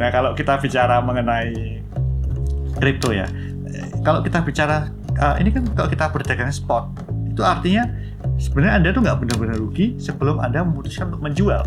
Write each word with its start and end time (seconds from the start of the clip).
Nah 0.00 0.08
kalau 0.08 0.32
kita 0.32 0.56
bicara 0.56 1.04
mengenai 1.04 1.84
kripto 2.80 3.12
ya, 3.12 3.28
kalau 4.00 4.24
kita 4.24 4.40
bicara 4.40 4.88
uh, 5.20 5.36
ini 5.36 5.52
kan 5.52 5.68
kalau 5.76 5.92
kita 5.92 6.08
berdagang 6.08 6.48
spot 6.48 6.88
itu 7.28 7.44
artinya 7.44 7.84
sebenarnya 8.40 8.80
anda 8.80 8.88
tuh 8.96 9.04
nggak 9.04 9.18
benar-benar 9.20 9.56
rugi 9.60 10.00
sebelum 10.00 10.40
anda 10.40 10.64
memutuskan 10.64 11.12
untuk 11.12 11.20
menjual. 11.28 11.62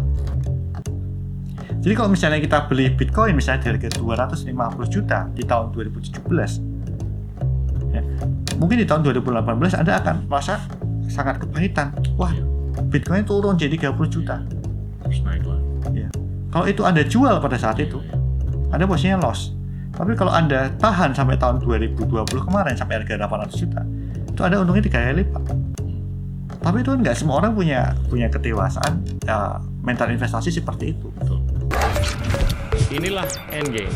Jadi 1.84 1.94
kalau 2.00 2.10
misalnya 2.16 2.40
kita 2.40 2.64
beli 2.72 2.96
Bitcoin 2.96 3.36
misalnya 3.36 3.68
dari 3.68 3.76
harga 3.76 4.00
250 4.00 4.88
juta 4.88 5.28
di 5.36 5.44
tahun 5.44 5.76
2017, 5.76 6.16
ya, 7.92 8.02
mungkin 8.56 8.80
di 8.80 8.88
tahun 8.88 9.04
2018 9.04 9.84
Anda 9.84 10.00
akan 10.00 10.16
merasa 10.32 10.64
sangat 11.12 11.44
kepahitan. 11.44 11.92
Wah, 12.16 12.32
Bitcoin 12.88 13.28
turun 13.28 13.60
jadi 13.60 13.76
30 13.76 14.00
juta. 14.08 14.40
Terus 15.04 15.20
naik 15.28 15.44
lah. 15.44 15.60
Ya. 15.92 16.08
Kalau 16.56 16.72
itu 16.72 16.88
Anda 16.88 17.04
jual 17.04 17.36
pada 17.44 17.60
saat 17.60 17.76
itu, 17.84 18.00
Anda 18.74 18.90
posisinya 18.90 19.22
loss. 19.22 19.54
Tapi 19.94 20.18
kalau 20.18 20.34
Anda 20.34 20.74
tahan 20.82 21.14
sampai 21.14 21.38
tahun 21.38 21.62
2020 21.62 22.10
kemarin 22.26 22.74
sampai 22.74 23.06
harga 23.06 23.22
800 23.22 23.54
juta, 23.54 23.86
itu 24.26 24.42
Anda 24.42 24.66
untungnya 24.66 24.82
tiga 24.90 24.98
kali 24.98 25.22
lipat. 25.22 25.44
Tapi 26.58 26.82
itu 26.82 26.90
kan 26.90 27.00
nggak 27.06 27.14
semua 27.14 27.38
orang 27.38 27.54
punya 27.54 27.94
punya 28.10 28.34
ketewasaan 28.34 29.06
ya, 29.30 29.62
mental 29.86 30.10
investasi 30.10 30.50
seperti 30.50 30.98
itu. 30.98 31.06
Betul. 31.22 31.38
Inilah 32.90 33.30
Endgame. 33.54 33.94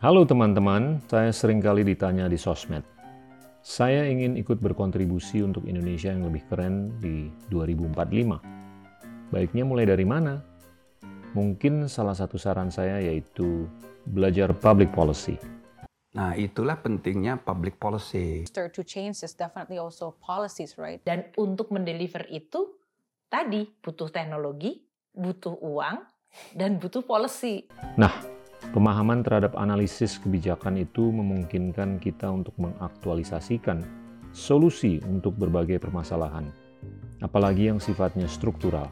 Halo 0.00 0.24
teman-teman, 0.24 1.04
saya 1.12 1.28
sering 1.28 1.60
kali 1.60 1.84
ditanya 1.84 2.24
di 2.24 2.40
sosmed. 2.40 2.88
Saya 3.60 4.08
ingin 4.08 4.40
ikut 4.40 4.64
berkontribusi 4.64 5.44
untuk 5.44 5.68
Indonesia 5.68 6.08
yang 6.08 6.24
lebih 6.24 6.40
keren 6.48 6.96
di 7.04 7.28
2045. 7.52 8.56
Baiknya 9.28 9.68
mulai 9.68 9.84
dari 9.84 10.08
mana? 10.08 10.40
Mungkin 11.36 11.92
salah 11.92 12.16
satu 12.16 12.40
saran 12.40 12.72
saya 12.72 12.96
yaitu 13.04 13.68
belajar 14.08 14.56
public 14.56 14.88
policy. 14.96 15.36
Nah, 16.16 16.32
itulah 16.32 16.80
pentingnya 16.80 17.36
public 17.36 17.76
policy. 17.76 18.48
to 18.48 18.80
change 18.80 19.20
is 19.20 19.36
definitely 19.36 19.76
also 19.76 20.16
policies, 20.24 20.80
right? 20.80 21.04
Dan 21.04 21.28
untuk 21.36 21.68
mendeliver 21.68 22.24
itu 22.32 22.80
tadi 23.28 23.68
butuh 23.84 24.08
teknologi, 24.08 24.80
butuh 25.12 25.60
uang, 25.60 26.00
dan 26.56 26.80
butuh 26.80 27.04
policy. 27.04 27.68
Nah, 28.00 28.10
pemahaman 28.72 29.20
terhadap 29.20 29.52
analisis 29.60 30.16
kebijakan 30.16 30.80
itu 30.80 31.12
memungkinkan 31.12 32.00
kita 32.00 32.32
untuk 32.32 32.56
mengaktualisasikan 32.56 33.84
solusi 34.32 35.04
untuk 35.04 35.36
berbagai 35.36 35.76
permasalahan, 35.76 36.48
apalagi 37.20 37.68
yang 37.68 37.80
sifatnya 37.80 38.24
struktural. 38.24 38.88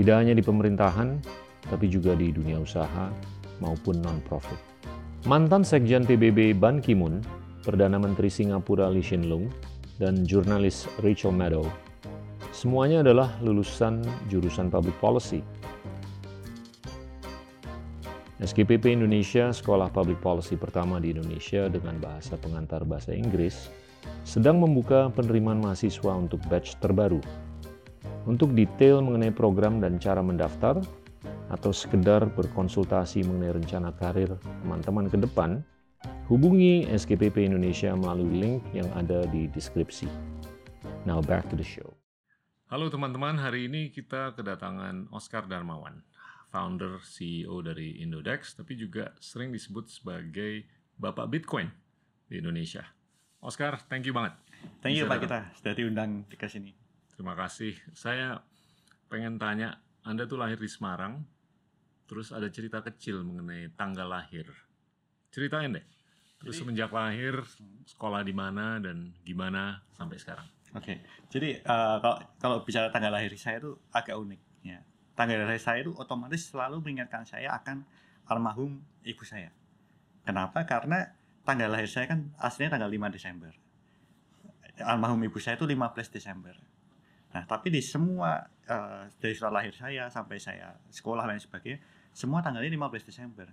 Tidak 0.00 0.16
hanya 0.16 0.32
di 0.32 0.40
pemerintahan, 0.40 1.20
tapi 1.68 1.92
juga 1.92 2.16
di 2.16 2.32
dunia 2.32 2.56
usaha 2.56 3.12
maupun 3.60 4.00
non-profit. 4.00 4.56
Mantan 5.28 5.60
Sekjen 5.60 6.08
PBB 6.08 6.56
Ban 6.56 6.80
Ki-moon, 6.80 7.20
Perdana 7.60 8.00
Menteri 8.00 8.32
Singapura 8.32 8.88
Lee 8.88 9.04
Hsien 9.04 9.28
Loong, 9.28 9.52
dan 10.00 10.24
jurnalis 10.24 10.88
Rachel 11.04 11.36
Maddow 11.36 11.68
Semuanya 12.56 13.04
adalah 13.04 13.36
lulusan 13.44 14.00
jurusan 14.26 14.72
Public 14.72 14.96
Policy. 14.98 15.44
SKPP 18.40 18.96
Indonesia, 18.96 19.52
sekolah 19.52 19.92
public 19.92 20.16
policy 20.24 20.56
pertama 20.56 20.96
di 20.96 21.12
Indonesia 21.12 21.68
dengan 21.68 22.00
bahasa 22.00 22.40
pengantar 22.40 22.88
bahasa 22.88 23.12
Inggris, 23.12 23.68
sedang 24.24 24.56
membuka 24.56 25.12
penerimaan 25.12 25.60
mahasiswa 25.60 26.16
untuk 26.16 26.40
batch 26.48 26.80
terbaru. 26.80 27.20
Untuk 28.24 28.52
detail 28.52 29.00
mengenai 29.00 29.32
program 29.32 29.80
dan 29.80 29.96
cara 29.96 30.20
mendaftar, 30.20 30.80
atau 31.50 31.74
sekedar 31.74 32.30
berkonsultasi 32.30 33.26
mengenai 33.26 33.58
rencana 33.58 33.90
karir 33.98 34.30
teman-teman 34.62 35.10
ke 35.10 35.18
depan, 35.18 35.60
hubungi 36.30 36.86
SKPP 36.86 37.42
Indonesia 37.42 37.90
melalui 37.92 38.30
link 38.38 38.62
yang 38.70 38.86
ada 38.94 39.26
di 39.26 39.50
deskripsi. 39.50 40.06
Now 41.04 41.18
back 41.20 41.50
to 41.50 41.58
the 41.58 41.66
show. 41.66 41.90
Halo 42.70 42.86
teman-teman, 42.86 43.34
hari 43.42 43.66
ini 43.66 43.90
kita 43.90 44.38
kedatangan 44.38 45.10
Oscar 45.10 45.50
Darmawan, 45.50 46.06
founder 46.54 47.02
CEO 47.02 47.58
dari 47.66 47.98
Indodex, 47.98 48.54
tapi 48.54 48.78
juga 48.78 49.10
sering 49.18 49.50
disebut 49.50 49.90
sebagai 49.90 50.70
Bapak 50.94 51.26
Bitcoin 51.34 51.66
di 52.30 52.38
Indonesia. 52.38 52.86
Oscar, 53.42 53.74
thank 53.90 54.06
you 54.06 54.14
banget. 54.14 54.38
Thank 54.78 55.02
you 55.02 55.08
Bisa 55.08 55.10
Pak 55.10 55.18
kita 55.26 55.38
sudah 55.58 55.72
diundang 55.74 56.10
ke 56.30 56.46
sini. 56.46 56.79
Terima 57.20 57.36
kasih. 57.36 57.76
Saya 57.92 58.40
pengen 59.12 59.36
tanya, 59.36 59.76
Anda 60.08 60.24
tuh 60.24 60.40
lahir 60.40 60.56
di 60.56 60.72
Semarang, 60.72 61.20
terus 62.08 62.32
ada 62.32 62.48
cerita 62.48 62.80
kecil 62.80 63.20
mengenai 63.20 63.76
tanggal 63.76 64.08
lahir. 64.08 64.48
Ceritain 65.28 65.68
deh. 65.68 65.84
Terus 66.40 66.56
Jadi- 66.56 66.64
semenjak 66.64 66.88
lahir, 66.88 67.44
sekolah 67.84 68.24
di 68.24 68.32
mana 68.32 68.80
dan 68.80 69.12
gimana 69.20 69.84
sampai 69.92 70.16
sekarang. 70.16 70.48
Oke, 70.72 71.04
jadi 71.28 71.60
eh, 71.60 71.96
kalau 72.00 72.16
kalau 72.40 72.56
bicara 72.64 72.88
tanggal 72.88 73.12
lahir 73.12 73.36
saya 73.36 73.60
itu 73.60 73.76
agak 73.92 74.16
unik. 74.16 74.40
Ya. 74.64 74.80
Tanggal 75.12 75.44
lahir 75.44 75.60
saya 75.60 75.84
itu 75.84 75.92
otomatis 76.00 76.48
selalu 76.48 76.80
mengingatkan 76.80 77.28
saya 77.28 77.52
akan 77.52 77.84
almarhum 78.32 78.80
ibu 79.04 79.28
saya. 79.28 79.52
Kenapa? 80.24 80.64
Karena 80.64 81.04
tanggal 81.44 81.68
lahir 81.68 81.84
saya 81.84 82.08
kan 82.08 82.32
aslinya 82.40 82.80
tanggal 82.80 82.88
5 82.88 83.12
Desember. 83.12 83.52
Almarhum 84.80 85.20
ibu 85.20 85.36
saya 85.36 85.60
itu 85.60 85.68
15 85.68 86.08
Desember. 86.08 86.69
Nah, 87.30 87.46
tapi 87.46 87.70
di 87.70 87.78
semua 87.78 88.42
eh, 88.66 89.06
dari 89.22 89.34
surat 89.34 89.54
lahir 89.54 89.74
saya 89.74 90.10
sampai 90.10 90.36
saya 90.42 90.74
sekolah 90.90 91.26
dan 91.26 91.38
sebagainya, 91.38 91.78
semua 92.10 92.42
tanggalnya 92.42 92.70
15 92.74 93.06
Desember. 93.06 93.48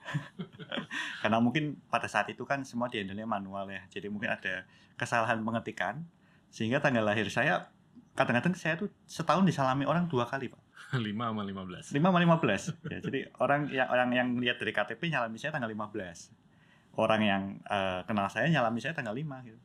Karena 1.22 1.38
mungkin 1.38 1.80
pada 1.88 2.08
saat 2.10 2.28
itu 2.28 2.42
kan 2.44 2.64
semua 2.66 2.92
dihandle 2.92 3.24
manual 3.24 3.68
ya. 3.72 3.84
Jadi 3.88 4.12
mungkin 4.12 4.32
ada 4.32 4.68
kesalahan 5.00 5.40
pengetikan 5.40 6.04
sehingga 6.50 6.82
tanggal 6.82 7.06
lahir 7.06 7.30
saya 7.30 7.70
kadang-kadang 8.18 8.52
saya 8.58 8.74
tuh 8.76 8.90
setahun 9.06 9.46
disalami 9.46 9.86
orang 9.86 10.10
dua 10.10 10.26
kali 10.26 10.50
pak 10.50 10.60
5 10.98 11.06
sama 11.06 11.42
15. 11.46 11.94
5 11.94 12.02
sama 12.02 12.18
15 12.18 12.90
ya 12.90 12.98
jadi 13.00 13.20
orang 13.38 13.70
yang 13.70 13.88
orang 13.88 14.10
yang 14.10 14.28
lihat 14.36 14.58
dari 14.58 14.74
KTP 14.74 15.14
nyalami 15.14 15.38
saya 15.38 15.54
tanggal 15.54 15.70
15 15.70 16.98
orang 16.98 17.20
yang 17.22 17.42
eh, 17.64 18.00
kenal 18.04 18.26
saya 18.26 18.50
nyalami 18.50 18.82
saya 18.82 18.92
tanggal 18.92 19.14
5 19.14 19.46
gitu 19.46 19.60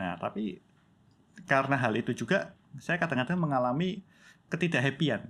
nah 0.00 0.16
tapi 0.16 0.58
karena 1.44 1.76
hal 1.76 1.92
itu 1.94 2.16
juga 2.16 2.56
saya 2.78 2.96
kadang-kadang 2.96 3.40
mengalami 3.40 4.04
ketidakhappyan. 4.48 5.28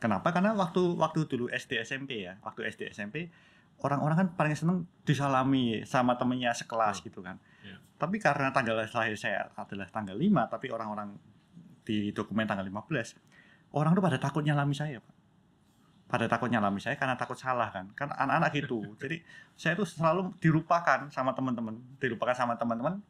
Kenapa? 0.00 0.32
Karena 0.32 0.56
waktu 0.56 0.96
waktu 0.96 1.28
dulu 1.28 1.52
SD 1.52 1.80
SMP 1.84 2.24
ya 2.24 2.40
waktu 2.40 2.64
SD 2.72 2.92
SMP 2.92 3.28
orang-orang 3.80 4.16
kan 4.16 4.28
paling 4.36 4.56
seneng 4.56 4.84
disalami 5.04 5.84
sama 5.88 6.16
temennya 6.16 6.52
sekelas 6.52 7.00
Betul. 7.00 7.06
gitu 7.10 7.20
kan. 7.24 7.36
Iya. 7.60 7.76
tapi 8.00 8.16
karena 8.16 8.48
tanggal 8.56 8.80
lahir 8.80 9.16
saya 9.20 9.52
adalah 9.52 9.84
tanggal 9.92 10.16
5 10.16 10.24
tapi 10.48 10.72
orang-orang 10.72 11.12
di 11.84 12.08
dokumen 12.16 12.48
tanggal 12.48 12.64
15 12.64 13.76
orang 13.76 13.92
tuh 13.92 14.00
pada 14.00 14.16
takut 14.16 14.40
nyalami 14.40 14.72
saya 14.72 15.00
pak. 15.00 15.16
Pada 16.10 16.26
takut 16.26 16.50
nyalami 16.50 16.80
saya 16.82 16.96
karena 16.96 17.14
takut 17.14 17.36
salah 17.36 17.68
kan 17.68 17.92
kan 17.92 18.08
anak-anak 18.16 18.50
gitu. 18.56 18.80
Jadi 19.02 19.20
saya 19.54 19.76
tuh 19.76 19.84
selalu 19.84 20.32
dilupakan 20.40 21.12
sama 21.12 21.36
teman-teman 21.36 21.76
dilupakan 22.00 22.32
sama 22.32 22.56
teman-teman 22.56 23.04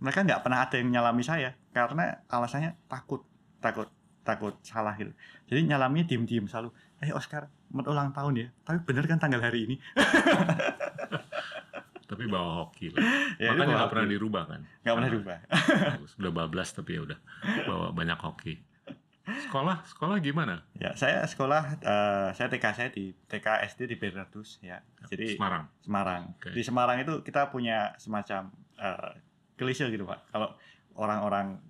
mereka 0.00 0.20
nggak 0.22 0.40
pernah 0.40 0.60
ada 0.60 0.74
yang 0.74 0.88
nyalami 0.90 1.22
saya 1.22 1.52
karena 1.70 2.04
alasannya 2.26 2.74
takut 2.86 3.22
takut 3.58 3.88
takut 4.20 4.56
salah 4.60 4.92
gitu 4.94 5.12
jadi 5.44 5.64
nyalaminya 5.66 6.04
diem-diem 6.06 6.44
selalu 6.44 6.72
eh 6.98 7.10
Oscar 7.10 7.48
selamat 7.66 7.86
ulang 7.86 8.08
tahun 8.10 8.34
ya 8.34 8.46
tapi 8.60 8.78
bener 8.82 9.04
kan 9.04 9.16
tanggal 9.18 9.40
hari 9.40 9.64
ini 9.64 9.76
Tapi 12.02 12.26
bawa 12.26 12.66
hoki 12.66 12.90
lah. 12.90 13.06
ya, 13.38 13.54
Makanya 13.54 13.74
nggak 13.76 13.90
pernah 13.94 14.08
dirubah 14.08 14.42
kan. 14.44 14.60
nggak 14.82 14.94
pernah 14.94 15.06
Ah. 15.06 15.14
dirubah 15.14 15.36
Bagus. 15.94 16.12
Udah 16.18 16.32
bablas 16.34 16.68
tapi 16.74 16.90
ya 16.92 17.00
udah 17.00 17.18
bawa 17.64 17.86
banyak 17.92 18.18
hoki. 18.18 18.54
Sekolah, 19.30 19.86
sekolah 19.86 20.18
gimana? 20.18 20.58
ya 20.74 20.90
saya 20.92 21.22
sekolah 21.22 21.78
eh, 21.78 22.28
saya 22.34 22.50
TK 22.50 22.64
saya 22.74 22.88
di 22.90 23.14
TK 23.14 23.46
SD 23.64 23.80
di 23.86 23.94
Bernardus 23.94 24.58
ya 24.58 24.82
jadi 25.06 25.38
Semarang. 25.38 25.64
Semarang. 25.78 26.22
Oke. 26.34 26.50
Di 26.50 26.62
Semarang 26.62 26.98
itu 26.98 27.22
kita 27.22 27.46
punya 27.46 27.94
semacam 27.94 28.50
eh, 28.74 29.10
klise 29.60 29.84
gitu 29.92 30.08
pak. 30.08 30.24
Kalau 30.32 30.56
orang-orang 30.96 31.60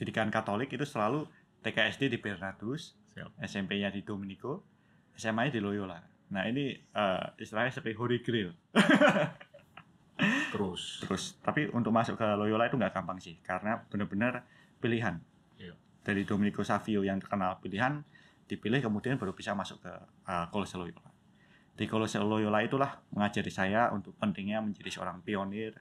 didikan 0.00 0.32
Katolik 0.32 0.72
itu 0.72 0.88
selalu 0.88 1.28
TKSD 1.60 2.08
di 2.08 2.16
Bernardus. 2.16 2.96
SMP-nya 3.44 3.92
di 3.92 4.00
Dominico, 4.00 4.64
SMA-nya 5.12 5.52
di 5.52 5.60
Loyola. 5.60 6.00
Nah 6.32 6.48
ini 6.48 6.72
eh, 6.72 7.24
istilahnya 7.36 7.76
seperti 7.76 7.92
Holy 8.00 8.18
Grail. 8.24 8.56
Terus. 10.52 11.04
Terus, 11.04 11.22
tapi 11.40 11.68
untuk 11.72 11.92
masuk 11.92 12.16
ke 12.16 12.28
Loyola 12.36 12.68
itu 12.68 12.76
nggak 12.76 12.92
gampang 12.92 13.18
sih, 13.20 13.36
karena 13.44 13.80
benar-benar 13.88 14.44
pilihan. 14.80 15.20
Iya. 15.60 15.76
Dari 16.04 16.22
Dominico 16.24 16.64
Savio 16.64 17.04
yang 17.04 17.20
terkenal 17.20 17.60
pilihan, 17.60 18.04
dipilih 18.48 18.84
kemudian 18.84 19.16
baru 19.16 19.32
bisa 19.32 19.56
masuk 19.56 19.80
ke 19.80 19.92
uh, 20.28 20.46
Kolose 20.52 20.76
Loyola. 20.76 21.10
Di 21.72 21.88
Kolose 21.88 22.20
Loyola 22.20 22.60
itulah 22.60 23.00
mengajari 23.16 23.48
saya 23.48 23.88
untuk 23.90 24.12
pentingnya 24.20 24.60
menjadi 24.60 24.92
seorang 24.92 25.24
pionir, 25.24 25.80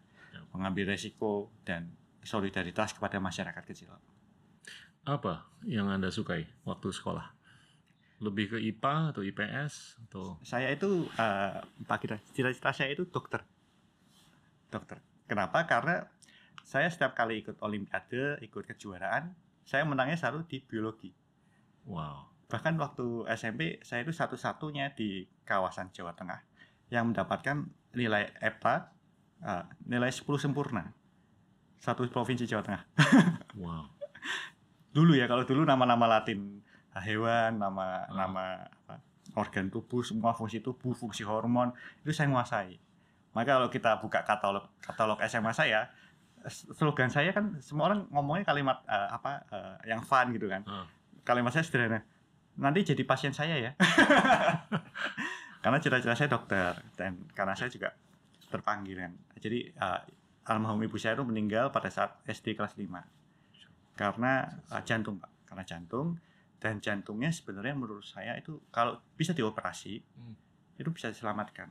Mengambil 0.52 0.92
resiko 0.94 1.52
dan 1.64 1.92
solidaritas 2.22 2.94
kepada 2.94 3.18
masyarakat 3.18 3.64
kecil. 3.66 3.92
Apa 5.02 5.50
yang 5.66 5.90
Anda 5.90 6.14
sukai 6.14 6.46
waktu 6.68 6.94
sekolah? 6.94 7.34
Lebih 8.22 8.54
ke 8.54 8.58
IPA 8.62 8.96
atau 9.16 9.22
IPS 9.26 9.74
atau 10.06 10.24
Saya 10.46 10.70
itu 10.70 11.10
eh, 11.18 11.58
Pak 11.90 11.98
Gita, 12.06 12.18
cita-cita 12.38 12.70
saya 12.70 12.94
itu 12.94 13.10
dokter. 13.10 13.42
Dokter. 14.70 15.02
Kenapa? 15.26 15.66
Karena 15.66 16.06
saya 16.62 16.86
setiap 16.94 17.18
kali 17.18 17.42
ikut 17.42 17.58
olimpiade, 17.66 18.38
ikut 18.46 18.64
kejuaraan, 18.70 19.34
saya 19.66 19.88
menangnya 19.88 20.20
selalu 20.20 20.46
di 20.46 20.58
biologi. 20.62 21.10
wow. 21.90 22.30
Bahkan 22.52 22.76
waktu 22.78 23.32
SMP 23.32 23.80
saya 23.80 24.04
itu 24.04 24.12
satu-satunya 24.12 24.92
di 24.92 25.24
kawasan 25.48 25.96
Jawa 25.96 26.12
Tengah 26.12 26.44
yang 26.92 27.10
mendapatkan 27.10 27.64
nilai 27.96 28.36
EPA 28.44 28.92
eh, 29.42 29.64
nilai 29.86 30.10
10 30.10 30.26
sempurna. 30.38 30.94
Satu 31.82 32.06
provinsi 32.08 32.46
Jawa 32.46 32.62
Tengah. 32.66 32.84
Wow. 33.62 33.84
Dulu 34.92 35.12
ya 35.16 35.28
kalau 35.28 35.44
dulu 35.44 35.68
nama-nama 35.68 36.08
Latin 36.08 36.64
hewan, 37.00 37.60
nama 37.60 38.04
Hmm. 38.08 38.16
nama 38.16 38.44
apa, 38.64 39.00
organ 39.36 39.72
tubuh, 39.72 40.04
semua 40.04 40.36
fungsi 40.36 40.60
tubuh, 40.60 40.92
fungsi 40.92 41.24
hormon 41.24 41.72
itu 42.04 42.12
saya 42.12 42.28
menguasai. 42.28 42.76
Maka 43.32 43.56
kalau 43.56 43.70
kita 43.72 44.00
buka 44.04 44.24
katalog 44.28 44.68
katalog 44.84 45.20
SMA 45.24 45.56
saya, 45.56 45.88
slogan 46.48 47.08
saya 47.08 47.32
kan 47.32 47.60
semua 47.64 47.92
orang 47.92 48.08
ngomongnya 48.12 48.44
kalimat 48.44 48.84
eh, 48.88 49.10
apa 49.12 49.32
eh, 49.52 49.76
yang 49.92 50.04
fun 50.04 50.36
gitu 50.36 50.52
kan. 50.52 50.64
Ah. 50.68 50.88
Kalimat 51.24 51.56
saya 51.56 51.64
sederhana. 51.64 52.04
Nanti 52.60 52.84
jadi 52.84 53.04
pasien 53.08 53.32
saya 53.32 53.56
ya. 53.56 53.72
karena 55.64 55.78
cita-cita 55.78 56.18
saya 56.18 56.28
dokter 56.28 56.74
dan 56.98 57.22
karena 57.38 57.54
saya 57.54 57.70
juga 57.70 57.94
terpanggil 58.52 59.00
kan. 59.00 59.14
Jadi 59.36 59.72
eh, 59.72 60.00
almarhum 60.44 60.82
ibu 60.82 60.98
saya 60.98 61.16
itu 61.16 61.24
meninggal 61.24 61.70
pada 61.70 61.88
saat 61.88 62.20
SD 62.26 62.54
kelas 62.54 62.76
5 62.76 62.90
karena 63.94 64.32
eh, 64.72 64.82
jantung 64.84 65.16
pak 65.18 65.30
karena 65.46 65.64
jantung 65.64 66.18
dan 66.58 66.78
jantungnya 66.78 67.30
sebenarnya 67.30 67.74
menurut 67.74 68.02
saya 68.02 68.34
itu 68.36 68.58
kalau 68.70 68.98
bisa 69.14 69.32
dioperasi 69.32 70.02
Hmm. 70.16 70.36
itu 70.76 70.90
bisa 70.90 71.10
diselamatkan 71.10 71.70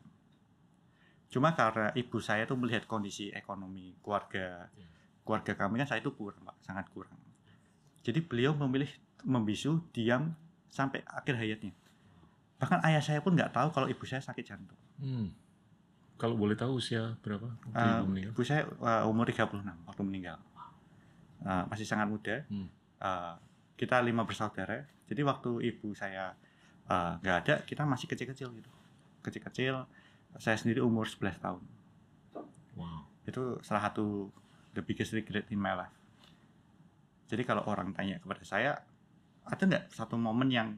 cuma 1.30 1.54
karena 1.54 1.94
ibu 1.94 2.18
saya 2.18 2.42
tuh 2.42 2.54
melihat 2.54 2.86
kondisi 2.86 3.30
ekonomi 3.30 3.94
keluarga 4.02 4.66
Ya. 4.74 4.86
keluarga 5.22 5.52
kami 5.56 5.78
kan 5.78 5.88
saya 5.88 6.00
itu 6.00 6.10
kurang 6.10 6.42
pak 6.42 6.56
sangat 6.60 6.86
kurang 6.90 7.14
jadi 8.02 8.18
beliau 8.20 8.54
memilih 8.56 8.90
membisu 9.22 9.78
diam 9.90 10.34
sampai 10.68 11.02
akhir 11.06 11.38
hayatnya 11.38 11.70
bahkan 12.58 12.78
ayah 12.84 13.00
saya 13.00 13.18
pun 13.18 13.34
nggak 13.34 13.50
tahu 13.50 13.70
kalau 13.70 13.86
ibu 13.86 14.02
saya 14.04 14.20
sakit 14.20 14.44
jantung 14.44 14.78
Hmm. 15.00 15.32
Kalau 16.20 16.36
boleh 16.36 16.52
tahu 16.52 16.76
usia 16.76 17.16
berapa 17.24 17.48
Eh, 17.72 17.80
ibu 17.80 18.04
meninggal? 18.12 18.30
ibu 18.36 18.42
saya 18.44 18.62
eh, 18.68 19.08
umur 19.08 19.24
36 19.24 19.64
waktu 19.88 20.02
meninggal. 20.04 20.36
Eh, 21.40 21.64
masih 21.72 21.88
sangat 21.88 22.12
muda. 22.12 22.44
Hmm. 22.52 22.68
Eh, 23.00 23.34
kita 23.80 24.04
lima 24.04 24.28
bersaudara. 24.28 24.84
Jadi 25.08 25.20
waktu 25.24 25.50
ibu 25.72 25.96
saya 25.96 26.36
nggak 26.90 27.36
ada, 27.46 27.54
kita 27.62 27.86
masih 27.86 28.10
kecil-kecil 28.10 28.50
gitu. 28.50 28.70
Kecil-kecil. 29.22 29.86
Saya 30.42 30.58
sendiri 30.58 30.82
umur 30.82 31.06
11 31.06 31.38
tahun. 31.38 31.62
Wow. 32.74 33.06
Itu 33.24 33.62
salah 33.62 33.88
satu 33.88 34.28
the 34.74 34.82
biggest 34.82 35.14
regret 35.14 35.46
in 35.54 35.58
my 35.62 35.74
life. 35.74 35.94
Jadi 37.30 37.46
kalau 37.46 37.62
orang 37.70 37.94
tanya 37.94 38.18
kepada 38.18 38.42
saya, 38.42 38.74
ada 39.46 39.62
nggak 39.62 39.94
satu 39.94 40.18
momen 40.18 40.50
yang 40.50 40.68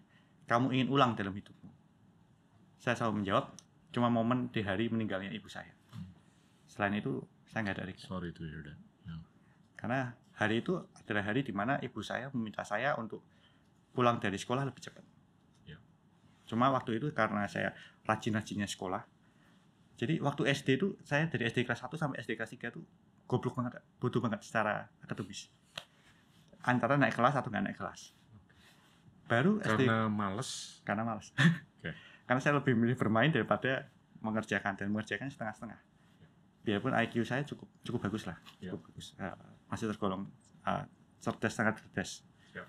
kamu 0.45 0.77
ingin 0.77 0.89
ulang 0.93 1.17
dalam 1.17 1.33
hidupmu? 1.33 1.73
Saya 2.77 2.93
selalu 2.93 3.25
menjawab, 3.25 3.49
cuma 3.93 4.09
momen 4.09 4.49
di 4.49 4.65
hari 4.65 4.89
meninggalnya 4.89 5.31
ibu 5.31 5.47
saya. 5.47 5.71
Selain 6.67 6.97
itu, 6.97 7.21
saya 7.53 7.69
nggak 7.69 7.77
ada 7.77 7.85
regret. 7.85 8.09
Sorry 8.09 8.33
to 8.33 8.43
hear 8.49 8.65
that. 8.65 8.81
Ya. 9.05 9.17
Karena 9.77 10.17
hari 10.41 10.65
itu 10.65 10.81
adalah 10.97 11.23
hari 11.29 11.45
di 11.45 11.53
mana 11.53 11.77
ibu 11.85 12.01
saya 12.01 12.33
meminta 12.33 12.65
saya 12.65 12.97
untuk 12.97 13.21
pulang 13.93 14.17
dari 14.17 14.41
sekolah 14.41 14.65
lebih 14.65 14.81
cepat. 14.81 15.05
Ya. 15.69 15.77
Cuma 16.49 16.73
waktu 16.73 16.97
itu 16.97 17.13
karena 17.13 17.45
saya 17.45 17.77
rajin-rajinnya 18.09 18.65
sekolah. 18.65 19.05
Jadi 20.01 20.19
waktu 20.25 20.49
SD 20.49 20.69
itu 20.81 20.97
saya 21.05 21.29
dari 21.29 21.47
SD 21.47 21.69
kelas 21.69 21.85
1 21.85 21.93
sampai 22.01 22.25
SD 22.25 22.35
kelas 22.41 22.51
3 22.57 22.73
tuh 22.73 22.83
goblok 23.29 23.55
banget, 23.61 23.79
butuh 24.01 24.19
banget 24.25 24.41
secara 24.41 24.89
akademis. 25.05 25.53
Antara 26.65 26.97
naik 26.97 27.15
kelas 27.15 27.37
atau 27.37 27.53
nggak 27.53 27.65
naik 27.69 27.79
kelas. 27.79 28.17
Baru 29.29 29.61
SD 29.61 29.87
Karena 29.87 30.09
males. 30.09 30.81
karena 30.83 31.03
malas. 31.05 31.31
Karena 32.33 32.41
saya 32.41 32.57
lebih 32.57 32.73
milih 32.73 32.97
bermain 32.97 33.29
daripada 33.29 33.93
mengerjakan 34.25 34.73
dan 34.73 34.89
mengerjakan 34.89 35.29
setengah-setengah. 35.29 35.77
Biarpun 36.65 36.97
IQ 36.97 37.29
saya 37.29 37.45
cukup 37.45 37.69
cukup 37.85 38.09
bagus 38.09 38.25
lah, 38.25 38.41
Ya. 38.57 38.73
cukup 38.73 38.89
bagus. 38.89 39.13
Eh, 39.21 39.37
masih 39.69 39.93
tergolong 39.93 40.25
eh, 40.65 40.85
cerdas 41.21 41.53
sangat 41.53 41.77
cerdas. 41.77 42.25
Ya. 42.57 42.65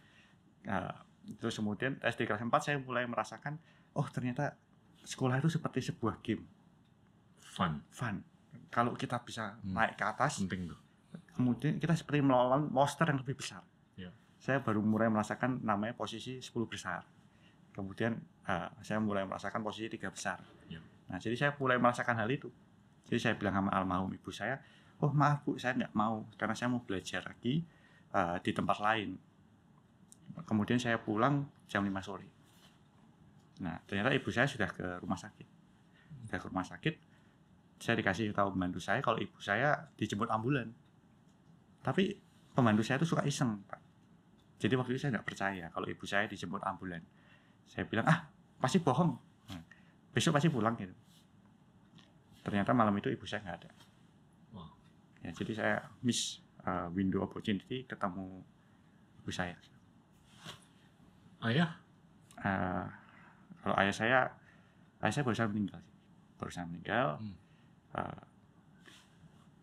Eh, 0.68 0.95
terus 1.39 1.56
kemudian 1.56 1.95
SD 2.04 2.27
kelas 2.27 2.44
4 2.44 2.60
saya 2.60 2.75
mulai 2.75 3.07
merasakan, 3.07 3.56
oh 3.95 4.04
ternyata 4.12 4.60
sekolah 5.00 5.39
itu 5.39 5.48
seperti 5.48 5.80
sebuah 5.80 6.19
game, 6.19 6.44
Fun. 7.39 7.80
fun. 7.88 8.19
Kalau 8.68 9.00
kita 9.00 9.15
bisa 9.21 9.56
Hmm. 9.56 9.80
naik 9.80 9.95
ke 9.95 10.04
atas, 10.04 10.44
Penting 10.44 10.68
tuh. 10.68 10.80
kemudian 11.31 11.80
kita 11.80 11.95
seperti 11.95 12.19
melawan 12.19 12.68
monster 12.68 13.07
yang 13.07 13.15
lebih 13.15 13.39
besar. 13.39 13.63
Ya. 13.95 14.12
Saya 14.36 14.60
baru 14.60 14.83
mulai 14.83 15.07
merasakan 15.07 15.63
namanya 15.63 15.95
posisi 15.95 16.44
10 16.44 16.68
besar. 16.68 17.07
Kemudian 17.71 18.19
eh, 18.47 18.69
saya 18.83 18.99
mulai 18.99 19.23
merasakan 19.23 19.63
posisi 19.63 19.87
tiga 19.91 20.11
besar. 20.11 20.39
Ya. 20.67 20.79
Nah, 21.11 21.17
jadi 21.19 21.35
saya 21.35 21.51
mulai 21.55 21.79
merasakan 21.79 22.15
hal 22.19 22.29
itu. 22.31 22.49
Jadi 23.07 23.19
saya 23.19 23.33
bilang 23.35 23.59
sama 23.59 23.71
almarhum 23.75 24.11
ibu 24.15 24.31
saya, 24.31 24.59
oh 25.03 25.11
maaf 25.11 25.43
bu, 25.43 25.59
saya 25.59 25.75
nggak 25.75 25.93
mau 25.93 26.23
karena 26.39 26.55
saya 26.55 26.71
mau 26.71 26.81
belajar 26.83 27.21
lagi 27.27 27.63
eh, 28.15 28.37
di 28.39 28.51
tempat 28.51 28.77
lain. 28.79 29.09
Kemudian 30.47 30.81
saya 30.81 30.97
pulang 30.97 31.45
jam 31.69 31.85
5 31.85 31.93
sore. 32.01 32.27
Nah, 33.61 33.77
ternyata 33.85 34.09
ibu 34.15 34.33
saya 34.33 34.49
sudah 34.49 34.71
ke 34.71 34.97
rumah 35.03 35.19
sakit. 35.19 35.47
Sudah 36.25 36.39
ke 36.41 36.47
rumah 36.49 36.65
sakit, 36.65 36.95
saya 37.77 37.99
dikasih 37.99 38.33
tahu 38.33 38.55
pembantu 38.55 38.79
saya 38.81 39.03
kalau 39.03 39.19
ibu 39.21 39.37
saya 39.37 39.91
dijemput 39.99 40.31
ambulan. 40.31 40.73
Tapi 41.83 42.15
pembantu 42.55 42.81
saya 42.81 42.97
itu 42.97 43.07
suka 43.13 43.27
iseng, 43.27 43.61
Pak. 43.67 43.81
Jadi 44.57 44.73
waktu 44.79 44.95
itu 44.95 44.99
saya 45.03 45.19
nggak 45.19 45.27
percaya 45.27 45.65
kalau 45.69 45.85
ibu 45.85 46.07
saya 46.07 46.25
dijemput 46.25 46.63
ambulan. 46.63 47.03
Saya 47.67 47.83
bilang, 47.85 48.07
ah 48.07 48.32
pasti 48.63 48.80
bohong. 48.80 49.12
Hmm. 49.51 49.63
Besok 50.15 50.39
pasti 50.39 50.48
pulang 50.48 50.80
gitu. 50.80 50.95
Ternyata 52.48 52.71
malam 52.71 52.95
itu 52.95 53.12
ibu 53.12 53.27
saya 53.27 53.44
nggak 53.44 53.57
ada. 53.60 53.71
Wow. 54.56 54.71
Ya, 55.19 55.36
jadi 55.36 55.51
saya 55.51 55.75
miss 56.00 56.39
uh, 56.63 56.88
window 56.95 57.19
opportunity 57.19 57.83
ketemu 57.83 58.39
ibu 59.19 59.31
saya. 59.36 59.60
Ayah? 61.44 61.75
Uh, 62.39 62.88
kalau 63.60 63.75
ayah 63.83 63.95
saya, 63.95 64.19
ayah 65.03 65.12
saya 65.12 65.27
barusan 65.27 65.51
meninggal. 65.51 65.84
Barusan 66.39 66.72
meninggal. 66.72 67.20
Hmm. 67.20 67.36
Uh, 67.91 68.24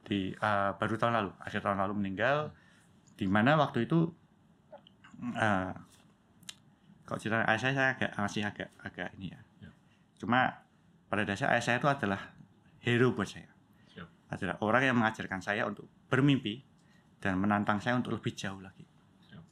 di 0.05 0.37
uh, 0.45 0.77
baru 0.77 1.01
tahun 1.01 1.15
lalu, 1.25 1.31
akhir 1.41 1.65
tahun 1.65 1.81
lalu 1.81 2.05
meninggal. 2.05 2.53
Di 3.17 3.25
mana 3.25 3.57
waktu 3.57 3.89
itu, 3.89 4.13
uh, 5.37 5.73
kalau 7.11 7.19
cerita 7.19 7.43
ayah 7.43 7.59
saya, 7.59 7.75
saya 7.75 7.89
agak 7.99 8.11
masih 8.23 8.43
agak 8.47 8.71
agak 8.87 9.11
ini 9.19 9.35
ya. 9.35 9.41
Ya. 9.67 9.71
Cuma 10.23 10.63
pada 11.11 11.27
dasar 11.27 11.51
ayah 11.51 11.65
saya 11.67 11.83
itu 11.83 11.91
adalah 11.91 12.39
hero 12.87 13.11
buat 13.11 13.27
saya. 13.27 13.51
Siap. 13.91 14.31
Adalah 14.31 14.63
orang 14.63 14.83
yang 14.87 14.95
mengajarkan 14.95 15.43
saya 15.43 15.67
untuk 15.67 15.91
bermimpi 16.07 16.63
dan 17.19 17.35
menantang 17.43 17.83
saya 17.83 17.99
untuk 17.99 18.15
lebih 18.15 18.31
jauh 18.39 18.63
lagi. 18.63 18.87
Siap. 19.27 19.43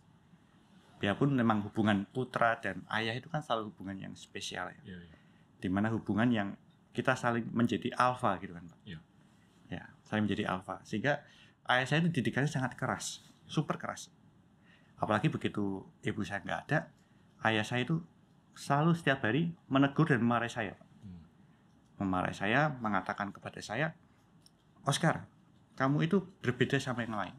Biarpun 1.03 1.35
memang 1.35 1.67
hubungan 1.67 2.07
putra 2.07 2.63
dan 2.63 2.87
ayah 2.95 3.19
itu 3.19 3.27
kan 3.27 3.43
selalu 3.43 3.75
hubungan 3.75 4.07
yang 4.07 4.15
spesial 4.15 4.71
ya. 4.71 4.95
Iya, 4.95 4.99
iya. 5.11 5.19
Di 5.59 5.67
mana 5.67 5.91
hubungan 5.91 6.31
yang 6.31 6.55
kita 6.95 7.19
saling 7.19 7.51
menjadi 7.51 7.91
alfa 7.99 8.39
gitu 8.39 8.55
kan 8.55 8.71
Pak. 8.71 8.79
Iya. 8.87 9.03
Ya, 9.67 9.83
saling 10.07 10.31
menjadi 10.31 10.47
alfa. 10.47 10.79
Sehingga 10.87 11.27
ayah 11.67 11.91
saya 11.91 12.07
itu 12.07 12.23
didikannya 12.23 12.47
sangat 12.47 12.79
keras, 12.79 13.27
super 13.51 13.83
keras. 13.83 14.15
Apalagi 14.95 15.27
begitu 15.27 15.83
ibu 16.07 16.23
saya 16.23 16.39
nggak 16.47 16.61
ada, 16.71 16.95
ayah 17.47 17.67
saya 17.67 17.87
itu 17.87 18.03
selalu 18.59 18.99
setiap 18.99 19.23
hari 19.23 19.55
menegur 19.71 20.11
dan 20.11 20.23
memarahi 20.23 20.51
saya. 20.51 20.75
Memarahi 21.99 22.35
saya, 22.35 22.71
mengatakan 22.79 23.35
kepada 23.35 23.59
saya, 23.59 23.95
Oscar, 24.87 25.27
kamu 25.75 26.07
itu 26.07 26.23
berbeda 26.43 26.79
sama 26.79 27.03
yang 27.07 27.19
lain. 27.19 27.37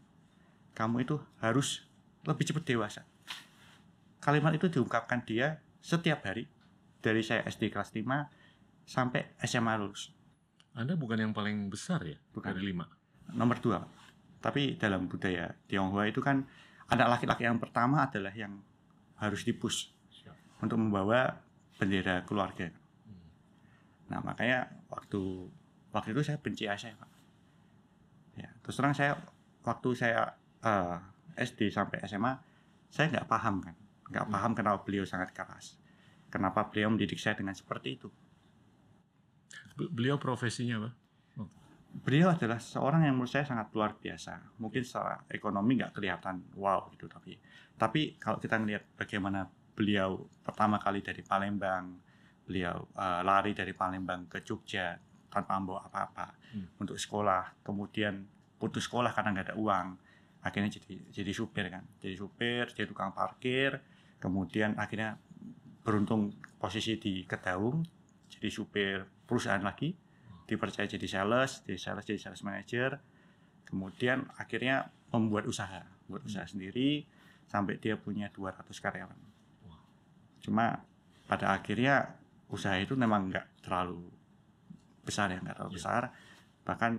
Kamu 0.76 1.04
itu 1.04 1.20
harus 1.44 1.88
lebih 2.28 2.48
cepat 2.48 2.64
dewasa. 2.68 3.02
Kalimat 4.20 4.56
itu 4.56 4.68
diungkapkan 4.68 5.24
dia 5.24 5.64
setiap 5.80 6.28
hari 6.28 6.48
dari 7.00 7.24
saya 7.24 7.48
SD 7.48 7.72
kelas 7.72 7.96
5 7.96 8.04
sampai 8.84 9.32
SMA 9.48 9.80
lulus. 9.80 10.12
Anda 10.76 10.96
bukan 10.96 11.20
yang 11.20 11.34
paling 11.36 11.68
besar 11.68 12.04
ya? 12.08 12.18
Bukan. 12.32 12.56
Dari 12.56 12.72
lima? 12.72 12.88
Nomor 13.36 13.60
dua. 13.60 13.84
Pak. 13.84 13.92
Tapi 14.40 14.80
dalam 14.80 15.12
budaya 15.12 15.52
Tionghoa 15.68 16.08
itu 16.08 16.24
kan 16.24 16.48
anak 16.90 17.20
laki-laki 17.20 17.44
yang 17.46 17.60
pertama 17.60 18.08
adalah 18.08 18.32
yang 18.32 18.64
harus 19.20 19.44
dipush 19.44 19.92
Siap. 20.10 20.64
untuk 20.64 20.80
membawa 20.80 21.40
bendera 21.76 22.24
keluarga. 22.24 22.72
Nah 24.10 24.20
makanya 24.20 24.68
waktu 24.90 25.20
waktu 25.92 26.12
itu 26.12 26.22
saya 26.24 26.38
benci 26.40 26.66
saya 26.66 26.96
pak. 26.96 27.12
Ya 28.36 28.50
terus 28.64 28.76
terang 28.76 28.96
saya 28.96 29.20
waktu 29.64 29.90
saya 29.94 30.34
eh, 30.60 30.98
SD 31.40 31.70
sampai 31.70 32.04
SMA 32.04 32.34
saya 32.90 33.08
nggak 33.12 33.28
paham 33.28 33.62
kan, 33.62 33.76
nggak 34.10 34.26
Hmm. 34.26 34.34
paham 34.34 34.52
kenapa 34.56 34.82
beliau 34.82 35.06
sangat 35.06 35.32
keras. 35.32 35.78
kenapa 36.30 36.70
beliau 36.70 36.94
mendidik 36.94 37.18
saya 37.18 37.34
dengan 37.34 37.58
seperti 37.58 37.98
itu. 37.98 38.06
Be- 39.74 39.90
Beliau 39.90 40.22
profesinya 40.22 40.78
apa? 40.78 40.90
Beliau 41.90 42.30
adalah 42.30 42.62
seorang 42.62 43.02
yang 43.06 43.18
menurut 43.18 43.34
saya 43.34 43.46
sangat 43.50 43.74
luar 43.74 43.98
biasa. 43.98 44.58
Mungkin 44.62 44.86
secara 44.86 45.26
ekonomi 45.26 45.82
nggak 45.82 45.98
kelihatan 45.98 46.54
wow 46.58 46.86
gitu, 46.94 47.10
tapi 47.10 47.34
tapi 47.76 48.16
kalau 48.22 48.38
kita 48.38 48.62
melihat 48.62 48.86
bagaimana 48.94 49.50
beliau 49.74 50.30
pertama 50.46 50.78
kali 50.78 51.02
dari 51.02 51.26
Palembang, 51.26 51.98
beliau 52.46 52.90
eh, 52.94 53.22
lari 53.26 53.58
dari 53.58 53.74
Palembang 53.74 54.30
ke 54.30 54.46
Jogja 54.46 54.98
tanpa 55.30 55.58
membawa 55.62 55.86
apa-apa 55.86 56.28
Hmm. 56.50 56.66
untuk 56.82 56.98
sekolah, 56.98 57.62
kemudian 57.62 58.26
putus 58.58 58.90
sekolah 58.90 59.14
karena 59.14 59.38
nggak 59.38 59.54
ada 59.54 59.58
uang, 59.62 59.88
akhirnya 60.42 60.82
jadi 60.82 60.98
jadi 61.14 61.32
supir 61.32 61.70
kan, 61.70 61.86
jadi 62.02 62.18
supir, 62.18 62.74
jadi 62.74 62.90
tukang 62.90 63.14
parkir, 63.14 63.78
kemudian 64.18 64.74
akhirnya 64.82 65.22
beruntung 65.86 66.34
posisi 66.58 66.98
di 66.98 67.22
Kedaung, 67.30 67.86
jadi 68.34 68.50
supir 68.50 69.06
perusahaan 69.30 69.62
lagi, 69.62 69.94
dipercaya 70.50 70.90
jadi 70.90 71.06
sales, 71.06 71.62
jadi 71.64 71.78
sales 71.78 72.04
jadi 72.04 72.18
sales 72.20 72.42
manager, 72.42 72.98
kemudian 73.70 74.26
akhirnya 74.36 74.90
membuat 75.14 75.46
usaha, 75.46 75.86
buat 76.10 76.26
usaha 76.26 76.44
sendiri 76.44 77.06
sampai 77.46 77.78
dia 77.78 77.94
punya 77.96 78.34
200 78.34 78.66
karyawan. 78.82 79.18
Cuma 80.42 80.82
pada 81.26 81.54
akhirnya 81.54 82.18
usaha 82.50 82.74
itu 82.76 82.98
memang 82.98 83.30
nggak 83.30 83.62
terlalu 83.62 84.10
besar 85.06 85.30
ya, 85.30 85.38
nggak 85.38 85.56
terlalu 85.58 85.72
Iya. 85.74 85.78
besar. 85.78 86.02
Bahkan 86.66 86.92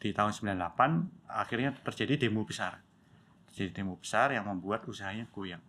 di 0.00 0.10
tahun 0.12 0.32
98 0.32 0.90
akhirnya 1.28 1.70
terjadi 1.80 2.28
demo 2.28 2.44
besar. 2.44 2.80
Terjadi 3.52 3.80
demo 3.80 3.96
besar 3.96 4.32
yang 4.32 4.44
membuat 4.44 4.84
usahanya 4.84 5.28
goyang. 5.28 5.60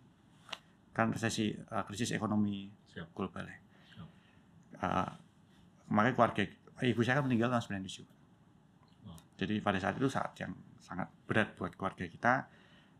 Kan 0.92 1.12
resesi 1.12 1.52
eh, 1.52 1.84
krisis 1.84 2.12
ekonomi 2.12 2.68
Siap. 2.92 3.12
global 3.12 3.44
ya. 3.44 3.58
Siap. 3.92 4.08
Eh, 4.80 5.10
makanya 5.88 6.14
keluarga 6.16 6.42
ibu 6.84 7.00
saya 7.00 7.20
kan 7.20 7.24
meninggal 7.24 7.48
tahun 7.48 7.80
97. 7.80 8.04
Wow. 9.08 9.16
Jadi 9.40 9.54
pada 9.64 9.78
saat 9.80 9.96
itu 9.96 10.08
saat 10.12 10.36
yang 10.36 10.52
sangat 10.76 11.08
berat 11.24 11.56
buat 11.56 11.72
keluarga 11.72 12.04
kita. 12.04 12.34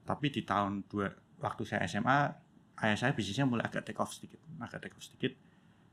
Tapi 0.07 0.27
di 0.33 0.43
tahun 0.47 0.87
dua 0.87 1.11
waktu 1.43 1.63
saya 1.67 1.85
SMA, 1.85 2.19
ayah 2.81 2.97
saya 2.97 3.13
bisnisnya 3.13 3.45
mulai 3.45 3.67
agak 3.67 3.85
take 3.85 3.99
off 3.99 4.15
sedikit, 4.15 4.39
agak 4.63 4.87
take 4.87 4.97
off 4.97 5.05
sedikit. 5.05 5.35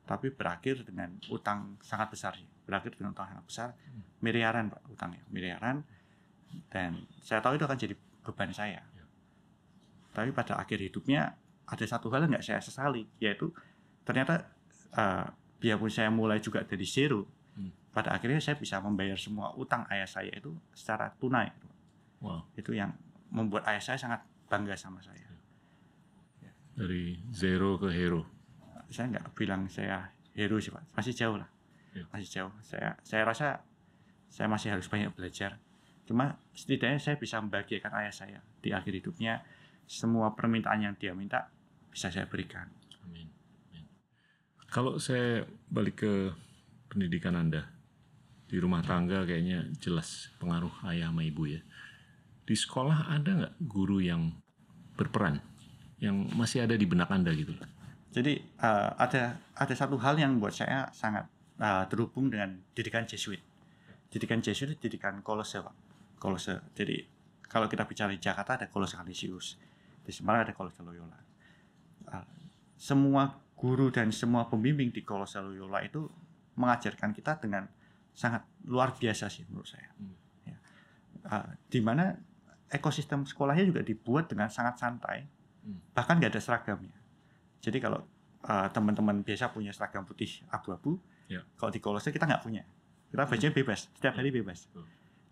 Tapi 0.03 0.31
berakhir 0.31 0.83
dengan 0.83 1.15
utang 1.31 1.79
sangat 1.83 2.13
besar 2.13 2.35
sih. 2.35 2.47
Berakhir 2.63 2.95
dengan 2.95 3.11
utang 3.15 3.27
sangat 3.27 3.45
besar, 3.47 3.69
miliaran 4.23 4.71
pak 4.71 4.81
utangnya, 4.91 5.23
miliaran. 5.31 5.83
Dan 6.69 7.03
saya 7.19 7.41
tahu 7.41 7.57
itu 7.57 7.65
akan 7.65 7.77
jadi 7.79 7.95
beban 8.23 8.51
saya. 8.53 8.79
Ya. 8.79 9.05
Tapi 10.13 10.29
pada 10.31 10.61
akhir 10.61 10.79
hidupnya 10.79 11.33
ada 11.65 11.85
satu 11.87 12.11
hal 12.13 12.27
yang 12.27 12.37
nggak 12.37 12.45
saya 12.45 12.61
sesali, 12.61 13.07
yaitu 13.17 13.49
ternyata 14.05 14.53
eh, 14.93 15.25
biarpun 15.57 15.89
saya 15.89 16.11
mulai 16.11 16.43
juga 16.43 16.61
dari 16.61 16.83
zero, 16.85 17.25
Hmm. 17.53 17.69
pada 17.93 18.09
akhirnya 18.17 18.41
saya 18.41 18.57
bisa 18.57 18.81
membayar 18.81 19.13
semua 19.13 19.53
utang 19.53 19.85
ayah 19.93 20.09
saya 20.09 20.33
itu 20.33 20.49
secara 20.73 21.13
tunai. 21.21 21.53
Wow. 22.17 22.49
Itu 22.57 22.73
yang 22.73 22.89
membuat 23.29 23.69
ayah 23.69 23.83
saya 23.83 23.97
sangat 24.01 24.25
bangga 24.49 24.73
sama 24.73 24.97
saya. 25.05 25.29
Dari 26.73 27.21
zero 27.29 27.77
ke 27.77 27.93
hero. 27.93 28.25
Saya 28.89 29.13
nggak 29.13 29.37
bilang 29.37 29.69
saya 29.69 30.09
hero 30.33 30.57
sih 30.57 30.73
pak, 30.73 30.81
masih 30.97 31.13
jauh 31.13 31.37
lah, 31.37 31.49
Ya. 31.93 32.09
masih 32.09 32.29
jauh. 32.29 32.53
Saya 32.65 32.97
saya 33.05 33.21
rasa 33.21 33.61
saya 34.33 34.49
masih 34.49 34.73
harus 34.73 34.89
banyak 34.89 35.13
belajar. 35.13 35.61
Cuma 36.09 36.41
setidaknya 36.57 36.97
saya 36.97 37.15
bisa 37.21 37.37
membahagiakan 37.37 37.93
ayah 38.01 38.13
saya 38.13 38.39
di 38.65 38.73
akhir 38.73 38.89
hidupnya. 38.97 39.45
Semua 39.85 40.33
permintaan 40.33 40.81
yang 40.81 40.95
dia 40.97 41.13
minta 41.13 41.53
bisa 41.93 42.09
saya 42.09 42.25
berikan. 42.25 42.65
Amin. 43.05 43.29
Amin. 43.69 43.85
Kalau 44.73 44.97
saya 44.97 45.45
balik 45.69 46.01
ke 46.01 46.33
pendidikan 46.93 47.33
Anda, 47.33 47.65
di 48.45 48.61
rumah 48.61 48.85
tangga 48.85 49.25
kayaknya 49.25 49.65
jelas 49.81 50.29
pengaruh 50.37 50.69
ayah 50.93 51.09
sama 51.09 51.25
ibu 51.25 51.49
ya. 51.49 51.61
Di 52.45 52.53
sekolah 52.53 53.09
ada 53.09 53.29
nggak 53.33 53.53
guru 53.65 53.97
yang 53.97 54.29
berperan, 54.93 55.41
yang 55.97 56.29
masih 56.37 56.69
ada 56.69 56.77
di 56.77 56.85
benak 56.85 57.09
Anda 57.09 57.33
gitu? 57.33 57.57
Jadi 58.13 58.33
eh, 58.37 58.89
ada 58.93 59.41
ada 59.57 59.73
satu 59.73 59.97
hal 59.97 60.21
yang 60.21 60.37
buat 60.37 60.53
saya 60.53 60.93
sangat 60.93 61.25
eh, 61.57 61.83
terhubung 61.89 62.29
dengan 62.29 62.61
didikan 62.77 63.09
Jesuit. 63.09 63.41
Didikan 64.13 64.45
Jesuit 64.45 64.77
itu 64.77 64.85
didikan 64.85 65.25
kolose, 65.25 65.57
Pak. 65.57 65.75
Kolose. 66.21 66.61
Jadi 66.77 67.01
kalau 67.49 67.65
kita 67.65 67.89
bicara 67.89 68.13
di 68.13 68.21
Jakarta 68.21 68.61
ada 68.61 68.67
kolose 68.69 68.93
Canisius, 68.93 69.57
di 70.05 70.13
Semarang 70.13 70.45
ada 70.45 70.53
kolose 70.53 70.85
Loyola. 70.85 71.17
Eh, 72.13 72.25
semua 72.77 73.33
guru 73.57 73.89
dan 73.89 74.13
semua 74.13 74.45
pembimbing 74.45 74.93
di 74.93 75.01
kolose 75.01 75.41
Loyola 75.41 75.81
itu 75.81 76.05
mengajarkan 76.55 77.11
kita 77.11 77.39
dengan 77.41 77.65
sangat 78.13 78.45
luar 78.69 78.93
biasa 78.93 79.25
sih 79.29 79.43
menurut 79.49 79.67
saya. 79.67 79.89
Hmm. 79.97 80.15
Ya. 80.45 80.57
Eh, 81.23 81.47
di 81.69 81.79
mana 81.81 82.13
ekosistem 82.69 83.25
sekolahnya 83.25 83.65
juga 83.65 83.81
dibuat 83.81 84.29
dengan 84.29 84.49
sangat 84.49 84.77
santai, 84.81 85.25
Hmm. 85.63 85.79
bahkan 85.95 86.19
nggak 86.19 86.35
ada 86.35 86.43
seragamnya. 86.43 86.91
Jadi 87.63 87.79
kalau 87.79 88.03
uh, 88.43 88.67
teman-teman 88.75 89.23
biasa 89.23 89.47
punya 89.55 89.71
seragam 89.71 90.03
putih 90.03 90.43
abu-abu, 90.51 90.99
Ya. 91.31 91.39
kalau 91.55 91.71
di 91.71 91.79
kolose 91.79 92.11
kita 92.11 92.27
nggak 92.27 92.43
punya. 92.43 92.67
Kita 93.07 93.23
bajunya 93.23 93.55
bebas, 93.55 93.87
setiap 93.95 94.19
hari 94.19 94.27
bebas. 94.35 94.67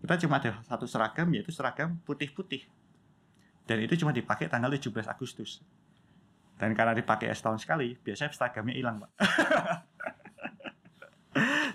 Kita 0.00 0.16
cuma 0.24 0.40
ada 0.40 0.56
satu 0.64 0.88
seragam 0.88 1.28
yaitu 1.36 1.52
seragam 1.52 2.00
putih-putih. 2.08 2.64
Dan 3.68 3.84
itu 3.84 4.00
cuma 4.00 4.16
dipakai 4.16 4.48
tanggal 4.48 4.72
17 4.72 5.04
Agustus. 5.04 5.60
Dan 6.56 6.72
karena 6.72 6.96
dipakai 6.96 7.28
setahun 7.36 7.68
sekali, 7.68 7.92
biasanya 8.00 8.32
seragamnya 8.32 8.72
hilang, 8.72 9.04
Pak. 9.04 9.10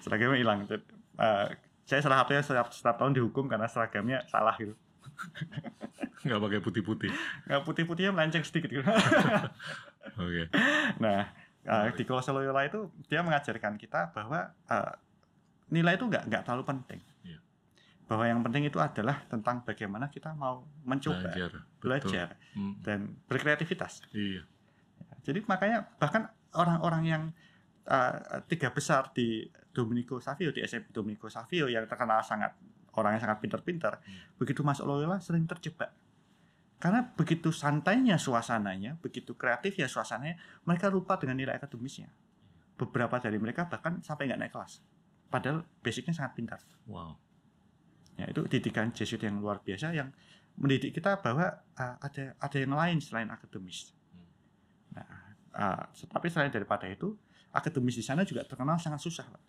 seragamnya 0.08 0.40
hilang. 0.40 0.60
Uh, 1.20 1.52
saya 1.84 2.00
salah 2.00 2.24
satunya 2.24 2.44
setiap, 2.44 2.68
setiap 2.72 2.96
tahun 2.96 3.16
dihukum 3.16 3.52
karena 3.52 3.68
seragamnya 3.68 4.24
salah 4.32 4.56
gitu. 4.56 4.76
Nggak 6.28 6.40
pakai 6.40 6.60
putih-putih. 6.64 7.12
Nggak 7.48 7.62
putih-putihnya 7.64 8.12
melenceng 8.16 8.44
sedikit 8.44 8.72
gitu. 8.72 8.84
Oke. 10.24 10.52
Nah, 11.00 11.32
uh, 11.68 11.88
di 11.92 12.04
Kolose 12.04 12.32
Loyola 12.32 12.68
itu 12.68 12.92
dia 13.08 13.24
mengajarkan 13.24 13.76
kita 13.76 14.12
bahwa 14.12 14.52
uh, 14.68 14.94
nilai 15.72 16.00
itu 16.00 16.08
nggak 16.08 16.28
nggak 16.28 16.44
terlalu 16.48 16.64
penting. 16.68 17.00
Iya. 17.24 17.40
Bahwa 18.08 18.24
yang 18.28 18.40
penting 18.44 18.68
itu 18.68 18.80
adalah 18.80 19.24
tentang 19.28 19.64
bagaimana 19.64 20.08
kita 20.12 20.32
mau 20.36 20.68
mencoba, 20.88 21.32
Belajar. 21.32 21.52
Belajar 21.80 22.28
dan 22.84 23.16
berkreativitas. 23.28 24.04
Iya. 24.12 24.48
Jadi 25.28 25.44
makanya 25.44 25.92
bahkan 26.00 26.32
orang-orang 26.56 27.04
yang 27.04 27.24
uh, 27.88 28.44
tiga 28.46 28.70
besar 28.76 29.16
di 29.16 29.48
Domenico 29.72 30.20
Savio 30.20 30.52
di 30.52 30.62
SMP 30.64 30.92
Domenico 30.92 31.32
Savio 31.32 31.72
yang 31.72 31.88
terkenal 31.88 32.22
sangat 32.22 32.54
orang 32.98 33.16
yang 33.16 33.30
sangat 33.30 33.40
pintar-pintar, 33.40 34.02
begitu 34.42 34.66
masuk 34.66 34.90
Loyola 34.90 35.22
sering 35.22 35.46
terjebak. 35.46 35.94
Karena 36.78 37.02
begitu 37.14 37.50
santainya 37.50 38.22
suasananya, 38.22 38.98
begitu 39.02 39.34
kreatifnya 39.34 39.90
suasananya, 39.90 40.38
mereka 40.66 40.90
lupa 40.90 41.18
dengan 41.18 41.38
nilai 41.38 41.58
akademisnya. 41.58 42.10
Beberapa 42.78 43.18
dari 43.18 43.38
mereka 43.42 43.66
bahkan 43.66 44.02
sampai 44.06 44.30
nggak 44.30 44.40
naik 44.42 44.54
kelas. 44.54 44.82
Padahal 45.30 45.66
basicnya 45.82 46.14
sangat 46.14 46.38
pintar. 46.38 46.62
Wow. 46.86 47.18
Ya, 48.18 48.30
itu 48.30 48.46
didikan 48.50 48.90
Jesuit 48.94 49.22
yang 49.22 49.42
luar 49.42 49.62
biasa 49.62 49.94
yang 49.94 50.10
mendidik 50.58 50.98
kita 50.98 51.22
bahwa 51.22 51.54
uh, 51.78 51.96
ada 52.02 52.34
ada 52.38 52.58
yang 52.58 52.74
lain 52.74 52.98
selain 52.98 53.30
akademis. 53.30 53.94
Nah, 54.94 55.06
uh, 55.54 55.86
tapi 55.90 56.30
selain 56.34 56.50
daripada 56.50 56.90
itu, 56.90 57.14
akademis 57.54 57.96
di 57.98 58.04
sana 58.06 58.28
juga 58.28 58.44
terkenal 58.44 58.78
sangat 58.78 59.02
susah, 59.02 59.26
Pak. 59.28 59.42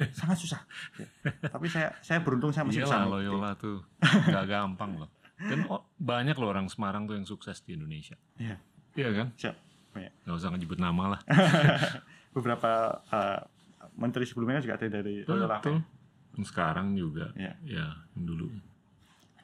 sangat 0.18 0.36
susah. 0.40 0.60
Ya. 0.96 1.06
Tapi 1.50 1.66
saya 1.68 1.94
saya 2.00 2.24
beruntung 2.24 2.50
saya 2.50 2.66
masih 2.66 2.84
bisa 2.84 2.96
Iyalah 2.96 3.06
mengikuti. 3.06 3.26
Loyola 3.28 3.50
tuh 3.56 3.76
nggak 4.00 4.46
gampang 4.48 4.90
loh. 4.96 5.10
Dan 5.40 5.58
oh, 5.72 5.88
banyak 5.96 6.36
loh 6.36 6.52
orang 6.52 6.68
Semarang 6.68 7.08
tuh 7.08 7.16
yang 7.16 7.24
sukses 7.24 7.64
di 7.64 7.76
Indonesia. 7.76 8.16
Iya. 8.36 8.60
Iya 8.92 9.08
kan? 9.16 9.28
Siap. 9.36 9.56
Banyak. 9.96 10.12
Nggak 10.28 10.36
usah 10.36 10.48
nyebut 10.52 10.80
nama 10.80 11.16
lah. 11.16 11.20
Beberapa 12.36 13.00
uh, 13.08 13.40
menteri 13.96 14.28
sebelumnya 14.28 14.60
juga 14.60 14.76
ada 14.76 14.86
dari 14.88 15.24
Loyola. 15.24 15.58
Betul. 15.64 15.80
Dan 16.36 16.42
sekarang 16.44 16.92
juga. 16.92 17.32
Iya. 17.36 17.56
Ya, 17.64 17.88
yang 18.16 18.24
dulu. 18.28 18.52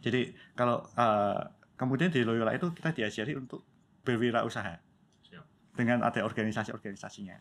Jadi 0.05 0.37
kalau 0.53 0.85
uh, 0.95 1.41
kemudian 1.81 2.13
di 2.13 2.23
Loyola 2.23 2.53
itu 2.53 2.71
kita 2.77 2.93
diajari 2.93 3.33
untuk 3.35 3.65
berwirausaha 4.07 4.77
Siap. 5.27 5.45
dengan 5.75 6.05
ada 6.05 6.23
organisasi-organisasinya. 6.23 7.37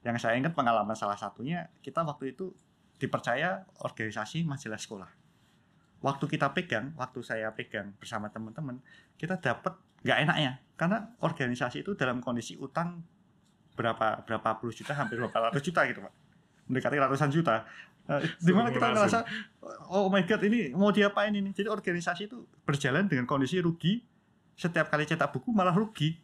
Yang 0.00 0.24
saya 0.24 0.40
ingat 0.40 0.56
pengalaman 0.56 0.96
salah 0.96 1.16
satunya 1.16 1.68
kita 1.84 2.00
waktu 2.00 2.32
itu 2.32 2.56
dipercaya 2.96 3.68
organisasi 3.84 4.44
majalah 4.44 4.80
sekolah. 4.80 5.10
Waktu 6.00 6.24
kita 6.32 6.48
pegang, 6.56 6.96
waktu 6.96 7.20
saya 7.20 7.52
pegang 7.52 7.92
bersama 8.00 8.32
teman-teman, 8.32 8.80
kita 9.20 9.36
dapat 9.36 9.76
nggak 10.00 10.18
enaknya. 10.24 10.52
Karena 10.80 11.12
organisasi 11.20 11.84
itu 11.84 11.92
dalam 11.92 12.24
kondisi 12.24 12.56
utang 12.56 13.04
berapa 13.76 14.24
berapa 14.24 14.48
puluh 14.56 14.72
juta 14.72 14.96
hampir 14.96 15.20
berapa 15.20 15.52
ratus 15.52 15.60
juta 15.60 15.84
gitu 15.84 16.00
pak. 16.00 16.12
Mendekati 16.72 16.96
ratusan 16.96 17.28
juta. 17.28 17.68
Eh, 18.08 18.24
di 18.40 18.52
mana 18.56 18.72
kita 18.72 18.96
ngerasa 18.96 19.18
oh 19.92 20.08
my 20.08 20.24
god 20.24 20.40
ini 20.48 20.72
mau 20.72 20.88
diapain 20.88 21.32
ini? 21.36 21.52
Jadi 21.52 21.68
organisasi 21.68 22.32
itu 22.32 22.48
berjalan 22.64 23.04
dengan 23.04 23.28
kondisi 23.28 23.60
rugi. 23.60 24.00
Setiap 24.56 24.88
kali 24.88 25.04
cetak 25.04 25.32
buku 25.32 25.52
malah 25.52 25.72
rugi 25.72 26.16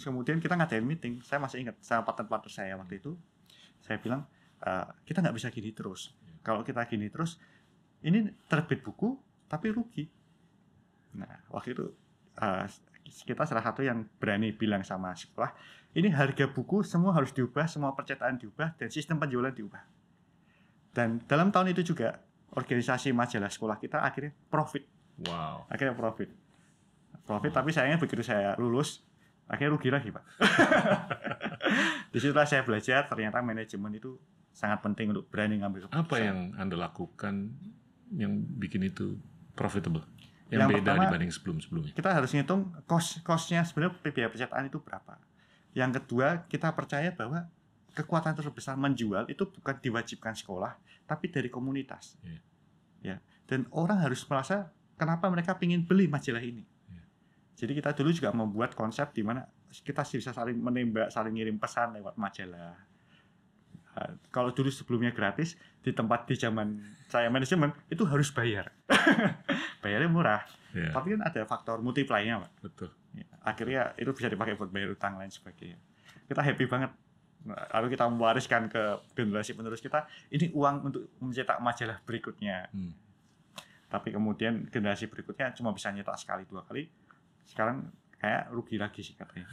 terus 0.00 0.08
kemudian 0.08 0.40
kita 0.40 0.56
ngadain 0.56 0.80
meeting. 0.80 1.20
Saya 1.20 1.44
masih 1.44 1.60
ingat 1.60 1.76
sama 1.84 2.08
partner-partner 2.08 2.48
saya 2.48 2.72
waktu 2.80 3.04
itu 3.04 3.20
saya 3.84 4.00
bilang 4.00 4.24
"Eh, 4.64 4.88
kita 5.04 5.20
nggak 5.20 5.36
bisa 5.36 5.52
gini 5.52 5.76
terus. 5.76 6.16
Kalau 6.40 6.64
kita 6.64 6.88
gini 6.88 7.12
terus 7.12 7.36
ini 8.00 8.32
terbit 8.48 8.80
buku 8.80 9.20
tapi 9.44 9.68
rugi. 9.68 10.08
Nah 11.20 11.44
waktu 11.52 11.76
itu 11.76 11.84
eh, 12.40 12.64
kita 13.28 13.44
salah 13.44 13.60
satu 13.60 13.84
yang 13.84 14.08
berani 14.16 14.56
bilang 14.56 14.80
sama 14.80 15.12
sekolah 15.12 15.52
ini 15.92 16.08
harga 16.16 16.48
buku 16.48 16.80
semua 16.80 17.12
harus 17.12 17.36
diubah 17.36 17.68
semua 17.68 17.92
percetakan 17.92 18.40
diubah 18.40 18.80
dan 18.80 18.88
sistem 18.88 19.20
penjualan 19.20 19.52
diubah. 19.52 19.84
Dan 20.96 21.20
dalam 21.28 21.52
tahun 21.52 21.76
itu 21.76 21.92
juga 21.92 22.24
organisasi 22.56 23.12
majalah 23.12 23.52
sekolah 23.52 23.76
kita 23.76 24.00
akhirnya 24.00 24.32
profit. 24.48 24.88
Wow. 25.28 25.68
akhirnya 25.68 25.92
profit. 25.92 26.32
Profit 27.28 27.52
tapi 27.52 27.68
sayangnya 27.68 28.00
begitu 28.00 28.24
saya 28.24 28.56
lulus 28.56 29.09
akhirnya 29.50 29.74
rugi 29.74 29.90
lagi 29.90 30.08
pak 30.08 30.22
di 32.12 32.18
situlah 32.18 32.46
saya 32.46 32.62
belajar 32.62 33.06
ternyata 33.06 33.38
manajemen 33.40 33.90
itu 33.92 34.16
sangat 34.50 34.78
penting 34.80 35.10
untuk 35.10 35.26
berani 35.26 35.58
ngambil 35.58 35.86
keputusan 35.86 36.00
Apa 36.00 36.16
yang 36.18 36.38
Anda 36.54 36.76
lakukan 36.76 37.54
yang 38.10 38.32
bikin 38.56 38.82
itu 38.84 39.14
profitable? 39.52 40.02
Yang, 40.46 40.54
Yang 40.56 40.68
beda 40.68 40.82
pertama- 40.84 41.02
dibanding 41.06 41.30
sebelum-sebelumnya. 41.30 41.92
kita 41.92 42.10
harus 42.10 42.30
ngitung 42.30 42.62
cost 42.84 43.22
costnya 43.22 43.62
sebenarnya 43.62 43.94
biaya 44.04 44.28
percetaan 44.28 44.66
itu 44.66 44.78
berapa 44.78 45.14
yang 45.70 45.90
kedua 45.92 46.42
kita 46.46 46.70
percaya 46.70 47.10
bahwa 47.10 47.46
kekuatan 47.92 48.34
terbesar 48.34 48.74
menjual 48.74 49.26
itu 49.26 49.46
bukan 49.46 49.74
diwajibkan 49.76 50.34
sekolah 50.34 50.74
tapi 51.04 51.26
dari 51.26 51.46
komunitas 51.46 52.18
Iya. 52.22 52.40
ya 53.04 53.16
dan 53.46 53.70
orang 53.70 53.98
harus 54.00 54.26
merasa 54.26 54.70
kenapa 54.94 55.26
mereka 55.26 55.54
ingin 55.56 55.82
beli 55.82 56.06
majalah 56.06 56.38
ini. 56.38 56.62
Jadi 57.60 57.72
kita 57.76 57.90
dulu 57.92 58.10
juga 58.16 58.32
membuat 58.32 58.72
konsep 58.72 59.12
di 59.12 59.20
mana 59.20 59.44
kita 59.68 60.00
bisa 60.00 60.32
saling 60.32 60.56
menembak 60.56 61.12
saling 61.12 61.36
ngirim 61.36 61.60
pesan 61.60 62.00
lewat 62.00 62.16
majalah 62.16 62.88
Uh, 63.90 64.14
kalau 64.30 64.54
dulu 64.54 64.70
sebelumnya 64.70 65.10
gratis 65.10 65.58
di 65.82 65.90
tempat 65.90 66.22
di 66.22 66.38
zaman 66.38 66.78
saya 67.10 67.26
manajemen 67.26 67.74
itu 67.90 68.06
harus 68.06 68.30
bayar 68.30 68.70
bayarnya 69.82 70.06
murah 70.06 70.46
Iya, 70.70 70.90
tapi 70.94 71.18
kan 71.18 71.20
ada 71.26 71.42
faktor 71.46 71.82
multiplier 71.82 72.38
pak 72.46 72.52
betul. 72.62 72.90
Ya, 73.14 73.26
akhirnya 73.42 73.80
itu 73.98 74.10
bisa 74.14 74.30
dipakai 74.30 74.54
buat 74.54 74.70
bayar 74.70 74.94
utang 74.94 75.18
lain 75.18 75.30
sebagainya. 75.30 75.78
Kita 76.30 76.40
happy 76.42 76.64
banget. 76.70 76.90
Lalu 77.48 77.96
kita 77.96 78.04
mewariskan 78.06 78.68
ke 78.68 79.00
generasi 79.16 79.56
penerus 79.56 79.80
kita, 79.80 80.04
ini 80.28 80.52
uang 80.52 80.92
untuk 80.92 81.02
mencetak 81.24 81.58
majalah 81.58 81.98
berikutnya. 82.04 82.68
Hmm. 82.70 82.92
Tapi 83.90 84.14
kemudian 84.14 84.68
generasi 84.68 85.08
berikutnya 85.10 85.56
cuma 85.56 85.72
bisa 85.74 85.90
nyetak 85.90 86.20
sekali 86.20 86.46
dua 86.46 86.62
kali. 86.62 86.86
Sekarang 87.46 87.88
kayak 88.20 88.52
rugi 88.52 88.76
lagi 88.76 89.00
sih 89.00 89.16
katanya. 89.16 89.48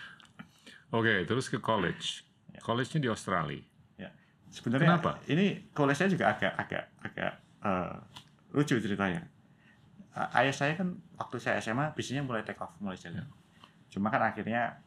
Oke, 0.96 1.28
terus 1.28 1.52
ke 1.52 1.60
college. 1.60 2.24
Ya. 2.50 2.60
College-nya 2.64 3.00
di 3.04 3.10
Australia. 3.12 3.62
Sebenarnya 4.48 4.96
Kenapa? 4.96 5.20
ini 5.28 5.68
college-nya 5.76 6.08
juga 6.08 6.24
agak 6.32 6.52
agak 6.56 6.84
agak 7.04 7.32
eh, 7.64 7.94
lucu 8.56 8.80
ceritanya. 8.80 9.22
Ayah 10.34 10.50
saya 10.50 10.74
kan 10.74 10.98
waktu 11.14 11.38
saya 11.38 11.62
SMA 11.62 11.94
bisnisnya 11.94 12.26
mulai 12.26 12.42
take 12.42 12.58
off, 12.58 12.74
mulai 12.82 12.98
jalan. 12.98 13.22
Ya. 13.22 13.26
Cuma 13.92 14.08
kan 14.08 14.24
akhirnya 14.24 14.80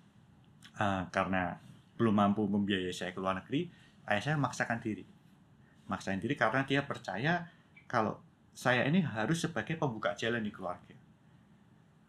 eh, 0.76 1.04
karena 1.14 1.62
belum 1.96 2.16
mampu 2.18 2.50
membiayai 2.50 2.92
saya 2.92 3.14
ke 3.14 3.22
luar 3.22 3.38
negeri, 3.38 3.70
ayah 4.10 4.22
saya 4.22 4.36
memaksakan 4.42 4.82
diri. 4.82 5.06
Maksain 5.86 6.18
diri 6.18 6.34
karena 6.34 6.66
dia 6.66 6.82
percaya 6.84 7.46
kalau 7.86 8.18
saya 8.52 8.84
ini 8.90 9.06
harus 9.06 9.46
sebagai 9.46 9.78
pembuka 9.78 10.18
jalan 10.18 10.42
di 10.42 10.52
keluarga. 10.52 10.98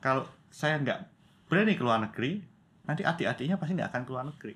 Kalau 0.03 0.27
saya 0.51 0.83
nggak 0.83 0.99
berani 1.47 1.79
ke 1.79 1.83
luar 1.87 2.03
negeri, 2.03 2.43
nanti 2.85 3.07
adik-adiknya 3.07 3.55
pasti 3.57 3.73
nggak 3.79 3.91
akan 3.95 4.03
ke 4.03 4.11
luar 4.11 4.27
negeri. 4.27 4.55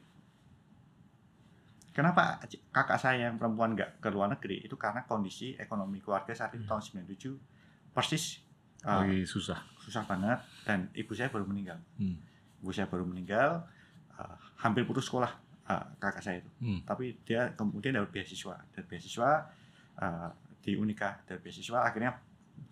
Kenapa 1.94 2.44
kakak 2.74 3.00
saya 3.00 3.30
yang 3.30 3.40
perempuan 3.40 3.72
nggak 3.72 4.04
ke 4.04 4.08
luar 4.12 4.28
negeri? 4.28 4.60
Itu 4.66 4.76
karena 4.76 5.08
kondisi 5.08 5.56
ekonomi 5.56 6.02
keluarga 6.04 6.34
saat 6.36 6.52
itu 6.52 6.68
tahun 6.68 6.82
97 7.08 7.94
persis 7.96 8.44
uh, 8.84 9.00
Lagi 9.00 9.24
susah. 9.24 9.56
susah 9.80 10.04
banget 10.04 10.36
dan 10.68 10.92
ibu 10.92 11.16
saya 11.16 11.32
baru 11.32 11.48
meninggal. 11.48 11.80
Hmm. 11.96 12.20
Ibu 12.60 12.70
saya 12.74 12.90
baru 12.90 13.08
meninggal, 13.08 13.64
uh, 14.18 14.36
hampir 14.60 14.84
putus 14.84 15.08
sekolah 15.08 15.32
uh, 15.72 15.86
kakak 15.96 16.20
saya 16.20 16.44
itu. 16.44 16.50
Hmm. 16.60 16.84
Tapi 16.84 17.16
dia 17.24 17.54
kemudian 17.56 17.96
dapat 17.96 18.12
beasiswa, 18.20 18.60
dan 18.76 18.82
beasiswa 18.84 19.30
uh, 20.02 20.28
di 20.60 20.74
Unika 20.74 21.22
dan 21.24 21.38
beasiswa 21.40 21.80
akhirnya 21.80 22.18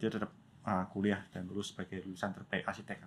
dia 0.03 0.11
tetap 0.11 0.44
uh, 0.67 0.85
kuliah 0.91 1.21
dan 1.31 1.47
lulus 1.49 1.73
sebagai 1.73 2.03
lulusan 2.05 2.33
terbaik 2.35 2.65
arsitek. 2.69 3.05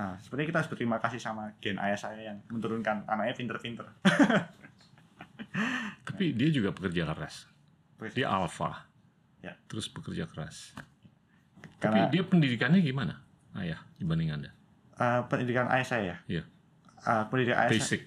Nah, 0.00 0.16
sebenarnya 0.16 0.48
kita 0.48 0.58
harus 0.64 0.70
berterima 0.72 0.96
kasih 0.96 1.20
sama 1.20 1.52
gen 1.60 1.76
ayah 1.76 1.98
saya 2.00 2.32
yang 2.32 2.40
menurunkan 2.48 3.04
anaknya 3.04 3.36
pinter-pinter. 3.36 3.84
Tapi 6.08 6.32
dia 6.32 6.48
juga 6.48 6.72
pekerja 6.72 7.04
keras. 7.04 7.44
Dia 8.16 8.32
alpha. 8.32 8.88
Ya. 9.44 9.52
Terus 9.68 9.92
bekerja 9.92 10.24
keras. 10.24 10.72
Karena 11.76 12.08
Tapi 12.08 12.16
dia 12.16 12.22
pendidikannya 12.24 12.80
gimana? 12.80 13.20
Ayah 13.52 13.76
dibanding 14.00 14.32
Anda. 14.32 14.50
uh, 15.00 15.24
pendidikan 15.28 15.68
ayah 15.68 15.84
saya 15.84 16.04
ya. 16.04 16.16
Iya. 16.28 16.42
Uh, 17.04 17.24
pendidikan 17.28 17.56
ayah 17.64 17.72
saya, 17.72 17.80
Basic. 17.80 18.02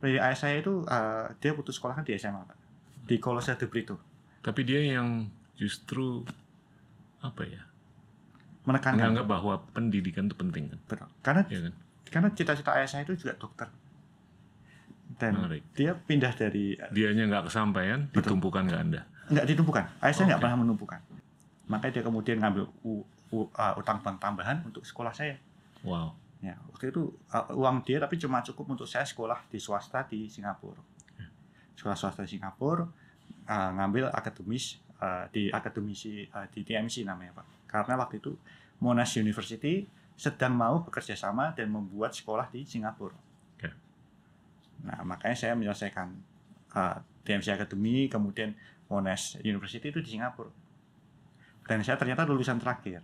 pendidikan 0.00 0.24
ayah 0.28 0.38
saya 0.40 0.56
itu 0.60 0.72
uh, 0.88 1.26
dia 1.40 1.52
putus 1.56 1.76
sekolah 1.80 2.00
kan 2.00 2.04
di 2.04 2.16
SMA 2.16 2.44
Pak. 2.44 2.56
Di 3.08 3.16
Kolose 3.20 3.56
de 3.56 3.68
Brito. 3.68 3.96
Tapi 4.40 4.60
dia 4.64 4.80
yang 4.84 5.28
justru 5.56 6.24
apa 7.26 7.42
ya? 7.44 7.62
Menekankan. 8.66 8.98
Menganggap 8.98 9.26
bahwa 9.26 9.54
pendidikan 9.70 10.26
itu 10.26 10.34
penting 10.34 10.70
kan? 10.70 10.78
Betul. 10.86 11.08
Karena 11.22 11.42
Iya 11.46 11.60
kan? 11.70 11.74
karena 12.06 12.28
cita-cita 12.34 12.70
ayah 12.74 12.88
saya 12.88 13.02
itu 13.02 13.14
juga 13.18 13.34
dokter. 13.36 13.68
Dan 15.16 15.38
Menarik. 15.38 15.62
dia 15.72 15.94
pindah 15.94 16.34
dari 16.34 16.74
Dianya 16.90 17.30
nggak 17.30 17.44
kesampaian, 17.48 18.10
Betul. 18.10 18.34
ditumpukan 18.36 18.66
ke 18.66 18.76
Anda. 18.76 19.02
nggak 19.26 19.46
ditumpukan. 19.48 19.84
Ayah 20.02 20.14
saya 20.14 20.24
nggak 20.30 20.38
Oke. 20.38 20.44
pernah 20.46 20.58
menumpukan. 20.60 21.00
Makanya 21.66 21.92
dia 21.98 22.04
kemudian 22.04 22.36
ngambil 22.38 22.64
u- 22.82 23.06
u- 23.34 23.50
uh, 23.50 23.74
utang 23.74 23.98
bank 23.98 24.18
tambahan 24.18 24.62
untuk 24.62 24.82
sekolah 24.82 25.10
saya. 25.10 25.34
Wow. 25.82 26.14
Ya, 26.38 26.54
waktu 26.70 26.90
itu 26.90 27.10
uh, 27.32 27.46
uang 27.54 27.82
dia 27.82 27.98
tapi 27.98 28.18
cuma 28.18 28.38
cukup 28.42 28.76
untuk 28.76 28.86
saya 28.86 29.02
sekolah 29.02 29.46
di 29.50 29.58
swasta 29.58 30.06
di 30.06 30.26
Singapura. 30.26 30.78
Sekolah 31.74 31.96
swasta 31.96 32.22
di 32.22 32.38
Singapura 32.38 32.86
uh, 33.46 33.70
ngambil 33.72 34.10
akademis 34.10 34.78
uh, 35.00 35.24
di 35.30 35.48
akademisi 35.50 36.24
uh, 36.30 36.46
di 36.48 36.62
TMC 36.62 37.04
namanya 37.04 37.36
Pak. 37.42 37.46
Karena 37.66 37.94
waktu 37.98 38.18
itu 38.20 38.32
Monash 38.80 39.16
University 39.16 39.84
sedang 40.16 40.56
mau 40.56 40.80
bekerja 40.80 41.12
sama 41.12 41.52
dan 41.52 41.68
membuat 41.68 42.16
sekolah 42.16 42.48
di 42.48 42.64
Singapura. 42.64 43.16
Oke. 43.56 43.68
Nah, 44.84 45.04
makanya 45.04 45.36
saya 45.36 45.52
menyelesaikan 45.52 46.08
uh, 46.72 46.96
TMC 47.24 47.52
Academy, 47.52 48.08
kemudian 48.08 48.56
Monash 48.88 49.36
University 49.42 49.92
itu 49.92 50.00
di 50.00 50.16
Singapura. 50.16 50.48
Dan 51.66 51.82
saya 51.82 51.98
ternyata 51.98 52.24
lulusan 52.24 52.56
terakhir. 52.62 53.02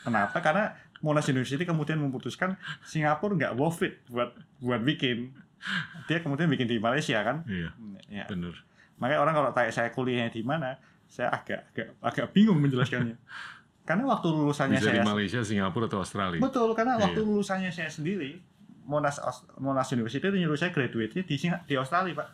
Kenapa? 0.00 0.40
Karena 0.40 0.72
Monash 1.04 1.28
University 1.32 1.64
kemudian 1.64 2.00
memutuskan 2.00 2.56
Singapura 2.84 3.36
nggak 3.36 3.52
worth 3.56 3.84
it 3.84 4.00
buat 4.08 4.32
buat 4.60 4.80
bikin. 4.80 5.32
Dia 6.08 6.24
kemudian 6.24 6.48
bikin 6.48 6.64
di 6.68 6.80
Malaysia 6.80 7.20
kan. 7.20 7.44
Iya, 7.44 7.68
Ya. 8.08 8.24
benar. 8.28 8.56
Makanya 8.96 9.20
orang 9.20 9.34
kalau 9.36 9.50
tanya 9.52 9.72
saya 9.72 9.88
kuliahnya 9.92 10.32
di 10.32 10.40
mana, 10.44 10.76
saya 11.10 11.28
agak 11.28 11.74
agak 11.74 11.88
agak 12.00 12.26
bingung 12.30 12.56
menjelaskannya. 12.56 13.18
Karena 13.88 14.06
waktu 14.06 14.30
lulusannya 14.30 14.78
Bisa 14.78 14.86
saya 14.86 14.96
di 14.96 15.02
Malaysia, 15.02 15.40
Singapura 15.42 15.90
atau 15.90 15.98
Australia. 15.98 16.38
Betul, 16.38 16.70
karena 16.72 16.94
Iya. 16.94 17.10
waktu 17.10 17.20
lulusannya 17.20 17.74
saya 17.74 17.90
sendiri, 17.90 18.38
Monash 18.86 19.18
Aus- 19.18 19.42
Monash 19.58 19.90
University 19.90 20.22
itu 20.22 20.38
nyuruh 20.38 20.54
saya 20.54 20.70
graduate 20.70 21.26
di 21.26 21.34
Singa- 21.34 21.66
di 21.66 21.74
Australia, 21.74 22.14
Pak. 22.14 22.28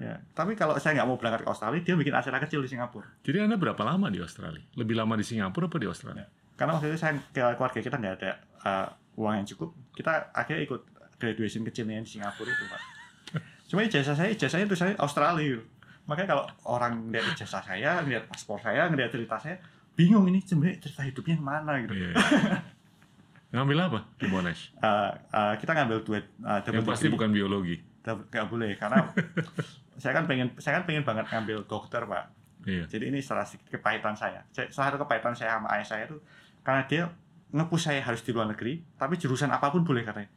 Ya, 0.00 0.16
tapi 0.32 0.56
kalau 0.56 0.80
saya 0.80 0.96
nggak 0.96 1.04
mau 1.04 1.20
berangkat 1.20 1.44
ke 1.44 1.48
Australia, 1.50 1.80
dia 1.82 1.92
bikin 1.92 2.14
acara 2.14 2.40
kecil 2.40 2.64
di 2.64 2.72
Singapura. 2.72 3.04
Jadi 3.20 3.36
Anda 3.38 3.60
berapa 3.60 3.84
lama 3.84 4.08
di 4.08 4.16
Australia? 4.16 4.64
Lebih 4.72 4.96
lama 4.96 5.12
di 5.12 5.24
Singapura 5.28 5.68
apa 5.68 5.76
di 5.76 5.84
Australia? 5.84 6.24
Karena 6.56 6.72
waktu 6.72 6.88
itu 6.88 6.96
saya 6.96 7.20
keluarga 7.52 7.76
kita 7.76 7.96
nggak 8.00 8.14
ada 8.16 8.30
uh, 8.64 8.88
uang 9.20 9.34
yang 9.34 9.46
cukup, 9.46 9.76
kita 9.92 10.32
akhirnya 10.32 10.64
ikut 10.64 10.80
graduation 11.16 11.60
kecilnya 11.62 12.00
di 12.00 12.08
Singapura 12.08 12.48
itu, 12.48 12.64
Pak. 12.64 12.80
Cuma 13.68 13.84
ijazah 13.84 14.16
saya, 14.16 14.32
ijazahnya 14.32 14.64
itu 14.64 14.76
saya 14.78 14.96
Australia. 14.96 15.60
Makanya 16.06 16.28
kalau 16.30 16.44
orang 16.68 17.08
lihat 17.08 17.32
ijazah 17.32 17.60
saya, 17.60 18.00
lihat 18.02 18.26
paspor 18.26 18.58
saya, 18.58 18.86
ngeliat 18.86 19.10
cerita 19.10 19.36
saya, 19.36 19.56
bingung 19.92 20.26
ini 20.26 20.40
sebenarnya 20.40 20.80
cerita 20.80 21.02
hidupnya 21.02 21.34
yang 21.36 21.44
mana 21.44 21.72
gitu. 21.80 21.92
Iya. 21.94 22.12
Ngambil 23.52 23.78
apa 23.82 23.98
di 24.14 24.26
Monash? 24.26 24.70
Uh, 24.78 25.10
uh, 25.30 25.54
kita 25.58 25.74
ngambil 25.74 26.06
dua 26.06 26.18
uh, 26.40 26.62
double 26.62 26.80
Yang 26.80 26.86
pasti 26.86 27.02
degree. 27.04 27.14
bukan 27.18 27.30
biologi. 27.30 27.76
Nggak 28.00 28.46
boleh 28.46 28.70
karena 28.74 29.10
saya 30.00 30.12
kan 30.14 30.24
pengen 30.24 30.54
saya 30.56 30.80
kan 30.80 30.84
pengen 30.86 31.04
banget 31.04 31.26
ngambil 31.28 31.66
dokter 31.66 32.00
pak 32.02 32.32
Iya. 32.60 32.84
jadi 32.88 33.08
ini 33.08 33.20
salah 33.20 33.44
sedikit 33.44 33.72
kepahitan 33.72 34.12
saya 34.12 34.44
Saya- 34.52 34.68
salah 34.68 34.92
satu 34.92 35.00
kepahitan 35.00 35.32
saya 35.32 35.56
sama 35.56 35.68
ayah 35.72 35.84
saya 35.86 36.02
itu 36.04 36.16
karena 36.60 36.84
dia 36.84 37.02
ngepush 37.50 37.88
saya 37.88 38.00
harus 38.00 38.20
di 38.20 38.32
luar 38.32 38.48
negeri 38.48 38.80
tapi 38.96 39.16
jurusan 39.16 39.48
apa 39.48 39.68
pun 39.68 39.80
boleh 39.80 40.00
katanya 40.00 40.28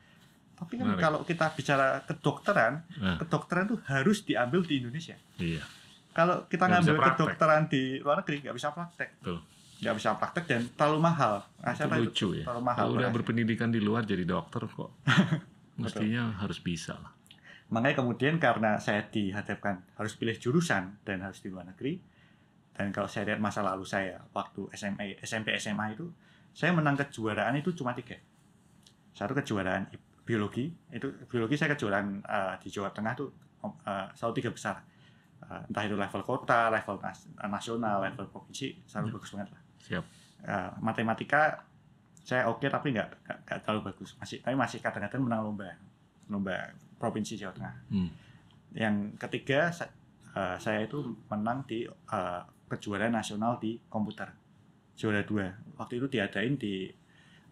tapi 0.53 0.79
kan 0.79 0.85
Menarik. 0.93 1.01
kalau 1.01 1.19
kita 1.25 1.45
bicara 1.53 2.01
kedokteran 2.05 2.73
Nah, 3.01 3.17
kedokteran 3.19 3.67
itu 3.67 3.77
harus 3.89 4.23
diambil 4.23 4.61
di 4.63 4.79
Indonesia 4.79 5.17
iya. 5.41 5.63
kalau 6.13 6.45
kita 6.47 6.69
Nggak 6.69 6.81
ngambil 6.85 6.95
kedokteran 7.13 7.61
di 7.67 7.99
luar 7.99 8.21
negeri 8.21 8.35
nggak 8.45 8.55
bisa 8.55 8.69
praktek 8.71 9.09
Betul. 9.19 9.37
nggak 9.83 9.95
bisa 9.99 10.09
praktek 10.15 10.45
dan 10.47 10.61
terlalu 10.79 10.99
mahal. 11.03 11.43
Nah, 11.59 11.75
Itu 11.75 11.91
lucu 11.91 12.27
ya. 12.39 12.47
Terlalu 12.47 12.63
mahal. 12.63 12.79
Kalau 12.87 12.93
udah 13.03 13.11
berpendidikan 13.11 13.67
di 13.67 13.83
luar 13.83 14.07
jadi 14.07 14.23
dokter 14.23 14.63
kok. 14.63 14.95
Mestinya 15.83 16.39
harus 16.39 16.63
bisa 16.63 16.95
lah. 16.95 17.11
Makanya 17.73 17.99
kemudian 17.99 18.37
karena 18.37 18.77
saya 18.77 19.03
dihadapkan 19.09 19.81
harus 19.97 20.13
pilih 20.15 20.39
jurusan 20.39 21.03
dan 21.03 21.25
harus 21.25 21.41
di 21.41 21.49
luar 21.49 21.67
negeri, 21.67 21.97
dan 22.77 22.93
kalau 22.93 23.09
saya 23.09 23.33
lihat 23.33 23.41
masa 23.41 23.65
lalu 23.65 23.85
saya 23.85 24.21
waktu 24.33 24.69
SMA, 24.77 25.17
SMP 25.25 25.53
SMA 25.57 25.97
itu, 25.97 26.09
saya 26.53 26.73
menang 26.73 26.97
kejuaraan 26.97 27.57
itu 27.57 27.73
cuma 27.73 27.97
tiga. 27.97 28.17
Satu 29.13 29.33
kejuaraan 29.37 29.89
biologi, 30.23 30.65
itu 30.89 31.07
biologi 31.27 31.55
saya 31.55 31.73
kejuaraan 31.73 32.19
eh, 32.19 32.53
di 32.57 32.67
Jawa 32.67 32.89
Tengah 32.89 33.13
tuh 33.13 33.29
eh, 33.63 34.07
selalu 34.13 34.33
tiga 34.36 34.49
besar. 34.49 34.75
Eh, 35.43 35.62
entah 35.67 35.83
itu 35.83 35.93
level 35.93 36.23
kota, 36.23 36.67
level 36.69 36.95
nas- 36.97 37.27
nasional, 37.43 37.99
level 38.01 38.25
provinsi, 38.27 38.79
selalu 38.83 39.19
bagus 39.19 39.29
banget 39.31 39.49
lah. 39.51 39.62
Siap. 39.79 40.03
Eh, 40.43 40.69
matematika 40.79 41.59
saya 42.15 42.47
oke 42.47 42.63
tapi 42.65 42.91
nggak 42.91 43.09
nggak- 43.43 43.62
terlalu 43.62 43.91
bagus 43.91 44.15
masih 44.15 44.39
tapi 44.39 44.55
masih 44.55 44.79
kadang-kadang 44.79 45.19
menang 45.21 45.43
lomba 45.43 45.75
lomba 46.31 46.71
provinsi 46.95 47.36
Jawa 47.36 47.51
Tengah 47.51 47.75
Hmm. 47.91 48.07
yang 48.71 48.95
ketiga 49.17 49.67
sa- 49.69 49.91
eh, 50.31 50.55
saya 50.55 50.88
itu 50.88 51.03
menang 51.27 51.67
di 51.67 51.83
eh, 51.83 52.41
kejuaraan 52.71 53.12
nasional 53.12 53.59
di 53.59 53.75
komputer 53.91 54.31
juara 54.95 55.19
dua 55.21 55.51
waktu 55.75 55.99
itu 55.99 56.07
diadain 56.07 56.55
di 56.55 56.88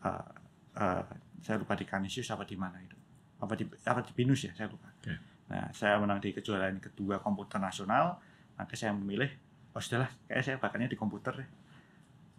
eh, 0.01 0.27
eh, 0.73 1.03
saya 1.41 1.57
lupa 1.61 1.73
di 1.73 1.85
Kanisius 1.85 2.29
apa 2.31 2.45
di 2.45 2.55
mana 2.55 2.77
itu. 2.81 2.95
Apa 3.41 3.57
di 3.57 3.65
apa 3.65 4.05
di 4.05 4.11
Binus 4.13 4.45
ya 4.45 4.53
saya 4.53 4.69
lupa. 4.69 4.89
Oke. 5.01 5.13
nah 5.51 5.67
saya 5.75 5.99
menang 5.99 6.23
di 6.23 6.31
kejuaraan 6.31 6.79
kedua 6.79 7.19
komputer 7.19 7.59
nasional 7.59 8.15
maka 8.55 8.71
saya 8.79 8.95
memilih 8.95 9.27
oh 9.75 9.81
sudahlah 9.83 10.07
kayak 10.31 10.43
saya 10.47 10.55
bakatnya 10.61 10.87
di 10.87 10.95
komputer 10.95 11.43
deh. 11.43 11.49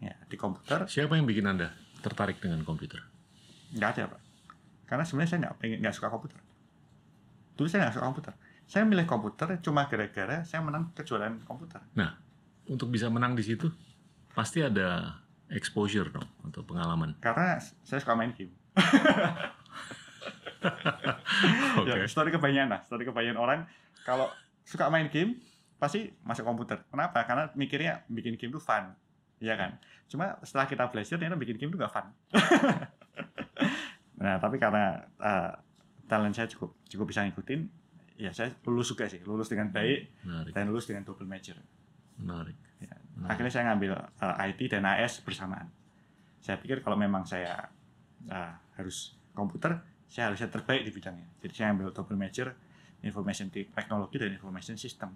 Ya 0.03 0.15
di 0.27 0.37
komputer. 0.38 0.87
Siapa 0.88 1.19
yang 1.19 1.27
bikin 1.27 1.45
Anda 1.47 1.75
tertarik 2.01 2.41
dengan 2.41 2.62
komputer? 2.65 3.03
nggak 3.73 3.91
ada 3.97 4.03
pak. 4.12 4.21
Karena 4.85 5.05
sebenarnya 5.09 5.31
saya 5.33 5.41
nggak 5.49 5.55
pengen 5.61 5.79
nggak 5.81 5.95
suka 5.97 6.09
komputer. 6.12 6.38
Dulu 7.57 7.67
saya 7.69 7.88
nggak 7.88 7.95
suka 7.97 8.07
komputer. 8.07 8.33
Saya 8.69 8.83
milih 8.88 9.07
komputer 9.09 9.49
cuma 9.61 9.88
gara-gara 9.88 10.45
saya 10.45 10.61
menang 10.65 10.93
kejuaraan 10.97 11.41
komputer. 11.45 11.81
Untuk 12.69 12.88
bisa 12.93 13.11
menang 13.11 13.35
di 13.35 13.45
situ 13.45 13.69
pasti 14.33 14.65
ada 14.65 15.19
exposure 15.53 16.09
dong 16.09 16.25
atau 16.49 16.65
pengalaman. 16.65 17.12
karena 17.21 17.61
saya 17.61 18.01
suka 18.01 18.17
main 18.17 18.33
game 18.33 18.49
Oke. 21.83 21.91
ya, 21.91 22.07
story 22.07 22.31
kebanyakan 22.31 22.69
lah 22.79 22.81
story 22.87 23.03
kebanyakan 23.07 23.39
orang 23.41 23.61
kalau 24.07 24.31
suka 24.63 24.87
main 24.89 25.11
game 25.11 25.43
pasti 25.83 26.15
masuk 26.23 26.47
komputer 26.47 26.87
kenapa 26.87 27.27
karena 27.27 27.51
mikirnya 27.59 28.07
bikin 28.07 28.39
game 28.39 28.55
itu 28.55 28.63
fun 28.63 28.95
Iya 29.43 29.59
kan 29.59 29.75
cuma 30.07 30.39
setelah 30.47 30.71
kita 30.71 30.87
belajar 30.87 31.19
ternyata 31.19 31.35
bikin 31.35 31.59
game 31.59 31.75
itu 31.75 31.79
nggak 31.83 31.91
fun 31.91 32.07
nah 34.23 34.39
tapi 34.39 34.63
karena 34.63 35.03
uh, 35.19 35.51
talent 36.07 36.39
saya 36.39 36.47
cukup 36.47 36.79
cukup 36.87 37.11
bisa 37.11 37.27
ngikutin 37.27 37.67
ya 38.23 38.31
saya 38.31 38.55
lulus 38.71 38.95
juga 38.95 39.11
sih 39.11 39.19
lulus 39.27 39.51
dengan 39.51 39.75
baik 39.75 40.23
Menarik. 40.23 40.53
dan 40.55 40.71
lulus 40.71 40.87
dengan 40.87 41.03
double 41.03 41.27
major 41.27 41.59
Menarik. 42.23 42.55
Ya. 42.79 42.95
Menarik. 43.19 43.31
akhirnya 43.35 43.51
saya 43.51 43.65
ngambil 43.75 43.93
uh, 43.99 44.47
IT 44.47 44.61
dan 44.71 44.87
AS 44.87 45.19
bersamaan 45.27 45.67
saya 46.39 46.63
pikir 46.63 46.87
kalau 46.87 46.95
memang 46.95 47.27
saya 47.27 47.67
uh, 48.29 48.53
harus 48.75 49.17
komputer 49.33 49.81
saya 50.07 50.29
harusnya 50.29 50.47
terbaik 50.47 50.85
di 50.85 50.91
bidangnya 50.91 51.27
jadi 51.41 51.53
saya 51.55 51.69
ambil 51.73 51.91
double 51.91 52.15
major 52.15 52.53
information 53.01 53.49
technology 53.49 54.17
dan 54.17 54.31
information 54.31 54.77
system 54.77 55.11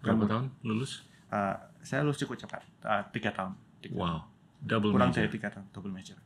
Berapa 0.00 0.20
Kemudian- 0.20 0.48
tahun 0.52 0.68
lulus? 0.68 0.92
Uh, 1.28 1.56
saya 1.80 2.04
lulus 2.04 2.20
cukup 2.20 2.36
cepat 2.36 2.60
uh, 2.82 3.00
tiga 3.10 3.32
tahun 3.32 3.56
Tiga 3.80 3.96
tahun. 3.96 4.04
Wow. 4.04 4.20
Double 4.60 4.92
kurang 4.92 5.10
major. 5.10 5.20
dari 5.20 5.30
tiga 5.30 5.48
tahun 5.50 5.66
double 5.70 5.92
major 5.92 6.18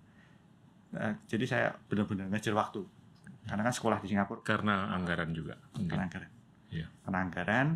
Uh, 0.88 1.12
jadi 1.28 1.44
saya 1.44 1.68
benar-benar 1.84 2.32
ngejar 2.32 2.56
waktu 2.56 2.80
karena 3.44 3.60
kan 3.60 3.70
sekolah 3.70 4.00
di 4.00 4.08
Singapura 4.08 4.40
Karena 4.40 4.88
anggaran 4.90 5.30
juga. 5.30 5.52
mungkin. 5.70 5.84
karena 5.84 6.04
anggaran 6.08 6.30
Iya. 6.68 6.86
karena 7.04 7.18
anggaran 7.22 7.66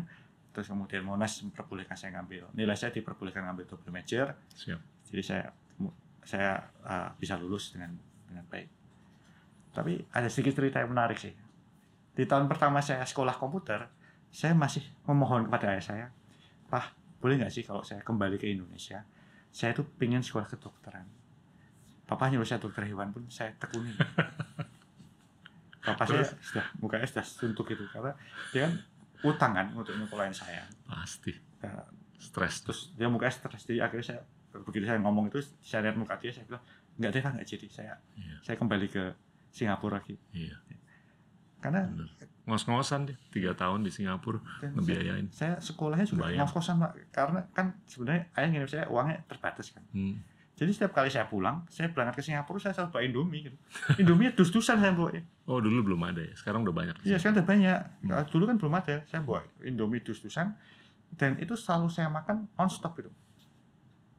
terus 0.49 0.65
kemudian 0.65 1.01
Monas 1.01 1.37
memperbolehkan 1.39 1.93
saya 1.93 2.17
ngambil 2.17 2.49
nilai 2.53 2.73
saya 2.73 2.89
diperbolehkan 2.89 3.45
ngambil 3.45 3.69
double 3.69 3.89
major 3.89 4.33
Siap. 4.49 4.81
jadi 5.05 5.21
saya 5.21 5.43
saya 6.23 6.59
uh, 6.83 7.09
bisa 7.19 7.35
lulus 7.39 7.75
dengan 7.75 7.95
dengan 8.27 8.45
baik. 8.47 8.69
Tapi 9.73 9.99
ada 10.13 10.27
sedikit 10.29 10.59
cerita 10.61 10.79
yang 10.79 10.91
menarik 10.91 11.19
sih. 11.19 11.33
Di 12.13 12.23
tahun 12.29 12.45
pertama 12.45 12.79
saya 12.79 13.03
sekolah 13.03 13.35
komputer 13.37 13.89
saya 14.33 14.57
masih 14.57 14.81
memohon 15.05 15.45
kepada 15.45 15.77
ayah 15.77 15.85
saya 15.85 16.05
pak 16.65 16.97
boleh 17.21 17.37
nggak 17.37 17.53
sih 17.53 17.63
kalau 17.63 17.85
saya 17.85 18.01
kembali 18.01 18.41
ke 18.41 18.49
Indonesia? 18.49 19.05
Saya 19.53 19.77
tuh 19.77 19.85
pengen 19.85 20.25
sekolah 20.25 20.49
kedokteran. 20.49 21.05
Papa 22.09 22.27
nyuruh 22.27 22.43
saya 22.43 22.59
dokter 22.59 22.83
hewan 22.89 23.13
pun 23.13 23.29
saya 23.29 23.53
tekuni. 23.55 23.93
Papa 25.87 26.03
saya 26.03 26.25
sudah 26.25 26.65
mukanya 26.81 27.07
sudah 27.07 27.23
suntuk 27.23 27.69
gitu 27.69 27.85
karena 27.93 28.11
dia 28.51 28.67
kan 28.67 28.73
utang 29.23 29.51
kan 29.55 29.67
untuk 29.71 29.95
nyekolahin 29.95 30.35
saya. 30.35 30.67
Pasti. 30.83 31.31
Nah, 31.63 31.85
Stres. 32.23 32.63
terus 32.63 32.79
dia 32.95 33.11
mukanya 33.11 33.35
stres 33.35 33.67
jadi 33.67 33.83
akhirnya 33.83 34.15
saya 34.15 34.21
begitu 34.61 34.83
saya 34.83 34.99
ngomong 34.99 35.25
itu 35.27 35.39
saya 35.59 35.81
lihat 35.83 35.95
muka 35.95 36.13
dia 36.15 36.29
saya 36.29 36.45
bilang 36.45 36.63
nggak 36.93 37.09
deh 37.09 37.21
nggak 37.23 37.47
jadi 37.47 37.67
saya 37.67 37.93
Iya. 38.13 38.35
saya 38.43 38.55
kembali 38.55 38.87
ke 38.87 39.03
Singapura 39.49 39.97
lagi 39.97 40.13
Iya. 40.31 40.57
karena. 41.59 41.89
Ngos-ngosan 42.43 43.07
deh. 43.07 43.15
Tiga 43.29 43.55
tahun 43.55 43.81
di 43.81 43.89
Singapura 43.89 44.35
ngebiayain. 44.61 45.31
saya, 45.31 45.55
saya 45.55 45.63
sekolahnya 45.63 46.03
juga 46.03 46.27
Bayang. 46.27 46.43
ngos 46.43 46.51
kosan 46.51 46.75
pak 46.77 46.91
karena 47.09 47.39
kan 47.49 47.71
sebenarnya 47.85 48.27
ayah 48.35 48.47
ngirim 48.49 48.67
saya 48.67 48.85
uangnya 48.85 49.23
terbatas 49.23 49.71
kan 49.71 49.79
Hmm. 49.89 50.19
jadi 50.53 50.69
setiap 50.69 50.91
kali 50.93 51.07
saya 51.07 51.23
pulang 51.25 51.63
saya 51.65 51.87
berangkat 51.87 52.19
ke 52.19 52.23
Singapura 52.25 52.59
saya 52.59 52.75
selalu 52.75 52.89
bawa 52.91 53.01
Indomie 53.01 53.41
gitu 53.43 53.57
Indomie 53.95 54.29
dus-dusan 54.29 54.75
saya 54.77 54.91
bawa 54.91 55.15
Oh 55.43 55.59
dulu 55.59 55.79
belum 55.85 56.03
ada 56.03 56.19
ya. 56.19 56.35
Sekarang 56.35 56.61
udah 56.61 56.75
banyak. 56.75 56.95
iya 57.03 57.15
sekarang 57.15 57.39
udah 57.39 57.47
banyak 57.47 57.79
Hmm. 58.03 58.27
Dulu 58.27 58.43
kan 58.43 58.55
belum 58.59 58.73
ada 58.75 58.95
saya 59.07 59.21
bawa 59.23 59.39
Indomie 59.61 60.03
dus-dusan 60.03 60.51
dan 61.15 61.31
itu 61.37 61.55
selalu 61.55 61.87
saya 61.87 62.11
makan 62.11 62.51
non 62.51 62.67
stop 62.67 62.99
gitu 62.99 63.07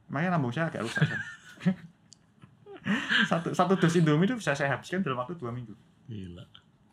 makanya 0.07 0.37
lambung 0.37 0.53
saya 0.53 0.69
agak 0.69 0.85
rusak 0.85 1.05
kan. 1.07 1.21
satu 3.31 3.49
satu 3.51 3.73
dus 3.81 3.97
Indomie 3.97 4.29
itu 4.29 4.37
bisa 4.37 4.53
saya 4.53 4.77
habiskan 4.77 5.01
dalam 5.01 5.17
waktu 5.17 5.33
dua 5.33 5.49
minggu 5.49 5.73
Gila. 6.05 6.45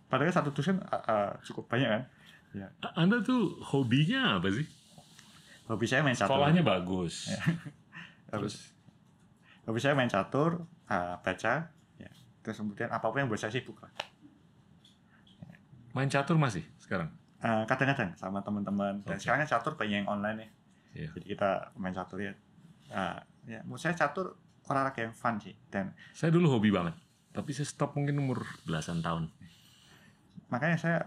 Padahal 0.09 0.33
satu 0.33 0.49
dus 0.53 0.65
kan 0.65 0.81
uh, 0.81 0.97
uh, 0.97 1.31
cukup 1.45 1.69
banyak 1.69 1.89
kan. 1.89 2.03
A- 2.85 2.97
Anda 3.01 3.21
tuh 3.21 3.61
hobinya 3.61 4.41
apa 4.41 4.49
sih? 4.53 4.65
Hobi 5.69 5.85
saya 5.89 6.05
main 6.05 6.17
catur. 6.17 6.37
Sekolahnya 6.37 6.61
bagus. 6.65 7.33
Hobi, 8.33 8.49
hobi 9.69 9.77
saya 9.77 9.93
main 9.93 10.09
catur, 10.09 10.65
uh, 10.89 11.15
baca, 11.21 11.69
ya. 12.01 12.11
Terus 12.41 12.57
kemudian 12.57 12.89
apa 12.89 13.05
pun 13.13 13.21
yang 13.21 13.29
buat 13.29 13.37
saya 13.37 13.53
sibuk 13.53 13.77
lah. 13.77 13.93
Main 15.93 16.09
catur 16.09 16.41
masih 16.41 16.65
sekarang? 16.81 17.13
Uh, 17.45 17.69
kadang-kadang 17.69 18.17
sama 18.17 18.41
teman-teman. 18.41 19.05
Dan 19.05 19.17
Oke. 19.17 19.21
sekarang 19.21 19.45
kan 19.45 19.49
catur 19.53 19.77
banyak 19.77 20.01
yang 20.01 20.09
online 20.09 20.39
ya. 20.41 20.49
Iya. 20.93 21.09
Jadi 21.21 21.27
kita 21.37 21.77
main 21.77 21.93
catur 21.93 22.25
ya. 22.25 22.33
Uh, 22.93 23.17
ya, 23.49 23.61
menurut 23.65 23.81
saya 23.81 23.97
catur 23.97 24.37
olahraga 24.69 25.01
yang 25.03 25.17
fun 25.17 25.41
sih. 25.41 25.57
Dan 25.67 25.97
Saya 26.13 26.29
dulu 26.31 26.53
hobi 26.53 26.69
banget. 26.69 26.93
Tapi 27.33 27.51
saya 27.57 27.65
stop 27.65 27.97
mungkin 27.97 28.21
umur 28.21 28.45
belasan 28.63 29.01
tahun. 29.01 29.33
makanya 30.53 30.77
saya 30.77 30.99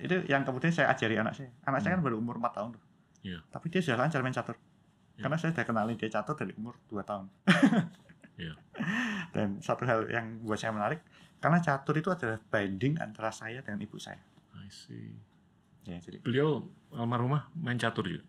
itu 0.00 0.24
yang 0.32 0.48
kemudian 0.48 0.72
saya 0.72 0.88
ajari 0.88 1.20
anak 1.20 1.36
saya. 1.36 1.52
Anak 1.68 1.84
saya 1.84 2.00
kan 2.00 2.02
baru 2.02 2.16
umur 2.16 2.40
4 2.40 2.56
tahun 2.56 2.68
tuh. 2.72 2.80
Hmm. 2.80 3.28
Iya. 3.28 3.38
Tapi 3.52 3.66
dia 3.68 3.80
sudah 3.84 4.00
lancar 4.00 4.24
main 4.24 4.32
catur. 4.32 4.56
Iya. 4.56 5.22
Karena 5.28 5.36
saya 5.36 5.50
sudah 5.52 5.66
kenalin 5.68 5.96
dia 6.00 6.08
catur 6.08 6.34
dari 6.34 6.56
umur 6.56 6.74
2 6.88 7.04
tahun. 7.04 7.26
Iya. 8.40 8.54
Dan 9.36 9.60
satu 9.60 9.84
hal 9.84 10.08
yang 10.08 10.40
buat 10.40 10.56
saya 10.56 10.72
menarik, 10.72 11.04
karena 11.38 11.60
catur 11.60 11.94
itu 12.00 12.08
adalah 12.08 12.40
binding 12.40 12.96
antara 12.96 13.28
saya 13.28 13.60
dengan 13.60 13.84
ibu 13.84 14.00
saya. 14.00 14.18
I 14.56 14.72
see. 14.72 15.12
Ya, 15.84 16.00
jadi 16.00 16.24
Beliau 16.24 16.64
almarhumah 16.96 17.52
main 17.54 17.76
catur 17.76 18.08
juga. 18.08 18.24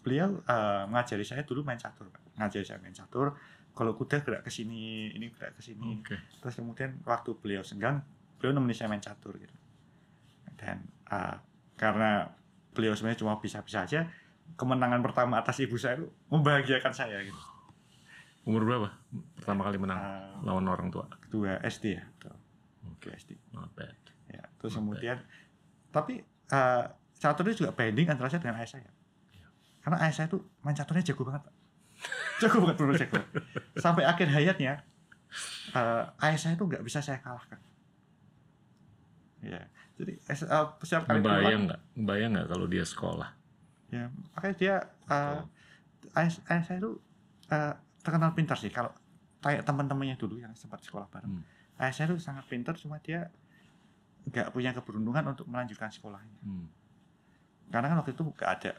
beliau 0.00 0.40
eh, 0.40 0.82
ngajari 0.88 1.20
saya 1.20 1.44
dulu 1.44 1.60
main 1.60 1.76
catur, 1.76 2.08
Pak. 2.08 2.22
Ngajari 2.38 2.64
saya 2.64 2.78
main 2.78 2.94
catur. 2.94 3.34
Kalau 3.74 3.94
kuda 3.94 4.22
gerak 4.22 4.42
ke 4.42 4.50
sini, 4.50 5.10
ini 5.12 5.30
gerak 5.30 5.54
ke 5.54 5.62
sini. 5.62 6.02
Oke. 6.02 6.18
Terus 6.42 6.54
kemudian 6.56 6.98
waktu 7.06 7.30
beliau 7.38 7.62
senggang, 7.62 8.02
beliau 8.38 8.54
nemenin 8.54 8.74
saya 8.74 8.88
main 8.90 8.98
catur 8.98 9.38
gitu. 9.38 9.54
Dan 10.58 10.82
eh, 11.06 11.36
karena 11.78 12.26
beliau 12.74 12.94
sebenarnya 12.94 13.22
cuma 13.22 13.38
bisa-bisa 13.38 13.86
aja, 13.86 14.10
kemenangan 14.58 14.98
pertama 15.02 15.38
atas 15.38 15.62
ibu 15.62 15.78
saya 15.78 15.98
itu 15.98 16.06
membahagiakan 16.26 16.90
saya 16.90 17.22
gitu. 17.22 17.38
Umur 18.48 18.64
berapa? 18.64 18.88
Pertama 19.36 19.62
kali 19.62 19.76
menang 19.78 20.00
Eh, 20.00 20.42
lawan 20.42 20.66
orang 20.66 20.88
tua. 20.88 21.06
kedua 21.22 21.60
SD 21.62 22.00
ya. 22.00 22.02
Oke. 22.02 22.32
Kedua 22.98 23.12
SD. 23.14 23.30
Not 23.52 23.70
bad. 23.76 23.94
Ya, 24.26 24.42
terus 24.58 24.74
Not 24.74 24.82
kemudian 24.82 25.18
tapi 25.88 26.20
eh, 26.48 26.84
catur 27.14 27.44
itu 27.46 27.62
juga 27.62 27.72
binding 27.74 28.08
antara 28.10 28.26
saya 28.26 28.42
dengan 28.42 28.58
ayah 28.58 28.70
saya. 28.70 28.90
Karena 29.78 30.02
ayah 30.02 30.14
saya 30.14 30.26
tuh 30.26 30.42
main 30.60 30.74
caturnya 30.74 31.06
jago 31.06 31.22
banget, 31.24 31.46
Pak. 31.46 31.54
Banget 32.38 32.76
benar 32.78 32.94
jago. 32.98 33.20
Sampai 33.78 34.04
akhir 34.06 34.30
hayatnya 34.30 34.82
eh, 35.74 36.04
ayah 36.24 36.38
saya 36.38 36.54
tuh 36.54 36.66
nggak 36.70 36.84
bisa 36.86 37.02
saya 37.02 37.18
kalahkan. 37.20 37.58
Ya, 39.42 39.62
jadi 39.98 40.18
eh, 40.18 40.36
setiap 40.82 41.06
kali 41.06 41.22
pulang, 41.22 41.70
nggak? 41.70 41.80
Ngebayang 41.98 42.30
nggak 42.34 42.48
kalau 42.50 42.66
dia 42.66 42.84
sekolah? 42.86 43.30
ya, 43.88 44.12
makanya 44.36 44.56
dia 44.60 44.74
eh, 45.08 45.40
ayah, 46.20 46.32
ayah 46.52 46.64
saya 46.64 46.78
tuh 46.80 47.00
eh, 47.48 47.74
terkenal 48.04 48.36
pintar 48.36 48.56
sih 48.60 48.68
kalau 48.68 48.92
kayak 49.40 49.64
teman-temannya 49.64 50.18
dulu 50.20 50.36
yang 50.38 50.52
sempat 50.52 50.84
sekolah 50.84 51.08
bareng. 51.08 51.40
Hmm. 51.40 51.44
Ayah 51.78 51.94
saya 51.94 52.06
tuh 52.12 52.20
sangat 52.20 52.44
pintar 52.50 52.74
cuma 52.76 53.00
dia 53.00 53.30
nggak 54.28 54.52
punya 54.52 54.76
keberuntungan 54.76 55.24
untuk 55.32 55.48
melanjutkan 55.48 55.88
sekolahnya. 55.88 56.38
Hmm. 56.44 56.68
Karena 57.72 57.86
kan 57.92 57.96
waktu 58.04 58.12
itu 58.12 58.22
nggak 58.28 58.50
ada 58.60 58.70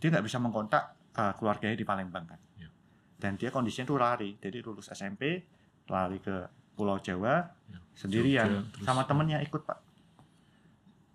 dia 0.00 0.08
nggak 0.08 0.24
bisa 0.24 0.40
mengkontak 0.40 0.96
uh, 1.16 1.32
keluarganya 1.38 1.76
di 1.76 1.86
Palembang 1.86 2.26
kan. 2.26 2.40
Ya. 2.58 2.68
Dan 3.16 3.36
dia 3.36 3.50
kondisinya 3.50 3.86
tuh 3.88 3.98
lari, 3.98 4.36
jadi 4.38 4.62
lulus 4.62 4.90
SMP 4.92 5.42
lari 5.90 6.18
ke 6.22 6.46
Pulau 6.76 6.96
Jawa 7.02 7.44
Ya. 7.70 7.78
sendirian 7.94 8.48
Jogja, 8.66 8.82
sama 8.82 9.06
temennya 9.06 9.38
ikut 9.42 9.62
pak. 9.62 9.78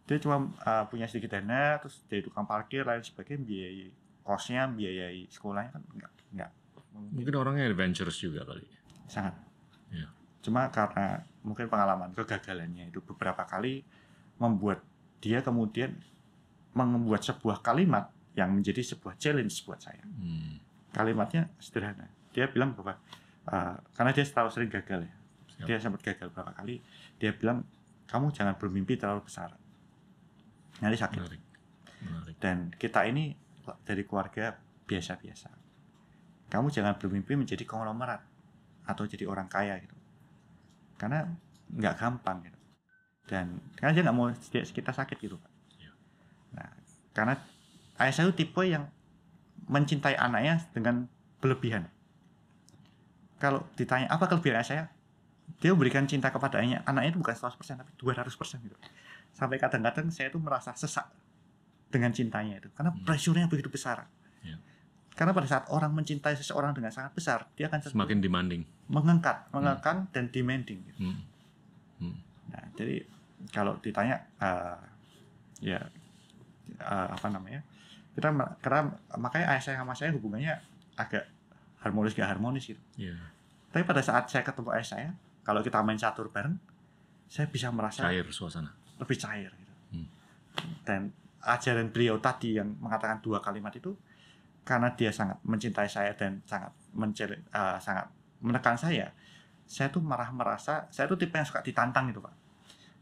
Dia 0.06 0.22
cuma 0.22 0.48
uh, 0.62 0.86
punya 0.88 1.10
sedikit 1.10 1.36
dana, 1.36 1.82
terus 1.82 2.00
jadi 2.06 2.22
tukang 2.24 2.46
parkir 2.46 2.86
lain 2.86 3.02
sebagainya, 3.02 3.42
biayai 3.44 3.86
kosnya, 4.22 4.70
biayai 4.70 5.28
sekolahnya 5.28 5.72
kan 5.76 5.84
nggak 5.84 6.12
nggak 6.32 6.52
Mungkin 6.96 7.34
orangnya 7.36 7.68
adventurous 7.68 8.16
juga 8.24 8.48
kali. 8.48 8.64
sangat. 9.12 9.36
Ya. 9.92 10.08
Cuma 10.40 10.72
karena 10.72 11.28
mungkin 11.44 11.68
pengalaman 11.68 12.16
kegagalannya 12.16 12.88
itu 12.88 13.04
beberapa 13.04 13.44
kali 13.44 13.84
membuat 14.40 14.80
dia 15.20 15.44
kemudian 15.44 15.92
membuat 16.72 17.22
sebuah 17.26 17.60
kalimat 17.60 18.15
yang 18.36 18.52
menjadi 18.52 18.84
sebuah 18.84 19.16
challenge 19.16 19.64
buat 19.64 19.80
saya. 19.80 20.04
Hmm. 20.04 20.60
Kalimatnya 20.92 21.48
sederhana. 21.60 22.12
Dia 22.36 22.52
bilang 22.52 22.76
bahwa 22.76 23.00
uh, 23.48 23.76
karena 23.96 24.12
dia 24.12 24.28
selalu 24.28 24.50
sering 24.52 24.72
gagal 24.72 25.08
ya. 25.08 25.16
Siap. 25.56 25.66
Dia 25.72 25.78
sempat 25.80 26.04
gagal 26.04 26.28
beberapa 26.32 26.52
kali. 26.52 26.84
Dia 27.16 27.32
bilang 27.32 27.64
kamu 28.12 28.36
jangan 28.36 28.60
bermimpi 28.60 29.00
terlalu 29.00 29.24
besar. 29.24 29.56
Nanti 30.84 31.00
sakit. 31.00 31.20
Menarik. 31.20 31.44
Menarik. 32.04 32.36
Dan 32.38 32.76
kita 32.76 33.08
ini 33.08 33.32
dari 33.88 34.04
keluarga 34.04 34.52
biasa-biasa. 34.86 35.50
Kamu 36.52 36.70
jangan 36.70 37.00
bermimpi 37.00 37.34
menjadi 37.40 37.64
konglomerat 37.64 38.22
atau 38.86 39.04
jadi 39.08 39.26
orang 39.26 39.50
kaya 39.50 39.80
gitu. 39.82 39.96
Karena 41.00 41.26
nggak 41.72 41.96
gampang 41.98 42.44
gitu. 42.46 42.60
Dan 43.26 43.58
karena 43.80 43.92
dia 43.96 44.04
nggak 44.06 44.16
mau 44.16 44.30
kita 44.52 44.92
sakit 44.94 45.18
gitu. 45.18 45.40
Pak. 45.40 45.52
Iya. 45.82 45.92
Nah, 46.54 46.70
karena 47.16 47.34
ayah 47.98 48.14
saya 48.14 48.26
itu 48.28 48.44
tipe 48.44 48.62
yang 48.62 48.90
mencintai 49.66 50.16
anaknya 50.16 50.62
dengan 50.72 51.08
berlebihan. 51.40 51.88
Kalau 53.36 53.68
ditanya 53.76 54.08
apa 54.08 54.26
kelebihan 54.26 54.60
ayah 54.60 54.68
saya, 54.68 54.84
dia 55.60 55.72
memberikan 55.72 56.06
cinta 56.06 56.30
kepada 56.30 56.58
anaknya, 56.58 56.82
anaknya 56.84 57.10
itu 57.12 57.20
bukan 57.20 57.36
100% 57.36 57.56
tapi 57.78 57.92
200% 57.96 58.64
gitu. 58.64 58.76
Sampai 59.32 59.60
kadang-kadang 59.60 60.08
saya 60.10 60.32
tuh 60.32 60.40
merasa 60.40 60.72
sesak 60.74 61.12
dengan 61.88 62.12
cintanya 62.12 62.58
itu 62.58 62.68
karena 62.74 62.92
Hmm. 62.92 63.04
pressure-nya 63.04 63.46
begitu 63.46 63.68
besar. 63.68 64.08
Ya. 64.42 64.58
Karena 65.14 65.32
pada 65.32 65.48
saat 65.48 65.66
orang 65.70 65.92
mencintai 65.92 66.36
seseorang 66.36 66.72
dengan 66.72 66.92
sangat 66.92 67.12
besar, 67.14 67.48
dia 67.56 67.68
akan 67.68 67.80
Semakin 67.82 68.20
demanding. 68.20 68.64
mengangkat, 68.88 69.48
mengangkat 69.50 70.08
dan 70.12 70.28
demanding. 70.30 70.84
gitu. 70.84 71.00
Hmm. 71.04 71.20
Hmm. 72.00 72.16
Nah, 72.52 72.64
jadi 72.76 73.04
kalau 73.52 73.76
ditanya, 73.80 74.20
eh, 74.38 74.80
ya 75.62 75.80
eh, 76.76 77.08
apa 77.12 77.28
namanya? 77.30 77.64
Kita 78.16 78.32
karena 78.64 78.96
makanya 79.20 79.56
ayah 79.56 79.64
saya 79.64 79.76
sama 79.84 79.94
saya 79.94 80.16
hubungannya 80.16 80.56
agak 80.96 81.28
harmonis 81.84 82.16
gak 82.16 82.32
harmonis 82.32 82.72
gitu. 82.72 82.82
Iya. 82.96 83.20
Tapi 83.70 83.84
pada 83.84 84.00
saat 84.00 84.32
saya 84.32 84.42
ketemu 84.42 84.72
ayah 84.72 84.88
saya, 84.88 85.10
kalau 85.44 85.60
kita 85.60 85.84
main 85.84 86.00
catur 86.00 86.32
bareng, 86.32 86.56
saya 87.28 87.52
bisa 87.52 87.70
merasa 87.70 88.08
Cair 88.08 88.26
suasana. 88.32 88.72
lebih 88.96 89.18
cair 89.20 89.52
gitu. 89.52 89.74
Hmm. 89.92 90.08
Dan 90.88 91.02
ajaran 91.44 91.92
beliau 91.92 92.18
tadi 92.18 92.58
yang 92.58 92.74
mengatakan 92.80 93.22
dua 93.22 93.44
kalimat 93.44 93.70
itu 93.76 93.94
karena 94.66 94.90
dia 94.98 95.14
sangat 95.14 95.38
mencintai 95.46 95.86
saya 95.86 96.16
dan 96.18 96.42
sangat 96.50 96.74
eh, 97.30 97.78
sangat 97.78 98.08
menekan 98.42 98.74
saya, 98.80 99.14
saya 99.66 99.94
tuh 99.94 100.02
marah 100.02 100.30
merasa 100.34 100.90
saya 100.90 101.06
tuh 101.06 101.18
tipe 101.18 101.38
yang 101.38 101.46
suka 101.46 101.62
ditantang 101.62 102.10
gitu 102.10 102.22
pak. 102.22 102.34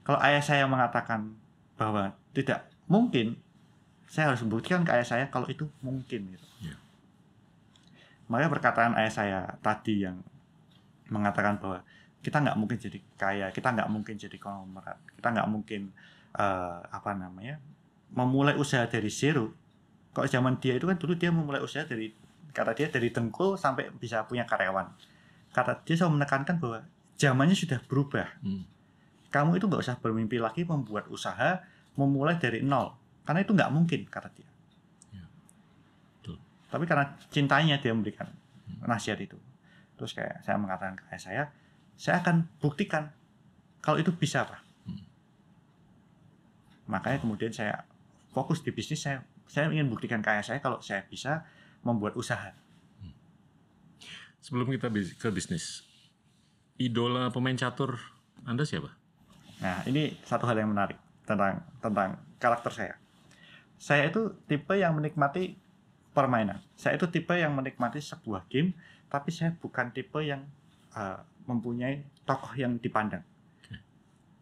Kalau 0.03 0.19
ayah 0.19 0.43
saya 0.43 0.67
mengatakan 0.67 1.31
bahwa 1.79 2.11
tidak 2.35 2.67
mungkin, 2.91 3.39
saya 4.13 4.29
harus 4.29 4.45
membuktikan 4.45 4.85
ke 4.85 4.93
ayah 4.93 5.07
saya 5.09 5.25
kalau 5.33 5.49
itu 5.49 5.65
mungkin 5.81 6.37
gitu. 6.37 6.45
Iya. 6.61 6.77
Makanya 8.29 8.49
perkataan 8.53 8.93
ayah 9.01 9.09
saya 9.09 9.39
tadi 9.65 10.05
yang 10.05 10.21
mengatakan 11.09 11.57
bahwa 11.57 11.81
kita 12.21 12.37
nggak 12.37 12.53
mungkin 12.61 12.77
jadi 12.77 12.99
kaya, 13.17 13.47
kita 13.49 13.73
nggak 13.73 13.89
mungkin 13.89 14.13
jadi 14.21 14.37
konglomerat, 14.37 15.01
kita 15.17 15.27
nggak 15.33 15.49
mungkin 15.49 15.89
eh, 16.37 16.79
apa 16.93 17.17
namanya 17.17 17.57
memulai 18.13 18.53
usaha 18.53 18.85
dari 18.85 19.09
zero. 19.09 19.49
Kalau 20.13 20.29
zaman 20.29 20.61
dia 20.61 20.77
itu 20.77 20.85
kan 20.85 21.01
dulu 21.01 21.17
dia 21.17 21.33
memulai 21.33 21.57
usaha 21.65 21.81
dari 21.81 22.13
kata 22.53 22.77
dia 22.77 22.93
dari 22.93 23.09
dengkul 23.09 23.57
sampai 23.57 23.89
bisa 23.97 24.29
punya 24.29 24.45
karyawan. 24.45 24.93
Kata 25.49 25.81
dia 25.81 25.97
selalu 25.97 26.21
menekankan 26.21 26.61
bahwa 26.61 26.85
zamannya 27.17 27.57
sudah 27.57 27.81
berubah. 27.89 28.29
Hmm. 28.45 28.61
Kamu 29.33 29.57
itu 29.57 29.65
nggak 29.65 29.81
usah 29.81 29.97
bermimpi 29.97 30.37
lagi 30.37 30.61
membuat 30.61 31.09
usaha 31.09 31.65
memulai 31.97 32.37
dari 32.37 32.61
nol, 32.61 32.93
karena 33.23 33.39
itu 33.43 33.51
nggak 33.55 33.71
mungkin 33.71 34.01
kata 34.07 34.29
dia. 34.35 34.47
Ya. 35.15 35.25
Betul. 36.19 36.37
Tapi 36.71 36.83
karena 36.87 37.05
cintanya 37.31 37.79
dia 37.79 37.95
memberikan 37.95 38.27
Hmm. 38.63 38.87
nasihat 38.87 39.19
itu. 39.19 39.35
Terus 39.99 40.15
kayak 40.15 40.41
saya 40.43 40.57
mengatakan 40.57 40.95
ke 40.95 41.03
ayah 41.11 41.21
saya, 41.21 41.43
saya 41.99 42.23
akan 42.23 42.47
buktikan 42.63 43.11
kalau 43.83 43.99
itu 43.99 44.11
bisa 44.15 44.47
pak. 44.47 44.61
Hmm. 44.87 45.03
Makanya 46.87 47.19
kemudian 47.23 47.51
saya 47.51 47.83
fokus 48.31 48.63
di 48.63 48.71
bisnis 48.71 49.03
saya. 49.03 49.23
Saya 49.47 49.69
ingin 49.69 49.91
buktikan 49.91 50.23
ke 50.23 50.31
ayah 50.31 50.45
saya 50.45 50.59
kalau 50.63 50.79
saya 50.79 51.05
bisa 51.05 51.45
membuat 51.83 52.15
usaha. 52.15 52.55
Sebelum 54.43 54.67
kita 54.75 54.91
ke 54.91 55.27
bisnis, 55.31 55.87
idola 56.75 57.31
pemain 57.31 57.55
catur 57.55 57.95
Anda 58.43 58.67
siapa? 58.67 58.91
Nah, 59.63 59.87
ini 59.87 60.19
satu 60.27 60.43
hal 60.43 60.59
yang 60.59 60.75
menarik 60.75 60.99
tentang 61.23 61.63
tentang 61.79 62.19
karakter 62.43 62.71
saya. 62.75 62.95
Saya 63.83 64.07
itu 64.07 64.31
tipe 64.47 64.79
yang 64.79 64.95
menikmati 64.95 65.59
permainan. 66.15 66.63
Saya 66.79 66.95
itu 66.95 67.11
tipe 67.11 67.35
yang 67.35 67.51
menikmati 67.51 67.99
sebuah 67.99 68.47
game, 68.47 68.71
tapi 69.11 69.27
saya 69.35 69.51
bukan 69.59 69.91
tipe 69.91 70.23
yang 70.23 70.47
uh, 70.95 71.19
mempunyai 71.43 72.07
tokoh 72.23 72.55
yang 72.55 72.79
dipandang. 72.79 73.27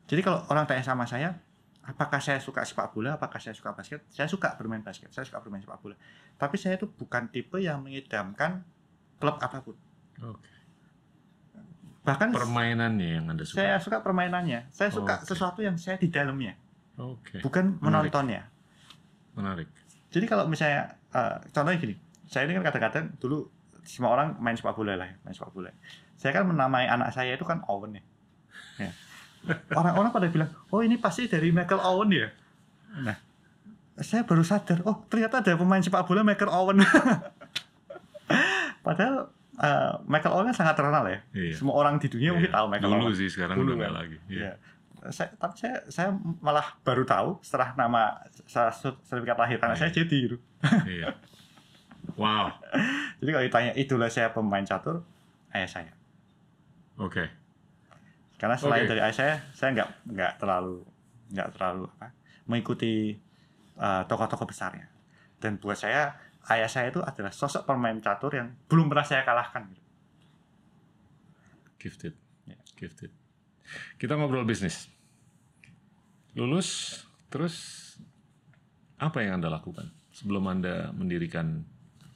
Jadi 0.05 0.21
kalau 0.21 0.45
orang 0.53 0.69
tanya 0.69 0.85
sama 0.85 1.09
saya, 1.09 1.33
apakah 1.81 2.21
saya 2.21 2.37
suka 2.37 2.61
sepak 2.61 2.93
bola, 2.93 3.17
apakah 3.17 3.41
saya 3.41 3.57
suka 3.57 3.73
basket? 3.73 4.05
Saya 4.13 4.29
suka 4.29 4.53
bermain 4.59 4.85
basket, 4.85 5.09
saya 5.09 5.25
suka 5.25 5.41
bermain 5.41 5.63
sepak 5.63 5.81
bola. 5.81 5.97
Tapi 6.37 6.61
saya 6.61 6.77
itu 6.77 6.85
bukan 6.85 7.31
tipe 7.33 7.57
yang 7.57 7.81
mengidamkan 7.81 8.61
klub 9.17 9.41
apa 9.41 9.63
pun. 9.65 9.73
Oke. 10.21 10.51
Bahkan 12.03 12.29
Permainannya 12.33 13.09
yang 13.21 13.25
Anda 13.31 13.41
suka. 13.47 13.57
saya 13.61 13.79
suka 13.79 14.03
permainannya. 14.05 14.69
Saya 14.69 14.91
suka 14.91 15.21
Oke. 15.21 15.31
sesuatu 15.31 15.65
yang 15.65 15.79
saya 15.79 15.97
di 15.97 16.11
dalamnya. 16.13 16.59
Oke. 16.99 17.39
bukan 17.41 17.79
menontonnya. 17.79 18.50
Menarik. 19.33 19.65
Jadi 20.09 20.25
kalau 20.25 20.45
misalnya 20.45 20.93
eh, 21.09 21.35
contohnya 21.49 21.77
gini, 21.77 21.93
saya 22.25 22.43
ini 22.43 22.53
kan 22.53 22.63
kadang-kadang 22.63 23.05
dulu 23.17 23.45
semua 23.81 24.11
orang 24.11 24.35
main 24.37 24.53
sepak 24.53 24.73
bola 24.73 24.93
lah, 24.93 25.07
main 25.21 25.31
sepak 25.31 25.49
bola. 25.49 25.69
Saya 26.15 26.31
kan 26.33 26.43
menamai 26.45 26.85
anak 26.85 27.09
saya 27.11 27.33
itu 27.33 27.41
kan 27.41 27.61
Owen 27.65 27.95
ya. 27.95 28.01
Ya. 28.77 28.91
Orang-orang 29.73 30.11
pada 30.11 30.27
bilang, 30.27 30.49
oh 30.69 30.79
ini 30.79 30.95
pasti 30.95 31.25
dari 31.25 31.49
Michael 31.49 31.81
Owen 31.81 32.09
ya. 32.13 32.27
Nah, 33.01 33.15
saya 33.97 34.21
baru 34.21 34.41
sadar, 34.41 34.83
oh 34.83 35.01
ternyata 35.07 35.39
ada 35.39 35.55
pemain 35.55 35.79
sepak 35.79 36.03
bola 36.03 36.21
Michael 36.21 36.51
Owen. 36.51 36.77
Padahal 38.81 39.15
eh, 39.57 39.91
Michael 40.05 40.33
Owen 40.35 40.45
kan 40.51 40.55
sangat 40.57 40.73
terkenal 40.75 41.03
ya. 41.07 41.19
Iya. 41.33 41.53
Semua 41.55 41.73
orang 41.75 41.97
di 41.97 42.07
dunia 42.07 42.29
mungkin 42.33 42.49
Iya. 42.49 42.55
tahu 42.57 42.65
Michael 42.69 42.91
Dulu 42.91 43.03
Owen. 43.07 43.15
sih, 43.17 43.27
sekarang 43.29 43.55
Dulu 43.57 43.71
udah 43.73 43.89
kan. 43.89 43.93
lagi. 44.03 44.17
Iya. 44.27 44.51
Iya. 45.01 45.09
Saya, 45.09 45.29
tapi 45.33 45.53
saya, 45.57 45.75
saya 45.89 46.09
malah 46.41 46.77
baru 46.85 47.01
tahu 47.01 47.41
setelah 47.41 47.73
nama 47.73 48.21
sertifikat 48.45 49.37
lahir 49.37 49.57
karena 49.57 49.73
Iya. 49.73 49.81
saya 49.81 49.91
jadi 49.91 50.17
gitu. 50.29 50.37
Iya. 50.85 51.09
Wow. 52.17 52.49
Jadi 53.21 53.29
kalau 53.29 53.45
ditanya 53.45 53.71
idola 53.77 54.09
saya 54.09 54.33
pemain 54.33 54.65
catur, 54.65 55.05
ayah 55.53 55.69
saya. 55.69 55.93
Oke. 56.97 57.29
Karena 58.41 58.57
selain 58.57 58.89
Oke. 58.89 58.97
dari 58.97 59.01
ayah 59.05 59.13
saya, 59.13 59.35
saya 59.53 59.69
nggak 59.77 59.89
nggak 60.09 60.31
terlalu 60.41 60.81
nggak 61.29 61.49
terlalu 61.53 61.85
apa, 61.93 62.09
mengikuti 62.49 63.13
uh, 63.77 64.01
tokoh-tokoh 64.09 64.49
besarnya. 64.49 64.89
Dan 65.37 65.61
buat 65.61 65.77
saya, 65.77 66.17
ayah 66.49 66.65
saya 66.65 66.89
itu 66.89 67.05
adalah 67.05 67.29
sosok 67.29 67.69
pemain 67.69 67.93
catur 68.01 68.33
yang 68.33 68.49
belum 68.65 68.89
pernah 68.89 69.05
saya 69.05 69.21
kalahkan. 69.21 69.69
Gitu. 69.69 69.85
Gifted. 71.85 72.13
Ya. 72.49 72.57
Gifted. 72.77 73.13
Kita 73.97 74.17
ngobrol 74.17 74.47
bisnis. 74.47 74.87
Lulus, 76.33 77.01
terus 77.27 77.77
apa 79.01 79.23
yang 79.25 79.41
Anda 79.41 79.51
lakukan 79.51 79.91
sebelum 80.13 80.47
Anda 80.47 80.95
mendirikan 80.95 81.65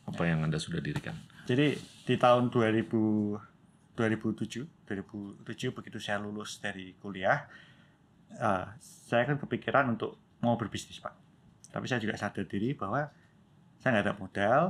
apa 0.06 0.24
yang 0.24 0.46
Anda 0.46 0.62
sudah 0.62 0.80
dirikan? 0.80 1.18
Jadi 1.46 1.76
di 2.06 2.16
tahun 2.16 2.54
2000 2.54 3.56
2007 3.96 4.86
2007 4.86 5.72
begitu 5.72 5.98
saya 6.04 6.20
lulus 6.20 6.60
dari 6.60 6.94
kuliah 7.00 7.48
eh, 8.36 8.66
saya 8.80 9.24
kan 9.24 9.40
kepikiran 9.40 9.96
untuk 9.96 10.20
mau 10.44 10.60
berbisnis 10.60 11.00
pak 11.00 11.16
tapi 11.72 11.88
saya 11.88 12.04
juga 12.04 12.20
sadar 12.20 12.44
diri 12.46 12.76
bahwa 12.76 13.08
saya 13.80 13.96
nggak 13.96 14.06
ada 14.06 14.16
modal 14.20 14.62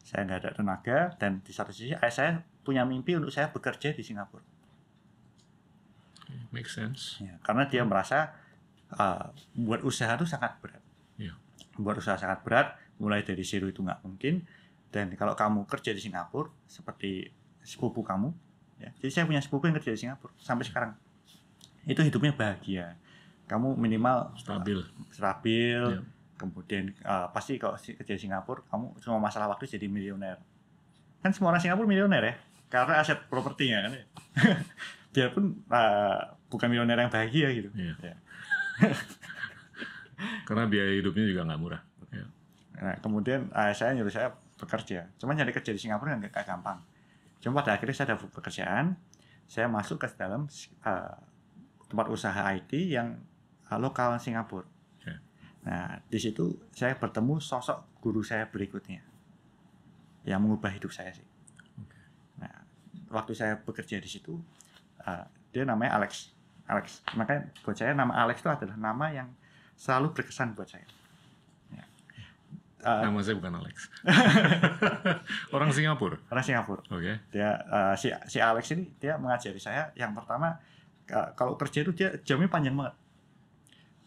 saya 0.00 0.24
nggak 0.24 0.38
ada 0.46 0.50
tenaga 0.54 0.98
dan 1.18 1.42
di 1.42 1.50
satu 1.50 1.74
sisi 1.74 1.92
ayah 1.98 2.14
saya 2.14 2.30
punya 2.62 2.86
mimpi 2.86 3.18
untuk 3.18 3.34
saya 3.34 3.50
bekerja 3.50 3.92
di 3.92 4.06
Singapura 4.06 4.46
Make 6.48 6.68
sense. 6.68 7.20
Ya, 7.20 7.36
karena 7.44 7.68
dia 7.68 7.84
merasa 7.84 8.32
uh, 8.92 9.32
buat 9.52 9.80
usaha 9.84 10.12
itu 10.14 10.24
sangat 10.24 10.56
berat. 10.60 10.80
Iya. 11.16 11.36
Buat 11.76 12.00
usaha 12.00 12.16
sangat 12.16 12.40
berat, 12.44 12.72
mulai 12.96 13.20
dari 13.22 13.44
zero 13.44 13.68
itu 13.68 13.80
nggak 13.80 14.00
mungkin. 14.04 14.44
Dan 14.88 15.12
kalau 15.14 15.36
kamu 15.36 15.68
kerja 15.68 15.92
di 15.92 16.00
Singapura, 16.00 16.48
seperti 16.64 17.28
sepupu 17.60 18.00
kamu, 18.00 18.32
ya, 18.80 18.88
jadi 18.96 19.10
saya 19.12 19.24
punya 19.28 19.44
sepupu 19.44 19.68
yang 19.68 19.76
kerja 19.76 19.92
di 19.92 20.00
Singapura 20.00 20.32
sampai 20.40 20.64
sekarang. 20.64 20.96
Itu 21.84 22.00
hidupnya 22.00 22.32
bahagia. 22.32 22.96
Kamu 23.44 23.76
minimal 23.76 24.32
Stabil. 24.36 24.80
stabil, 25.12 25.80
Iya. 25.80 26.00
kemudian 26.36 26.92
uh, 27.04 27.28
pasti 27.32 27.60
kalau 27.60 27.76
kerja 27.76 28.12
di 28.16 28.20
Singapura, 28.20 28.64
kamu 28.68 28.96
cuma 29.00 29.20
masalah 29.20 29.48
waktu 29.52 29.68
jadi 29.68 29.84
miliuner. 29.88 30.40
Kan 31.20 31.36
semua 31.36 31.52
orang 31.52 31.60
Singapura 31.60 31.84
miliuner 31.84 32.22
ya, 32.24 32.34
karena 32.68 33.00
aset 33.00 33.20
propertinya 33.28 33.84
kan 33.84 33.92
ya. 35.12 35.28
Biarpun 35.32 35.64
uh, 35.72 36.36
bukan 36.48 36.66
miliuner 36.68 36.98
yang 36.98 37.12
bahagia 37.12 37.48
gitu. 37.52 37.68
Iya. 37.76 37.94
Ya. 38.00 38.16
Karena 40.48 40.64
biaya 40.66 40.92
hidupnya 40.98 41.24
juga 41.28 41.46
nggak 41.46 41.60
murah. 41.60 41.82
Ya. 42.10 42.26
Nah, 42.78 42.96
kemudian 43.02 43.50
ayah 43.54 43.76
saya 43.76 43.94
nyuruh 43.94 44.12
saya 44.12 44.34
bekerja. 44.58 45.06
Cuma 45.16 45.32
nyari 45.32 45.54
kerja 45.54 45.70
di 45.70 45.80
Singapura 45.80 46.18
nggak 46.18 46.34
gampang. 46.44 46.82
Cuma 47.38 47.62
pada 47.62 47.78
akhirnya 47.78 47.94
saya 47.94 48.18
dapat 48.18 48.28
pekerjaan, 48.34 48.98
saya 49.46 49.70
masuk 49.70 50.02
ke 50.02 50.10
dalam 50.18 50.50
uh, 50.82 51.14
tempat 51.86 52.06
usaha 52.10 52.40
IT 52.52 52.74
yang 52.74 53.16
uh, 53.70 53.78
lokal 53.78 54.18
Singapura. 54.18 54.66
Oke. 54.98 55.14
Nah, 55.64 56.02
di 56.10 56.18
situ 56.18 56.58
saya 56.74 56.98
bertemu 56.98 57.38
sosok 57.38 58.02
guru 58.02 58.26
saya 58.26 58.50
berikutnya 58.50 59.06
yang 60.26 60.42
mengubah 60.42 60.74
hidup 60.74 60.90
saya 60.90 61.14
sih. 61.14 61.24
Oke. 61.78 62.00
Nah, 62.42 62.66
waktu 63.14 63.32
saya 63.38 63.62
bekerja 63.62 64.02
di 64.02 64.10
situ, 64.10 64.34
uh, 65.08 65.24
dia 65.52 65.64
namanya 65.64 65.96
Alex. 65.96 66.36
Alex. 66.68 67.00
Makanya 67.16 67.48
buat 67.64 67.76
saya 67.76 67.96
nama 67.96 68.12
Alex 68.12 68.44
itu 68.44 68.50
adalah 68.52 68.76
nama 68.76 69.08
yang 69.08 69.28
selalu 69.78 70.12
berkesan 70.12 70.52
buat 70.52 70.68
saya. 70.68 70.84
Ya. 71.72 71.84
Uh, 72.84 73.08
Nama 73.08 73.18
saya 73.24 73.34
bukan 73.40 73.54
Alex. 73.56 73.88
Orang 75.56 75.72
Singapura. 75.72 76.20
orang 76.28 76.44
Singapura. 76.44 76.82
Oke. 76.92 77.24
Dia 77.32 77.56
uh, 77.70 77.94
si 77.96 78.12
si 78.28 78.38
Alex 78.42 78.68
ini 78.76 78.92
dia 79.00 79.16
mengajari 79.16 79.58
saya 79.58 79.94
yang 79.96 80.12
pertama 80.12 80.60
uh, 81.08 81.28
kalau 81.32 81.56
kerja 81.56 81.86
itu 81.88 81.92
dia 81.96 82.12
jamnya 82.26 82.52
panjang 82.52 82.76
banget. 82.76 82.94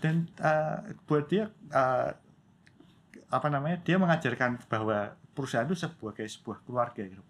Dan 0.02 0.30
uh, 0.44 0.86
buat 1.10 1.26
dia 1.26 1.50
uh, 1.74 2.10
apa 3.32 3.48
namanya? 3.50 3.82
Dia 3.82 3.98
mengajarkan 3.98 4.70
bahwa 4.70 5.18
perusahaan 5.32 5.66
itu 5.66 5.80
sebagai 5.80 6.28
sebuah 6.28 6.62
keluarga 6.68 7.02
gitu. 7.02 7.24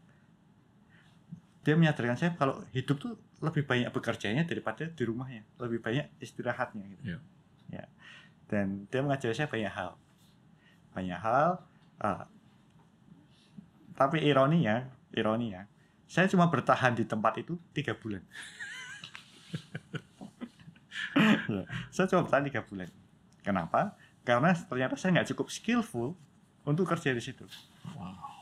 Dia 1.61 1.77
menyadarkan 1.77 2.17
saya 2.17 2.33
kalau 2.33 2.57
hidup 2.73 2.97
tuh 2.97 3.13
lebih 3.41 3.65
banyak 3.65 3.89
bekerjanya 3.89 4.45
daripada 4.45 4.85
di 4.85 5.03
rumahnya, 5.03 5.43
lebih 5.57 5.81
banyak 5.81 6.07
istirahatnya 6.21 6.85
gitu. 6.97 7.03
Iya. 7.13 7.19
Ya. 7.73 7.85
Dan 8.45 8.85
dia 8.87 9.01
mengajari 9.01 9.33
saya 9.33 9.49
banyak 9.49 9.73
hal. 9.73 9.97
Banyak 10.93 11.19
hal 11.19 11.65
uh, 12.03 12.25
tapi 13.95 14.17
ironinya, 14.23 14.89
ironinya, 15.13 15.69
saya 16.09 16.25
cuma 16.25 16.49
bertahan 16.49 16.97
di 16.97 17.05
tempat 17.05 17.37
itu 17.41 17.57
tiga 17.75 17.93
bulan. 17.97 18.23
Ya, 21.51 21.67
saya 21.91 22.07
cuma 22.07 22.23
bertahan 22.23 22.47
tiga 22.47 22.63
bulan. 22.63 22.87
Kenapa? 23.43 23.99
Karena 24.23 24.55
ternyata 24.55 24.95
saya 24.95 25.19
nggak 25.19 25.35
cukup 25.35 25.51
skillful 25.51 26.15
untuk 26.63 26.87
kerja 26.87 27.11
di 27.11 27.19
situ. 27.19 27.43
Wow. 27.99 28.40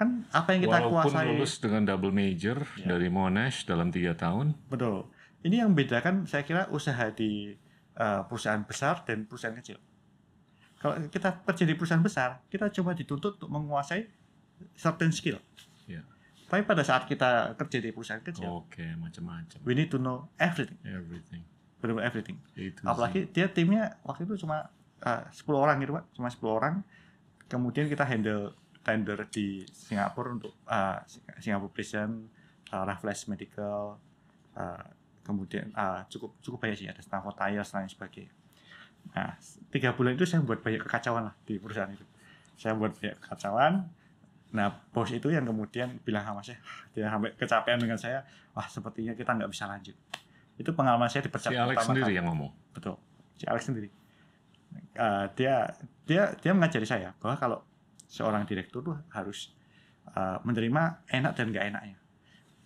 Kan 0.00 0.24
apa 0.32 0.56
yang 0.56 0.64
kita 0.64 0.80
Walaupun 0.80 1.12
kuasai, 1.12 1.28
lulus 1.28 1.60
dengan 1.60 1.84
double 1.84 2.08
major 2.08 2.64
Ya. 2.80 2.96
dari 2.96 3.12
Monash 3.12 3.68
dalam 3.68 3.92
tiga 3.92 4.16
tahun, 4.16 4.56
betul. 4.72 5.12
Ini 5.44 5.60
yang 5.60 5.76
membedakan 5.76 6.24
saya 6.24 6.40
kira 6.48 6.72
usaha 6.72 7.12
di 7.12 7.52
uh, 8.00 8.24
perusahaan 8.24 8.64
besar 8.64 9.04
dan 9.04 9.28
perusahaan 9.28 9.52
kecil. 9.52 9.76
Kalau 10.80 10.96
kita 11.12 11.44
kerja 11.44 11.64
di 11.68 11.76
perusahaan 11.76 12.00
besar, 12.00 12.40
kita 12.48 12.72
coba 12.72 12.96
dituntut 12.96 13.36
untuk 13.36 13.52
menguasai 13.52 14.08
certain 14.72 15.12
skill. 15.12 15.36
Ya. 15.84 16.00
Tapi 16.48 16.64
pada 16.64 16.80
saat 16.80 17.04
kita 17.04 17.52
kerja 17.60 17.78
di 17.84 17.92
perusahaan 17.92 18.24
kecil, 18.24 18.48
oke 18.48 18.80
macam-macam, 18.96 19.60
we 19.68 19.76
need 19.76 19.92
to 19.92 20.00
know 20.00 20.32
everything, 20.40 20.80
everything. 20.88 21.44
benar 21.84 22.08
everything. 22.08 22.40
Apalagi 22.84 23.28
dia 23.28 23.52
timnya 23.52 24.00
waktu 24.04 24.24
itu 24.24 24.40
cuma 24.40 24.72
uh, 25.04 25.22
10 25.28 25.44
orang 25.52 25.76
gitu 25.84 25.92
pak, 25.92 26.04
cuma 26.16 26.28
10 26.32 26.40
orang. 26.48 26.74
Kemudian 27.52 27.84
kita 27.90 28.04
handle 28.08 28.56
tender 28.80 29.28
di 29.28 29.62
Singapura 29.68 30.32
untuk 30.32 30.56
uh, 30.66 30.98
Singapore 31.38 31.72
Prison, 31.72 32.28
uh, 32.72 32.82
Raffles 32.84 33.28
Medical, 33.28 34.00
uh, 34.56 34.84
kemudian 35.20 35.68
uh, 35.76 36.02
cukup 36.08 36.40
cukup 36.40 36.58
banyak 36.64 36.76
sih 36.80 36.88
ada 36.88 37.00
Stanford 37.04 37.36
Tires 37.36 37.68
dan 37.70 37.84
lain 37.84 37.90
sebagainya. 37.92 38.32
Nah, 39.16 39.32
tiga 39.72 39.96
bulan 39.96 40.16
itu 40.16 40.24
saya 40.28 40.44
buat 40.44 40.60
banyak 40.60 40.80
kekacauan 40.84 41.28
lah 41.28 41.34
di 41.44 41.56
perusahaan 41.56 41.88
itu. 41.88 42.04
Saya 42.56 42.76
buat 42.76 42.92
banyak 42.96 43.16
kekacauan. 43.20 43.88
Nah, 44.50 44.66
bos 44.90 45.08
itu 45.14 45.30
yang 45.30 45.46
kemudian 45.46 46.02
bilang 46.02 46.26
sama 46.26 46.42
saya, 46.42 46.58
dia 46.90 47.06
sampai 47.06 47.30
kecapean 47.38 47.78
dengan 47.78 47.94
saya, 47.94 48.26
wah 48.50 48.66
sepertinya 48.66 49.14
kita 49.14 49.30
nggak 49.38 49.50
bisa 49.52 49.70
lanjut. 49.70 49.94
Itu 50.58 50.74
pengalaman 50.74 51.06
saya 51.06 51.22
dipecat 51.24 51.54
si 51.54 51.56
Alex 51.56 51.86
sendiri 51.86 52.10
kali. 52.10 52.18
yang 52.18 52.26
ngomong. 52.26 52.50
Betul. 52.74 52.98
Si 53.38 53.46
Alex 53.46 53.70
sendiri. 53.70 53.88
Eh, 54.74 55.26
dia 55.38 55.70
dia 56.04 56.34
dia 56.38 56.52
mengajari 56.52 56.84
saya 56.84 57.14
bahwa 57.22 57.38
kalau 57.38 57.58
seorang 58.10 58.42
direktur 58.42 58.82
tuh 58.82 58.98
harus 59.14 59.54
eh, 60.10 60.38
menerima 60.42 61.06
enak 61.06 61.32
dan 61.38 61.46
nggak 61.54 61.66
enaknya. 61.70 61.98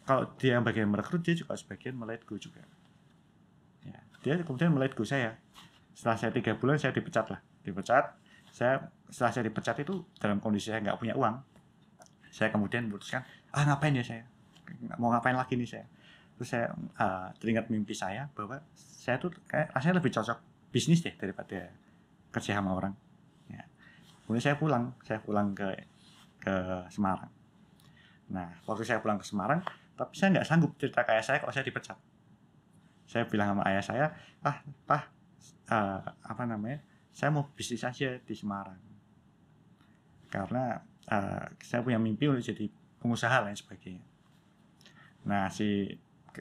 Kalau 0.04 0.32
dia 0.40 0.56
yang 0.56 0.64
bagian 0.64 0.88
merekrut, 0.88 1.20
dia 1.24 1.36
juga 1.36 1.56
sebagian 1.56 1.96
melet 1.96 2.24
go 2.24 2.36
juga. 2.36 2.64
Ya, 3.84 4.00
dia 4.24 4.40
kemudian 4.40 4.72
melet 4.72 4.96
go 4.96 5.04
saya. 5.04 5.36
Setelah 5.92 6.16
saya 6.16 6.30
tiga 6.32 6.56
bulan 6.56 6.80
saya 6.80 6.92
dipecat 6.96 7.28
lah, 7.28 7.40
dipecat. 7.64 8.16
Saya 8.52 8.88
setelah 9.08 9.32
saya 9.32 9.44
dipecat 9.48 9.76
itu 9.80 10.04
dalam 10.20 10.40
kondisi 10.40 10.72
saya 10.72 10.80
nggak 10.80 10.96
punya 11.00 11.14
uang. 11.16 11.36
Saya 12.34 12.50
kemudian 12.50 12.90
memutuskan, 12.90 13.22
ah 13.54 13.62
ngapain 13.62 13.94
ya 13.94 14.02
saya? 14.02 14.26
Mau 14.98 15.08
ngapain 15.12 15.38
lagi 15.38 15.54
nih 15.54 15.68
saya? 15.68 15.86
Terus 16.36 16.48
saya 16.50 16.66
eh, 16.74 17.28
teringat 17.40 17.70
mimpi 17.72 17.94
saya 17.96 18.28
bahwa 18.32 18.60
saya 18.76 19.16
tuh 19.20 19.32
kayak 19.48 19.72
rasanya 19.72 20.02
lebih 20.02 20.12
cocok 20.12 20.38
bisnis 20.68 21.00
deh 21.00 21.14
daripada 21.16 21.70
kerja 22.34 22.58
sama 22.58 22.74
orang. 22.76 22.92
Kemudian 24.24 24.44
saya 24.44 24.56
pulang, 24.56 24.96
saya 25.04 25.20
pulang 25.20 25.52
ke 25.52 25.68
ke 26.40 26.54
Semarang. 26.92 27.32
Nah, 28.32 28.48
waktu 28.64 28.84
saya 28.84 29.00
pulang 29.00 29.20
ke 29.20 29.26
Semarang, 29.28 29.60
tapi 29.96 30.12
saya 30.16 30.32
nggak 30.36 30.46
sanggup 30.48 30.72
cerita 30.80 31.04
ke 31.04 31.10
ayah 31.12 31.24
saya 31.24 31.38
kalau 31.44 31.52
saya 31.52 31.64
dipecat. 31.64 31.98
Saya 33.04 33.28
bilang 33.28 33.52
sama 33.52 33.62
ayah 33.68 33.84
saya, 33.84 34.06
ah, 34.40 34.64
pah, 34.88 35.04
eh, 35.68 36.00
apa 36.24 36.42
namanya? 36.48 36.80
Saya 37.12 37.30
mau 37.30 37.46
bisnis 37.52 37.84
aja 37.84 38.16
di 38.18 38.34
Semarang. 38.34 38.80
Karena 40.32 40.80
eh, 41.04 41.44
saya 41.60 41.84
punya 41.84 42.00
mimpi 42.00 42.26
untuk 42.26 42.44
jadi 42.44 42.66
pengusaha 43.00 43.44
lain 43.44 43.56
sebagainya. 43.56 44.04
Nah, 45.28 45.52
si 45.52 45.92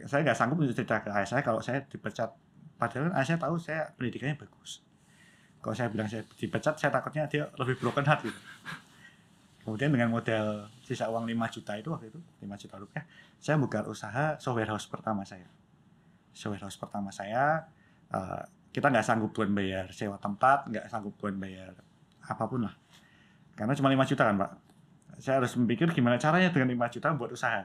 saya 0.08 0.24
nggak 0.26 0.38
sanggup 0.40 0.58
untuk 0.64 0.74
cerita 0.74 1.04
ke 1.04 1.12
ayah 1.12 1.28
saya 1.28 1.42
kalau 1.44 1.60
saya 1.60 1.84
dipecat. 1.84 2.32
Padahal 2.80 3.12
ayah 3.14 3.28
saya 3.28 3.40
tahu 3.40 3.56
saya 3.60 3.92
pendidikannya 4.00 4.40
bagus. 4.40 4.82
Kalau 5.64 5.76
saya 5.80 5.88
bilang 5.88 6.12
saya 6.12 6.28
dipecat, 6.28 6.76
saya 6.76 6.92
takutnya 6.92 7.24
dia 7.32 7.48
lebih 7.56 7.80
broken 7.80 8.04
heart 8.04 8.28
gitu. 8.28 8.40
Kemudian 9.64 9.96
dengan 9.96 10.12
modal 10.12 10.68
sisa 10.84 11.08
uang 11.08 11.24
5 11.24 11.56
juta 11.56 11.80
itu 11.80 11.88
waktu 11.88 12.12
itu, 12.12 12.20
5 12.44 12.52
juta 12.60 12.76
rupiah, 12.76 13.08
saya 13.40 13.56
buka 13.56 13.88
usaha 13.88 14.36
software 14.44 14.76
house 14.76 14.92
pertama 14.92 15.24
saya. 15.24 15.48
Software 16.36 16.68
house 16.68 16.76
pertama 16.76 17.16
saya, 17.16 17.64
eh, 18.12 18.44
kita 18.76 18.92
nggak 18.92 19.08
sanggup 19.08 19.32
buat 19.32 19.48
bayar 19.48 19.88
sewa 19.96 20.20
tempat, 20.20 20.68
nggak 20.68 20.92
sanggup 20.92 21.16
buat 21.16 21.32
bayar 21.40 21.80
apa 22.28 22.44
pun 22.44 22.68
lah. 22.68 22.76
Karena 23.56 23.72
cuma 23.72 23.88
5 23.88 24.04
juta 24.04 24.28
kan 24.28 24.36
Pak. 24.36 24.52
Saya 25.24 25.40
harus 25.40 25.56
memikir 25.56 25.88
gimana 25.96 26.20
caranya 26.20 26.52
dengan 26.52 26.76
5 26.76 26.92
juta 26.92 27.16
buat 27.16 27.32
usaha. 27.32 27.64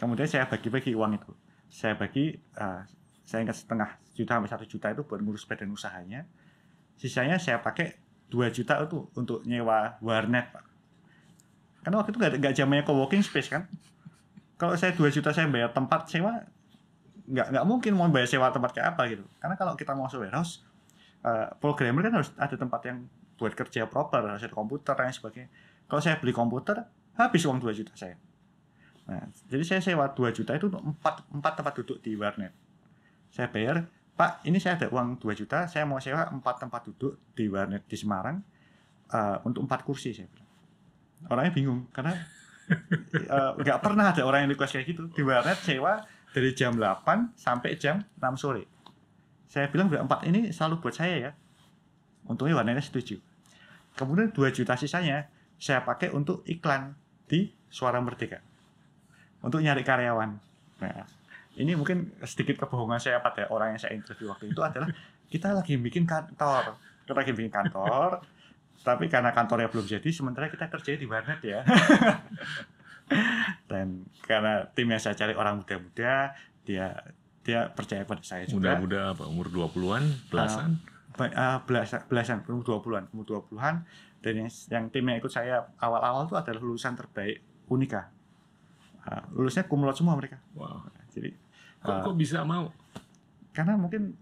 Kemudian 0.00 0.24
saya 0.24 0.48
bagi-bagi 0.48 0.96
uang 0.96 1.20
itu. 1.20 1.32
Saya 1.68 1.92
bagi, 1.92 2.40
eh, 2.40 2.80
saya 3.20 3.44
ingat 3.44 3.60
setengah 3.60 4.00
juta 4.16 4.40
sampai 4.40 4.48
satu 4.48 4.64
juta 4.64 4.88
itu 4.96 5.04
buat 5.04 5.20
ngurus 5.20 5.44
badan 5.44 5.68
usahanya. 5.76 6.24
Sisanya 6.98 7.36
saya 7.36 7.60
pakai 7.60 7.98
2 8.30 8.50
juta 8.50 8.80
itu 8.82 9.06
untuk 9.14 9.46
nyewa 9.46 9.98
warnet 10.00 10.50
Pak. 10.50 10.64
Karena 11.84 12.00
waktu 12.00 12.10
itu 12.16 12.18
nggak 12.18 12.32
nggak 12.40 12.54
zamannya 12.56 12.84
co-working 12.88 13.22
space 13.22 13.52
kan. 13.52 13.68
Kalau 14.56 14.74
saya 14.74 14.96
2 14.96 15.04
juta 15.12 15.30
saya 15.30 15.46
bayar 15.50 15.70
tempat 15.70 16.08
sewa, 16.08 16.40
nggak 17.28 17.46
nggak 17.52 17.64
mungkin 17.68 17.92
mau 17.94 18.08
bayar 18.08 18.28
sewa 18.30 18.48
tempat 18.48 18.72
kayak 18.72 18.96
apa 18.96 19.02
gitu. 19.12 19.24
Karena 19.38 19.54
kalau 19.60 19.76
kita 19.76 19.92
mau 19.92 20.08
warehouse, 20.08 20.64
eh, 21.22 21.48
programmer 21.60 22.08
kan 22.08 22.12
harus 22.22 22.30
ada 22.40 22.56
tempat 22.56 22.80
yang 22.88 23.04
buat 23.36 23.52
kerja 23.52 23.84
proper, 23.90 24.24
harus 24.24 24.42
ada 24.46 24.54
komputer 24.54 24.94
dan 24.96 25.12
sebagainya. 25.12 25.50
Kalau 25.84 26.00
saya 26.00 26.16
beli 26.16 26.32
komputer, 26.32 26.80
habis 27.18 27.44
uang 27.44 27.60
2 27.60 27.76
juta 27.76 27.92
saya. 27.94 28.16
Nah, 29.04 29.28
jadi 29.52 29.64
saya 29.68 29.80
sewa 29.84 30.08
2 30.08 30.32
juta 30.32 30.56
itu 30.56 30.72
untuk 30.72 30.80
4, 30.80 31.28
4 31.28 31.52
tempat 31.60 31.72
duduk 31.76 32.00
di 32.00 32.16
warnet. 32.16 32.56
Saya 33.28 33.52
bayar, 33.52 33.84
Pak, 34.14 34.46
ini 34.46 34.62
saya 34.62 34.78
ada 34.78 34.86
uang 34.94 35.18
2 35.18 35.26
juta, 35.34 35.66
saya 35.66 35.82
mau 35.82 35.98
sewa 35.98 36.30
4 36.30 36.38
tempat 36.38 36.86
duduk 36.86 37.18
di 37.34 37.50
warnet 37.50 37.82
di 37.90 37.98
Semarang 37.98 38.38
eh, 39.10 39.36
untuk 39.42 39.66
4 39.66 39.82
kursi 39.82 40.14
saya 40.14 40.30
bilang. 40.30 40.50
orangnya 41.24 41.52
bingung 41.56 41.88
karena 41.90 42.14
eh, 43.34 43.52
nggak 43.58 43.78
pernah 43.82 44.14
ada 44.14 44.22
orang 44.22 44.46
yang 44.46 44.54
request 44.54 44.78
kayak 44.78 44.86
gitu. 44.86 45.10
Di 45.10 45.22
warnet 45.26 45.58
sewa 45.58 45.98
dari 46.30 46.54
jam 46.54 46.78
8 46.78 47.34
sampai 47.34 47.74
jam 47.74 48.06
6 48.22 48.38
sore. 48.38 48.70
Saya 49.50 49.66
bilang 49.66 49.90
empat 49.90 50.22
ini 50.30 50.54
selalu 50.54 50.78
buat 50.78 50.94
saya 50.94 51.14
ya. 51.18 51.30
Untungnya 52.30 52.54
warnetnya 52.54 52.86
setuju. 52.86 53.18
Kemudian 53.98 54.30
2 54.30 54.54
juta 54.54 54.78
sisanya 54.78 55.26
saya 55.58 55.82
pakai 55.82 56.14
untuk 56.14 56.46
iklan 56.46 56.94
di 57.26 57.50
Suara 57.66 57.98
Merdeka. 57.98 58.38
Untuk 59.42 59.58
nyari 59.58 59.82
karyawan. 59.82 60.30
Nah 60.82 61.06
ini 61.54 61.72
mungkin 61.78 62.10
sedikit 62.26 62.66
kebohongan 62.66 62.98
saya 62.98 63.22
pada 63.22 63.46
orang 63.50 63.76
yang 63.76 63.80
saya 63.80 63.94
interview 63.94 64.30
waktu 64.30 64.50
itu 64.50 64.60
adalah 64.60 64.90
kita 65.30 65.54
lagi 65.54 65.78
bikin 65.78 66.04
kantor 66.04 66.74
kita 67.06 67.12
lagi 67.14 67.32
bikin 67.34 67.52
kantor 67.52 68.22
tapi 68.84 69.08
karena 69.08 69.30
kantornya 69.32 69.70
belum 69.70 69.86
jadi 69.86 70.08
sementara 70.10 70.50
kita 70.50 70.68
kerja 70.68 70.98
di 70.98 71.06
warnet 71.06 71.40
ya 71.40 71.60
dan 73.70 74.04
karena 74.24 74.64
tim 74.72 74.88
yang 74.88 75.00
saya 75.00 75.16
cari 75.16 75.36
orang 75.36 75.60
muda-muda 75.60 76.32
dia 76.64 76.86
dia 77.44 77.68
percaya 77.68 78.08
pada 78.08 78.24
saya 78.24 78.48
juga 78.48 78.72
Muda-muda 78.72 79.12
apa? 79.12 79.28
Umur 79.28 79.52
20-an, 79.52 80.04
belasan? 80.32 80.80
Ah, 81.36 81.60
belasan 81.62 82.00
belasan 82.08 82.38
umur 82.48 82.80
20-an 82.80 83.12
umur 83.12 83.44
20-an 83.46 83.84
dan 84.24 84.32
yang, 84.34 84.50
yang 84.50 84.84
tim 84.88 85.04
yang 85.04 85.20
ikut 85.20 85.30
saya 85.30 85.62
awal-awal 85.78 86.26
itu 86.26 86.34
adalah 86.34 86.58
lulusan 86.58 86.96
terbaik 86.96 87.44
Unika 87.70 88.10
Ah, 89.04 89.20
lulusnya 89.36 89.68
kumlot 89.68 89.94
semua 89.94 90.16
mereka 90.16 90.40
Wow. 90.56 90.88
jadi 91.12 91.36
Kok, 91.84 92.08
kok 92.08 92.16
bisa 92.16 92.40
mau? 92.42 92.72
karena 93.54 93.78
mungkin 93.78 94.18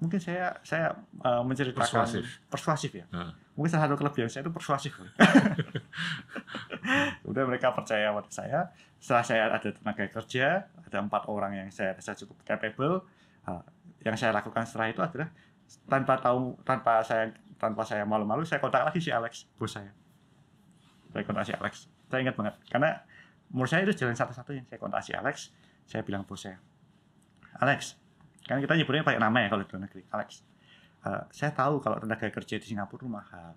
mungkin 0.00 0.16
saya 0.16 0.56
saya 0.64 0.96
uh, 1.20 1.44
menceritakan 1.44 1.84
Persuasif. 1.84 2.24
persuasif 2.48 2.90
ya. 2.96 3.04
Ah. 3.12 3.36
mungkin 3.56 3.72
salah 3.72 3.88
satu 3.88 3.96
kelebihan 4.00 4.28
saya 4.32 4.44
itu 4.44 4.52
persuasif. 4.52 4.92
Udah 7.28 7.42
mereka 7.48 7.72
percaya 7.72 8.12
pada 8.12 8.30
saya. 8.32 8.60
Setelah 9.00 9.24
saya 9.24 9.42
ada 9.52 9.68
tenaga 9.72 10.04
kerja 10.08 10.68
ada 10.72 10.98
empat 11.00 11.28
orang 11.28 11.56
yang 11.56 11.68
saya 11.72 11.96
rasa 11.96 12.16
cukup 12.16 12.36
capable 12.44 13.04
uh, 13.48 13.64
yang 14.04 14.16
saya 14.16 14.32
lakukan 14.32 14.64
setelah 14.64 14.92
itu 14.92 15.00
adalah 15.00 15.28
tanpa 15.88 16.20
tahu 16.20 16.56
tanpa 16.64 17.00
saya 17.04 17.32
tanpa 17.56 17.82
saya 17.84 18.04
malu-malu 18.04 18.44
saya 18.44 18.60
kontak 18.60 18.84
lagi 18.84 19.00
si 19.00 19.12
Alex 19.12 19.48
bos 19.56 19.72
saya. 19.72 19.92
Saya 21.12 21.24
kontak 21.24 21.44
si 21.48 21.52
Alex. 21.56 21.88
Saya 22.12 22.20
ingat 22.20 22.36
banget. 22.36 22.54
Karena 22.68 23.00
menurut 23.48 23.70
saya 23.72 23.88
itu 23.88 23.96
jalan 23.96 24.16
satu-satunya. 24.16 24.68
Saya 24.68 24.78
kontak 24.80 25.00
si 25.00 25.16
Alex 25.16 25.48
saya 25.88 26.04
bilang 26.04 26.28
bos 26.28 26.44
saya 26.44 26.60
Alex 27.58 27.96
kan 28.42 28.58
kita 28.58 28.74
nyebutnya 28.74 29.02
pakai 29.02 29.18
nama 29.18 29.38
ya 29.38 29.48
kalau 29.48 29.62
di 29.62 29.70
luar 29.70 29.82
negeri 29.84 30.02
Alex 30.10 30.30
Eh, 30.98 31.22
saya 31.30 31.54
tahu 31.54 31.78
kalau 31.78 32.02
tenaga 32.02 32.26
kerja 32.26 32.58
di 32.58 32.66
Singapura 32.66 32.98
itu 32.98 33.06
mahal 33.06 33.54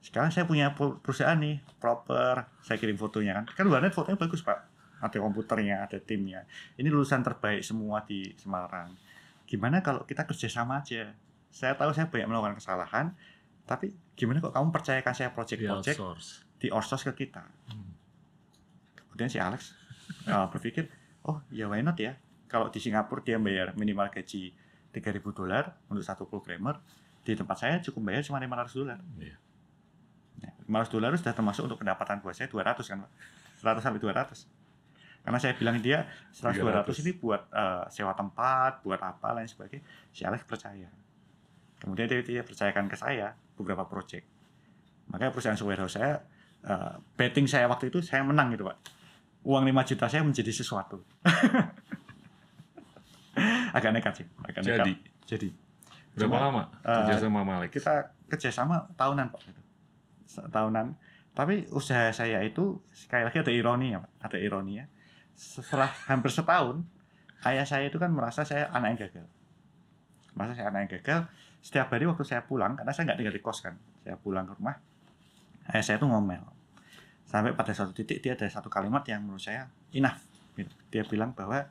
sekarang 0.00 0.32
saya 0.32 0.48
punya 0.48 0.72
pu- 0.72 0.96
perusahaan 0.96 1.36
nih 1.36 1.60
proper 1.76 2.48
saya 2.58 2.80
kirim 2.80 2.96
fotonya 2.96 3.36
kan 3.36 3.44
kan 3.44 3.66
warnet 3.68 3.92
fotonya 3.92 4.16
bagus 4.16 4.40
pak 4.40 4.56
ada 4.96 5.18
komputernya 5.20 5.84
ada 5.84 6.00
timnya 6.00 6.48
ini 6.74 6.88
lulusan 6.88 7.20
terbaik 7.20 7.60
semua 7.60 8.00
di 8.00 8.32
Semarang 8.34 8.88
gimana 9.44 9.84
kalau 9.84 10.08
kita 10.08 10.24
kerjasama 10.24 10.80
aja 10.80 11.12
saya 11.52 11.76
tahu 11.76 11.92
saya 11.92 12.08
banyak 12.08 12.24
melakukan 12.24 12.56
kesalahan 12.56 13.12
tapi 13.68 13.92
gimana 14.16 14.40
kok 14.40 14.56
kamu 14.56 14.72
percayakan 14.72 15.12
saya 15.12 15.28
Di 15.28 15.34
project-project 15.34 15.98
outsource. 16.00 16.28
di 16.56 16.72
outsource 16.72 17.04
ke 17.12 17.28
kita. 17.28 17.44
Hmm. 17.68 17.92
Kemudian 18.96 19.28
si 19.28 19.36
Alex 19.36 19.76
uh, 20.24 20.48
berpikir, 20.48 20.88
oh 21.22 21.44
ya 21.50 21.68
why 21.68 21.84
not 21.84 22.00
ya? 22.00 22.16
Kalau 22.48 22.72
di 22.72 22.80
Singapura 22.80 23.20
dia 23.20 23.36
bayar 23.36 23.76
minimal 23.76 24.08
gaji 24.08 24.56
3.000 24.90 25.20
dolar 25.36 25.76
untuk 25.92 26.02
satu 26.02 26.24
programmer, 26.24 26.80
di 27.22 27.36
tempat 27.36 27.56
saya 27.60 27.76
cukup 27.84 28.08
bayar 28.08 28.24
cuma 28.24 28.40
500 28.40 28.72
dolar. 28.72 28.98
Iya. 29.20 29.36
Nah, 30.40 30.52
500 30.64 30.94
dolar 30.96 31.10
sudah 31.20 31.34
termasuk 31.36 31.62
untuk 31.68 31.78
pendapatan 31.78 32.24
buat 32.24 32.32
saya 32.32 32.48
200 32.48 32.80
kan, 32.88 33.04
Pak? 33.04 33.12
100 33.60 33.84
sampai 33.84 34.00
200. 34.00 34.48
Karena 35.28 35.38
saya 35.44 35.52
bilang 35.60 35.76
dia 35.84 36.08
setelah 36.32 36.88
200 36.88 36.88
300. 36.88 37.04
ini 37.04 37.12
buat 37.20 37.42
uh, 37.52 37.84
sewa 37.92 38.16
tempat, 38.16 38.80
buat 38.80 38.96
apa 38.96 39.36
lain 39.36 39.44
sebagainya. 39.44 39.84
Si 40.08 40.24
Alex 40.24 40.48
percaya. 40.48 40.88
Kemudian 41.84 42.08
dia, 42.08 42.24
dia 42.24 42.40
percayakan 42.40 42.88
ke 42.88 42.96
saya 42.96 43.36
beberapa 43.60 43.84
project. 43.84 44.24
Makanya 45.12 45.30
perusahaan 45.30 45.58
warehouse 45.68 46.00
saya 46.00 46.24
uh, 46.64 46.96
betting 47.14 47.44
saya 47.44 47.68
waktu 47.68 47.92
itu 47.92 48.00
saya 48.00 48.24
menang 48.24 48.56
gitu 48.56 48.66
pak. 48.66 48.78
Uang 49.44 49.68
5 49.68 49.90
juta 49.94 50.06
saya 50.10 50.22
menjadi 50.24 50.50
sesuatu. 50.50 51.04
agak 53.78 53.92
nekat 53.94 54.14
sih. 54.22 54.26
Agak 54.42 54.62
nekat. 54.64 54.86
Jadi, 54.86 54.92
Jadi 55.28 55.48
berapa 56.18 56.34
Cuma, 56.34 56.44
lama 56.50 56.62
eh, 56.82 56.96
kerja 57.04 57.14
sama 57.22 57.40
Malik? 57.46 57.70
kita 57.70 57.94
kerjasama 58.26 58.74
tahunan 58.98 59.30
pak 59.30 59.40
gitu. 59.46 59.60
Tahunan 60.50 60.86
tapi 61.30 61.70
usaha 61.70 62.10
saya 62.10 62.42
itu 62.42 62.82
sekali 62.90 63.22
lagi 63.22 63.38
ada 63.38 63.52
ironi 63.54 63.94
ya 63.94 64.02
pak 64.02 64.10
ada 64.26 64.38
ironi 64.42 64.82
ya 64.82 64.84
setelah 65.38 65.86
hampir 66.10 66.34
setahun 66.34 66.82
ayah 67.46 67.62
saya 67.62 67.86
itu 67.86 68.02
kan 68.02 68.10
merasa 68.10 68.42
saya 68.42 68.66
anak 68.74 68.98
yang 68.98 69.00
gagal 69.06 69.26
merasa 70.34 70.52
saya 70.58 70.66
anak 70.74 70.80
yang 70.86 70.92
gagal 70.98 71.20
setiap 71.62 71.86
hari 71.94 72.10
waktu 72.10 72.26
saya 72.26 72.42
pulang 72.42 72.74
karena 72.74 72.90
saya 72.90 73.06
nggak 73.06 73.18
tinggal 73.22 73.34
di 73.38 73.42
kos 73.42 73.62
kan 73.62 73.78
saya 74.02 74.18
pulang 74.18 74.50
ke 74.50 74.58
rumah 74.58 74.74
ayah 75.70 75.84
saya 75.86 76.02
itu 76.02 76.06
ngomel 76.10 76.42
sampai 77.30 77.54
pada 77.54 77.70
suatu 77.70 77.94
titik 77.94 78.18
dia 78.18 78.34
ada 78.34 78.50
satu 78.50 78.66
kalimat 78.66 79.06
yang 79.06 79.22
menurut 79.22 79.38
saya 79.38 79.70
enough 79.94 80.18
gitu. 80.58 80.74
dia 80.90 81.06
bilang 81.06 81.30
bahwa 81.30 81.62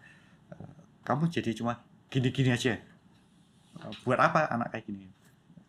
"Eh, 0.56 0.72
kamu 1.04 1.28
jadi 1.28 1.52
cuma 1.52 1.76
gini-gini 2.08 2.50
aja. 2.52 2.80
Eh, 2.80 3.94
buat 4.04 4.20
apa 4.20 4.50
anak 4.52 4.74
kayak 4.74 4.86
gini? 4.88 5.08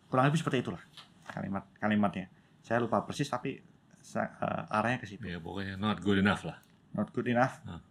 Kurang 0.09 0.27
lebih 0.27 0.41
seperti 0.41 0.65
itulah 0.65 0.81
kalimat 1.29 1.63
kalimatnya. 1.77 2.25
Saya 2.65 2.81
lupa 2.81 3.05
persis 3.05 3.29
tapi 3.29 3.59
eh, 3.59 4.75
arahnya 4.75 4.97
ke 4.99 5.07
situ. 5.07 5.23
Ya 5.27 5.37
pokoknya 5.37 5.77
not 5.77 6.01
good 6.01 6.19
enough 6.19 6.43
lah. 6.43 6.57
not 6.89 7.13
good 7.13 7.29
enough. 7.29 7.61
Hmm. 7.63 7.81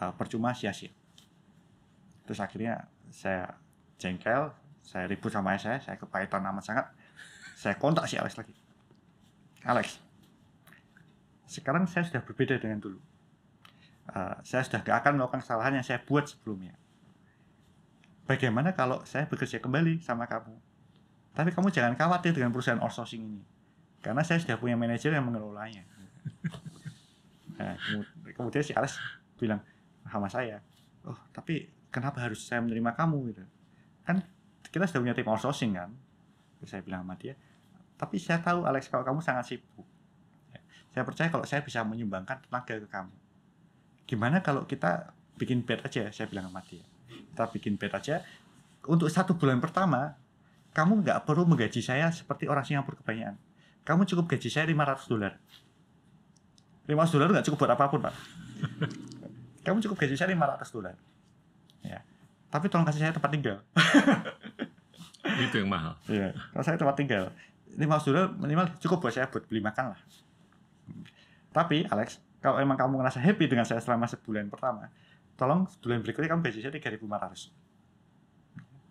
eh, 0.00 0.12
percuma 0.18 0.50
sia-sia. 0.56 0.90
Terus 2.26 2.40
akhirnya 2.42 2.90
saya 3.10 3.54
jengkel 4.00 4.50
saya 4.80 5.06
ribut 5.06 5.30
sama 5.30 5.54
ayah 5.54 5.62
saya 5.62 5.78
saya 5.78 5.96
kepahitan 6.00 6.42
amat 6.42 6.64
sangat. 6.66 6.86
Saya 7.54 7.76
kontak 7.76 8.08
si 8.08 8.16
Alex 8.16 8.34
lagi. 8.40 8.56
Alex 9.62 10.10
sekarang 11.50 11.82
saya 11.90 12.06
sudah 12.06 12.22
berbeda 12.22 12.62
dengan 12.62 12.78
dulu. 12.78 13.02
Eh, 14.10 14.34
saya 14.46 14.62
sudah 14.62 14.86
gak 14.86 15.02
akan 15.02 15.18
melakukan 15.18 15.42
kesalahan 15.42 15.82
yang 15.82 15.86
saya 15.86 15.98
buat 15.98 16.30
sebelumnya 16.30 16.78
bagaimana 18.30 18.70
kalau 18.78 19.02
saya 19.02 19.26
bekerja 19.26 19.58
kembali 19.58 19.98
sama 19.98 20.30
kamu 20.30 20.54
tapi 21.34 21.50
kamu 21.50 21.74
jangan 21.74 21.98
khawatir 21.98 22.30
dengan 22.30 22.54
perusahaan 22.54 22.78
outsourcing 22.78 23.26
ini 23.26 23.42
karena 24.00 24.22
saya 24.22 24.38
sudah 24.38 24.54
punya 24.62 24.78
manajer 24.78 25.10
yang 25.10 25.26
mengelolanya 25.26 25.82
Nah, 27.60 27.76
kemu- 27.76 28.08
kemudian 28.32 28.64
si 28.64 28.72
Alex 28.72 28.96
bilang 29.36 29.60
sama 30.08 30.32
saya, 30.32 30.64
oh 31.04 31.16
tapi 31.28 31.68
kenapa 31.92 32.24
harus 32.24 32.40
saya 32.40 32.64
menerima 32.64 32.96
kamu 32.96 33.16
gitu? 33.32 33.44
Kan 34.08 34.24
kita 34.72 34.88
sudah 34.88 35.00
punya 35.04 35.12
tim 35.12 35.28
outsourcing 35.28 35.76
kan? 35.76 35.92
Terus 36.56 36.72
saya 36.72 36.80
bilang 36.80 37.04
sama 37.04 37.20
dia, 37.20 37.36
tapi 38.00 38.16
saya 38.16 38.40
tahu 38.40 38.64
Alex 38.64 38.88
kalau 38.88 39.04
kamu 39.04 39.20
sangat 39.20 39.44
sibuk. 39.44 39.84
Ya, 40.56 40.60
Saya 40.88 41.02
percaya 41.04 41.28
kalau 41.28 41.44
saya 41.44 41.60
bisa 41.60 41.84
menyumbangkan 41.84 42.40
tenaga 42.48 42.80
ke 42.80 42.88
kamu. 42.88 43.12
Gimana 44.08 44.40
kalau 44.40 44.64
kita 44.64 45.12
bikin 45.36 45.60
bed 45.60 45.84
aja? 45.84 46.08
Saya 46.08 46.26
bilang 46.32 46.48
sama 46.48 46.64
dia. 46.64 46.84
Kita 47.10 47.44
bikin 47.50 47.74
bed 47.76 47.92
aja. 47.92 48.22
Untuk 48.86 49.10
satu 49.12 49.36
bulan 49.36 49.60
pertama, 49.60 50.16
kamu 50.72 51.02
nggak 51.04 51.26
perlu 51.26 51.44
menggaji 51.44 51.82
saya 51.82 52.08
seperti 52.14 52.46
orang 52.46 52.64
Singapura 52.64 52.96
kebanyakan. 53.02 53.36
Kamu 53.84 54.06
cukup 54.06 54.30
gaji 54.36 54.48
saya 54.48 54.64
500 54.70 55.10
dolar. 55.10 55.34
500 56.90 57.14
dolar 57.14 57.28
nggak 57.30 57.46
cukup 57.46 57.58
buat 57.62 57.72
apa 57.78 57.84
pun 57.86 58.00
pak 58.02 58.14
kamu 59.66 59.78
cukup 59.86 59.96
gaji 60.02 60.14
saya 60.18 60.34
500 60.34 60.74
dolar 60.74 60.94
ya 61.86 62.02
tapi 62.50 62.66
tolong 62.66 62.82
kasih 62.82 63.06
saya 63.06 63.14
tempat 63.14 63.30
tinggal 63.30 63.58
Itu 65.20 65.62
yang 65.62 65.68
mahal. 65.68 65.94
Iya, 66.08 66.32
kalau 66.52 66.64
saya 66.64 66.76
tempat 66.80 66.96
tinggal 66.96 67.30
500 67.78 68.08
dolar 68.10 68.26
minimal 68.34 68.66
cukup 68.82 68.98
buat 69.04 69.14
saya 69.14 69.30
buat 69.30 69.46
beli 69.46 69.62
makan 69.62 69.94
lah 69.94 70.00
tapi 71.54 71.86
Alex 71.86 72.18
kalau 72.42 72.58
emang 72.58 72.74
kamu 72.74 72.98
ngerasa 72.98 73.22
happy 73.22 73.46
dengan 73.46 73.62
saya 73.62 73.78
selama 73.78 74.10
sebulan 74.10 74.50
pertama 74.50 74.90
tolong 75.40 75.64
sebulan 75.72 76.04
berikutnya 76.04 76.28
kamu 76.28 76.44
gaji 76.44 76.60
saya 76.60 76.76
3500 76.76 77.00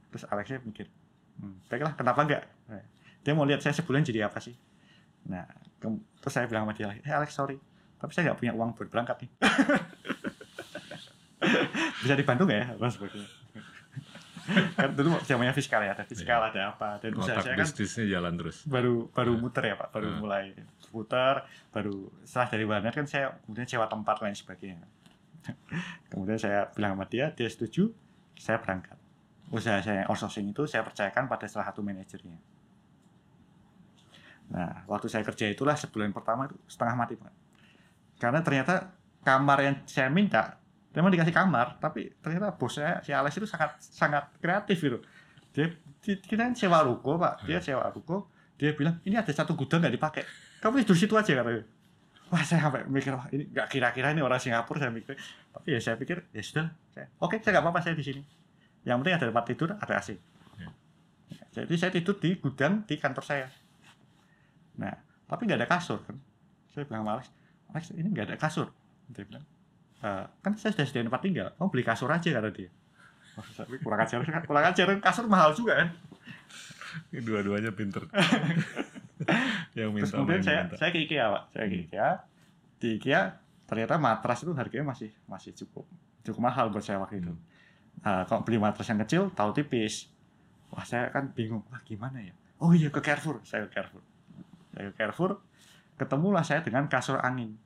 terus 0.10 0.26
Alexnya 0.26 0.58
mikir 0.66 0.90
hmm, 1.38 1.70
baiklah 1.70 1.94
kenapa 1.94 2.26
enggak? 2.26 2.44
Nah, 2.66 2.82
dia 3.22 3.38
mau 3.38 3.46
lihat 3.46 3.62
saya 3.62 3.78
sebulan 3.78 4.02
jadi 4.02 4.26
apa 4.26 4.42
sih? 4.42 4.58
Nah 5.30 5.46
terus 5.78 6.34
saya 6.34 6.50
bilang 6.50 6.66
sama 6.66 6.74
dia 6.74 6.90
lagi 6.90 7.06
eh 7.06 7.14
Alex 7.14 7.38
sorry 7.38 7.62
tapi 8.02 8.10
saya 8.18 8.34
nggak 8.34 8.42
punya 8.42 8.58
uang 8.58 8.74
buat 8.74 8.90
berangkat 8.90 9.22
nih. 9.22 9.30
Bisa 12.02 12.18
di 12.18 12.26
Bandung 12.26 12.50
ya 12.50 12.74
Mas 12.82 12.98
sebagainya 12.98 13.30
kan 14.50 14.90
dulu 14.98 15.14
zamannya 15.22 15.54
fiskal 15.54 15.78
ya 15.86 15.94
ada 15.94 16.02
fiskal 16.02 16.42
ada 16.42 16.74
apa 16.74 16.98
dan 16.98 17.14
usaha 17.14 17.38
saya 17.38 17.54
kan 17.54 17.70
bisnisnya 17.70 18.18
jalan 18.18 18.34
terus. 18.34 18.66
baru 18.66 19.06
baru 19.14 19.38
muter 19.38 19.62
ya 19.70 19.78
pak 19.78 19.94
baru 19.94 20.10
Hmm. 20.10 20.26
mulai 20.26 20.58
putar 20.90 21.46
baru 21.70 22.10
setelah 22.26 22.50
dari 22.50 22.66
warnet 22.66 22.98
kan 22.98 23.06
saya 23.06 23.38
kemudian 23.46 23.70
sewa 23.70 23.86
tempat 23.86 24.18
lain 24.26 24.34
sebagainya 24.34 24.82
kemudian 26.10 26.40
saya 26.40 26.68
bilang 26.74 26.98
sama 26.98 27.06
dia 27.08 27.32
dia 27.34 27.48
setuju 27.50 27.94
saya 28.36 28.58
berangkat 28.60 28.98
usaha 29.50 29.82
saya 29.82 30.06
outsourcing 30.06 30.50
itu 30.50 30.66
saya 30.70 30.86
percayakan 30.86 31.26
pada 31.26 31.46
salah 31.50 31.70
satu 31.70 31.82
manajernya 31.82 32.38
Nah, 34.50 34.82
waktu 34.90 35.06
saya 35.06 35.22
kerja 35.22 35.46
itulah 35.46 35.78
sebulan 35.78 36.10
pertama 36.10 36.50
itu 36.50 36.58
setengah 36.66 36.96
mati 36.98 37.14
Pak. 37.14 37.34
Karena 38.18 38.42
ternyata 38.42 38.98
kamar 39.22 39.58
yang 39.62 39.76
saya 39.86 40.10
minta 40.10 40.58
memang 40.90 41.14
dikasih 41.14 41.36
kamar, 41.36 41.78
tapi 41.78 42.10
ternyata 42.18 42.58
bos 42.58 42.74
saya 42.82 42.98
si 43.06 43.14
Alex 43.14 43.38
itu 43.38 43.46
sangat 43.46 43.78
sangat 43.78 44.26
kreatif 44.42 44.82
gitu. 44.82 44.98
Dia 45.54 45.70
di- 46.02 46.18
kita 46.26 46.50
kan 46.50 46.58
sewa 46.58 46.82
ruko 46.82 47.22
Pak, 47.22 47.46
dia 47.46 47.62
sewa 47.62 47.86
ruko, 47.94 48.26
dia 48.58 48.74
bilang 48.74 48.98
ini 49.06 49.14
ada 49.22 49.30
satu 49.30 49.54
gudang 49.54 49.86
nggak 49.86 49.96
dipakai, 50.02 50.24
kamu 50.66 50.82
tidur 50.82 50.98
situ 50.98 51.14
aja 51.14 51.30
katanya. 51.30 51.64
Wah 52.30 52.44
saya 52.46 52.62
sampai 52.62 52.86
mikir 52.86 53.10
wah 53.18 53.26
ini 53.34 53.50
nggak 53.50 53.68
kira-kira 53.74 54.14
ini 54.14 54.22
orang 54.22 54.38
Singapura 54.38 54.78
saya 54.86 54.94
mikir, 54.94 55.18
tapi 55.50 55.68
ya 55.74 55.80
saya 55.82 55.98
pikir 55.98 56.30
ya 56.30 56.42
sudah, 56.46 56.68
saya, 56.94 57.10
oke 57.18 57.42
saya 57.42 57.58
nggak 57.58 57.66
apa-apa 57.66 57.82
saya 57.82 57.98
di 57.98 58.06
sini. 58.06 58.22
Yang 58.86 58.96
penting 59.02 59.16
ada 59.18 59.26
tempat 59.34 59.46
tidur, 59.50 59.70
ada 59.74 59.94
AC. 59.98 60.10
Ya. 60.62 60.70
Jadi 61.58 61.74
saya 61.74 61.90
tidur 61.90 62.22
di 62.22 62.38
gudang 62.38 62.86
di 62.86 62.96
kantor 63.02 63.26
saya. 63.26 63.48
Nah, 64.78 64.94
tapi 65.26 65.50
nggak 65.50 65.66
ada 65.66 65.70
kasur 65.70 66.06
kan. 66.06 66.22
Saya 66.70 66.86
bilang 66.86 67.02
sama 67.02 67.12
Alex, 67.18 67.28
Alex 67.74 67.84
ini 67.98 68.08
nggak 68.14 68.26
ada 68.30 68.38
kasur. 68.38 68.68
Dia 69.10 69.26
bilang, 69.26 69.44
"Eh, 70.06 70.26
kan 70.46 70.54
saya 70.54 70.72
sudah 70.78 70.86
sediain 70.86 71.10
tempat 71.10 71.22
tinggal, 71.26 71.50
kamu 71.58 71.68
beli 71.74 71.84
kasur 71.84 72.10
aja 72.14 72.30
kata 72.30 72.50
dia. 72.54 72.70
Pikir 73.40 73.82
kurang 73.82 74.06
ajar, 74.06 74.20
kan? 74.22 74.44
kurang 74.46 74.66
ajar 74.70 74.88
kasur 75.02 75.26
mahal 75.26 75.58
juga 75.58 75.82
kan. 75.82 75.90
Dua-duanya 77.10 77.74
pinter. 77.74 78.06
yang 79.80 79.92
Terus 79.96 80.12
minta 80.12 80.18
kemudian 80.20 80.40
main 80.40 80.44
saya 80.44 80.60
minta. 80.68 80.76
saya 80.76 80.90
ke 80.92 81.00
IKEA 81.08 81.26
pak, 81.32 81.44
saya 81.50 81.66
ke 81.66 81.76
IKEA. 81.88 82.10
Di 82.80 82.88
IKEA 83.00 83.22
ternyata 83.64 83.96
matras 83.96 84.40
itu 84.44 84.52
harganya 84.52 84.86
masih 84.88 85.10
masih 85.26 85.52
cukup 85.56 85.86
cukup 86.22 86.42
mahal 86.44 86.68
buat 86.70 86.84
saya 86.84 87.00
waktu 87.00 87.22
itu. 87.22 87.32
Hmm. 87.32 87.48
Nah, 88.00 88.24
kalau 88.24 88.42
beli 88.44 88.58
matras 88.58 88.88
yang 88.88 89.00
kecil, 89.02 89.32
tahu 89.32 89.52
tipis. 89.52 90.08
Wah 90.70 90.84
saya 90.84 91.10
kan 91.10 91.32
bingung, 91.34 91.64
wah 91.68 91.82
gimana 91.82 92.20
ya? 92.22 92.34
Oh 92.60 92.72
iya 92.72 92.92
ke 92.92 93.00
Carrefour, 93.00 93.40
saya 93.42 93.66
ke 93.66 93.74
Carrefour. 93.74 94.04
Saya 94.72 94.92
ke 94.92 94.96
Carrefour, 94.96 95.42
ketemulah 95.96 96.44
saya 96.44 96.62
dengan 96.62 96.86
kasur 96.86 97.18
angin. 97.20 97.58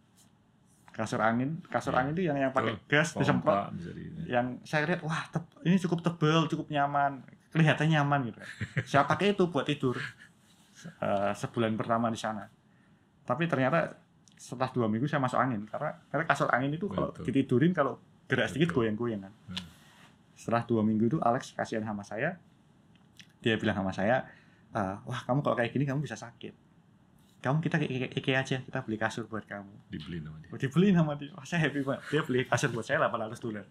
Kasur 0.94 1.20
angin, 1.20 1.58
kasur 1.68 1.90
Iya. 1.92 2.00
angin 2.06 2.14
itu 2.14 2.24
yang 2.30 2.38
yang 2.38 2.54
pakai 2.54 2.78
gas 2.86 3.18
disemprot 3.18 3.74
yang 4.30 4.62
saya 4.62 4.86
lihat 4.86 5.02
wah 5.02 5.26
ini 5.66 5.82
cukup 5.82 6.06
tebel 6.06 6.46
cukup 6.46 6.70
nyaman 6.70 7.26
kelihatan 7.50 7.90
nyaman 7.90 8.30
gitu 8.30 8.38
saya 8.86 9.02
pakai 9.10 9.34
itu 9.34 9.50
buat 9.50 9.66
tidur 9.66 9.98
eh, 10.86 11.32
sebulan 11.34 11.74
pertama 11.74 12.08
di 12.08 12.18
sana 12.18 12.48
tapi 13.24 13.48
ternyata 13.48 13.96
setelah 14.36 14.68
dua 14.70 14.88
minggu 14.88 15.06
saya 15.06 15.22
masuk 15.22 15.40
angin 15.40 15.64
karena 15.66 15.96
karena 16.10 16.26
kasur 16.26 16.50
angin 16.50 16.72
itu 16.72 16.86
kalau 16.88 17.14
Betul. 17.14 17.24
ditidurin 17.28 17.72
kalau 17.72 17.96
gerak 18.28 18.50
sedikit 18.50 18.74
goyang-goyang 18.74 19.24
kan 19.24 19.34
Hmm. 19.48 19.66
setelah 20.34 20.64
dua 20.64 20.82
minggu 20.82 21.08
itu 21.08 21.18
Alex 21.20 21.54
kasihan 21.54 21.84
sama 21.84 22.02
saya 22.02 22.36
dia 23.40 23.56
bilang 23.56 23.76
sama 23.76 23.92
saya 23.92 24.24
"Eh, 24.74 24.96
wah 25.06 25.22
kamu 25.24 25.40
kalau 25.40 25.56
kayak 25.56 25.72
gini 25.72 25.86
kamu 25.86 26.02
bisa 26.02 26.18
sakit 26.18 26.52
kamu 27.40 27.60
kita 27.60 27.76
ke 27.76 27.86
IKEA 27.86 28.10
IKEA 28.16 28.38
aja 28.40 28.58
kita 28.64 28.80
beli 28.82 28.96
kasur 28.96 29.28
buat 29.28 29.44
kamu 29.44 29.68
dibeli 29.92 30.24
sama 30.24 30.40
dia. 30.40 30.50
Oh, 30.50 30.58
dibeli 30.58 30.88
sama 30.90 31.12
dia. 31.14 31.28
Wah, 31.36 31.44
saya 31.44 31.68
happy 31.68 31.84
banget. 31.84 32.02
Dia 32.08 32.22
beli 32.24 32.40
kasur 32.48 32.72
buat 32.72 32.88
saya 32.88 33.04
800 33.04 33.36
dolar. 33.38 33.68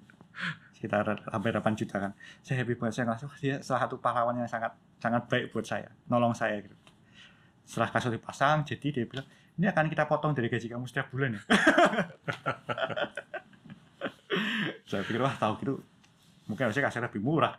Sekitar 0.76 1.08
hampir 1.32 1.56
8 1.56 1.72
juta 1.72 1.96
kan. 1.96 2.12
Saya 2.44 2.60
happy 2.60 2.76
banget. 2.76 3.00
Saya 3.00 3.04
ngerasa 3.08 3.24
wah, 3.32 3.38
dia 3.40 3.54
salah 3.64 3.80
satu 3.88 3.96
pahlawan 3.96 4.36
yang 4.36 4.44
sangat 4.44 4.76
sangat 5.00 5.24
baik 5.24 5.56
buat 5.56 5.64
saya. 5.64 5.88
Nolong 6.04 6.36
saya 6.36 6.60
gitu. 6.60 6.76
Setelah 7.72 7.88
kasur 7.88 8.12
dipasang, 8.12 8.68
jadi 8.68 9.00
dia 9.00 9.08
bilang, 9.08 9.24
ini 9.56 9.64
akan 9.64 9.88
kita 9.88 10.04
potong 10.04 10.36
dari 10.36 10.52
gaji 10.52 10.68
kamu 10.68 10.84
setiap 10.84 11.08
bulan 11.08 11.40
ya. 11.40 11.42
saya 14.92 15.00
pikir, 15.08 15.24
wah 15.24 15.32
tahu 15.32 15.56
gitu. 15.64 15.80
Mungkin 16.52 16.68
harusnya 16.68 16.84
kasur 16.84 17.00
lebih 17.00 17.24
murah. 17.24 17.56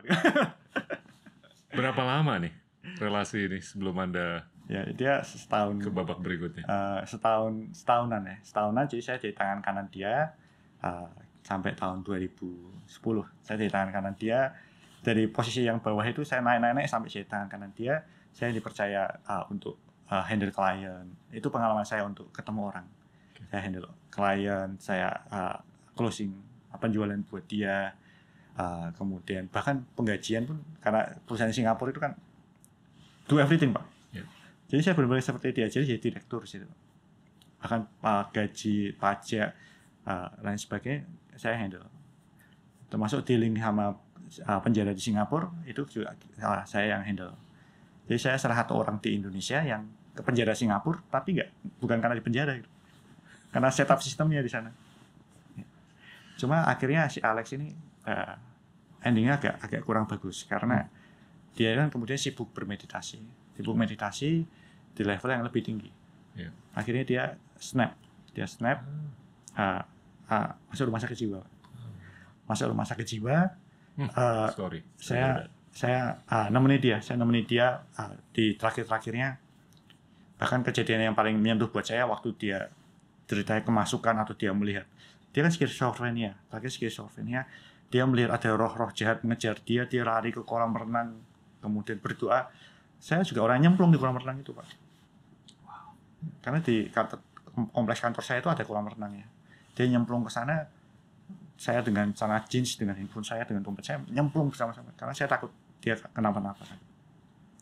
Berapa 1.73 2.05
lama 2.05 2.37
nih 2.37 2.53
relasi 3.01 3.49
ini 3.49 3.57
sebelum 3.57 3.95
Anda 3.97 4.45
ya, 4.67 4.85
dia 4.93 5.13
setahun. 5.23 5.79
ke 5.81 5.89
babak 5.89 6.19
berikutnya? 6.19 6.63
Eh, 6.67 7.01
setahun 7.07 7.73
setahunan 7.73 8.21
ya 8.27 8.37
setahunan 8.43 8.85
jadi 8.85 9.01
saya 9.01 9.17
di 9.17 9.31
tangan 9.33 9.59
kanan 9.63 9.87
dia 9.89 10.35
eh, 10.83 11.09
sampai 11.43 11.73
tahun 11.73 12.03
2010 12.05 12.85
saya 13.41 13.57
di 13.57 13.69
tangan 13.71 13.89
kanan 13.91 14.15
dia 14.15 14.53
dari 15.03 15.27
posisi 15.27 15.67
yang 15.67 15.83
bawah 15.83 16.03
itu 16.07 16.23
saya 16.23 16.39
naik 16.39 16.63
naik, 16.63 16.73
naik 16.83 16.89
sampai 16.91 17.09
jadi 17.11 17.27
tangan 17.27 17.49
kanan 17.49 17.71
dia 17.75 18.03
saya 18.35 18.51
dipercaya 18.51 19.09
eh, 19.09 19.43
untuk 19.49 19.79
eh, 20.11 20.23
handle 20.27 20.51
klien 20.51 21.05
itu 21.31 21.47
pengalaman 21.47 21.85
saya 21.85 22.03
untuk 22.03 22.31
ketemu 22.33 22.73
orang. 22.73 22.85
Saya 23.47 23.61
handle 23.63 23.87
klien 24.09 24.69
saya 24.81 25.09
eh, 25.31 25.57
closing 25.93 26.33
penjualan 26.77 27.17
buat 27.29 27.45
dia. 27.45 27.93
Eh, 28.53 28.87
kemudian 28.93 29.49
bahkan 29.49 29.81
penggajian 29.97 30.45
pun 30.45 30.61
karena 30.77 31.09
perusahaan 31.25 31.49
di 31.49 31.57
Singapura 31.57 31.89
itu 31.89 32.01
kan 32.01 32.13
do 33.25 33.41
everything 33.41 33.73
pak. 33.73 33.81
Ya. 34.13 34.21
jadi 34.69 34.81
saya 34.85 34.93
benar-benar 34.93 35.25
seperti 35.25 35.57
dia 35.57 35.65
jadi 35.65 35.97
jadi 35.97 36.01
direktur 36.01 36.45
situ. 36.45 36.69
Bahkan 37.63 37.81
uh, 38.03 38.23
gaji 38.29 38.93
pajak 38.99 39.55
uh, 40.05 40.29
lain 40.45 40.59
sebagainya 40.59 41.07
saya 41.33 41.57
handle. 41.57 41.87
Termasuk 42.93 43.25
dealing 43.25 43.57
sama 43.57 43.97
uh, 44.45 44.59
penjara 44.61 44.93
di 44.93 45.01
Singapura 45.01 45.49
itu 45.65 45.81
juga 45.89 46.13
uh, 46.43 46.61
saya 46.67 46.93
yang 46.93 47.01
handle 47.01 47.33
jadi 48.07 48.19
saya 48.19 48.37
salah 48.39 48.59
satu 48.59 48.75
orang 48.75 48.99
di 48.99 49.15
Indonesia 49.15 49.63
yang 49.63 49.87
ke 50.13 50.21
penjara 50.21 50.53
Singapura 50.53 50.99
tapi 51.09 51.39
nggak 51.39 51.79
bukan 51.81 51.97
karena 51.97 52.15
di 52.17 52.23
penjara 52.23 52.53
gitu. 52.59 52.69
karena 53.53 53.69
setup 53.69 54.01
sistemnya 54.01 54.41
di 54.41 54.49
sana. 54.49 54.73
Cuma 56.37 56.65
akhirnya 56.65 57.05
si 57.07 57.21
Alex 57.21 57.53
ini 57.53 57.69
uh, 58.09 58.35
endingnya 59.05 59.37
agak 59.37 59.55
agak 59.61 59.81
kurang 59.85 60.09
bagus. 60.09 60.43
Karena 60.49 60.81
dia 61.53 61.77
kan 61.77 61.93
kemudian 61.93 62.17
sibuk 62.17 62.49
bermeditasi. 62.51 63.21
Sibuk 63.53 63.77
meditasi 63.77 64.41
di 64.93 65.01
level 65.05 65.29
yang 65.29 65.45
lebih 65.45 65.61
tinggi. 65.61 65.89
Iya. 66.33 66.49
akhirnya 66.73 67.03
dia 67.05 67.23
snap. 67.61 67.93
Dia 68.33 68.49
snap 68.49 68.81
uh, 69.53 69.81
uh, 70.33 70.49
masuk 70.73 70.89
rumah 70.89 70.97
sakit 70.97 71.17
jiwa. 71.17 71.41
Masuk 72.49 72.73
rumah 72.73 72.85
sakit 72.85 73.07
jiwa 73.07 73.37
Hmm. 73.93 74.09
uh, 74.09 74.49
Sorry. 74.57 74.81
saya 74.97 75.45
saya 75.73 76.21
uh, 76.29 76.47
nemenin 76.53 76.79
dia. 76.79 76.97
Saya 77.01 77.17
nemenin 77.19 77.45
dia 77.49 77.81
uh, 77.97 78.13
di 78.31 78.53
terakhir-terakhirnya. 78.53 79.41
Bahkan 80.37 80.61
kejadian 80.63 81.11
yang 81.11 81.15
paling 81.17 81.35
menyentuh 81.37 81.69
buat 81.73 81.83
saya 81.83 82.05
waktu 82.05 82.31
dia 82.37 82.69
ceritanya 83.25 83.65
kemasukan 83.65 84.15
atau 84.21 84.33
dia 84.37 84.53
melihat. 84.53 84.85
Dia 85.33 85.41
kan 85.43 85.51
skizofrenia. 85.51 86.37
Terakhir 86.47 86.71
skizofrenia 86.71 87.49
dia 87.89 88.05
melihat 88.05 88.37
ada 88.37 88.53
roh-roh 88.53 88.89
jahat 88.93 89.21
mengejar 89.21 89.57
dia 89.61 89.85
dia 89.85 90.01
lari 90.01 90.33
ke 90.33 90.41
kolam 90.45 90.73
renang 90.73 91.17
kemudian 91.59 91.97
berdoa. 91.97 92.49
Saya 93.01 93.25
juga 93.27 93.43
orang 93.43 93.65
nyemplung 93.65 93.91
di 93.91 93.99
kolam 93.99 94.15
renang 94.15 94.39
itu 94.39 94.55
pak. 94.55 94.65
Karena 96.39 96.63
di 96.63 96.87
kantor, 96.87 97.19
kompleks 97.75 97.99
kantor 97.99 98.23
saya 98.23 98.39
itu 98.39 98.49
ada 98.49 98.63
kolam 98.63 98.87
renangnya 98.87 99.27
dia 99.73 99.85
nyemplung 99.89 100.21
ke 100.25 100.31
sana 100.31 100.69
saya 101.57 101.81
dengan 101.81 102.13
sangat 102.13 102.49
jeans 102.49 102.77
dengan 102.77 102.97
handphone 102.97 103.25
saya 103.25 103.45
dengan 103.45 103.65
dompet 103.65 103.85
saya 103.85 104.01
nyemplung 104.09 104.49
bersama-sama. 104.49 104.93
Karena 104.97 105.13
saya 105.13 105.29
takut 105.29 105.49
dia 105.83 105.93
kenapa-napa 106.09 106.63
kan. 106.63 106.79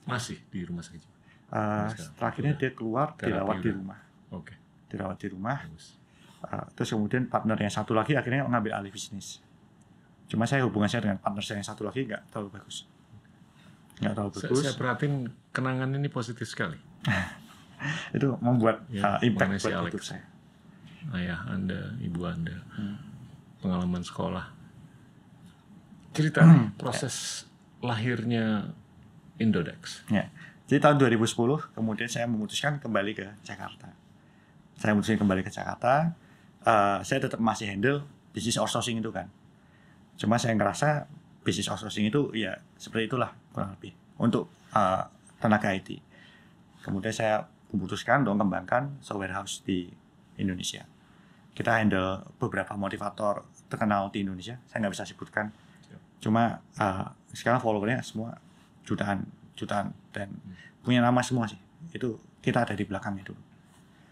Masih 0.05 0.37
di 0.47 0.61
rumah 0.61 0.81
sakit. 0.81 1.01
jiwa? 1.01 1.09
Uh, 1.49 1.89
Sekarang. 1.89 2.13
terakhirnya 2.15 2.53
dia 2.55 2.71
keluar 2.71 3.07
Terapi 3.11 3.27
dirawat 3.27 3.55
di 3.55 3.61
udah. 3.65 3.75
rumah 3.75 3.99
Oke. 4.31 4.53
dirawat 4.87 5.17
di 5.17 5.27
rumah 5.27 5.57
Bagus. 5.59 5.87
Uh, 6.39 6.65
terus 6.73 6.89
kemudian 6.89 7.23
partner 7.25 7.53
yang 7.55 7.69
satu 7.69 7.91
lagi 7.91 8.13
akhirnya 8.13 8.41
mengambil 8.41 8.73
alih 8.73 8.89
bisnis 8.89 9.41
cuma 10.25 10.45
saya 10.45 10.63
hubungan 10.63 10.87
saya 10.87 11.03
dengan 11.03 11.19
partner 11.19 11.43
saya 11.43 11.59
yang 11.59 11.67
satu 11.67 11.83
lagi 11.83 12.01
nggak 12.01 12.23
terlalu 12.29 12.55
bagus 12.55 12.87
nggak 13.99 14.13
terlalu 14.15 14.31
Saya, 14.31 14.41
bagus 14.47 14.57
saya 14.63 14.73
perhatiin 14.73 15.13
kenangan 15.51 15.89
ini 15.91 16.07
positif 16.07 16.47
sekali. 16.47 16.79
itu 18.15 18.27
membuat 18.39 18.87
Ya, 18.87 19.03
uh, 19.05 19.19
impact 19.19 19.49
mengenai 19.49 19.59
si 19.59 19.67
buat 19.67 19.75
Alex. 19.75 19.91
hidup 19.91 20.03
saya 20.07 20.23
Ayah 21.11 21.39
Anda, 21.45 21.81
ibu 21.99 22.21
Anda, 22.23 22.57
Hmm. 22.71 22.95
pengalaman 23.57 24.01
sekolah. 24.01 24.45
Cerita 26.11 26.41
Hmm. 26.41 26.73
proses 26.73 27.45
lahirnya 27.81 28.71
Indodex. 29.41 30.05
Jadi 30.71 30.79
tahun 30.79 31.03
2010 31.03 31.75
kemudian 31.75 32.07
saya 32.07 32.29
memutuskan 32.29 32.79
kembali 32.79 33.11
ke 33.11 33.27
Jakarta. 33.43 33.91
Saya 34.79 34.95
memutuskan 34.95 35.19
kembali 35.19 35.43
ke 35.43 35.51
Jakarta. 35.51 36.15
Eh, 36.63 36.99
saya 37.03 37.19
tetap 37.19 37.43
masih 37.43 37.67
handle 37.67 38.07
bisnis 38.31 38.55
outsourcing 38.55 39.03
itu 39.03 39.11
kan. 39.11 39.27
Cuma 40.15 40.39
saya 40.39 40.55
ngerasa 40.55 41.11
bisnis 41.43 41.67
outsourcing 41.67 42.07
itu 42.07 42.31
ya 42.37 42.55
seperti 42.79 43.11
itulah 43.11 43.35
kurang 43.51 43.75
lebih 43.75 43.91
untuk 44.15 44.47
eh, 44.71 45.03
tenaga 45.43 45.75
IT. 45.75 45.99
Kemudian 46.87 47.11
saya 47.11 47.51
memutuskan 47.75 48.23
untuk 48.23 48.39
mengembangkan 48.39 49.03
software 49.03 49.35
house 49.35 49.59
di 49.67 49.91
Indonesia. 50.39 50.87
Kita 51.51 51.83
handle 51.83 52.31
beberapa 52.39 52.79
motivator 52.79 53.43
terkenal 53.67 54.07
di 54.07 54.23
Indonesia. 54.23 54.55
Saya 54.71 54.87
nggak 54.87 54.93
bisa 54.95 55.03
sebutkan. 55.03 55.51
Cuma 56.23 56.63
eh, 56.79 57.05
sekarang 57.31 57.59
followernya 57.63 58.03
semua 58.03 58.37
jutaan 58.87 59.27
jutaan 59.55 59.93
dan 60.11 60.31
punya 60.81 60.99
nama 61.03 61.19
semua 61.23 61.47
sih. 61.47 61.59
Itu 61.91 62.21
kita 62.41 62.65
ada 62.65 62.73
di 62.73 62.85
belakangnya 62.85 63.25
dulu 63.25 63.51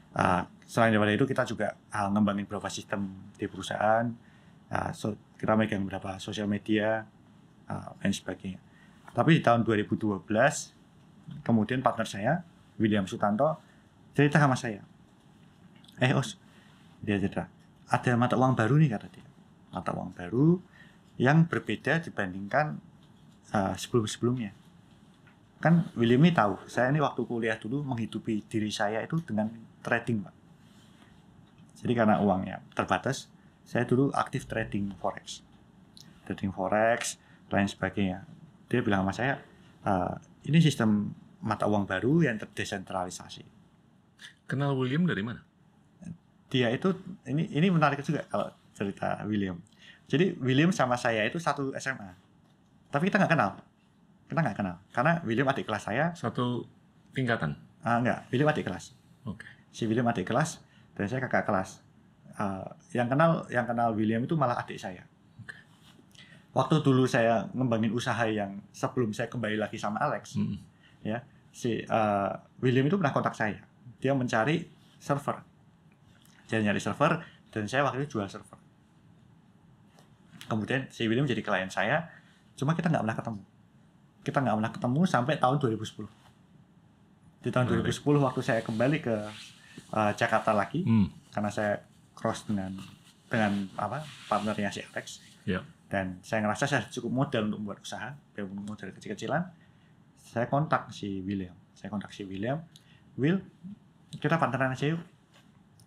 Uh, 0.09 0.41
selain 0.65 0.89
daripada 0.89 1.13
itu 1.13 1.25
kita 1.29 1.45
juga 1.45 1.77
uh, 1.93 2.09
ngembangin 2.09 2.49
beberapa 2.49 2.65
sistem 2.65 3.29
di 3.37 3.45
perusahaan. 3.45 4.09
Uh, 4.69 4.89
so, 4.89 5.13
kita 5.37 5.53
megang 5.53 5.85
beberapa 5.85 6.17
sosial 6.17 6.49
media 6.49 7.05
uh, 7.69 7.93
dan 8.01 8.09
sebagainya. 8.09 8.57
Tapi 9.13 9.37
di 9.37 9.41
tahun 9.45 9.61
2012 9.61 10.25
kemudian 11.45 11.85
partner 11.85 12.09
saya 12.09 12.33
William 12.81 13.05
Sutanto 13.05 13.61
cerita 14.17 14.41
sama 14.41 14.57
saya. 14.57 14.81
Eh 16.01 16.09
os 16.17 16.41
dia 17.05 17.21
cerita 17.21 17.45
ada 17.89 18.11
mata 18.17 18.37
uang 18.37 18.57
baru 18.57 18.81
nih 18.81 18.89
kata 18.89 19.07
dia. 19.13 19.25
Mata 19.69 19.93
uang 19.93 20.13
baru 20.17 20.57
yang 21.21 21.45
berbeda 21.45 22.01
dibandingkan 22.01 22.81
uh, 23.53 23.75
sebelum-sebelumnya 23.75 24.51
kan 25.59 25.91
William 25.99 26.23
ini 26.23 26.31
tahu 26.31 26.55
saya 26.71 26.87
ini 26.87 27.03
waktu 27.03 27.27
kuliah 27.27 27.59
dulu 27.59 27.83
menghidupi 27.83 28.47
diri 28.47 28.71
saya 28.71 29.03
itu 29.03 29.19
dengan 29.19 29.51
trading 29.83 30.23
pak. 30.23 30.35
Jadi 31.83 31.93
karena 31.95 32.23
uangnya 32.23 32.63
terbatas 32.71 33.27
saya 33.67 33.83
dulu 33.83 34.07
aktif 34.15 34.47
trading 34.47 34.95
forex. 35.03 35.43
Trading 36.23 36.55
forex 36.55 37.19
lain 37.51 37.67
sebagainya. 37.67 38.23
Dia 38.71 38.79
bilang 38.79 39.03
sama 39.03 39.11
saya 39.11 39.35
"Eh, 39.83 40.15
ini 40.47 40.63
sistem 40.63 41.11
mata 41.43 41.67
uang 41.67 41.83
baru 41.83 42.23
yang 42.23 42.39
terdesentralisasi. 42.39 43.43
Kenal 44.47 44.79
William 44.79 45.03
dari 45.03 45.23
mana? 45.23 45.43
dia 46.49 46.65
itu 46.73 46.97
ini 47.29 47.45
ini 47.53 47.69
menarik 47.69 48.01
juga 48.01 48.25
kalau 48.25 48.49
cerita 48.73 49.21
William. 49.29 49.61
Jadi 50.09 50.33
William 50.41 50.73
sama 50.73 50.97
saya 50.97 51.21
itu 51.29 51.37
satu 51.37 51.69
SMA 51.77 52.28
tapi 52.89 53.09
kita 53.09 53.21
nggak 53.21 53.31
kenal. 53.33 53.51
Kita 54.29 54.39
nggak 54.41 54.57
kenal. 54.57 54.75
Karena 54.93 55.13
William 55.25 55.49
adik 55.49 55.65
kelas 55.65 55.83
saya 55.89 56.13
Satu 56.13 56.65
tingkatan. 57.13 57.53
ah 57.79 57.97
enggak 57.97 58.27
William 58.29 58.49
adik 58.49 58.65
kelas. 58.67 58.93
Oke. 59.25 59.45
si 59.69 59.85
William 59.85 60.05
adik 60.09 60.25
kelas 60.25 60.59
dan 60.97 61.05
saya 61.05 61.21
kakak 61.25 61.45
kelas. 61.45 61.85
Ah, 62.39 62.65
yang 62.91 63.05
kenal 63.05 63.45
yang 63.51 63.63
kenal 63.69 63.93
William 63.93 64.21
itu 64.25 64.33
malah 64.33 64.57
adik 64.59 64.81
saya. 64.81 65.05
Oke. 65.39 65.55
waktu 66.51 66.81
dulu 66.81 67.05
saya 67.05 67.45
ngembangin 67.53 67.93
usaha 67.93 68.25
yang 68.25 68.57
sebelum 68.73 69.13
saya 69.13 69.29
kembali 69.29 69.55
lagi 69.61 69.77
sama 69.77 70.01
Alex 70.01 70.35
Mm. 70.35 70.57
si 71.49 71.81
eh, 71.81 72.31
William 72.61 72.85
itu 72.85 72.97
pernah 72.99 73.13
kontak 73.13 73.33
saya. 73.33 73.57
Dia 74.01 74.13
mencari 74.13 74.65
server. 74.99 75.39
Dia 76.49 76.59
nyari 76.61 76.81
server 76.81 77.21
dan 77.49 77.63
saya 77.69 77.85
waktu 77.85 78.03
itu 78.05 78.17
jual 78.17 78.27
server. 78.29 78.57
Kemudian 80.49 80.89
si 80.89 81.05
William 81.05 81.29
jadi 81.29 81.45
klien 81.45 81.69
saya 81.69 82.09
cuma 82.59 82.75
kita 82.75 82.91
nggak 82.91 83.03
pernah 83.07 83.17
ketemu. 83.17 83.41
Kita 84.19 84.37
nggak 84.43 84.55
pernah 84.59 84.71
ketemu 84.75 84.99
sampai 85.07 85.33
tahun 85.39 85.57
2010 85.57 86.03
di 87.39 87.49
tahun 87.55 87.65
Menarik. 87.71 87.95
2010 87.95 88.19
waktu 88.19 88.41
saya 88.43 88.61
kembali 88.61 88.97
ke 88.99 89.15
eh, 89.95 90.11
Jakarta 90.13 90.51
lagi 90.51 90.83
Hmm. 90.83 91.07
karena 91.31 91.47
saya 91.47 91.79
cross 92.11 92.43
dengan 92.43 92.75
dengan 93.31 93.71
apa 93.79 94.03
partnernya 94.27 94.69
si 94.69 94.83
Alex. 94.83 95.23
Ya. 95.47 95.63
dan 95.89 96.21
saya 96.21 96.45
ngerasa 96.45 96.69
saya 96.69 96.85
cukup 96.85 97.09
modal 97.09 97.49
untuk 97.49 97.65
membuat 97.65 97.81
usaha. 97.81 98.13
Modal 98.37 98.93
kecil-kecilan. 98.93 99.41
Saya 100.13 100.45
kontak 100.45 100.93
si 100.93 101.25
William. 101.25 101.55
Saya 101.73 101.89
kontak 101.89 102.13
si 102.13 102.21
William. 102.27 102.61
Will 103.17 103.41
kita 104.13 104.37
partneran 104.37 104.77
aja 104.77 104.93
yuk. 104.93 105.01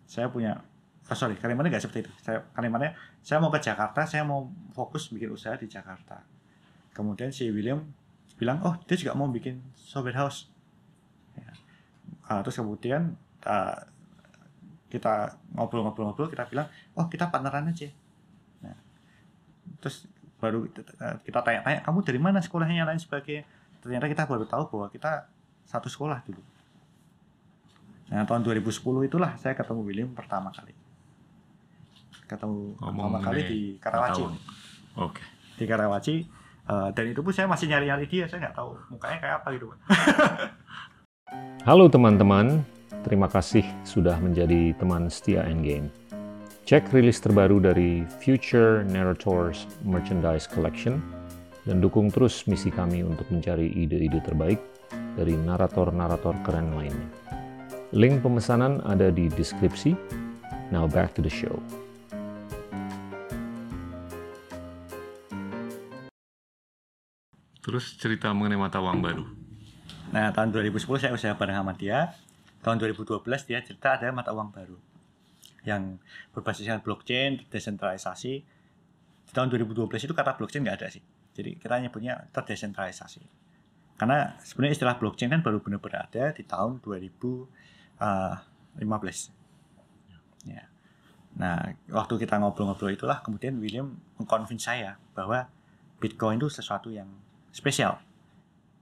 Saya 0.03 0.27
punya 0.27 0.59
oh 1.07 1.15
sorry 1.15 1.39
kalimatnya 1.39 1.77
nggak 1.77 1.83
seperti 1.87 2.03
itu. 2.03 2.11
Saya 2.19 2.43
kalimatnya 2.51 2.91
saya 3.23 3.39
mau 3.39 3.47
ke 3.47 3.63
Jakarta 3.63 4.03
saya 4.03 4.27
mau 4.27 4.51
fokus 4.75 5.07
bikin 5.07 5.31
usaha 5.31 5.55
di 5.55 5.71
Jakarta 5.71 6.19
kemudian 6.93 7.33
si 7.33 7.49
William 7.49 7.81
bilang 8.37 8.61
oh 8.65 8.77
dia 8.85 8.95
juga 8.97 9.17
mau 9.17 9.27
bikin 9.29 9.59
software 9.73 10.17
house. 10.17 10.49
Ya. 11.37 11.51
Ah, 12.29 12.39
terus 12.45 12.57
kemudian 12.61 13.17
ah, 13.43 13.89
kita 14.87 15.41
ngobrol-ngobrol-ngobrol 15.57 16.29
kita 16.29 16.45
bilang 16.47 16.69
oh 16.93 17.09
kita 17.09 17.33
partneran 17.33 17.69
aja. 17.69 17.89
Nah, 18.61 18.77
terus 19.81 20.05
baru 20.37 20.69
eh, 20.69 21.17
kita 21.25 21.39
tanya-tanya 21.41 21.81
kamu 21.81 21.99
dari 22.05 22.19
mana 22.21 22.39
sekolahnya? 22.39 22.85
Lain 22.85 23.01
sebagainya. 23.01 23.43
Ternyata 23.81 24.05
kita 24.07 24.23
baru 24.29 24.45
tahu 24.47 24.63
bahwa 24.71 24.87
kita 24.93 25.27
satu 25.67 25.89
sekolah 25.89 26.21
dulu. 26.23 26.39
Nah 28.13 28.23
tahun 28.29 28.45
2010 28.45 29.09
itulah 29.09 29.33
saya 29.41 29.57
ketemu 29.57 29.81
William 29.81 30.09
pertama 30.13 30.53
kali. 30.53 30.75
Ketemu 32.29 32.77
pertama 32.77 33.17
kali 33.19 33.41
di 33.43 33.59
Karawaci. 33.81 34.23
Oke. 34.93 35.23
di 35.53 35.69
Karawaci 35.69 36.42
eh, 36.69 36.89
dan 36.95 37.05
itu 37.09 37.19
pun 37.19 37.33
saya 37.35 37.47
masih 37.49 37.67
nyari-nyari 37.71 38.05
dia 38.07 38.25
saya 38.27 38.47
nggak 38.47 38.55
tahu 38.55 38.77
mukanya 38.91 39.17
kayak 39.19 39.35
apa 39.41 39.47
gitu. 39.55 39.67
Halo 41.67 41.89
teman-teman, 41.89 42.61
terima 43.01 43.25
kasih 43.25 43.65
sudah 43.87 44.19
menjadi 44.21 44.75
teman 44.77 45.09
setia 45.09 45.41
Endgame. 45.47 45.89
Cek 46.63 46.95
rilis 46.95 47.19
terbaru 47.19 47.59
dari 47.59 48.07
Future 48.23 48.87
Narrators 48.87 49.67
Merchandise 49.83 50.47
Collection 50.47 51.03
dan 51.67 51.83
dukung 51.83 52.07
terus 52.11 52.47
misi 52.47 52.71
kami 52.71 53.03
untuk 53.03 53.27
mencari 53.31 53.67
ide-ide 53.71 54.23
terbaik 54.23 54.59
dari 55.15 55.35
narator-narator 55.35 56.35
keren 56.43 56.75
lainnya. 56.75 57.09
Link 57.93 58.25
pemesanan 58.25 58.81
ada 58.87 59.13
di 59.13 59.29
deskripsi. 59.29 59.93
Now 60.73 60.89
back 60.89 61.13
to 61.13 61.21
the 61.21 61.29
show. 61.29 61.61
Terus 67.63 67.95
cerita 67.95 68.27
mengenai 68.35 68.59
mata 68.59 68.83
uang 68.83 68.99
baru. 68.99 69.23
Nah, 70.11 70.35
tahun 70.35 70.51
2010 70.51 70.99
saya 70.99 71.15
usaha 71.15 71.31
bareng 71.33 71.57
sama 71.57 71.73
dia. 71.73 72.11
Tahun 72.59 72.75
2012 72.75 73.23
dia 73.47 73.63
cerita 73.63 73.95
ada 73.95 74.11
mata 74.11 74.35
uang 74.35 74.51
baru 74.51 74.75
yang 75.63 75.95
berbasiskan 76.35 76.83
blockchain, 76.83 77.47
desentralisasi. 77.47 78.43
Di 79.23 79.31
tahun 79.31 79.47
2012 79.51 80.05
itu 80.05 80.13
kata 80.13 80.35
blockchain 80.35 80.67
nggak 80.67 80.77
ada 80.83 80.91
sih. 80.91 80.99
Jadi 81.33 81.57
kita 81.57 81.79
nyebutnya 81.79 82.27
terdesentralisasi. 82.35 83.23
Karena 83.95 84.35
sebenarnya 84.43 84.75
istilah 84.75 84.99
blockchain 84.99 85.31
kan 85.31 85.39
baru 85.39 85.63
benar-benar 85.63 86.11
ada 86.11 86.35
di 86.35 86.43
tahun 86.43 86.83
2015. 86.83 89.31
Ya. 90.43 90.67
Nah, 91.39 91.71
waktu 91.89 92.13
kita 92.19 92.37
ngobrol-ngobrol 92.43 92.93
itulah 92.93 93.23
kemudian 93.23 93.55
William 93.57 93.95
mengconvince 94.19 94.67
saya 94.67 94.99
bahwa 95.15 95.47
Bitcoin 96.03 96.37
itu 96.37 96.51
sesuatu 96.51 96.91
yang 96.91 97.07
spesial 97.53 98.01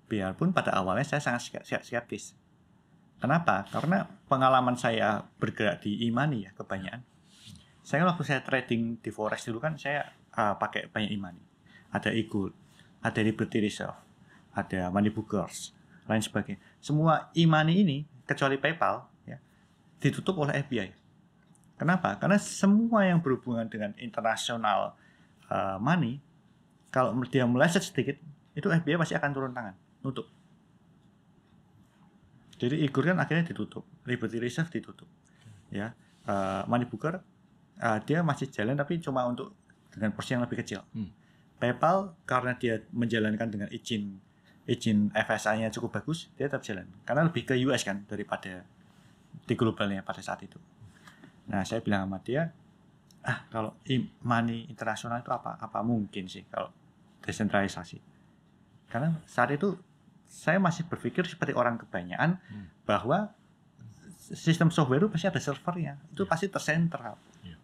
biarpun 0.08 0.52
pada 0.52 0.76
awalnya 0.76 1.04
saya 1.08 1.24
sangat 1.24 1.42
ske- 1.48 1.66
ske- 1.68 1.86
skeptis. 1.88 2.36
Kenapa? 3.20 3.64
Karena 3.72 4.10
pengalaman 4.26 4.76
saya 4.76 5.24
bergerak 5.38 5.86
di 5.86 6.04
e-money 6.10 6.50
ya 6.50 6.52
kebanyakan. 6.58 7.06
Saya 7.86 8.04
waktu 8.04 8.24
saya 8.28 8.42
trading 8.42 8.98
di 9.00 9.10
forex 9.14 9.48
dulu 9.48 9.62
kan 9.62 9.80
saya 9.80 10.12
uh, 10.36 10.58
pakai 10.60 10.92
banyak 10.92 11.16
e-money. 11.16 11.44
Ada 11.96 12.12
e-gold, 12.12 12.52
ada 13.00 13.20
Liberty 13.24 13.62
Reserve, 13.64 13.96
ada 14.52 14.90
money 14.90 15.14
bookers, 15.14 15.72
lain 16.10 16.24
sebagainya. 16.24 16.60
Semua 16.84 17.30
e-money 17.38 17.86
ini 17.86 17.98
kecuali 18.26 18.58
PayPal 18.58 19.06
ya 19.28 19.38
ditutup 20.02 20.36
oleh 20.42 20.60
FBI. 20.66 20.90
Kenapa? 21.78 22.18
Karena 22.18 22.38
semua 22.38 23.06
yang 23.06 23.22
berhubungan 23.22 23.66
dengan 23.66 23.94
internasional 23.98 24.98
uh, 25.50 25.78
money 25.78 26.22
kalau 26.92 27.16
dia 27.26 27.48
meleset 27.48 27.86
sedikit 27.86 28.20
itu 28.52 28.68
FBI 28.68 29.00
pasti 29.00 29.16
akan 29.16 29.30
turun 29.32 29.52
tangan. 29.56 29.76
Nutup. 30.04 30.28
Jadi 32.62 32.78
Igor 32.86 33.10
kan 33.10 33.18
akhirnya 33.18 33.48
ditutup. 33.48 33.88
Liberty 34.06 34.38
Reserve 34.38 34.70
ditutup. 34.70 35.10
Ya. 35.74 35.96
Eh, 36.28 36.64
Money 36.70 36.86
Booker 36.86 37.18
eh, 37.82 38.00
dia 38.06 38.22
masih 38.22 38.52
jalan 38.54 38.78
tapi 38.78 39.02
cuma 39.02 39.26
untuk 39.26 39.56
dengan 39.90 40.14
porsi 40.14 40.38
yang 40.38 40.44
lebih 40.44 40.62
kecil. 40.62 40.86
Hmm. 40.94 41.10
PayPal 41.58 42.18
karena 42.26 42.58
dia 42.58 42.82
menjalankan 42.90 43.48
dengan 43.50 43.70
izin 43.70 44.18
izin 44.70 45.10
FSA-nya 45.14 45.74
cukup 45.74 46.02
bagus 46.02 46.30
dia 46.38 46.46
tetap 46.46 46.62
jalan. 46.62 46.86
Karena 47.08 47.26
lebih 47.26 47.50
ke 47.50 47.58
US 47.66 47.82
kan 47.82 48.06
daripada 48.06 48.62
di 49.48 49.54
globalnya 49.58 50.06
pada 50.06 50.22
saat 50.22 50.46
itu. 50.46 50.62
Nah 51.50 51.66
saya 51.66 51.82
bilang 51.82 52.06
sama 52.06 52.22
dia 52.22 52.54
ah 53.22 53.46
kalau 53.54 53.78
money 54.26 54.70
internasional 54.70 55.22
itu 55.22 55.34
apa? 55.34 55.58
Apa 55.58 55.82
mungkin 55.82 56.30
sih 56.30 56.46
kalau 56.50 56.70
desentralisasi 57.26 58.11
karena 58.92 59.16
saat 59.24 59.56
itu 59.56 59.80
saya 60.28 60.60
masih 60.60 60.88
berpikir 60.88 61.24
seperti 61.28 61.52
orang 61.56 61.80
kebanyakan 61.80 62.40
Hmm. 62.52 62.68
bahwa 62.84 63.32
sistem 64.32 64.72
software 64.72 65.04
itu 65.04 65.10
pasti 65.12 65.28
ada 65.28 65.42
servernya. 65.44 65.94
Itu 66.12 66.24
pasti 66.24 66.48
tersentral. 66.48 67.16
Iya. 67.44 67.56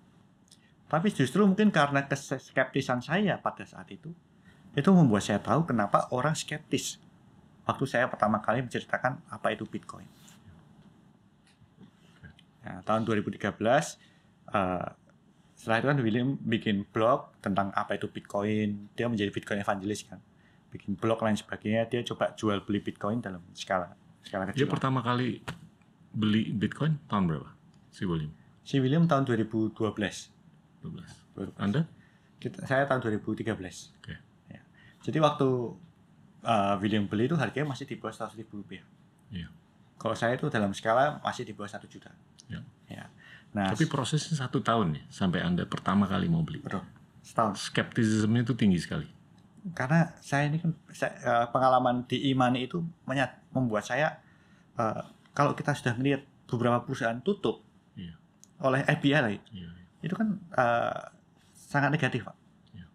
tapi 0.88 1.12
justru 1.12 1.44
mungkin 1.44 1.68
karena 1.68 2.08
keskeptisan 2.08 3.04
saya 3.04 3.36
pada 3.44 3.68
saat 3.68 3.92
itu 3.92 4.08
itu 4.72 4.90
membuat 4.96 5.20
saya 5.20 5.40
tahu 5.44 5.68
kenapa 5.68 6.08
orang 6.16 6.32
skeptis. 6.32 6.96
Waktu 7.68 7.84
saya 7.84 8.08
pertama 8.08 8.40
kali 8.40 8.64
menceritakan 8.64 9.20
apa 9.28 9.52
itu 9.52 9.68
Bitcoin. 9.68 10.08
Nah, 12.64 12.80
tahun 12.84 13.04
2013 13.04 14.00
eh, 14.48 14.88
setelah 15.58 15.78
itu 15.82 15.88
kan 15.92 16.00
William 16.00 16.30
bikin 16.40 16.88
blog 16.88 17.32
tentang 17.44 17.72
apa 17.76 17.96
itu 18.00 18.08
Bitcoin. 18.08 18.88
Dia 18.96 19.08
menjadi 19.12 19.32
Bitcoin 19.32 19.60
evangelis 19.60 20.08
kan 20.08 20.20
bikin 20.68 21.00
blog 21.00 21.24
lain 21.24 21.36
sebagainya 21.40 21.88
dia 21.88 22.04
coba 22.04 22.36
jual 22.36 22.60
beli 22.64 22.84
Bitcoin 22.84 23.24
dalam 23.24 23.40
skala 23.56 23.96
skala 24.24 24.52
Dia 24.52 24.54
kecil 24.54 24.68
pertama 24.68 25.00
kali 25.00 25.40
beli 26.12 26.52
Bitcoin 26.52 27.00
tahun 27.08 27.24
berapa? 27.32 27.50
Si 27.92 28.04
William. 28.04 28.32
si 28.68 28.78
William 28.84 29.08
tahun 29.08 29.24
2012 29.24 29.74
12. 29.74 31.56
Anda? 31.58 31.88
Kita, 32.38 32.68
saya 32.68 32.86
tahun 32.86 33.02
2013 33.24 33.48
Oke. 34.04 34.16
Ya. 34.52 34.62
jadi 35.02 35.18
waktu 35.24 35.48
uh, 36.44 36.76
William 36.84 37.08
beli 37.08 37.32
itu 37.32 37.38
harganya 37.40 37.74
masih 37.74 37.88
di 37.88 37.96
bawah 37.98 38.14
100 38.14 38.38
ribu 38.38 38.62
rupiah 38.62 38.84
Iya. 39.28 39.52
Kalau 39.98 40.16
saya 40.16 40.38
itu 40.38 40.48
dalam 40.48 40.72
skala 40.72 41.20
masih 41.26 41.44
di 41.44 41.52
bawah 41.58 41.68
satu 41.68 41.90
juta. 41.90 42.14
Ya. 42.48 42.62
Ya. 42.88 43.10
Nah, 43.52 43.74
Tapi 43.74 43.90
prosesnya 43.90 44.38
satu 44.38 44.62
tahun 44.62 44.94
ya 44.96 45.04
sampai 45.10 45.42
anda 45.44 45.66
pertama 45.66 46.06
kali 46.08 46.30
mau 46.30 46.46
beli. 46.46 46.62
betul. 46.62 46.86
Setahun. 47.26 47.60
Skeptisismenya 47.60 48.48
itu 48.48 48.56
tinggi 48.56 48.80
sekali. 48.80 49.04
Karena 49.74 50.14
saya 50.20 50.48
ini 50.48 50.60
kan 50.60 50.72
saya, 50.92 51.12
eh, 51.18 51.46
pengalaman 51.52 52.06
di 52.06 52.32
Imani 52.32 52.64
itu 52.64 52.80
menyat- 53.04 53.42
membuat 53.52 53.84
saya 53.84 54.20
eh, 54.78 55.02
kalau 55.34 55.58
kita 55.58 55.74
sudah 55.74 55.98
melihat 55.98 56.22
beberapa 56.46 56.86
perusahaan 56.86 57.18
tutup 57.20 57.66
Iya. 57.98 58.14
oleh 58.62 58.86
FBI 58.86 59.14
lah, 59.18 59.34
Iya. 59.34 59.70
itu 60.06 60.14
kan 60.14 60.38
eh, 60.54 61.02
sangat 61.54 61.90
negatif, 61.92 62.24
Pak. 62.24 62.38
Iya. 62.72 62.86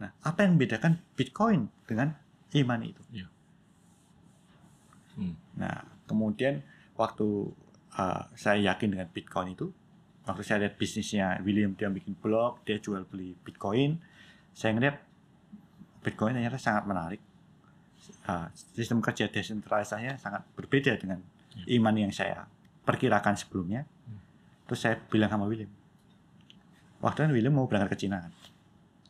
Nah, 0.00 0.10
apa 0.24 0.38
yang 0.42 0.56
membedakan 0.56 0.98
Bitcoin 1.14 1.68
dengan 1.84 2.16
Imani 2.50 2.90
itu? 2.90 3.02
Iya. 3.12 3.26
Hmm. 5.14 5.34
Nah, 5.54 5.86
kemudian 6.10 6.62
waktu 6.98 7.54
uh, 7.94 8.22
saya 8.34 8.58
yakin 8.74 8.98
dengan 8.98 9.06
Bitcoin 9.10 9.54
itu, 9.54 9.70
waktu 10.26 10.42
saya 10.42 10.66
lihat 10.66 10.74
bisnisnya 10.74 11.38
William 11.46 11.78
dia 11.78 11.86
bikin 11.86 12.18
blog, 12.18 12.58
dia 12.66 12.82
jual 12.82 13.06
beli 13.06 13.38
Bitcoin, 13.46 14.02
saya 14.50 14.74
ngeliat 14.74 14.98
Bitcoin 16.04 16.36
ternyata 16.36 16.60
sangat 16.60 16.84
menarik. 16.84 17.20
Uh, 18.28 18.52
sistem 18.76 19.00
kerja 19.00 19.32
desentralisasinya 19.32 20.20
sangat 20.20 20.44
berbeda 20.52 20.92
dengan 21.00 21.24
iman 21.64 21.94
yang 21.96 22.12
saya 22.12 22.44
perkirakan 22.84 23.32
sebelumnya. 23.32 23.88
Terus 24.68 24.80
saya 24.80 25.00
bilang 25.08 25.32
sama 25.32 25.48
William, 25.48 25.68
waktu 27.04 27.28
itu 27.28 27.32
William 27.36 27.52
mau 27.52 27.68
berangkat 27.68 27.96
ke 27.96 28.08
Cina, 28.08 28.20
kan. 28.24 28.32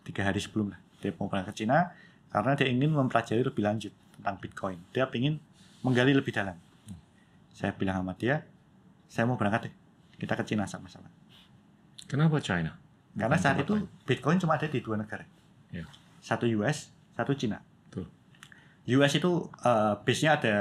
tiga 0.03 0.27
hari 0.27 0.43
sebelum 0.43 0.75
lah, 0.75 0.81
dia 0.99 1.15
mau 1.15 1.31
berangkat 1.31 1.55
ke 1.55 1.63
Cina 1.63 1.95
karena 2.31 2.59
dia 2.59 2.67
ingin 2.67 2.91
mempelajari 2.91 3.43
lebih 3.47 3.63
lanjut 3.63 3.95
tentang 4.19 4.35
Bitcoin. 4.43 4.79
Dia 4.91 5.07
ingin 5.15 5.39
menggali 5.87 6.11
lebih 6.11 6.35
dalam. 6.35 6.59
Saya 7.55 7.71
bilang 7.71 8.03
sama 8.03 8.19
dia, 8.19 8.43
saya 9.07 9.31
mau 9.31 9.39
berangkat 9.39 9.71
deh. 9.71 9.75
Kita 10.19 10.35
ke 10.35 10.43
Cina 10.43 10.67
sama-sama. 10.67 11.07
Kenapa 12.11 12.43
China? 12.43 12.75
Karena 13.15 13.39
Bukan 13.39 13.43
saat 13.47 13.63
itu. 13.63 13.75
Bitcoin 14.03 14.43
cuma 14.43 14.59
ada 14.59 14.67
di 14.67 14.83
dua 14.83 14.99
negara. 14.99 15.23
Ya. 15.71 15.87
Satu 16.25 16.49
US, 16.57 16.89
satu 17.13 17.37
Cina. 17.37 17.61
Betul. 17.93 18.09
US 18.97 19.13
itu 19.13 19.53
eh, 19.61 19.95
base-nya 20.01 20.41
ada 20.41 20.57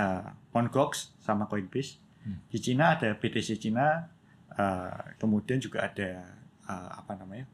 uh, 0.00 0.56
Mt. 0.56 0.72
Gox 0.72 1.12
sama 1.20 1.44
Coinbase. 1.44 2.00
Hmm. 2.24 2.40
Di 2.48 2.56
Cina 2.56 2.96
ada 2.96 3.12
BTC 3.12 3.60
Cina, 3.60 4.08
eh, 4.56 4.98
kemudian 5.20 5.60
juga 5.60 5.84
ada 5.84 6.24
eh, 6.68 6.90
apa 6.96 7.12
namanya? 7.20 7.46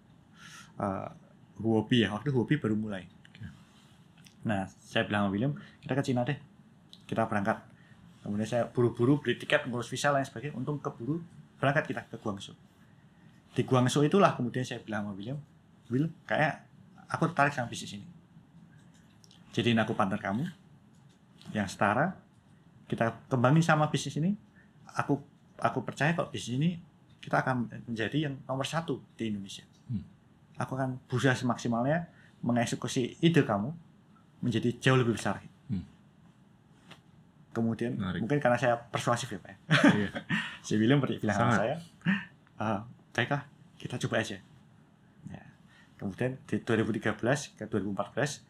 Uh, 0.74 1.06
Huobi 1.62 2.02
ya. 2.02 2.10
Waktu 2.10 2.30
itu 2.30 2.34
Huobi 2.34 2.54
baru 2.58 2.74
mulai. 2.74 3.06
Oke. 3.06 3.46
Nah, 4.42 4.66
saya 4.66 5.06
bilang 5.06 5.26
sama 5.26 5.30
William, 5.30 5.52
kita 5.82 5.94
ke 5.94 6.02
Cina 6.02 6.26
deh. 6.26 6.34
Kita 7.06 7.30
berangkat. 7.30 7.62
Kemudian 8.26 8.48
saya 8.48 8.64
buru-buru 8.66 9.22
beli 9.22 9.38
tiket, 9.38 9.70
ngurus 9.70 9.86
visa 9.86 10.10
lain 10.10 10.26
sebagainya. 10.26 10.58
Untung 10.58 10.82
keburu 10.82 11.22
berangkat 11.62 11.94
kita 11.94 12.02
ke 12.10 12.18
Guangzhou. 12.18 12.58
Di 13.54 13.62
Guangzhou 13.62 14.02
itulah 14.02 14.34
kemudian 14.34 14.66
saya 14.66 14.82
bilang 14.82 15.06
sama 15.06 15.14
William, 15.14 15.38
Will, 15.92 16.10
kayak 16.26 16.66
aku 17.14 17.30
tertarik 17.30 17.54
sama 17.54 17.70
bisnis 17.70 17.94
ini. 17.94 18.06
Jadiin 19.54 19.78
aku 19.78 19.94
partner 19.94 20.18
kamu 20.18 20.50
yang 21.54 21.70
setara. 21.70 22.18
Kita 22.90 23.14
kembangin 23.30 23.62
sama 23.62 23.86
bisnis 23.86 24.18
ini. 24.18 24.34
Aku 24.98 25.22
aku 25.62 25.78
percaya 25.86 26.10
kalau 26.18 26.28
bisnis 26.34 26.58
ini 26.58 26.70
kita 27.22 27.40
akan 27.40 27.70
menjadi 27.86 28.28
yang 28.28 28.34
nomor 28.50 28.66
satu 28.66 28.98
di 29.14 29.30
Indonesia. 29.30 29.62
Hmm. 29.86 30.02
Aku 30.58 30.74
akan 30.74 30.98
berusaha 31.06 31.38
semaksimalnya 31.38 32.10
mengeksekusi 32.44 33.22
ide 33.24 33.46
kamu 33.46 33.72
menjadi 34.44 34.76
jauh 34.82 34.98
lebih 34.98 35.16
besar. 35.16 35.40
Hmm. 35.70 35.86
Kemudian 37.54 37.96
Menarik. 37.96 38.20
mungkin 38.26 38.38
karena 38.42 38.58
saya 38.58 38.74
persuasif 38.76 39.30
ya 39.30 39.38
Pak 39.40 39.50
ya. 39.54 39.56
Iya. 39.94 40.10
si 40.66 40.74
William 40.76 41.00
bilang 41.00 41.38
sama 41.38 41.54
saya, 41.56 41.78
"Ah, 42.58 42.84
baiklah 43.14 43.46
kita 43.78 43.96
coba 44.04 44.20
aja. 44.20 44.36
Kemudian 45.94 46.36
di 46.44 46.56
2013 46.58 47.14
ke 47.54 47.64
2014 47.70 48.42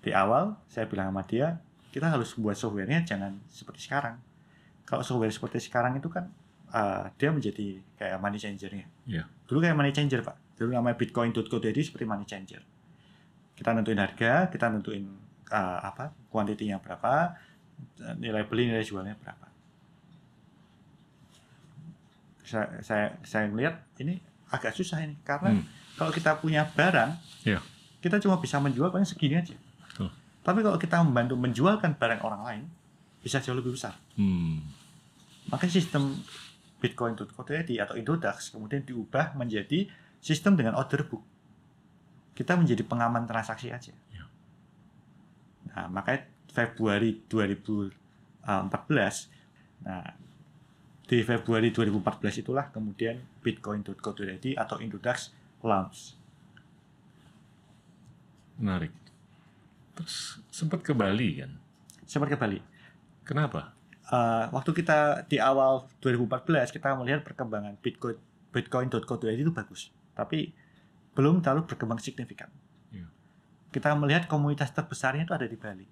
di 0.00 0.10
awal 0.16 0.56
saya 0.70 0.88
bilang 0.88 1.12
sama 1.12 1.22
dia 1.26 1.60
kita 1.92 2.12
harus 2.12 2.36
buat 2.36 2.56
softwarenya 2.56 3.04
jangan 3.04 3.36
seperti 3.48 3.88
sekarang. 3.88 4.20
Kalau 4.86 5.02
software 5.02 5.32
seperti 5.32 5.64
sekarang 5.66 5.98
itu 5.98 6.08
kan 6.08 6.28
ah, 6.72 7.08
dia 7.16 7.32
menjadi 7.32 7.80
kayak 7.96 8.18
money 8.20 8.38
changernya. 8.40 8.86
Iya. 9.08 9.24
Dulu 9.48 9.64
kayak 9.64 9.76
money 9.76 9.92
changer 9.92 10.20
pak. 10.22 10.36
Dulu 10.56 10.72
namanya 10.72 10.96
bitcoin.co 10.96 11.56
jadi 11.60 11.80
seperti 11.80 12.04
money 12.08 12.24
changer. 12.28 12.62
Kita 13.56 13.72
nentuin 13.72 13.96
harga, 13.96 14.52
kita 14.52 14.68
nentuin 14.72 15.04
ah, 15.52 15.80
apa 15.84 16.12
kuantitinya 16.28 16.80
berapa, 16.80 17.36
nilai 18.20 18.44
beli 18.48 18.72
nilai 18.72 18.84
jualnya 18.84 19.16
berapa. 19.16 19.46
Saya 22.46 22.78
saya 22.84 23.06
saya 23.26 23.50
melihat 23.50 23.82
ini 23.98 24.22
agak 24.52 24.76
susah 24.76 25.02
ini 25.02 25.18
karena 25.26 25.56
Hmm. 25.56 25.66
Kalau 25.96 26.12
kita 26.12 26.36
punya 26.38 26.68
barang, 26.68 27.16
Iya. 27.42 27.58
kita 28.04 28.20
cuma 28.20 28.36
bisa 28.38 28.60
menjual 28.60 28.92
paling 28.92 29.08
segini 29.08 29.40
aja. 29.40 29.56
Betul. 29.88 30.12
Tapi 30.44 30.60
kalau 30.62 30.78
kita 30.78 31.02
membantu 31.02 31.34
menjualkan 31.34 31.96
barang 31.96 32.20
orang 32.22 32.42
lain, 32.44 32.62
bisa 33.24 33.42
jauh 33.42 33.58
lebih 33.58 33.74
besar. 33.74 33.96
Hmm. 34.14 34.62
Makanya 35.50 35.82
sistem 35.82 36.22
Bitcoin.co.id 36.78 37.70
atau 37.80 37.96
Indodax 37.96 38.52
kemudian 38.52 38.84
diubah 38.84 39.34
menjadi 39.34 39.88
sistem 40.20 40.54
dengan 40.54 40.76
order 40.76 41.08
book. 41.08 41.24
Kita 42.36 42.52
menjadi 42.54 42.84
pengaman 42.84 43.24
transaksi 43.24 43.72
aja. 43.72 43.96
Ya. 44.12 44.24
Nah, 45.72 45.88
makanya 45.88 46.28
Februari 46.52 47.24
2014, 47.28 49.28
nah 49.84 50.04
di 51.06 51.22
Februari 51.22 51.70
2014 51.70 52.42
itulah 52.42 52.66
kemudian 52.74 53.22
Bitcoin.co.id 53.40 54.58
atau 54.58 54.76
Indodax 54.82 55.30
launch. 55.62 56.18
Menarik. 58.56 58.92
Terus 59.96 60.40
sempat 60.52 60.80
ke 60.84 60.92
Bali 60.92 61.40
kan? 61.40 61.52
Sempat 62.04 62.32
ke 62.32 62.36
Bali. 62.36 62.60
Kenapa? 63.24 63.76
Eh, 64.06 64.44
waktu 64.54 64.70
kita 64.70 65.26
di 65.26 65.42
awal 65.42 65.90
2014 65.98 66.70
kita 66.70 66.94
melihat 66.94 67.26
perkembangan 67.26 67.74
Bitcoin 67.82 68.14
Bitcoin.co.id 68.54 69.36
itu 69.36 69.52
bagus, 69.52 69.90
tapi 70.14 70.54
belum 71.18 71.42
terlalu 71.42 71.66
berkembang 71.66 71.98
signifikan. 71.98 72.48
Iya. 72.94 73.10
Kita 73.74 73.92
melihat 73.98 74.30
komunitas 74.30 74.70
terbesarnya 74.72 75.26
itu 75.26 75.34
ada 75.34 75.44
di 75.44 75.58
Bali. 75.58 75.84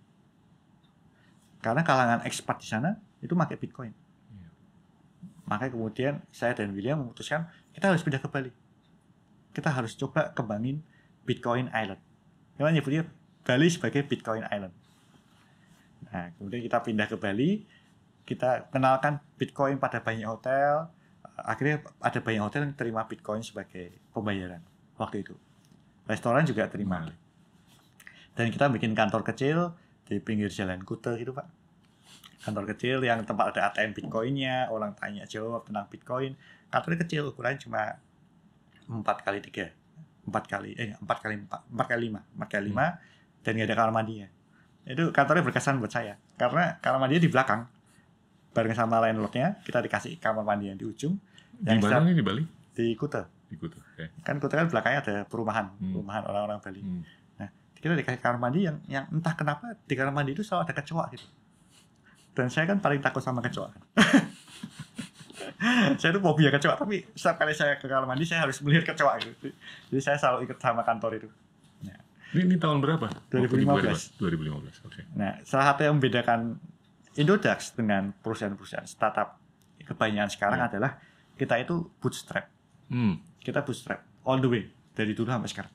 Karena 1.58 1.82
kalangan 1.82 2.22
ekspat 2.24 2.62
di 2.62 2.68
sana 2.70 2.96
itu 3.18 3.34
pakai 3.34 3.58
Bitcoin. 3.58 3.92
Iya. 4.30 4.48
Makanya 5.50 5.72
kemudian 5.74 6.14
saya 6.30 6.54
dan 6.54 6.70
William 6.72 7.02
memutuskan 7.02 7.50
kita 7.74 7.90
harus 7.90 8.00
pindah 8.06 8.22
ke 8.22 8.30
Bali. 8.30 8.54
Kita 9.54 9.70
harus 9.70 9.94
coba 9.94 10.34
kembangin 10.34 10.82
Bitcoin 11.22 11.70
Island. 11.70 12.02
Kita 12.58 12.70
nyebutnya 12.70 13.06
Bali 13.46 13.68
sebagai 13.70 14.02
Bitcoin 14.02 14.42
Island. 14.50 14.74
Nah, 16.10 16.30
kemudian 16.36 16.62
kita 16.62 16.82
pindah 16.82 17.06
ke 17.06 17.16
Bali, 17.16 17.62
kita 18.26 18.68
kenalkan 18.74 19.22
Bitcoin 19.38 19.78
pada 19.78 20.02
banyak 20.02 20.26
hotel. 20.26 20.90
Akhirnya 21.38 21.82
ada 22.02 22.18
banyak 22.18 22.42
hotel 22.42 22.60
yang 22.70 22.74
terima 22.74 23.06
Bitcoin 23.06 23.42
sebagai 23.42 23.94
pembayaran 24.14 24.62
waktu 24.98 25.22
itu. 25.22 25.34
Restoran 26.06 26.44
juga 26.44 26.68
terima. 26.68 27.02
Menarik. 27.02 27.18
Dan 28.34 28.50
kita 28.50 28.66
bikin 28.70 28.92
kantor 28.98 29.22
kecil 29.22 29.72
di 30.04 30.18
pinggir 30.18 30.50
jalan 30.50 30.82
Kute 30.82 31.14
gitu 31.16 31.30
Pak. 31.30 31.46
Kantor 32.44 32.76
kecil 32.76 33.00
yang 33.00 33.24
tempat 33.24 33.56
ada 33.56 33.72
ATM 33.72 33.96
Bitcoinnya, 33.96 34.68
orang 34.68 34.92
tanya 34.98 35.24
jawab 35.24 35.64
tentang 35.64 35.88
Bitcoin. 35.88 36.36
Kantornya 36.68 36.98
kecil, 37.06 37.32
ukurannya 37.32 37.62
cuma 37.62 37.96
4 38.86 39.00
kali 39.20 39.38
3 39.40 39.84
empat 40.24 40.44
kali 40.46 40.70
eh 40.74 40.96
empat 40.96 41.18
kali 41.20 41.34
empat 41.38 41.60
empat 41.68 41.86
kali 41.86 42.00
lima 42.08 42.20
empat 42.32 42.48
kali 42.50 42.64
lima 42.68 42.86
dan 43.44 43.50
nggak 43.54 43.68
ada 43.68 43.76
kamar 43.76 43.92
mandinya 43.92 44.28
itu 44.84 45.04
kantornya 45.10 45.44
berkesan 45.44 45.76
buat 45.76 45.88
saya 45.88 46.16
karena 46.34 46.80
kamar 46.80 46.98
mandinya 46.98 47.20
di 47.20 47.28
belakang 47.28 47.68
bareng 48.52 48.72
sama 48.72 49.00
landlordnya 49.00 49.60
kita 49.60 49.80
dikasih 49.80 50.16
kamar 50.16 50.40
mandi 50.42 50.70
yang 50.70 50.78
di 50.78 50.86
ujung 50.86 51.18
Di 51.54 51.70
yang 51.70 51.82
mana 51.82 52.02
nih 52.02 52.14
di 52.14 52.24
Bali? 52.24 52.42
di 52.72 52.94
Kute 52.94 53.22
Di 53.46 53.54
Kuta. 53.54 53.76
Oke. 53.76 54.04
kan 54.22 54.38
Kute 54.38 54.54
kan 54.54 54.66
belakangnya 54.66 55.00
ada 55.02 55.14
perumahan 55.24 55.66
Hmm. 55.74 55.92
perumahan 55.92 56.22
orang-orang 56.24 56.58
Bali 56.58 56.80
Hmm. 56.80 57.02
kita 57.74 57.92
dikasih 57.92 58.16
kamar 58.16 58.38
mandi 58.40 58.64
yang 58.64 58.80
yang 58.88 59.04
entah 59.12 59.36
kenapa 59.36 59.76
di 59.76 59.92
kamar 59.92 60.08
mandi 60.10 60.32
itu 60.32 60.40
selalu 60.40 60.64
ada 60.64 60.74
kecoa 60.74 61.04
gitu 61.12 61.26
dan 62.32 62.48
saya 62.48 62.64
kan 62.64 62.80
paling 62.80 62.98
takut 62.98 63.20
sama 63.20 63.44
kecoa 63.44 63.68
saya 65.96 66.10
tuh 66.10 66.20
fobia 66.20 66.50
kecoa 66.50 66.74
tapi 66.74 67.04
setiap 67.12 67.36
kali 67.38 67.52
saya 67.52 67.76
ke 67.76 67.86
kamar 67.86 68.04
mandi 68.04 68.24
saya 68.24 68.44
harus 68.44 68.60
melihat 68.60 68.92
kecoa 68.92 69.16
gitu 69.18 69.48
jadi 69.88 70.00
saya 70.00 70.16
selalu 70.16 70.46
ikut 70.46 70.58
sama 70.58 70.82
kantor 70.82 71.18
itu 71.18 71.28
Ini, 72.34 72.50
ini 72.50 72.58
tahun 72.58 72.82
berapa? 72.82 73.06
2015. 73.30 74.18
2015. 74.18 74.82
Oke. 74.90 75.06
nah 75.14 75.38
salah 75.46 75.70
satu 75.70 75.86
yang 75.86 76.02
membedakan 76.02 76.58
Indodax 77.14 77.78
dengan 77.78 78.10
perusahaan-perusahaan 78.10 78.82
startup 78.84 79.38
kebanyakan 79.78 80.26
sekarang 80.26 80.58
Ya. 80.58 80.66
adalah 80.66 80.98
kita 81.34 81.54
itu 81.56 81.86
bootstrap 82.02 82.50
Hmm. 82.90 83.22
kita 83.38 83.62
bootstrap 83.62 84.02
all 84.26 84.42
the 84.42 84.50
way 84.50 84.66
dari 84.92 85.14
dulu 85.14 85.30
sampai 85.30 85.46
sekarang. 85.46 85.72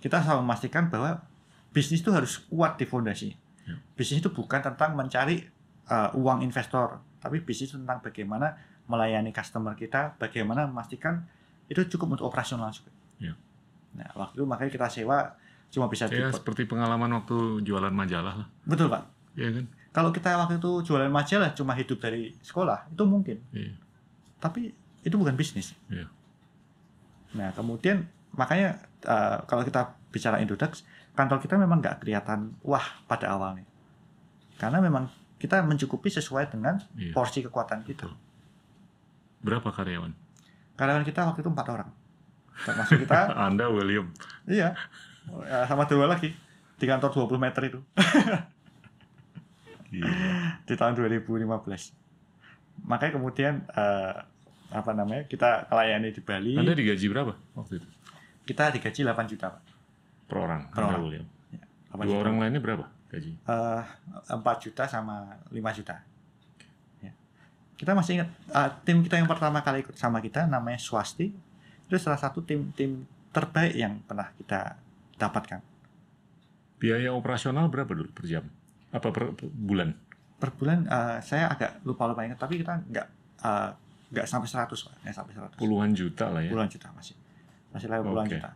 Kita 0.00 0.18
selalu 0.18 0.40
memastikan 0.42 0.88
bahwa 0.88 1.20
bisnis 1.70 2.00
itu 2.00 2.10
harus 2.10 2.40
kuat 2.48 2.74
di 2.74 2.84
fondasi. 2.84 3.36
Ya. 3.62 3.76
Bisnis 3.92 4.24
itu 4.24 4.32
bukan 4.32 4.58
tentang 4.58 4.96
mencari 4.96 5.44
uh, 5.86 6.10
uang 6.16 6.40
investor, 6.40 6.98
tapi 7.18 7.38
bisnis 7.38 7.70
tentang 7.70 8.00
bagaimana 8.00 8.56
melayani 8.92 9.32
customer 9.32 9.72
kita, 9.72 10.20
bagaimana 10.20 10.68
memastikan 10.68 11.24
itu 11.72 11.80
cukup 11.96 12.20
untuk 12.20 12.28
operasional 12.28 12.68
juga. 12.68 12.92
Iya. 13.16 13.32
Nah, 13.96 14.08
waktu 14.12 14.36
itu 14.36 14.44
makanya 14.44 14.70
kita 14.76 14.86
sewa 14.92 15.32
cuma 15.72 15.88
bisa 15.88 16.04
Ya 16.12 16.28
di 16.28 16.36
seperti 16.36 16.68
pengalaman 16.68 17.08
waktu 17.16 17.64
jualan 17.64 17.92
majalah 17.96 18.44
lah. 18.44 18.48
Betul, 18.68 18.92
Pak. 18.92 19.02
Iya 19.40 19.48
kan? 19.56 19.64
Kalau 19.92 20.10
kita 20.12 20.36
waktu 20.36 20.60
itu 20.60 20.70
jualan 20.84 21.08
majalah 21.08 21.56
cuma 21.56 21.72
hidup 21.72 21.96
dari 21.96 22.36
sekolah, 22.44 22.92
itu 22.92 23.04
mungkin. 23.08 23.40
Iya. 23.56 23.72
Tapi 24.36 24.68
itu 25.00 25.16
bukan 25.16 25.32
bisnis. 25.32 25.72
Iya. 25.88 26.08
Nah, 27.32 27.48
kemudian 27.56 28.04
makanya 28.36 28.84
uh, 29.08 29.40
kalau 29.48 29.64
kita 29.64 29.96
bicara 30.12 30.40
Indodax, 30.44 30.84
kantor 31.16 31.40
kita 31.40 31.56
memang 31.56 31.80
nggak 31.80 32.04
kelihatan 32.04 32.52
wah 32.64 32.84
pada 33.08 33.32
awalnya. 33.32 33.64
Karena 34.60 34.80
memang 34.84 35.08
kita 35.40 35.64
mencukupi 35.64 36.12
sesuai 36.12 36.52
dengan 36.52 36.78
Iya. 36.94 37.16
porsi 37.16 37.40
kekuatan 37.42 37.82
kita. 37.82 38.06
Betul. 38.08 38.14
Berapa 39.42 39.68
karyawan? 39.68 40.12
Karyawan 40.74 41.04
kita 41.04 41.26
waktu 41.26 41.42
itu 41.42 41.50
empat 41.50 41.66
orang. 41.68 41.90
Termasuk 42.62 43.02
kita, 43.02 43.34
Anda 43.46 43.66
William. 43.68 44.08
iya, 44.46 44.74
Ya, 45.46 45.62
sama 45.66 45.86
dua 45.86 46.10
lagi 46.10 46.34
di 46.74 46.84
kantor 46.84 47.14
20 47.30 47.38
meter 47.38 47.62
itu 47.70 47.78
Gila. 49.86 50.10
di 50.66 50.74
tahun 50.74 50.98
2015. 50.98 51.46
Makanya 52.82 53.12
kemudian 53.14 53.54
eh, 53.70 54.14
apa 54.72 54.90
namanya 54.90 55.22
kita 55.28 55.70
melayani 55.70 56.10
di 56.10 56.18
Bali, 56.18 56.58
Anda 56.58 56.74
digaji 56.74 57.06
berapa 57.06 57.32
waktu 57.54 57.78
itu? 57.78 57.86
kita 58.42 58.74
digaji 58.74 59.06
8 59.06 59.30
juta, 59.30 59.46
Pak. 59.54 59.62
Per 60.26 60.36
orang. 60.36 60.66
Per 60.74 60.82
Anda 60.82 60.90
orang. 60.90 61.02
William. 61.06 61.26
8 61.94 61.94
Dua 61.94 62.06
juta. 62.10 62.18
orang 62.26 62.34
lainnya 62.42 62.58
berapa 62.58 62.84
gaji? 63.06 63.32
Eh, 63.38 63.82
4 64.26 64.42
juta 64.58 64.82
sama 64.90 65.38
5 65.54 65.78
juta. 65.78 66.02
Kita 67.82 67.98
masih 67.98 68.22
ingat 68.22 68.30
eh, 68.30 68.70
tim 68.86 69.02
kita 69.02 69.18
yang 69.18 69.26
pertama 69.26 69.58
kali 69.58 69.82
ikut 69.82 69.98
sama 69.98 70.22
kita 70.22 70.46
namanya 70.46 70.78
Swasti. 70.78 71.34
Itu 71.90 71.98
salah 71.98 72.14
satu 72.14 72.46
tim 72.46 72.70
tim 72.78 73.02
terbaik 73.34 73.74
yang 73.74 73.98
pernah 74.06 74.30
kita 74.38 74.78
dapatkan. 75.18 75.58
Biaya 76.78 77.10
operasional 77.10 77.66
berapa 77.66 77.90
dulu 77.90 78.06
per 78.14 78.30
jam? 78.30 78.46
Apa 78.94 79.10
per, 79.10 79.34
per 79.34 79.50
bulan? 79.50 79.98
Per 80.38 80.54
bulan 80.54 80.86
eh, 80.86 81.18
saya 81.26 81.50
agak 81.50 81.82
lupa 81.82 82.06
lupa 82.06 82.22
ingat 82.22 82.38
tapi 82.38 82.62
kita 82.62 82.86
nggak 82.86 83.06
eh, 83.42 83.70
nggak 84.14 84.26
sampai 84.30 84.46
100 84.46 84.70
Pak. 84.70 84.94
Nggak 85.02 85.16
sampai 85.18 85.32
100. 85.34 85.58
Puluhan 85.58 85.90
juta 85.90 86.30
lah 86.30 86.38
ya. 86.38 86.54
Puluhan 86.54 86.70
juta 86.70 86.86
masih. 86.94 87.18
Masih 87.74 87.90
lewat 87.90 88.06
puluhan 88.06 88.30
Oke. 88.30 88.38
juta. 88.38 88.50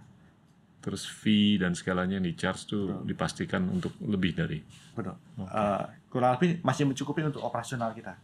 Terus 0.86 1.02
fee 1.02 1.58
dan 1.58 1.74
segalanya 1.74 2.22
yang 2.22 2.30
di 2.30 2.38
charge 2.38 2.70
tuh 2.70 2.94
Betul. 2.94 3.10
dipastikan 3.10 3.66
untuk 3.74 3.90
lebih 4.06 4.38
dari. 4.38 4.62
Betul. 4.94 5.18
Oke. 5.42 5.50
Eh, 5.50 5.84
kurang 6.14 6.38
lebih 6.38 6.62
masih 6.62 6.86
mencukupi 6.86 7.26
untuk 7.26 7.42
operasional 7.42 7.90
kita. 7.90 8.14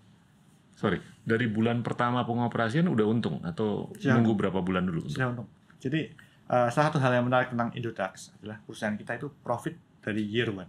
Sorry, 0.83 0.99
dari 1.23 1.47
bulan 1.47 1.87
pertama 1.87 2.27
pengoperasian 2.27 2.91
udah 2.91 3.07
untung 3.07 3.39
atau 3.47 3.95
Sudah 3.95 4.19
nunggu 4.19 4.35
berapa 4.35 4.59
bulan 4.59 4.83
dulu? 4.83 5.07
Sudah 5.07 5.31
untung. 5.31 5.47
Jadi 5.79 6.11
eh, 6.51 6.69
salah 6.75 6.91
satu 6.91 6.99
hal 6.99 7.23
yang 7.23 7.31
menarik 7.31 7.55
tentang 7.55 7.71
Indodax 7.79 8.35
adalah 8.43 8.59
perusahaan 8.67 8.99
kita 8.99 9.15
itu 9.15 9.31
profit 9.47 9.79
dari 10.03 10.27
year 10.27 10.51
one. 10.51 10.67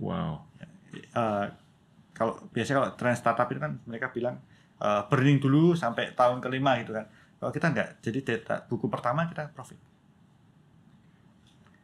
Wow. 0.00 0.48
Eh, 0.96 1.46
kalau 2.16 2.40
biasanya 2.56 2.76
kalau 2.80 2.90
tren 2.96 3.12
startup 3.12 3.52
itu 3.52 3.60
kan 3.60 3.76
mereka 3.84 4.08
bilang 4.08 4.40
eh, 4.80 5.02
burning 5.12 5.44
dulu 5.44 5.76
sampai 5.76 6.16
tahun 6.16 6.40
kelima 6.40 6.80
gitu 6.80 6.96
kan. 6.96 7.04
Kalau 7.36 7.52
kita 7.52 7.66
enggak, 7.68 7.88
jadi 8.00 8.18
data 8.24 8.64
buku 8.64 8.88
pertama 8.88 9.28
kita 9.28 9.52
profit. 9.52 9.76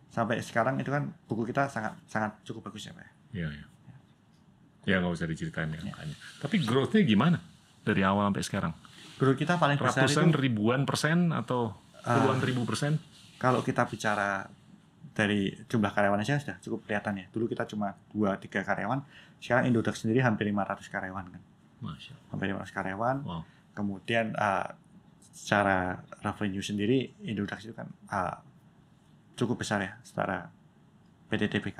Sampai 0.08 0.40
sekarang 0.40 0.80
itu 0.80 0.88
kan 0.88 1.12
buku 1.28 1.44
kita 1.44 1.68
sangat 1.68 1.92
sangat 2.08 2.40
cukup 2.48 2.72
bagus 2.72 2.88
ya 2.88 2.96
Pak. 2.96 3.08
Iya, 3.36 3.52
iya. 3.52 3.66
Ya 4.84 5.00
nggak 5.00 5.14
usah 5.14 5.26
diceritain 5.26 5.70
ya 5.70 5.80
Ya. 5.80 5.90
angkanya. 5.90 6.16
Tapi 6.38 6.56
growth-nya 6.60 7.02
gimana 7.02 7.38
dari 7.82 8.02
awal 8.02 8.28
sampai 8.28 8.44
sekarang? 8.44 8.72
Guru 9.18 9.34
kita 9.34 9.58
paling 9.58 9.74
besar 9.76 10.06
Ratusan 10.06 10.30
itu 10.30 10.38
ribuan 10.38 10.86
persen 10.86 11.34
atau 11.34 11.74
puluhan 12.00 12.38
Ah. 12.38 12.46
ribu 12.46 12.62
persen? 12.62 12.98
kalau 13.38 13.62
kita 13.62 13.86
bicara 13.86 14.50
dari 15.14 15.50
jumlah 15.66 15.90
karyawan 15.90 16.18
aja 16.18 16.38
sudah 16.38 16.58
cukup 16.58 16.86
kelihatan 16.86 17.18
ya. 17.18 17.26
Dulu 17.30 17.46
kita 17.46 17.66
cuma 17.66 17.94
2-3 18.10 18.62
karyawan, 18.62 19.02
sekarang 19.38 19.66
Indodax 19.66 20.02
sendiri 20.02 20.22
hampir 20.22 20.46
500 20.46 20.86
karyawan 20.86 21.26
kan. 21.26 21.42
Masya 21.78 22.14
Allah. 22.14 22.28
Hampir 22.34 22.46
500 22.50 22.70
karyawan. 22.70 23.16
Wow. 23.22 23.42
Kemudian 23.74 24.34
uh, 24.34 24.74
secara 25.30 26.02
revenue 26.22 26.62
sendiri 26.62 27.14
Indodax 27.22 27.66
itu 27.66 27.74
kan 27.74 27.86
uh, 28.10 28.42
cukup 29.34 29.62
besar 29.62 29.82
ya 29.82 29.94
secara 30.02 30.50
PDTBK. 31.26 31.78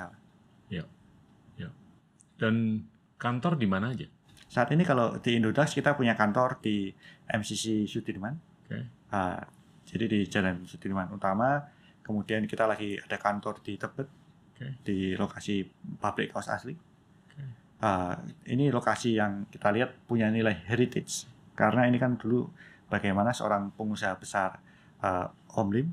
Dan 2.39 2.87
kantor 3.19 3.59
di 3.59 3.67
mana 3.67 3.91
aja? 3.91 4.07
Saat 4.49 4.73
ini 4.73 4.81
kalau 4.81 5.19
di 5.19 5.37
Indodax 5.37 5.77
kita 5.77 5.93
punya 5.93 6.15
kantor 6.15 6.57
di 6.63 6.89
MCC 7.29 7.85
Sudirman. 7.85 8.33
Oke. 8.65 8.79
Uh, 9.13 9.43
jadi 9.85 10.05
di 10.07 10.19
Jalan 10.25 10.65
Sudirman 10.65 11.11
Utama. 11.13 11.61
Kemudian 12.01 12.49
kita 12.49 12.65
lagi 12.65 12.97
ada 12.97 13.21
kantor 13.21 13.61
di 13.61 13.77
Tebet 13.77 14.09
Oke. 14.57 14.81
di 14.81 15.13
lokasi 15.13 15.61
pabrik 16.01 16.33
kaos 16.33 16.49
asli. 16.49 16.73
Oke. 16.73 17.43
Uh, 17.83 18.17
ini 18.49 18.73
lokasi 18.73 19.19
yang 19.19 19.45
kita 19.53 19.69
lihat 19.69 19.93
punya 20.09 20.33
nilai 20.33 20.65
heritage 20.65 21.29
karena 21.53 21.85
ini 21.85 21.99
kan 21.99 22.15
dulu 22.15 22.49
bagaimana 22.89 23.35
seorang 23.35 23.69
pengusaha 23.77 24.15
besar 24.17 24.57
uh, 25.03 25.27
Om 25.59 25.69
Lim 25.75 25.87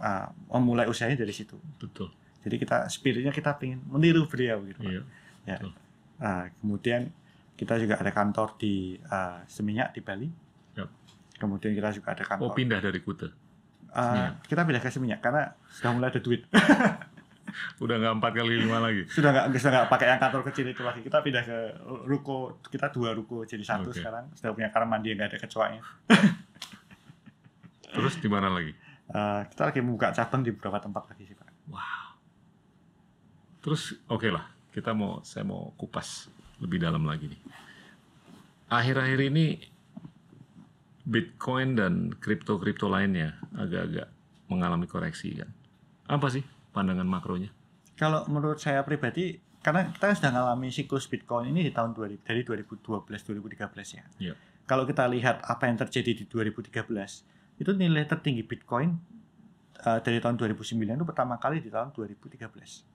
uh, 0.00 0.26
memulai 0.58 0.90
usahanya 0.90 1.22
dari 1.22 1.30
situ. 1.30 1.54
Betul. 1.78 2.10
Jadi 2.42 2.56
kita 2.58 2.88
spiritnya 2.90 3.30
kita 3.30 3.54
ingin 3.62 3.84
meniru 3.86 4.26
beliau 4.26 4.64
gitu. 4.66 4.82
Pak. 4.82 5.23
Ya. 5.44 5.60
betul. 5.60 5.72
Uh, 6.20 6.44
kemudian 6.62 7.00
kita 7.54 7.78
juga 7.78 8.00
ada 8.00 8.10
kantor 8.10 8.58
di 8.58 8.98
uh, 9.08 9.44
Seminyak 9.46 9.94
di 9.94 10.00
Bali. 10.00 10.28
Yap. 10.74 10.90
Kemudian 11.38 11.72
kita 11.74 11.94
juga 11.94 12.14
ada 12.16 12.24
kantor. 12.24 12.44
Oh 12.48 12.54
pindah 12.54 12.80
dari 12.82 12.98
Kute. 13.02 13.28
Uh, 13.94 14.34
kita 14.50 14.66
pindah 14.66 14.82
ke 14.82 14.90
Seminyak 14.90 15.22
karena 15.22 15.54
sudah 15.70 15.90
mulai 15.94 16.10
ada 16.10 16.20
duit. 16.22 16.42
Udah 17.78 18.02
nggak 18.02 18.14
empat 18.18 18.32
kali 18.34 18.66
lima 18.66 18.82
lagi. 18.82 19.06
sudah 19.06 19.30
nggak 19.30 19.46
sudah 19.54 19.72
nggak 19.78 19.86
pakai 19.86 20.06
yang 20.10 20.18
kantor 20.18 20.42
kecil 20.50 20.66
itu 20.66 20.82
lagi. 20.82 21.00
Kita 21.06 21.22
pindah 21.22 21.42
ke 21.46 21.58
ruko. 22.02 22.58
Kita 22.66 22.90
dua 22.90 23.14
ruko 23.14 23.46
jadi 23.46 23.62
satu 23.62 23.94
Oke. 23.94 24.02
sekarang. 24.02 24.26
Sudah 24.34 24.50
punya 24.50 24.74
kamar 24.74 24.98
mandi 24.98 25.14
yang 25.14 25.22
nggak 25.22 25.30
ada 25.30 25.38
kecoanya. 25.38 25.80
Terus 27.94 28.14
di 28.18 28.26
mana 28.26 28.50
lagi? 28.50 28.74
Uh, 29.06 29.46
kita 29.46 29.70
lagi 29.70 29.78
membuka 29.84 30.10
cabang 30.10 30.42
di 30.42 30.50
beberapa 30.50 30.82
tempat 30.82 31.14
lagi 31.14 31.22
sih 31.30 31.36
pak. 31.38 31.46
Terus 33.62 33.96
oke 34.10 34.28
lah, 34.28 34.44
kita 34.74 34.90
mau 34.90 35.22
saya 35.22 35.46
mau 35.46 35.70
kupas 35.78 36.26
lebih 36.58 36.82
dalam 36.82 37.06
lagi 37.06 37.30
nih. 37.30 37.40
Akhir-akhir 38.66 39.20
ini 39.30 39.62
Bitcoin 41.06 41.78
dan 41.78 42.10
kripto-kripto 42.18 42.90
lainnya 42.90 43.38
agak-agak 43.54 44.10
mengalami 44.50 44.90
koreksi 44.90 45.38
kan. 45.38 45.50
Apa 46.10 46.26
sih 46.26 46.42
pandangan 46.74 47.06
makronya? 47.06 47.54
Kalau 47.94 48.26
menurut 48.26 48.58
saya 48.58 48.82
pribadi, 48.82 49.38
karena 49.62 49.94
kita 49.94 50.18
sudah 50.18 50.34
mengalami 50.34 50.74
siklus 50.74 51.06
Bitcoin 51.06 51.54
ini 51.54 51.70
di 51.70 51.72
tahun 51.72 51.94
2000, 51.94 52.26
dari 52.26 52.42
2012-2013 52.42 53.94
ya. 53.94 54.04
Iya. 54.18 54.34
Kalau 54.64 54.88
kita 54.88 55.06
lihat 55.06 55.44
apa 55.44 55.68
yang 55.70 55.78
terjadi 55.78 56.12
di 56.16 56.24
2013, 56.26 56.72
itu 57.62 57.70
nilai 57.76 58.08
tertinggi 58.08 58.42
Bitcoin 58.42 58.96
uh, 59.86 60.00
dari 60.00 60.18
tahun 60.18 60.40
2009 60.40 60.82
itu 60.82 61.06
pertama 61.06 61.38
kali 61.38 61.60
di 61.62 61.70
tahun 61.70 61.92
2013. 61.92 62.93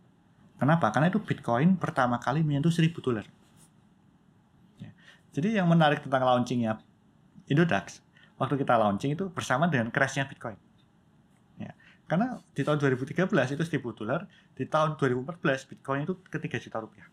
Kenapa? 0.59 0.91
Karena 0.91 1.07
itu 1.07 1.23
Bitcoin 1.23 1.79
pertama 1.79 2.19
kali 2.19 2.43
menyentuh 2.43 2.69
1000 2.69 2.91
dolar. 2.99 3.23
Ya. 4.75 4.91
Jadi 5.31 5.55
yang 5.55 5.71
menarik 5.71 6.03
tentang 6.03 6.27
launchingnya 6.27 6.83
Indodax, 7.47 8.03
waktu 8.35 8.59
kita 8.59 8.75
launching 8.75 9.15
itu 9.15 9.31
bersama 9.31 9.71
dengan 9.71 9.87
crashnya 9.87 10.27
Bitcoin. 10.27 10.59
Ya. 11.57 11.71
Karena 12.11 12.43
di 12.51 12.61
tahun 12.67 12.75
2013 12.75 13.55
itu 13.55 13.63
1000 13.63 13.95
dolar, 13.95 14.27
di 14.51 14.67
tahun 14.67 14.99
2014 14.99 15.69
Bitcoin 15.71 16.03
itu 16.03 16.19
ke 16.27 16.37
3 16.37 16.59
juta 16.59 16.77
rupiah. 16.83 17.07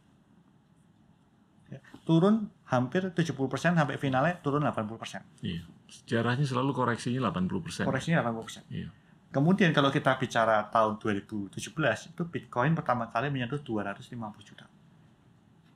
Ya. 1.70 1.78
Turun 2.02 2.50
hampir 2.66 3.06
70% 3.14 3.78
sampai 3.78 3.94
finalnya 3.94 4.42
turun 4.42 4.66
80%. 4.66 5.22
Iya. 5.46 5.62
Sejarahnya 5.86 6.42
selalu 6.42 6.74
koreksinya 6.74 7.30
80%. 7.30 7.86
Koreksinya 7.86 8.26
80%. 8.26 8.66
Iya. 8.74 8.90
Kemudian 9.36 9.68
kalau 9.76 9.92
kita 9.92 10.16
bicara 10.16 10.64
tahun 10.72 10.96
2017 10.96 11.52
itu 11.60 12.22
Bitcoin 12.24 12.72
pertama 12.72 13.12
kali 13.12 13.28
menyentuh 13.28 13.60
250 13.60 14.16
juta. 14.40 14.64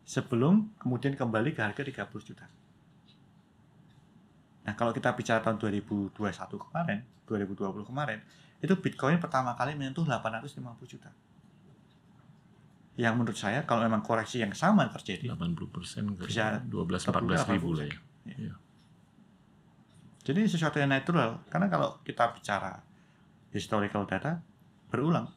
Sebelum 0.09 0.73
kemudian 0.81 1.13
kembali 1.13 1.53
ke 1.53 1.61
harga 1.61 1.85
30 1.85 2.09
juta. 2.25 2.49
Nah, 4.65 4.73
kalau 4.73 4.97
kita 4.97 5.13
bicara 5.13 5.45
tahun 5.45 5.61
2021 5.61 6.17
kemarin, 6.57 7.05
2020 7.29 7.85
kemarin, 7.85 8.25
itu 8.65 8.73
Bitcoin 8.81 9.21
pertama 9.21 9.53
kali 9.53 9.77
menyentuh 9.77 10.09
850 10.09 10.89
juta. 10.89 11.13
Yang 12.97 13.13
menurut 13.13 13.37
saya 13.37 13.61
kalau 13.69 13.85
memang 13.85 14.01
koreksi 14.01 14.41
yang 14.41 14.57
sama 14.57 14.89
terjadi, 14.89 15.37
80% 15.37 16.17
ke 16.17 16.33
Bisa 16.33 16.65
12-14 16.65 17.53
ribu 17.53 17.77
lah 17.77 17.85
ya. 17.85 17.99
Iya. 18.25 18.55
jadi 20.25 20.49
sesuatu 20.49 20.81
yang 20.81 20.93
natural. 20.93 21.45
Karena 21.53 21.69
kalau 21.69 22.01
kita 22.05 22.33
bicara 22.33 22.89
historical 23.51 24.07
data 24.07 24.42
berulang, 24.88 25.30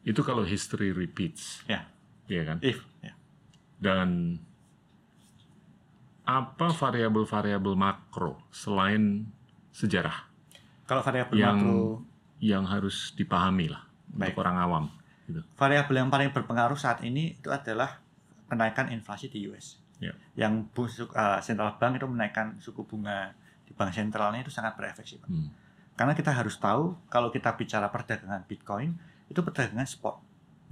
Itu 0.00 0.24
kalau 0.24 0.42
history 0.42 0.96
repeats. 0.96 1.60
Ya. 1.68 1.84
Iya 2.24 2.42
kan? 2.46 2.58
if 2.64 2.80
ya. 3.04 3.12
Dan 3.76 4.40
apa 6.24 6.70
variabel-variabel 6.70 7.74
makro 7.74 8.38
selain 8.48 9.26
sejarah 9.74 10.30
Kalau 10.86 11.02
variabel 11.02 11.34
yang 11.36 11.58
makro, 11.58 12.06
yang 12.38 12.64
harus 12.64 13.12
dipahami 13.12 13.66
lah 13.68 13.82
Baik. 14.08 14.32
untuk 14.32 14.46
orang 14.46 14.56
awam? 14.56 14.84
Gitu. 15.26 15.42
variabel 15.54 15.94
yang 16.00 16.10
paling 16.10 16.30
berpengaruh 16.32 16.74
saat 16.74 17.02
ini 17.04 17.36
itu 17.36 17.50
adalah 17.50 18.02
kenaikan 18.50 18.90
inflasi 18.90 19.30
di 19.30 19.46
US. 19.46 19.78
Ya. 20.02 20.10
Yang 20.34 20.66
bu- 20.74 20.90
su- 20.90 21.12
uh, 21.12 21.38
central 21.38 21.78
bank 21.78 22.02
itu 22.02 22.06
menaikkan 22.08 22.58
suku 22.58 22.82
bunga 22.82 23.30
di 23.62 23.70
bank 23.70 23.94
sentralnya 23.94 24.42
itu 24.42 24.50
sangat 24.50 24.74
berefek 24.74 25.06
sih, 25.06 25.22
Pak. 25.22 25.30
Hmm. 25.30 25.46
Karena 26.00 26.16
kita 26.16 26.32
harus 26.32 26.56
tahu 26.56 26.96
kalau 27.12 27.28
kita 27.28 27.52
bicara 27.60 27.92
perdagangan 27.92 28.48
Bitcoin 28.48 28.96
itu 29.28 29.36
perdagangan 29.44 29.84
spot. 29.84 30.16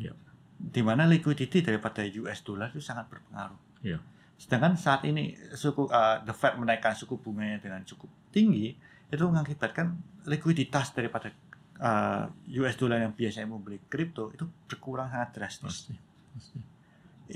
Ya. 0.01 0.17
Di 0.57 0.81
mana 0.81 1.05
liquidity 1.05 1.61
daripada 1.61 2.01
US 2.01 2.41
dollar 2.41 2.73
itu 2.73 2.81
sangat 2.81 3.13
berpengaruh. 3.13 3.61
Ya. 3.85 4.01
Sedangkan 4.41 4.81
saat 4.81 5.05
ini 5.05 5.37
suku 5.53 5.85
uh, 5.93 6.25
the 6.25 6.33
Fed 6.33 6.57
menaikkan 6.57 6.97
suku 6.97 7.21
bunganya 7.21 7.61
dengan 7.61 7.85
cukup 7.85 8.09
tinggi 8.33 8.73
itu 9.13 9.25
mengakibatkan 9.29 10.01
likuiditas 10.25 10.97
daripada 10.97 11.29
uh, 11.77 12.33
US 12.65 12.81
dollar 12.81 13.05
yang 13.05 13.13
biasanya 13.13 13.53
membeli 13.53 13.85
kripto 13.85 14.33
itu 14.33 14.49
berkurang 14.65 15.13
sangat 15.13 15.37
drastis. 15.37 15.93
Pasti. 15.93 15.95
pasti. 16.33 16.59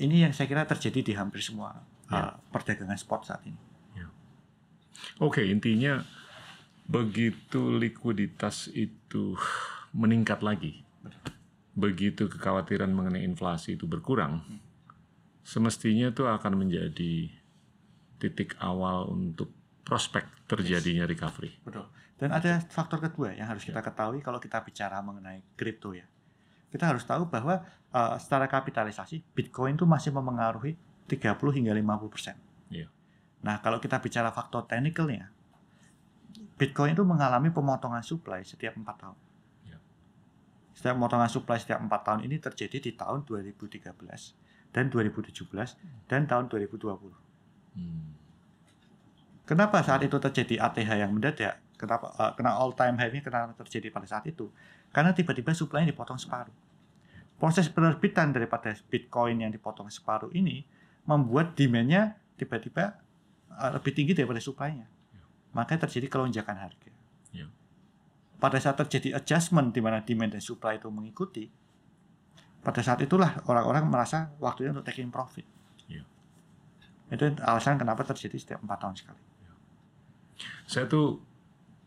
Ini 0.00 0.24
yang 0.24 0.32
saya 0.32 0.48
kira 0.48 0.64
terjadi 0.64 1.04
di 1.04 1.12
hampir 1.12 1.44
semua 1.44 1.76
uh, 1.76 1.84
Ya. 2.08 2.40
perdagangan 2.48 2.96
spot 2.96 3.28
saat 3.28 3.44
ini. 3.44 3.60
Oke, 5.20 5.44
intinya 5.44 6.00
begitu 6.86 7.72
likuiditas 7.74 8.68
itu 8.74 9.38
meningkat 9.92 10.40
lagi, 10.40 10.82
begitu 11.72 12.28
kekhawatiran 12.28 12.92
mengenai 12.92 13.24
inflasi 13.24 13.76
itu 13.76 13.88
berkurang, 13.88 14.44
semestinya 15.42 16.12
itu 16.12 16.24
akan 16.28 16.52
menjadi 16.66 17.32
titik 18.22 18.54
awal 18.62 19.10
untuk 19.10 19.50
prospek 19.82 20.46
terjadinya 20.46 21.04
recovery. 21.08 21.58
Betul. 21.66 21.90
Dan 22.22 22.30
ada 22.30 22.62
faktor 22.70 23.02
kedua 23.02 23.34
yang 23.34 23.50
harus 23.50 23.66
kita 23.66 23.82
ketahui 23.82 24.22
kalau 24.22 24.38
kita 24.38 24.62
bicara 24.62 25.02
mengenai 25.02 25.42
kripto 25.58 25.90
ya. 25.90 26.06
Kita 26.70 26.88
harus 26.88 27.02
tahu 27.02 27.26
bahwa 27.26 27.66
uh, 27.90 28.16
secara 28.16 28.46
kapitalisasi 28.46 29.34
Bitcoin 29.34 29.74
itu 29.74 29.84
masih 29.84 30.14
memengaruhi 30.14 30.78
30 31.10 31.34
hingga 31.58 31.74
50 31.74 32.14
persen. 32.14 32.36
Iya. 32.70 32.88
Nah 33.42 33.58
kalau 33.58 33.82
kita 33.82 33.98
bicara 33.98 34.30
faktor 34.30 34.70
technicalnya, 34.70 35.34
Bitcoin 36.62 36.94
itu 36.94 37.02
mengalami 37.02 37.50
pemotongan 37.50 38.06
supply 38.06 38.46
setiap 38.46 38.78
empat 38.78 39.02
tahun. 39.02 39.18
Iya. 39.66 39.82
Setiap 40.78 40.94
pemotongan 40.94 41.26
supply 41.26 41.58
setiap 41.58 41.82
empat 41.82 42.06
tahun 42.06 42.22
ini 42.30 42.38
terjadi 42.38 42.78
di 42.78 42.94
tahun 42.94 43.26
2013 43.26 43.82
dan 44.70 44.86
2017 44.86 45.42
dan 46.06 46.30
tahun 46.30 46.46
2020. 46.46 46.86
Hmm. 47.74 48.14
Kenapa 49.42 49.82
saat 49.82 50.06
itu 50.06 50.14
terjadi 50.22 50.62
ATH 50.70 50.90
yang 51.02 51.10
mendadak? 51.10 51.58
Kenapa 51.74 52.14
uh, 52.14 52.30
kena 52.38 52.54
all 52.54 52.78
time 52.78 52.94
high-nya 52.94 53.26
kenapa 53.26 53.58
terjadi 53.66 53.90
pada 53.90 54.06
saat 54.06 54.22
itu? 54.30 54.46
Karena 54.94 55.10
tiba-tiba 55.10 55.50
supply-nya 55.50 55.90
dipotong 55.90 56.14
separuh. 56.14 56.54
Proses 57.42 57.66
penerbitan 57.66 58.30
daripada 58.30 58.70
Bitcoin 58.86 59.42
yang 59.42 59.50
dipotong 59.50 59.90
separuh 59.90 60.30
ini 60.30 60.62
membuat 61.10 61.58
demand-nya 61.58 62.14
tiba-tiba 62.38 63.02
uh, 63.50 63.74
lebih 63.74 63.90
tinggi 63.98 64.14
daripada 64.14 64.38
supply-nya. 64.38 64.86
Makanya 65.52 65.88
terjadi 65.88 66.08
kelonjakan 66.08 66.56
harga. 66.56 66.92
Ya. 67.32 67.48
Pada 68.40 68.56
saat 68.56 68.80
terjadi 68.80 69.16
adjustment 69.16 69.72
di 69.72 69.80
mana 69.84 70.00
demand 70.00 70.36
dan 70.36 70.42
supply 70.42 70.80
itu 70.80 70.88
mengikuti, 70.88 71.44
pada 72.64 72.80
saat 72.80 73.04
itulah 73.04 73.44
orang-orang 73.50 73.88
merasa 73.88 74.32
waktunya 74.40 74.72
untuk 74.72 74.88
taking 74.88 75.12
profit. 75.12 75.44
Ya. 75.90 76.04
Itu 77.12 77.28
alasan 77.44 77.76
kenapa 77.76 78.06
terjadi 78.08 78.36
setiap 78.40 78.60
empat 78.64 78.78
tahun 78.80 78.96
sekali. 78.96 79.22
Saya 80.64 80.88
tuh 80.88 81.20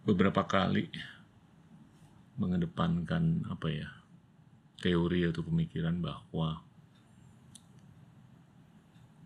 beberapa 0.06 0.46
kali 0.46 0.86
mengedepankan 2.38 3.50
apa 3.50 3.68
ya 3.72 3.90
teori 4.84 5.26
atau 5.26 5.42
pemikiran 5.42 5.98
bahwa 5.98 6.62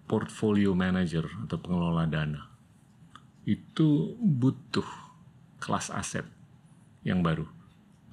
portfolio 0.08 0.72
manager 0.78 1.28
atau 1.46 1.58
pengelola 1.60 2.06
dana 2.08 2.50
itu 3.50 4.14
butuh 4.22 4.86
kelas 5.58 5.90
aset 5.90 6.30
yang 7.02 7.26
baru 7.26 7.50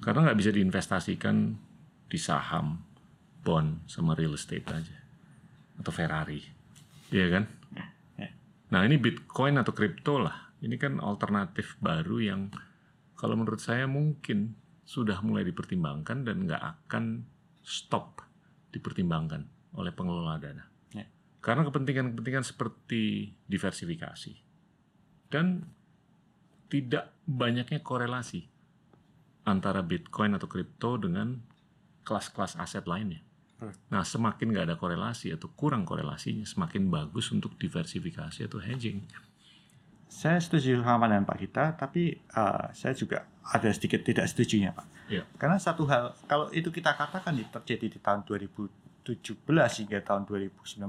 karena 0.01 0.25
nggak 0.25 0.39
bisa 0.41 0.49
diinvestasikan 0.49 1.53
di 2.07 2.17
saham, 2.17 2.81
bond, 3.45 3.85
sama 3.85 4.17
real 4.17 4.33
estate 4.33 4.65
aja 4.69 4.97
atau 5.77 5.91
Ferrari, 5.93 6.41
iya 7.13 7.29
kan? 7.29 7.45
Nah 8.67 8.83
ini 8.83 8.99
Bitcoin 8.99 9.55
atau 9.55 9.71
kripto 9.71 10.19
lah, 10.19 10.51
ini 10.59 10.75
kan 10.75 10.99
alternatif 10.99 11.79
baru 11.79 12.17
yang 12.19 12.41
kalau 13.15 13.39
menurut 13.39 13.61
saya 13.63 13.87
mungkin 13.87 14.57
sudah 14.83 15.19
mulai 15.23 15.47
dipertimbangkan 15.47 16.27
dan 16.27 16.47
nggak 16.47 16.63
akan 16.63 17.23
stop 17.63 18.23
dipertimbangkan 18.71 19.47
oleh 19.75 19.91
pengelola 19.95 20.39
dana. 20.39 20.63
Ya. 20.91 21.07
Karena 21.39 21.63
kepentingan-kepentingan 21.67 22.43
seperti 22.43 23.35
diversifikasi 23.47 24.46
dan 25.27 25.67
tidak 26.67 27.15
banyaknya 27.27 27.79
korelasi 27.83 28.47
antara 29.47 29.79
Bitcoin 29.79 30.35
atau 30.35 30.47
kripto 30.51 30.99
dengan 30.99 31.39
kelas-kelas 32.03 32.59
aset 32.59 32.83
lainnya. 32.83 33.23
Hmm. 33.57 33.73
Nah, 33.89 34.03
semakin 34.03 34.53
nggak 34.53 34.65
ada 34.69 34.77
korelasi 34.77 35.33
atau 35.33 35.49
kurang 35.55 35.87
korelasinya, 35.87 36.45
semakin 36.45 36.91
bagus 36.91 37.31
untuk 37.33 37.55
diversifikasi 37.57 38.45
atau 38.45 38.59
hedging. 38.61 39.01
Saya 40.07 40.39
setuju 40.39 40.83
sama 40.83 41.09
dengan 41.09 41.27
Pak 41.27 41.37
Gita, 41.39 41.65
tapi 41.75 42.15
uh, 42.37 42.71
saya 42.71 42.93
juga 42.95 43.27
ada 43.43 43.69
sedikit 43.71 44.03
tidak 44.03 44.27
setujunya 44.29 44.71
Pak. 44.71 44.85
Iya. 45.11 45.23
Karena 45.35 45.57
satu 45.59 45.87
hal, 45.87 46.15
kalau 46.27 46.51
itu 46.51 46.71
kita 46.71 46.95
katakan 46.95 47.35
di- 47.35 47.47
terjadi 47.47 47.97
di 47.97 47.99
tahun 47.99 48.23
2017 48.27 48.67
hingga 49.83 49.99
tahun 50.03 50.23
2019, 50.27 50.79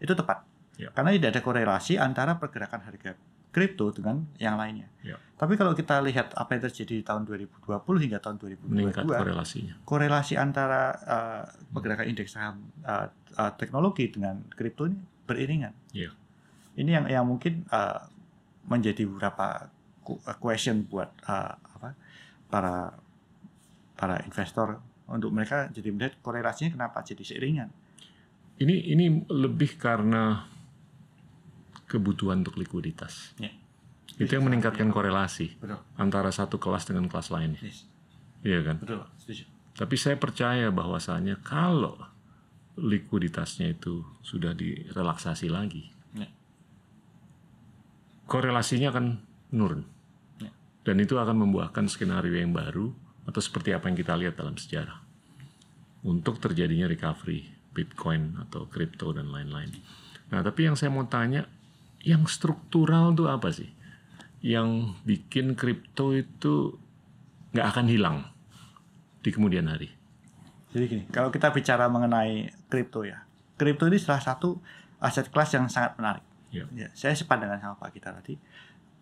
itu 0.00 0.12
tepat. 0.12 0.38
Iya. 0.80 0.88
Karena 0.96 1.10
tidak 1.12 1.28
ada 1.36 1.40
korelasi 1.44 1.94
antara 2.00 2.36
pergerakan 2.40 2.80
harga 2.84 3.16
kripto 3.50 3.90
dengan 3.90 4.22
yang 4.38 4.54
lainnya. 4.54 4.86
Iya. 5.02 5.18
Tapi 5.34 5.58
kalau 5.58 5.74
kita 5.74 5.98
lihat 6.04 6.36
apa 6.38 6.54
yang 6.54 6.62
terjadi 6.70 7.00
di 7.00 7.04
tahun 7.04 7.26
2020 7.26 7.66
hingga 8.06 8.18
tahun 8.22 8.36
2022, 8.38 8.70
Meningkat 8.70 9.04
korelasinya. 9.08 9.74
korelasi 9.82 10.34
antara 10.38 10.82
uh, 11.02 11.44
pergerakan 11.74 12.06
indeks 12.06 12.38
saham 12.38 12.70
uh, 12.86 13.10
uh, 13.34 13.52
teknologi 13.58 14.12
dengan 14.12 14.46
kripto 14.54 14.86
ini 14.86 14.98
beriringan. 15.26 15.74
Iya. 15.90 16.14
Ini 16.78 16.90
yang 16.90 17.04
yang 17.10 17.24
mungkin 17.26 17.66
uh, 17.74 18.06
menjadi 18.70 19.02
beberapa 19.08 19.72
question 20.38 20.86
buat 20.86 21.10
uh, 21.26 21.54
apa 21.58 21.90
para 22.46 22.94
para 23.98 24.16
investor 24.26 24.78
untuk 25.10 25.34
mereka 25.34 25.66
jadi 25.74 25.90
melihat 25.90 26.14
korelasinya 26.22 26.70
kenapa 26.70 27.02
jadi 27.02 27.22
seiringan. 27.26 27.68
Ini 28.60 28.94
ini 28.94 29.26
lebih 29.32 29.80
karena 29.80 30.46
kebutuhan 31.90 32.46
untuk 32.46 32.54
likuiditas. 32.54 33.34
Ya. 33.42 33.50
Itu 34.14 34.38
yang 34.38 34.46
meningkatkan 34.46 34.94
korelasi 34.94 35.58
Betul. 35.58 35.82
antara 35.98 36.30
satu 36.30 36.62
kelas 36.62 36.86
dengan 36.86 37.10
kelas 37.10 37.34
lainnya. 37.34 37.58
Yes. 37.58 37.90
Iya 38.46 38.62
kan? 38.62 38.76
Betul, 38.78 39.02
setuju. 39.18 39.44
Tapi 39.74 39.94
saya 39.98 40.14
percaya 40.14 40.70
bahwasanya 40.70 41.42
kalau 41.42 41.98
likuiditasnya 42.78 43.74
itu 43.74 44.06
sudah 44.22 44.54
direlaksasi 44.54 45.50
lagi, 45.50 45.90
Ya. 46.14 46.30
korelasinya 48.30 48.94
akan 48.94 49.06
menurun. 49.50 49.82
Ya. 50.38 50.50
Dan 50.86 51.02
itu 51.02 51.18
akan 51.18 51.36
membuahkan 51.42 51.90
skenario 51.90 52.38
yang 52.38 52.54
baru 52.54 52.94
atau 53.26 53.40
seperti 53.42 53.74
apa 53.74 53.90
yang 53.90 53.98
kita 53.98 54.14
lihat 54.16 54.38
dalam 54.38 54.54
sejarah. 54.56 55.00
Untuk 56.00 56.40
terjadinya 56.40 56.88
recovery 56.88 57.44
Bitcoin 57.70 58.40
atau 58.48 58.66
kripto 58.66 59.12
dan 59.12 59.30
lain-lain. 59.30 59.70
Nah, 60.32 60.40
tapi 60.40 60.66
yang 60.66 60.74
saya 60.74 60.90
mau 60.90 61.04
tanya, 61.06 61.46
yang 62.00 62.24
struktural 62.28 63.12
itu 63.12 63.24
apa 63.28 63.48
sih? 63.52 63.70
Yang 64.40 64.96
bikin 65.04 65.52
kripto 65.52 66.16
itu 66.16 66.80
nggak 67.52 67.66
akan 67.76 67.86
hilang 67.90 68.16
di 69.20 69.28
kemudian 69.34 69.68
hari. 69.68 69.92
Jadi 70.70 70.84
gini, 70.86 71.04
kalau 71.10 71.28
kita 71.34 71.50
bicara 71.50 71.90
mengenai 71.90 72.48
kripto 72.70 73.02
ya, 73.04 73.26
kripto 73.58 73.90
ini 73.90 73.98
salah 73.98 74.22
satu 74.22 74.56
aset 75.02 75.28
kelas 75.28 75.50
yang 75.58 75.66
sangat 75.66 75.98
menarik. 75.98 76.24
Ya. 76.50 76.64
Ya, 76.74 76.88
saya 76.94 77.14
sepandangan 77.14 77.58
sama 77.58 77.74
Pak 77.78 77.90
kita 77.94 78.14
tadi. 78.14 78.38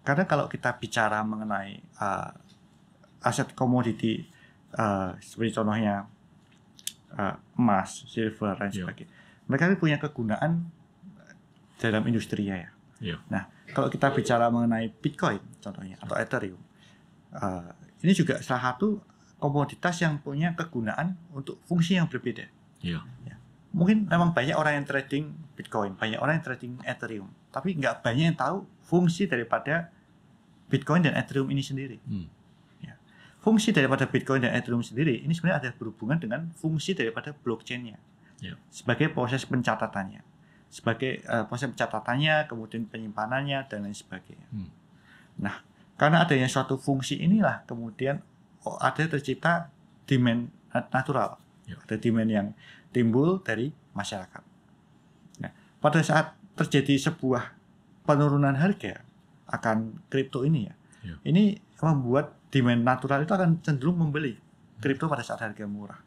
Karena 0.02 0.24
kalau 0.24 0.48
kita 0.48 0.74
bicara 0.80 1.20
mengenai 1.20 1.80
uh, 2.00 2.32
aset 3.20 3.52
komoditi 3.52 4.24
uh, 4.74 5.12
seperti 5.20 5.60
contohnya 5.60 6.08
uh, 7.12 7.34
emas, 7.60 8.08
silver 8.08 8.56
dan 8.56 8.72
Ya. 8.72 8.88
sebagainya, 8.88 9.12
mereka 9.44 9.68
ini 9.68 9.76
punya 9.76 9.96
kegunaan 10.00 10.72
dalam 11.78 12.02
industrinya 12.08 12.56
ya. 12.56 12.70
Ya. 12.98 13.22
Nah, 13.30 13.46
kalau 13.70 13.86
kita 13.86 14.10
bicara 14.10 14.50
mengenai 14.50 14.90
Bitcoin 14.90 15.38
contohnya 15.58 15.94
atau 16.02 16.18
Ethereum, 16.18 16.58
uh, 17.30 17.70
ini 18.02 18.10
juga 18.10 18.42
salah 18.42 18.74
satu 18.74 18.98
komoditas 19.38 20.02
yang 20.02 20.18
punya 20.18 20.50
kegunaan 20.52 21.14
untuk 21.30 21.62
fungsi 21.62 21.94
yang 21.94 22.10
berbeda 22.10 22.50
Ya. 22.82 23.02
mungkin 23.70 24.06
memang 24.10 24.34
banyak 24.34 24.56
orang 24.56 24.82
yang 24.82 24.86
trading 24.88 25.30
Bitcoin, 25.54 25.94
banyak 25.94 26.18
orang 26.18 26.40
yang 26.40 26.46
trading 26.46 26.72
Ethereum, 26.82 27.30
tapi 27.54 27.78
nggak 27.78 28.02
banyak 28.02 28.34
yang 28.34 28.38
tahu 28.38 28.66
fungsi 28.82 29.30
daripada 29.30 29.92
Bitcoin 30.66 31.04
dan 31.06 31.14
Ethereum 31.14 31.46
ini 31.50 31.62
sendiri. 31.62 32.02
Hmm. 32.02 32.26
Ya. 32.82 32.98
Fungsi 33.38 33.70
daripada 33.70 34.08
Bitcoin 34.10 34.42
dan 34.42 34.56
Ethereum 34.58 34.82
sendiri 34.82 35.22
ini 35.22 35.30
sebenarnya 35.30 35.68
ada 35.68 35.70
berhubungan 35.76 36.18
dengan 36.18 36.50
fungsi 36.58 36.98
daripada 36.98 37.30
blockchain-nya 37.30 37.98
Ya. 38.38 38.54
sebagai 38.70 39.10
proses 39.10 39.42
pencatatannya, 39.46 40.22
sebagai 40.68 41.24
eh, 41.24 41.44
proses 41.48 41.72
pencatatannya, 41.72 42.44
kemudian 42.48 42.84
penyimpanannya 42.88 43.64
dan 43.68 43.88
lain 43.88 43.96
sebagainya. 43.96 44.48
Hmm. 44.52 44.70
Nah, 45.40 45.64
karena 45.96 46.22
adanya 46.24 46.46
suatu 46.46 46.76
fungsi 46.76 47.18
inilah 47.18 47.64
kemudian 47.64 48.20
oh, 48.68 48.76
ada 48.78 49.02
tercipta 49.08 49.72
demand 50.04 50.52
nat- 50.72 50.90
natural, 50.92 51.40
Ya. 51.68 51.76
ada 51.84 51.96
demand 52.00 52.30
yang 52.32 52.46
timbul 52.92 53.44
dari 53.44 53.72
masyarakat. 53.92 54.42
Nah, 55.44 55.52
pada 55.84 56.00
saat 56.00 56.32
terjadi 56.56 56.96
sebuah 57.12 57.52
penurunan 58.08 58.56
harga 58.56 59.04
akan 59.48 60.00
kripto 60.08 60.44
ini 60.44 60.68
ya, 60.68 60.74
Ya. 61.04 61.16
ini 61.24 61.60
membuat 61.80 62.36
demand 62.48 62.82
natural 62.84 63.24
itu 63.24 63.32
akan 63.36 63.60
cenderung 63.60 64.00
membeli 64.00 64.36
kripto 64.80 65.08
pada 65.08 65.20
saat 65.24 65.44
harga 65.44 65.64
murah. 65.68 66.00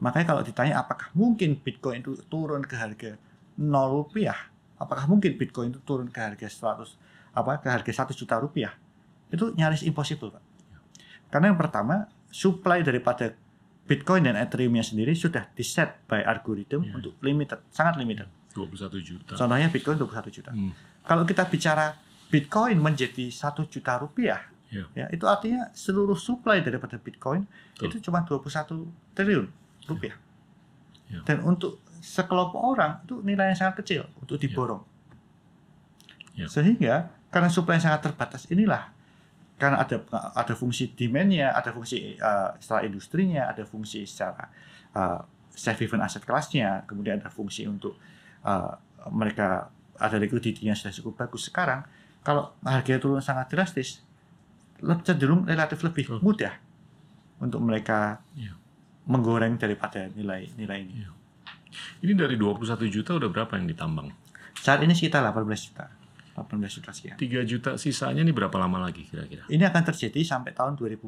Makanya 0.00 0.26
kalau 0.32 0.42
ditanya 0.46 0.80
apakah 0.80 1.12
mungkin 1.12 1.60
Bitcoin 1.60 2.00
itu 2.00 2.16
turun 2.32 2.64
ke 2.64 2.72
harga 2.78 3.20
0 3.60 3.92
rupiah, 3.92 4.48
apakah 4.80 5.04
mungkin 5.04 5.36
Bitcoin 5.36 5.68
itu 5.76 5.80
turun 5.84 6.08
ke 6.08 6.16
harga 6.16 6.48
100 6.48 6.96
apa 7.36 7.60
ke 7.60 7.68
harga 7.68 7.92
1 7.92 8.16
juta 8.16 8.40
rupiah? 8.40 8.72
Itu 9.28 9.52
nyaris 9.54 9.84
impossible, 9.84 10.32
Pak. 10.32 10.42
Karena 11.30 11.52
yang 11.54 11.60
pertama, 11.60 12.08
supply 12.32 12.82
daripada 12.82 13.36
Bitcoin 13.86 14.26
dan 14.26 14.34
Ethereum-nya 14.40 14.82
sendiri 14.82 15.14
sudah 15.14 15.46
diset 15.54 16.02
by 16.10 16.22
algorithm 16.24 16.82
Ya. 16.86 16.98
untuk 16.98 17.14
limited, 17.22 17.60
sangat 17.70 18.00
limited. 18.00 18.26
21 18.50 18.98
juta. 18.98 19.38
Contohnya 19.38 19.70
Bitcoin 19.70 19.94
21 19.98 20.30
juta. 20.34 20.50
Hmm. 20.50 20.74
Kalau 21.06 21.22
kita 21.22 21.46
bicara 21.46 21.94
Bitcoin 22.30 22.82
menjadi 22.82 23.30
1 23.30 23.66
juta 23.70 23.94
rupiah, 23.98 24.42
Ya. 24.70 24.86
ya 24.94 25.06
itu 25.10 25.26
artinya 25.26 25.70
seluruh 25.74 26.14
supply 26.14 26.62
daripada 26.62 26.94
Bitcoin 26.98 27.46
Betul. 27.74 27.90
itu 27.90 27.96
cuma 28.10 28.22
21 28.22 28.86
triliun 29.14 29.46
rupiah. 29.90 30.14
Ya. 31.10 31.22
Dan 31.26 31.42
untuk 31.42 31.82
sekelompok 32.00 32.60
orang 32.60 33.04
itu 33.04 33.20
nilai 33.20 33.52
yang 33.52 33.58
sangat 33.58 33.84
kecil 33.84 34.08
untuk 34.18 34.40
diborong. 34.40 34.82
Ya. 36.34 36.48
Sehingga 36.48 37.12
karena 37.28 37.52
supply 37.52 37.76
yang 37.78 37.92
sangat 37.92 38.10
terbatas 38.10 38.48
inilah 38.48 38.90
karena 39.60 39.84
ada 39.84 40.00
ada 40.32 40.54
fungsi 40.56 40.88
demand-nya, 40.96 41.52
ada 41.52 41.68
fungsi 41.70 42.16
uh, 42.16 42.56
secara 42.56 42.88
industrinya, 42.88 43.52
ada 43.52 43.68
fungsi 43.68 44.08
secara 44.08 44.48
uh, 44.96 45.20
safe 45.52 45.84
haven 45.84 46.00
aset 46.00 46.24
kelasnya, 46.24 46.88
kemudian 46.88 47.20
ada 47.20 47.28
fungsi 47.28 47.68
untuk 47.68 48.00
uh, 48.48 48.72
mereka 49.12 49.68
ada 50.00 50.16
liquidity-nya 50.16 50.72
sudah 50.72 50.96
cukup 50.96 51.28
bagus. 51.28 51.52
Sekarang 51.52 51.84
kalau 52.24 52.56
harganya 52.64 53.04
turun 53.04 53.20
sangat 53.20 53.52
drastis, 53.52 54.00
le- 54.80 55.04
cenderung 55.04 55.44
relatif 55.44 55.84
lebih 55.84 56.08
mudah 56.24 56.56
untuk 57.36 57.60
mereka 57.60 58.24
Iya. 58.32 58.56
menggoreng 59.04 59.60
daripada 59.60 60.08
nilai-nilai 60.16 60.78
ini. 60.88 61.04
Iya. 61.04 61.10
Ini 62.02 62.12
dari 62.18 62.34
21 62.34 62.86
juta 62.90 63.16
udah 63.16 63.30
berapa 63.30 63.56
yang 63.56 63.66
ditambang? 63.70 64.10
Saat 64.58 64.82
ini 64.82 64.92
sekitar 64.92 65.22
18 65.24 65.46
juta. 65.70 65.86
18 66.36 66.76
juta 66.80 66.90
sekian. 66.94 67.16
3 67.16 67.44
juta 67.46 67.70
sisanya 67.76 68.22
ini 68.22 68.32
berapa 68.32 68.54
lama 68.56 68.80
lagi 68.80 69.06
kira-kira? 69.06 69.44
Ini 69.46 69.64
akan 69.68 69.82
terjadi 69.92 70.20
sampai 70.24 70.56
tahun 70.56 70.78
2040. 70.78 71.06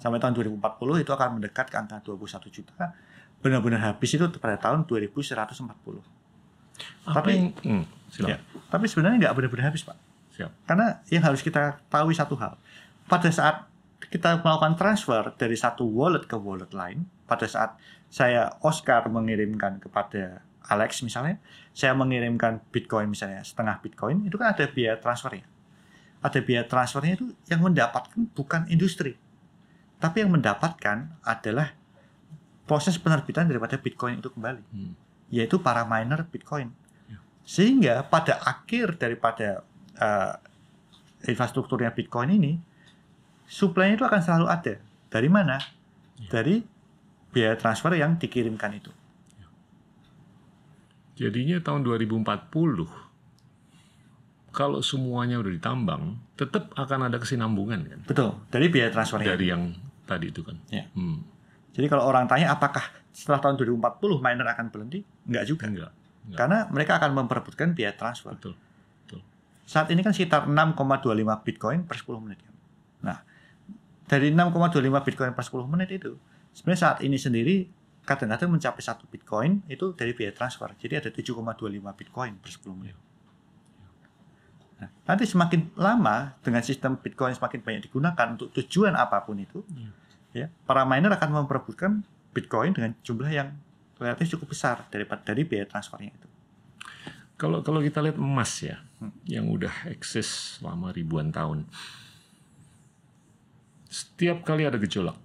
Sampai 0.00 0.18
tahun 0.20 0.34
2040 0.36 1.04
itu 1.04 1.12
akan 1.14 1.28
mendekat 1.40 1.66
ke 1.70 1.76
angka 1.78 2.02
21 2.02 2.50
juta. 2.50 2.92
Benar-benar 3.40 3.94
habis 3.94 4.10
itu 4.16 4.24
pada 4.40 4.56
tahun 4.58 4.84
2140. 4.88 6.02
Apa 7.06 7.22
Tapi- 7.22 7.32
yang 7.32 7.46
hmm, 7.62 7.84
silakan. 8.10 8.32
Ya. 8.34 8.38
Tapi 8.68 8.84
sebenarnya 8.90 9.16
nggak 9.28 9.34
benar-benar 9.36 9.64
habis, 9.70 9.86
Pak. 9.86 9.96
Siap. 10.34 10.50
Karena 10.66 10.98
yang 11.08 11.22
harus 11.22 11.40
kita 11.40 11.78
tahu 11.86 12.10
satu 12.10 12.34
hal. 12.34 12.58
Pada 13.06 13.30
saat 13.30 13.70
kita 14.10 14.42
melakukan 14.42 14.74
transfer 14.74 15.22
dari 15.38 15.54
satu 15.54 15.86
wallet 15.86 16.26
ke 16.26 16.34
wallet 16.34 16.72
lain, 16.74 17.06
pada 17.24 17.46
saat 17.46 17.78
saya 18.14 18.54
Oscar 18.62 19.10
mengirimkan 19.10 19.82
kepada 19.82 20.46
Alex 20.70 21.02
misalnya, 21.02 21.42
saya 21.74 21.98
mengirimkan 21.98 22.62
Bitcoin 22.70 23.10
misalnya 23.10 23.42
setengah 23.42 23.82
Bitcoin, 23.82 24.22
itu 24.22 24.38
kan 24.38 24.54
ada 24.54 24.70
biaya 24.70 24.94
transfernya. 25.02 25.42
Ada 26.22 26.38
biaya 26.38 26.62
transfernya 26.62 27.18
itu 27.18 27.34
yang 27.50 27.66
mendapatkan 27.66 28.14
bukan 28.38 28.70
industri, 28.70 29.18
tapi 29.98 30.22
yang 30.22 30.30
mendapatkan 30.30 31.10
adalah 31.26 31.74
proses 32.70 32.94
penerbitan 33.02 33.50
daripada 33.50 33.74
Bitcoin 33.82 34.22
itu 34.22 34.30
kembali 34.30 34.62
Hmm. 34.70 34.94
yaitu 35.34 35.58
para 35.58 35.82
miner 35.82 36.22
Bitcoin. 36.30 36.70
Ya. 37.10 37.18
Sehingga 37.42 38.06
pada 38.06 38.38
akhir 38.38 38.94
daripada 38.94 39.66
uh, 39.98 40.38
infrastrukturnya 41.26 41.90
Bitcoin 41.90 42.30
ini, 42.30 42.62
supply-nya 43.50 43.98
itu 43.98 44.06
akan 44.06 44.20
selalu 44.22 44.46
ada. 44.46 44.74
Dari 45.10 45.28
mana? 45.28 45.58
Ya. 46.20 46.30
Dari 46.30 46.62
biaya 47.34 47.58
transfer 47.58 47.90
yang 47.98 48.14
dikirimkan 48.14 48.78
itu. 48.78 48.94
Jadinya 51.14 51.58
tahun 51.62 51.82
2040 51.82 52.22
kalau 54.54 54.78
semuanya 54.86 55.42
udah 55.42 55.50
ditambang, 55.50 56.14
tetap 56.38 56.70
akan 56.78 57.10
ada 57.10 57.18
kesinambungan 57.18 57.90
kan 57.90 58.00
Betul, 58.06 58.38
dari 58.54 58.70
biaya 58.70 58.94
transfernya. 58.94 59.34
dari 59.34 59.50
yang 59.50 59.74
tadi 60.06 60.30
itu 60.30 60.46
kan. 60.46 60.54
Ya. 60.70 60.86
Hmm. 60.94 61.26
Jadi 61.74 61.90
kalau 61.90 62.06
orang 62.06 62.30
tanya 62.30 62.54
apakah 62.54 62.86
setelah 63.10 63.42
tahun 63.42 63.58
2040 63.58 64.22
miner 64.22 64.46
akan 64.54 64.66
berhenti? 64.70 65.02
Enggak 65.26 65.44
juga. 65.50 65.66
Enggak. 65.66 65.90
Enggak. 66.30 66.38
Karena 66.38 66.58
mereka 66.70 66.92
akan 67.02 67.10
memperebutkan 67.18 67.74
biaya 67.74 67.98
transfer. 67.98 68.30
Betul. 68.38 68.54
Saat 69.64 69.88
ini 69.90 70.04
kan 70.04 70.12
sekitar 70.12 70.44
6,25 70.44 71.40
Bitcoin 71.40 71.88
per 71.88 71.96
10 71.96 72.20
menit. 72.20 72.38
kan. 72.44 72.54
Nah, 73.00 73.18
dari 74.04 74.28
6,25 74.30 75.00
Bitcoin 75.08 75.32
per 75.32 75.44
10 75.44 75.64
menit 75.72 75.88
itu, 75.88 76.20
sebenarnya 76.54 76.80
saat 76.80 76.98
ini 77.02 77.18
sendiri 77.18 77.66
kadang-kadang 78.04 78.52
mencapai 78.52 78.84
satu 78.84 79.08
Bitcoin 79.08 79.64
itu 79.66 79.96
dari 79.96 80.12
biaya 80.14 80.30
transfer. 80.30 80.70
Jadi 80.76 80.94
ada 81.00 81.10
7,25 81.10 81.40
Bitcoin 81.98 82.32
per 82.38 82.50
10 82.52 82.78
menit. 82.78 82.96
Nah, 84.78 84.88
nanti 85.08 85.24
semakin 85.24 85.72
lama 85.74 86.36
dengan 86.44 86.60
sistem 86.60 87.00
Bitcoin 87.00 87.32
semakin 87.32 87.60
banyak 87.64 87.82
digunakan 87.88 88.26
untuk 88.36 88.52
tujuan 88.52 88.92
apa 88.92 89.24
pun 89.24 89.40
itu, 89.40 89.64
ya, 90.36 90.52
para 90.68 90.84
miner 90.84 91.14
akan 91.16 91.44
memperebutkan 91.44 92.04
Bitcoin 92.34 92.76
dengan 92.76 92.92
jumlah 93.00 93.30
yang 93.30 93.56
relatif 93.96 94.36
cukup 94.36 94.52
besar 94.52 94.84
daripada 94.90 95.22
dari 95.22 95.46
biaya 95.46 95.64
transfernya 95.64 96.12
itu. 96.12 96.28
Kalau 97.34 97.62
kalau 97.66 97.80
kita 97.82 97.98
lihat 98.04 98.18
emas 98.20 98.62
ya, 98.62 98.78
Hmm. 99.02 99.10
yang 99.26 99.50
udah 99.50 99.90
eksis 99.90 100.58
selama 100.58 100.94
ribuan 100.94 101.28
tahun, 101.28 101.66
setiap 103.90 104.42
kali 104.46 104.64
ada 104.64 104.78
gejolak, 104.78 105.18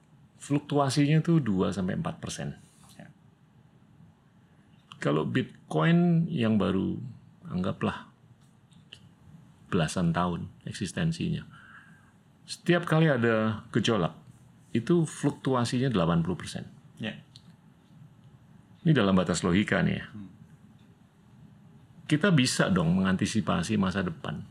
fluktuasinya 0.50 1.22
tuh 1.22 1.38
2 1.38 1.70
sampai 1.70 1.94
4 1.94 2.18
persen. 2.18 2.58
Ya. 2.98 3.06
Kalau 4.98 5.30
Bitcoin 5.30 6.26
yang 6.26 6.58
baru 6.58 6.98
anggaplah 7.54 8.10
belasan 9.70 10.10
tahun 10.10 10.50
eksistensinya, 10.66 11.46
setiap 12.50 12.90
kali 12.90 13.14
ada 13.14 13.62
gejolak 13.70 14.18
itu 14.74 15.06
fluktuasinya 15.06 15.94
80 15.94 16.34
persen. 16.34 16.66
Ya. 16.98 17.14
Ini 18.82 18.98
dalam 18.98 19.14
batas 19.14 19.46
logika 19.46 19.86
nih 19.86 20.02
ya. 20.02 20.06
Kita 22.10 22.34
bisa 22.34 22.74
dong 22.74 22.98
mengantisipasi 22.98 23.78
masa 23.78 24.02
depan. 24.02 24.42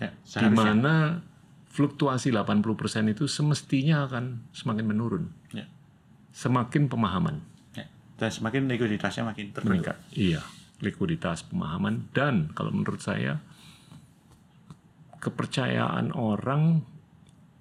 Ya, 0.00 0.16
Di 0.16 0.48
mana 0.48 1.20
fluktuasi 1.76 2.32
80% 2.32 3.12
itu 3.12 3.28
semestinya 3.28 4.08
akan 4.08 4.48
semakin 4.56 4.86
menurun. 4.88 5.24
Ya. 5.52 5.68
Semakin 6.32 6.88
pemahaman 6.88 7.44
Ya. 7.76 7.84
Dan 8.16 8.30
semakin 8.32 8.64
likuiditasnya 8.72 9.28
makin 9.28 9.52
meningkat. 9.52 10.00
Iya, 10.16 10.40
likuiditas, 10.80 11.44
pemahaman 11.44 12.08
dan 12.16 12.48
kalau 12.56 12.72
menurut 12.72 13.04
saya 13.04 13.44
kepercayaan 15.20 16.16
orang 16.16 16.80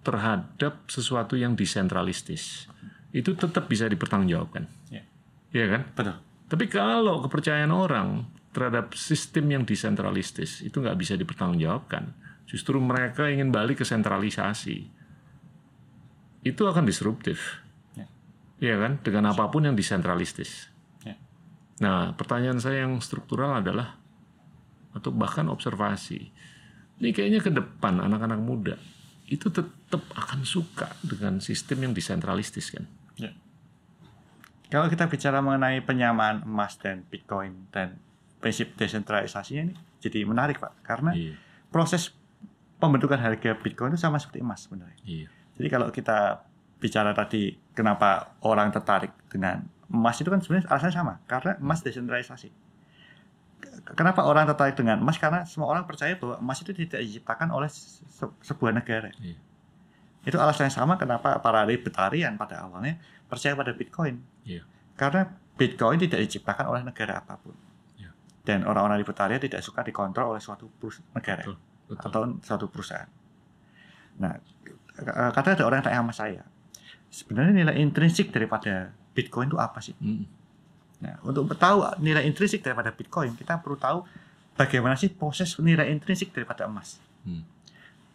terhadap 0.08 0.88
sesuatu 0.88 1.36
yang 1.36 1.60
desentralistis 1.60 2.72
itu 3.12 3.36
tetap 3.36 3.68
bisa 3.68 3.92
dipertanggungjawabkan. 3.92 4.64
Ya. 4.92 5.04
Iya 5.52 5.66
kan? 5.76 5.82
Betul. 5.92 6.16
Tapi 6.46 6.66
kalau 6.72 7.26
kepercayaan 7.26 7.74
orang 7.74 8.28
terhadap 8.56 8.96
sistem 8.96 9.52
yang 9.52 9.64
desentralistis 9.68 10.64
itu 10.64 10.80
nggak 10.80 10.96
bisa 10.96 11.20
dipertanggungjawabkan, 11.20 12.16
justru 12.46 12.78
mereka 12.82 13.30
ingin 13.30 13.50
balik 13.50 13.82
ke 13.82 13.86
sentralisasi. 13.86 14.90
Itu 16.46 16.70
akan 16.70 16.86
disruptif. 16.86 17.62
Ya. 17.98 18.08
Iya 18.62 18.76
kan? 18.82 18.92
Dengan 19.02 19.34
apa 19.34 19.50
pun 19.50 19.66
yang 19.66 19.74
desentralistis. 19.74 20.70
Ya. 21.02 21.18
Nah, 21.82 22.14
pertanyaan 22.14 22.62
saya 22.62 22.86
yang 22.86 23.02
struktural 23.02 23.58
adalah 23.58 23.98
atau 24.94 25.12
bahkan 25.12 25.50
observasi. 25.52 26.32
Ini 27.02 27.10
kayaknya 27.12 27.44
ke 27.44 27.52
depan 27.52 28.00
anak-anak 28.00 28.40
muda 28.40 28.76
itu 29.26 29.50
tetap 29.50 30.06
akan 30.14 30.46
suka 30.46 30.94
dengan 31.02 31.42
sistem 31.42 31.90
yang 31.90 31.94
desentralistis 31.98 32.72
kan. 32.72 32.86
Kalau 34.66 34.90
kita 34.90 35.06
bicara 35.06 35.46
mengenai 35.46 35.80
penyamaan 35.86 36.42
emas 36.42 36.76
dan 36.82 37.06
Bitcoin 37.06 37.70
dan 37.70 38.02
prinsip 38.42 38.74
desentralisasinya 38.74 39.72
ini 39.72 39.76
jadi 40.02 40.26
menarik 40.26 40.58
pak 40.58 40.74
karena 40.82 41.14
Iya. 41.14 41.38
proses 41.70 42.14
pembentukan 42.80 43.20
harga 43.20 43.56
Bitcoin 43.56 43.96
itu 43.96 44.02
sama 44.02 44.20
seperti 44.20 44.44
emas 44.44 44.68
sebenarnya. 44.68 45.00
Iya. 45.08 45.28
Jadi 45.56 45.68
kalau 45.72 45.88
kita 45.90 46.44
bicara 46.80 47.16
tadi 47.16 47.56
kenapa 47.72 48.36
orang 48.44 48.70
tertarik 48.70 49.16
dengan 49.32 49.64
emas 49.88 50.20
itu 50.20 50.28
kan 50.28 50.44
sebenarnya 50.44 50.68
alasannya 50.68 50.96
sama 50.96 51.14
karena 51.26 51.56
emas 51.62 51.80
desentralisasi. 51.82 52.50
Kenapa 53.96 54.26
orang 54.26 54.46
tertarik 54.50 54.76
dengan 54.76 55.00
emas? 55.00 55.18
Karena 55.18 55.48
semua 55.48 55.72
orang 55.72 55.88
percaya 55.88 56.18
bahwa 56.20 56.38
emas 56.42 56.60
itu 56.62 56.76
tidak 56.76 57.02
diciptakan 57.02 57.54
oleh 57.54 57.70
se- 57.72 58.04
sebuah 58.44 58.76
negara. 58.76 59.10
Iya. 59.22 59.40
Itu 60.26 60.42
alasan 60.42 60.68
yang 60.70 60.76
sama 60.76 60.98
kenapa 60.98 61.38
para 61.40 61.62
libertarian 61.64 62.34
pada 62.36 62.66
awalnya 62.66 62.98
percaya 63.30 63.54
pada 63.54 63.72
Bitcoin. 63.72 64.20
Iya. 64.44 64.66
Karena 64.98 65.30
Bitcoin 65.56 66.02
tidak 66.02 66.20
diciptakan 66.28 66.66
oleh 66.68 66.82
negara 66.84 67.22
apa 67.24 67.38
pun. 67.40 67.56
Iya. 67.96 68.12
Dan 68.44 68.68
orang-orang 68.68 69.00
libertarian 69.00 69.40
tidak 69.40 69.62
suka 69.64 69.86
dikontrol 69.86 70.36
oleh 70.36 70.42
suatu 70.44 70.68
negara 71.16 71.46
Betul. 71.46 71.58
Betul. 71.86 72.02
atau 72.10 72.22
suatu 72.42 72.66
perusahaan. 72.68 73.10
Nah, 74.18 74.40
k- 74.96 75.32
kadang 75.36 75.54
ada 75.54 75.64
orang 75.68 75.78
yang 75.82 75.88
tanya 75.88 76.00
sama 76.02 76.14
saya, 76.16 76.42
sebenarnya 77.10 77.54
nilai 77.54 77.76
intrinsik 77.78 78.32
daripada 78.32 78.90
Bitcoin 79.14 79.48
itu 79.48 79.60
apa 79.60 79.80
sih? 79.80 79.94
Mm. 80.02 80.26
Nah, 81.04 81.16
untuk 81.22 81.46
tahu 81.56 81.84
nilai 82.02 82.24
intrinsik 82.24 82.64
daripada 82.64 82.90
Bitcoin, 82.90 83.36
kita 83.36 83.60
perlu 83.60 83.76
tahu 83.76 84.02
bagaimana 84.56 84.96
sih 84.96 85.12
proses 85.12 85.54
nilai 85.60 85.92
intrinsik 85.92 86.32
daripada 86.32 86.66
emas. 86.66 86.98
Hmm. 87.28 87.44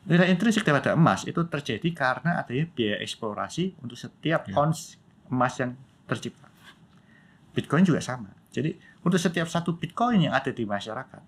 Nilai 0.09 0.32
intrinsik 0.32 0.64
daripada 0.64 0.97
emas 0.97 1.28
itu 1.28 1.36
terjadi 1.44 1.84
karena 1.92 2.40
adanya 2.40 2.64
biaya 2.72 2.97
eksplorasi 3.05 3.76
untuk 3.84 4.01
setiap 4.01 4.48
Ya. 4.48 4.56
ons 4.56 4.97
emas 5.28 5.60
yang 5.60 5.76
tercipta. 6.09 6.48
Bitcoin 7.52 7.84
juga 7.84 8.01
sama. 8.01 8.32
Jadi 8.51 8.74
untuk 9.05 9.20
setiap 9.20 9.47
satu 9.47 9.76
Bitcoin 9.76 10.24
yang 10.24 10.32
ada 10.32 10.48
di 10.48 10.64
masyarakat, 10.64 11.20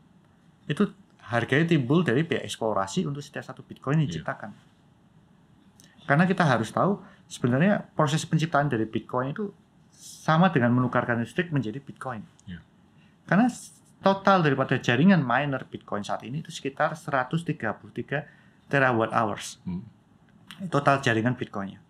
itu 0.66 0.88
harganya 1.32 1.64
timbul 1.64 2.04
dari 2.04 2.22
biaya 2.22 2.44
eksplorasi 2.44 3.08
untuk 3.08 3.24
setiap 3.24 3.42
satu 3.48 3.64
Bitcoin 3.64 4.04
yang 4.04 4.08
Ya. 4.12 4.20
diciptakan. 4.20 4.52
Karena 6.04 6.28
kita 6.28 6.44
harus 6.44 6.68
tahu 6.68 7.00
sebenarnya 7.24 7.88
proses 7.96 8.20
penciptaan 8.28 8.68
dari 8.68 8.84
Bitcoin 8.84 9.32
itu 9.32 9.48
sama 9.96 10.52
dengan 10.52 10.76
menukarkan 10.76 11.24
listrik 11.24 11.48
menjadi 11.48 11.80
Bitcoin. 11.80 12.20
Ya. 12.44 12.60
Karena 13.24 13.48
total 14.02 14.42
daripada 14.44 14.76
jaringan 14.76 15.22
miner 15.24 15.64
Bitcoin 15.64 16.04
saat 16.04 16.26
ini 16.26 16.42
itu 16.44 16.50
sekitar 16.52 16.92
133 16.92 18.28
terawatt 18.68 19.14
hours. 19.14 19.62
Hmm. 19.64 19.86
Total 20.68 21.00
jaringan 21.00 21.38
Bitcoinnya. 21.38 21.80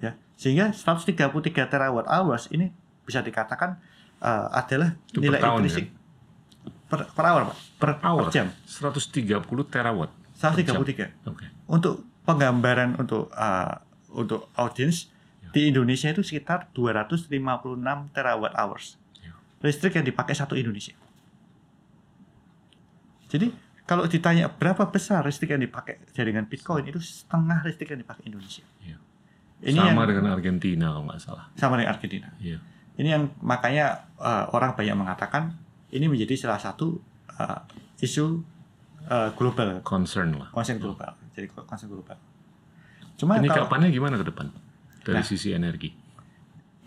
Ya, 0.00 0.16
sehingga 0.36 0.72
133 0.74 1.16
terawatt 1.70 2.08
hours 2.10 2.50
ini 2.52 2.72
bisa 3.06 3.22
dikatakan 3.24 3.80
eh, 4.20 4.46
adalah 4.52 4.96
Itu 5.08 5.20
nilai 5.24 5.40
tahun, 5.40 5.64
intrinsik 5.64 5.86
per, 6.90 7.06
per 7.06 7.24
hour, 7.24 7.42
Pak. 7.48 7.56
Per, 7.78 7.90
Hour. 8.02 8.26
per 8.26 8.34
jam. 8.34 8.48
130 8.66 9.30
terawatt. 9.64 10.10
133. 10.36 11.14
Oke. 11.24 11.46
Untuk 11.64 12.02
penggambaran 12.26 12.98
untuk 12.98 13.30
eh, 13.30 13.74
untuk 14.10 14.50
audiens 14.54 15.06
Ya. 15.40 15.48
di 15.56 15.60
Indonesia 15.66 16.06
itu 16.06 16.20
sekitar 16.20 16.68
256 16.74 17.30
terawatt 18.12 18.52
hours. 18.52 19.00
Ya. 19.18 19.32
Listrik 19.62 19.94
yang 19.94 20.04
dipakai 20.04 20.34
satu 20.34 20.52
Indonesia. 20.52 20.92
Jadi 23.30 23.48
kalau 23.82 24.06
ditanya 24.06 24.46
berapa 24.46 24.86
besar 24.86 25.26
listrik 25.26 25.50
yang 25.50 25.62
dipakai 25.62 25.98
jaringan 26.14 26.46
Bitcoin 26.46 26.86
itu 26.86 26.98
setengah 26.98 27.62
listrik 27.62 27.90
yang 27.90 28.00
dipakai 28.02 28.22
Indonesia. 28.26 28.62
Iya. 28.82 28.98
Ini 29.60 29.76
Sama 29.76 30.02
yang 30.02 30.08
dengan 30.08 30.26
Argentina 30.32 30.86
kalau 30.90 31.04
nggak 31.10 31.20
salah. 31.20 31.44
sama 31.54 31.74
dengan 31.76 31.90
Argentina. 31.92 32.28
Iya. 32.38 32.58
Ini 32.96 33.08
yang 33.08 33.22
makanya 33.40 33.86
eh, 34.18 34.44
orang 34.52 34.74
banyak 34.74 34.94
mengatakan 34.94 35.56
ini 35.90 36.06
menjadi 36.06 36.34
salah 36.36 36.58
satu 36.58 36.98
eh, 37.32 37.60
isu 38.00 38.24
eh, 39.04 39.30
global, 39.34 39.80
Concern 39.82 40.34
lah. 40.34 40.48
konsen 40.50 40.76
global. 40.76 41.14
Jadi 41.30 41.46
konsen 41.50 41.88
global. 41.88 42.16
Cuma 43.14 43.36
Ini 43.36 43.46
kalau, 43.46 43.68
kapannya 43.68 43.88
gimana 43.90 44.16
ke 44.16 44.24
depan? 44.24 44.48
Dari 45.00 45.20
Nah. 45.20 45.26
sisi 45.26 45.50
energi. 45.50 45.90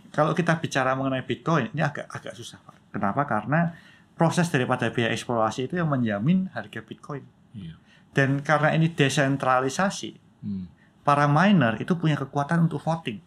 kalau 0.10 0.30
kita 0.32 0.62
bicara 0.62 0.94
mengenai 0.94 1.26
Bitcoin 1.26 1.74
ini 1.74 1.82
agak 1.82 2.06
agak 2.06 2.38
susah, 2.38 2.62
Pak. 2.62 2.94
Kenapa? 2.94 3.26
Karena 3.26 3.74
proses 4.14 4.46
daripada 4.46 4.86
biaya 4.94 5.10
eksplorasi 5.10 5.66
itu 5.66 5.82
yang 5.82 5.90
menjamin 5.90 6.54
harga 6.54 6.86
Bitcoin. 6.86 7.26
Iya. 7.58 7.74
Dan 8.14 8.46
karena 8.46 8.78
ini 8.78 8.94
desentralisasi, 8.94 10.14
Hmm. 10.46 10.70
para 11.02 11.26
miner 11.26 11.82
itu 11.82 11.98
punya 11.98 12.14
kekuatan 12.14 12.70
untuk 12.70 12.78
voting. 12.78 13.18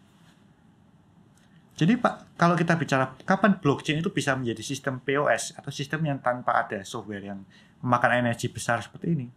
Jadi 1.77 1.93
Pak, 1.93 2.33
kalau 2.41 2.57
kita 2.57 2.73
bicara 2.73 3.13
kapan 3.21 3.61
blockchain 3.61 4.01
itu 4.01 4.09
bisa 4.09 4.33
menjadi 4.33 4.65
sistem 4.65 4.97
POS 4.97 5.53
atau 5.61 5.69
sistem 5.69 6.09
yang 6.09 6.17
tanpa 6.17 6.57
ada 6.57 6.81
software 6.81 7.21
yang 7.21 7.45
memakan 7.85 8.25
energi 8.25 8.49
besar 8.49 8.81
seperti 8.81 9.13
ini. 9.13 9.27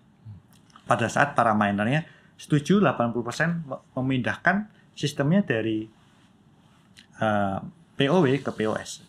Pada 0.88 1.04
saat 1.12 1.36
para 1.36 1.52
minernya 1.52 2.08
setuju 2.40 2.80
80% 2.80 3.68
me- 3.68 3.84
memindahkan 3.92 4.72
sistemnya 4.96 5.44
dari 5.44 5.84
eh, 7.20 7.58
POW 8.00 8.24
ke 8.40 8.52
POS. 8.56 9.04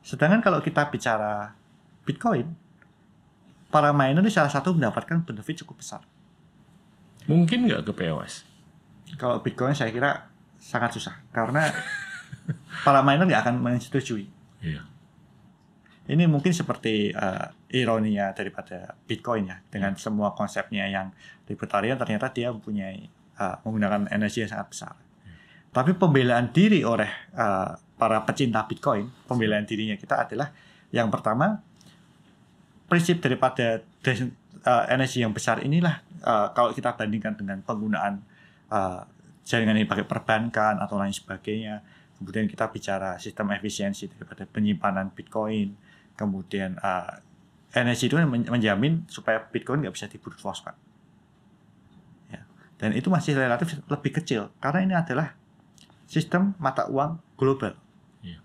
Sedangkan 0.00 0.40
kalau 0.40 0.64
kita 0.64 0.88
bicara 0.88 1.52
Bitcoin, 2.08 2.48
para 3.68 3.92
miner 3.92 4.24
ini 4.24 4.32
salah 4.32 4.48
satu 4.48 4.72
mendapatkan 4.72 5.20
benefit 5.28 5.62
cukup 5.62 5.84
besar. 5.84 6.00
Mungkin 7.28 7.68
nggak 7.68 7.86
ke 7.86 7.92
POS? 7.92 8.48
Kalau 9.20 9.44
Bitcoin 9.44 9.76
saya 9.76 9.92
kira 9.92 10.32
sangat 10.56 10.96
susah 10.96 11.20
karena 11.30 11.68
para 12.82 13.00
miner 13.04 13.26
nggak 13.26 13.42
akan 13.46 13.54
menyetujui. 13.62 14.26
Iya. 14.62 14.82
Ini 16.02 16.26
mungkin 16.26 16.50
seperti 16.50 17.14
eh, 17.14 17.46
ironinya 17.72 18.34
daripada 18.34 18.98
Bitcoin 19.06 19.46
ya 19.46 19.62
dengan 19.70 19.94
semua 19.94 20.34
konsepnya 20.34 20.90
yang 20.90 21.14
libertarian 21.46 21.94
ternyata 21.94 22.34
dia 22.34 22.50
mempunyai 22.50 23.06
eh, 23.38 23.56
menggunakan 23.62 24.10
energi 24.10 24.42
yang 24.42 24.50
sangat 24.50 24.68
besar. 24.70 24.94
Tapi 25.72 25.96
pembelaan 25.96 26.50
diri 26.50 26.82
oleh 26.82 27.08
eh, 27.32 27.70
para 27.96 28.18
pecinta 28.26 28.66
Bitcoin, 28.66 29.08
pembelaan 29.30 29.62
dirinya 29.62 29.94
kita 29.94 30.26
adalah 30.26 30.50
yang 30.90 31.08
pertama 31.08 31.62
prinsip 32.90 33.22
daripada 33.22 33.80
des- 34.02 34.34
eh, 34.66 34.84
energi 34.90 35.22
yang 35.22 35.30
besar 35.30 35.62
inilah 35.62 36.02
eh, 36.18 36.48
kalau 36.52 36.74
kita 36.74 36.98
bandingkan 36.98 37.38
dengan 37.38 37.62
penggunaan 37.62 38.20
eh, 38.74 39.00
jaringan 39.46 39.78
yang 39.78 39.90
pakai 39.90 40.06
perbankan 40.06 40.82
atau 40.82 40.98
lain 40.98 41.14
sebagainya. 41.14 41.82
Kemudian 42.22 42.46
kita 42.46 42.70
bicara 42.70 43.18
sistem 43.18 43.50
efisiensi 43.50 44.06
daripada 44.06 44.46
penyimpanan 44.46 45.10
Bitcoin. 45.10 45.74
Kemudian 46.14 46.78
eh, 46.78 47.12
energi 47.74 48.06
itu 48.06 48.14
men- 48.16 48.46
menjamin 48.46 49.02
supaya 49.06 49.42
Bitcoin 49.42 49.82
nggak 49.82 49.90
bisa 49.90 50.06
di 50.06 50.16
brute 50.16 50.38
force, 50.38 50.62
Pak. 50.62 50.76
Ya. 52.30 52.46
Dan 52.78 52.94
itu 52.94 53.10
masih 53.10 53.34
relatif 53.34 53.74
lebih 53.82 54.14
kecil 54.14 54.54
karena 54.56 54.80
ini 54.80 54.94
adalah 54.94 55.34
sistem 56.06 56.54
mata 56.56 56.86
uang 56.86 57.18
global. 57.34 57.74
Iya. 58.22 58.38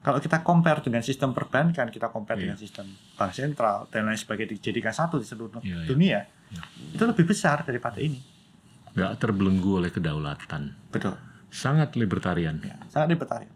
Kalau 0.00 0.16
kita 0.16 0.40
compare 0.40 0.80
dengan 0.80 1.04
sistem 1.04 1.36
perbankan, 1.36 1.92
kita 1.92 2.08
compare 2.08 2.40
Iya. 2.40 2.42
dengan 2.48 2.56
sistem 2.56 2.86
bank 3.12 3.36
sentral 3.36 3.92
dan 3.92 4.08
lain 4.08 4.16
sebagainya 4.16 4.56
dijadikan 4.56 4.90
satu 4.90 5.20
di 5.20 5.26
seluruh 5.26 5.60
Iya, 5.60 5.84
iya. 5.84 5.84
dunia, 5.84 6.18
Iya. 6.48 6.62
itu 6.96 7.04
lebih 7.04 7.28
besar 7.28 7.60
daripada 7.60 8.00
ini. 8.00 8.24
Nggak 8.92 9.12
terbelenggu 9.18 9.84
oleh 9.84 9.90
kedaulatan. 9.90 10.72
Betul. 10.88 11.16
Sangat 11.52 11.94
libertarian. 12.00 12.56
Ya, 12.64 12.80
sangat 12.88 13.12
libertarian. 13.12 13.52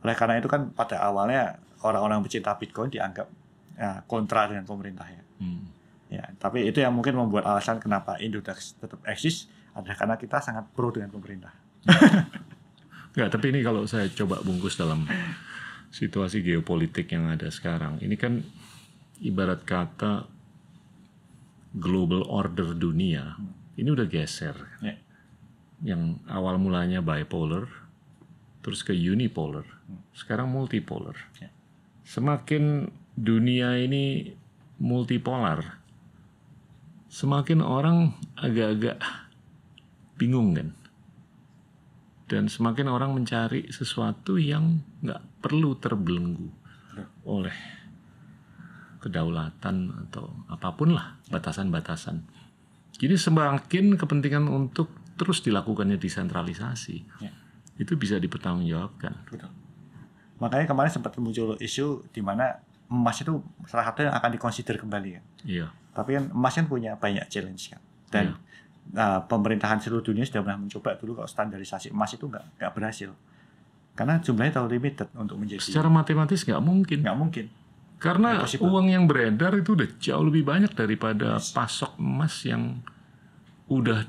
Oleh 0.00 0.16
karena 0.16 0.40
itu 0.40 0.48
kan 0.48 0.72
pada 0.72 1.04
awalnya 1.04 1.60
orang-orang 1.84 2.24
pecinta 2.24 2.56
Bitcoin 2.56 2.88
dianggap 2.88 3.28
ya, 3.76 4.00
kontra 4.08 4.48
dengan 4.48 4.64
pemerintahnya. 4.64 5.22
Hmm. 5.38 5.68
Ya, 6.08 6.24
tapi 6.40 6.64
itu 6.64 6.80
yang 6.80 6.96
mungkin 6.96 7.16
membuat 7.16 7.44
alasan 7.44 7.76
kenapa 7.80 8.16
Indodax 8.16 8.80
tetap 8.80 9.00
eksis 9.04 9.48
adalah 9.76 9.96
karena 9.98 10.16
kita 10.16 10.38
sangat 10.40 10.64
pro 10.72 10.88
dengan 10.88 11.12
pemerintah. 11.12 11.52
Nggak, 13.14 13.28
tapi 13.30 13.46
ini 13.52 13.60
kalau 13.60 13.84
saya 13.84 14.08
coba 14.10 14.40
bungkus 14.40 14.78
dalam 14.78 15.06
situasi 15.90 16.42
geopolitik 16.42 17.10
yang 17.10 17.30
ada 17.30 17.50
sekarang, 17.50 17.98
ini 18.02 18.14
kan 18.18 18.42
ibarat 19.22 19.62
kata 19.62 20.26
global 21.74 22.26
order 22.30 22.74
dunia, 22.74 23.34
ini 23.74 23.88
udah 23.90 24.06
geser. 24.06 24.54
Ya. 24.82 24.98
Yang 25.82 26.22
awal 26.30 26.60
mulanya 26.60 27.02
bipolar, 27.02 27.66
terus 28.62 28.86
ke 28.86 28.94
unipolar, 28.94 29.66
sekarang 30.14 30.52
multipolar. 30.52 31.18
Ya. 31.42 31.50
Semakin 32.06 32.92
dunia 33.18 33.74
ini 33.80 34.36
multipolar, 34.78 35.80
semakin 37.10 37.62
orang 37.64 38.14
agak-agak 38.38 39.02
bingung 40.14 40.54
kan 40.54 40.70
dan 42.24 42.48
semakin 42.48 42.88
orang 42.88 43.12
mencari 43.12 43.68
sesuatu 43.68 44.40
yang 44.40 44.80
nggak 45.04 45.44
perlu 45.44 45.76
terbelenggu 45.76 46.48
oleh 47.28 47.54
kedaulatan 49.04 50.08
atau 50.08 50.32
apa 50.48 50.72
pun 50.72 50.96
lah 50.96 51.20
batasan-batasan. 51.28 52.24
Jadi 52.96 53.20
semakin 53.20 54.00
kepentingan 54.00 54.48
untuk 54.48 54.88
terus 55.14 55.40
dilakukannya 55.40 55.94
desentralisasi 55.94 56.96
Ya. 57.18 57.30
itu 57.76 57.94
bisa 57.94 58.16
dipertanggungjawabkan. 58.16 59.14
Betul. 59.26 59.50
Makanya 60.36 60.66
kemarin 60.66 60.90
sempat 60.90 61.14
muncul 61.16 61.54
isu 61.56 61.86
di 62.08 62.18
mana 62.18 62.58
emas 62.86 63.16
itu 63.16 63.38
salah 63.64 63.86
satu 63.86 64.02
yang 64.02 64.12
akan 64.12 64.30
dikonsider 64.30 64.76
kembali 64.76 65.08
ya. 65.10 65.20
Iya. 65.44 65.66
Tapi 65.90 66.10
kan 66.12 66.24
emas 66.28 66.52
kan 66.52 66.66
punya 66.66 66.94
banyak 66.94 67.26
challenge 67.28 67.70
kan. 67.70 67.80
Dan 68.10 68.26
uh, 68.92 69.22
pemerintahan 69.24 69.78
seluruh 69.78 70.02
dunia 70.02 70.22
sudah 70.22 70.42
pernah 70.42 70.58
mencoba 70.60 70.94
dulu 70.94 71.16
kalau 71.16 71.26
standarisasi 71.26 71.90
emas 71.90 72.10
itu 72.10 72.26
nggak 72.26 72.58
nggak 72.58 72.72
berhasil. 72.72 73.10
Karena 73.94 74.18
jumlahnya 74.18 74.52
terlalu 74.52 74.70
limited 74.76 75.06
untuk 75.14 75.38
menjadi 75.38 75.62
Secara 75.62 75.86
matematis 75.86 76.42
nggak 76.42 76.58
mungkin. 76.60 76.98
nggak 77.00 77.14
mungkin. 77.16 77.46
Karena 77.94 78.36
Impossible. 78.36 78.66
uang 78.68 78.86
yang 78.90 79.04
beredar 79.06 79.54
itu 79.54 79.72
udah 79.72 79.88
jauh 79.96 80.24
lebih 80.24 80.42
banyak 80.44 80.74
daripada 80.74 81.38
Yes. 81.38 81.54
pasok 81.54 81.94
emas 81.96 82.42
yang 82.42 82.82
udah 83.64 84.04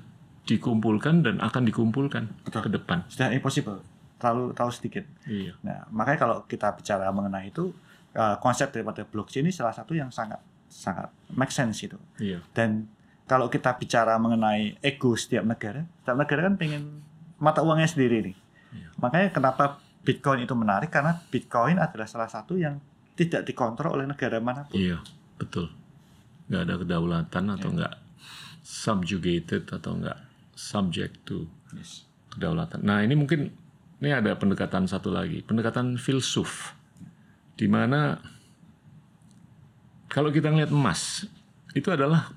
dikumpulkan 0.45 1.25
dan 1.25 1.35
akan 1.41 1.65
dikumpulkan 1.65 2.29
Betul. 2.45 2.61
ke 2.65 2.69
depan. 2.77 3.03
Sudah 3.09 3.33
impossible. 3.33 3.81
Terlalu 4.21 4.53
terlalu 4.53 4.73
sedikit. 4.73 5.05
Iya. 5.25 5.57
Nah, 5.65 5.89
makanya 5.89 6.19
kalau 6.21 6.37
kita 6.45 6.71
bicara 6.77 7.09
mengenai 7.09 7.49
itu 7.49 7.73
uh, 8.15 8.37
konsep 8.39 8.69
daripada 8.69 9.03
blockchain 9.03 9.43
ini 9.45 9.51
salah 9.53 9.73
satu 9.73 9.97
yang 9.97 10.13
sangat 10.13 10.39
sangat 10.69 11.09
make 11.33 11.51
sense 11.51 11.81
itu. 11.81 11.97
Iya. 12.21 12.45
Dan 12.53 12.85
kalau 13.25 13.49
kita 13.49 13.73
bicara 13.75 14.15
mengenai 14.21 14.77
ego 14.85 15.17
setiap 15.17 15.41
negara, 15.41 15.81
setiap 16.05 16.17
negara 16.17 16.45
kan 16.45 16.55
pengen 16.61 17.01
mata 17.41 17.65
uangnya 17.65 17.89
sendiri 17.89 18.31
nih. 18.31 18.35
Iya. 18.71 18.89
Makanya 19.01 19.27
kenapa 19.33 19.81
Bitcoin 20.05 20.45
itu 20.45 20.53
menarik 20.53 20.93
karena 20.93 21.17
Bitcoin 21.33 21.81
adalah 21.81 22.05
salah 22.05 22.29
satu 22.29 22.53
yang 22.53 22.77
tidak 23.17 23.49
dikontrol 23.49 23.97
oleh 23.97 24.05
negara 24.05 24.37
mana 24.37 24.69
pun. 24.69 24.77
Iya, 24.77 25.01
betul. 25.41 25.73
Nggak 26.45 26.61
ada 26.61 26.75
kedaulatan 26.77 27.43
atau 27.57 27.69
Iya. 27.73 27.75
nggak 27.81 27.93
subjugated 28.61 29.63
atau 29.69 29.97
nggak 29.97 30.17
subject 30.55 31.21
to 31.27 31.45
Yes. 31.75 32.07
kedaulatan. 32.31 32.81
Nah 32.87 33.03
ini 33.03 33.13
mungkin 33.19 33.51
ini 33.99 34.09
ada 34.11 34.31
pendekatan 34.39 34.87
satu 34.87 35.11
lagi, 35.11 35.43
pendekatan 35.43 35.99
filsuf, 35.99 36.71
di 37.59 37.67
mana 37.67 38.19
kalau 40.07 40.31
kita 40.31 40.47
ngeliat 40.51 40.71
emas 40.71 41.27
itu 41.75 41.91
adalah 41.91 42.31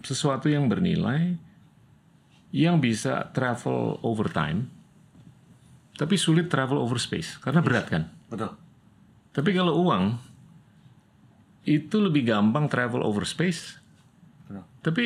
sesuatu 0.00 0.48
yang 0.48 0.68
bernilai, 0.68 1.36
yang 2.52 2.80
bisa 2.80 3.28
travel 3.36 4.00
over 4.00 4.28
time, 4.32 4.72
tapi 5.96 6.16
sulit 6.16 6.48
travel 6.48 6.80
over 6.80 6.96
space 6.96 7.36
karena 7.40 7.60
berat 7.60 7.86
kan. 7.88 8.08
Betul. 8.32 8.56
Tapi 9.32 9.50
kalau 9.52 9.80
uang 9.84 10.16
itu 11.64 11.96
lebih 12.00 12.24
gampang 12.28 12.68
travel 12.68 13.04
over 13.04 13.24
space, 13.24 13.76
Betul. 14.48 14.64
tapi 14.84 15.04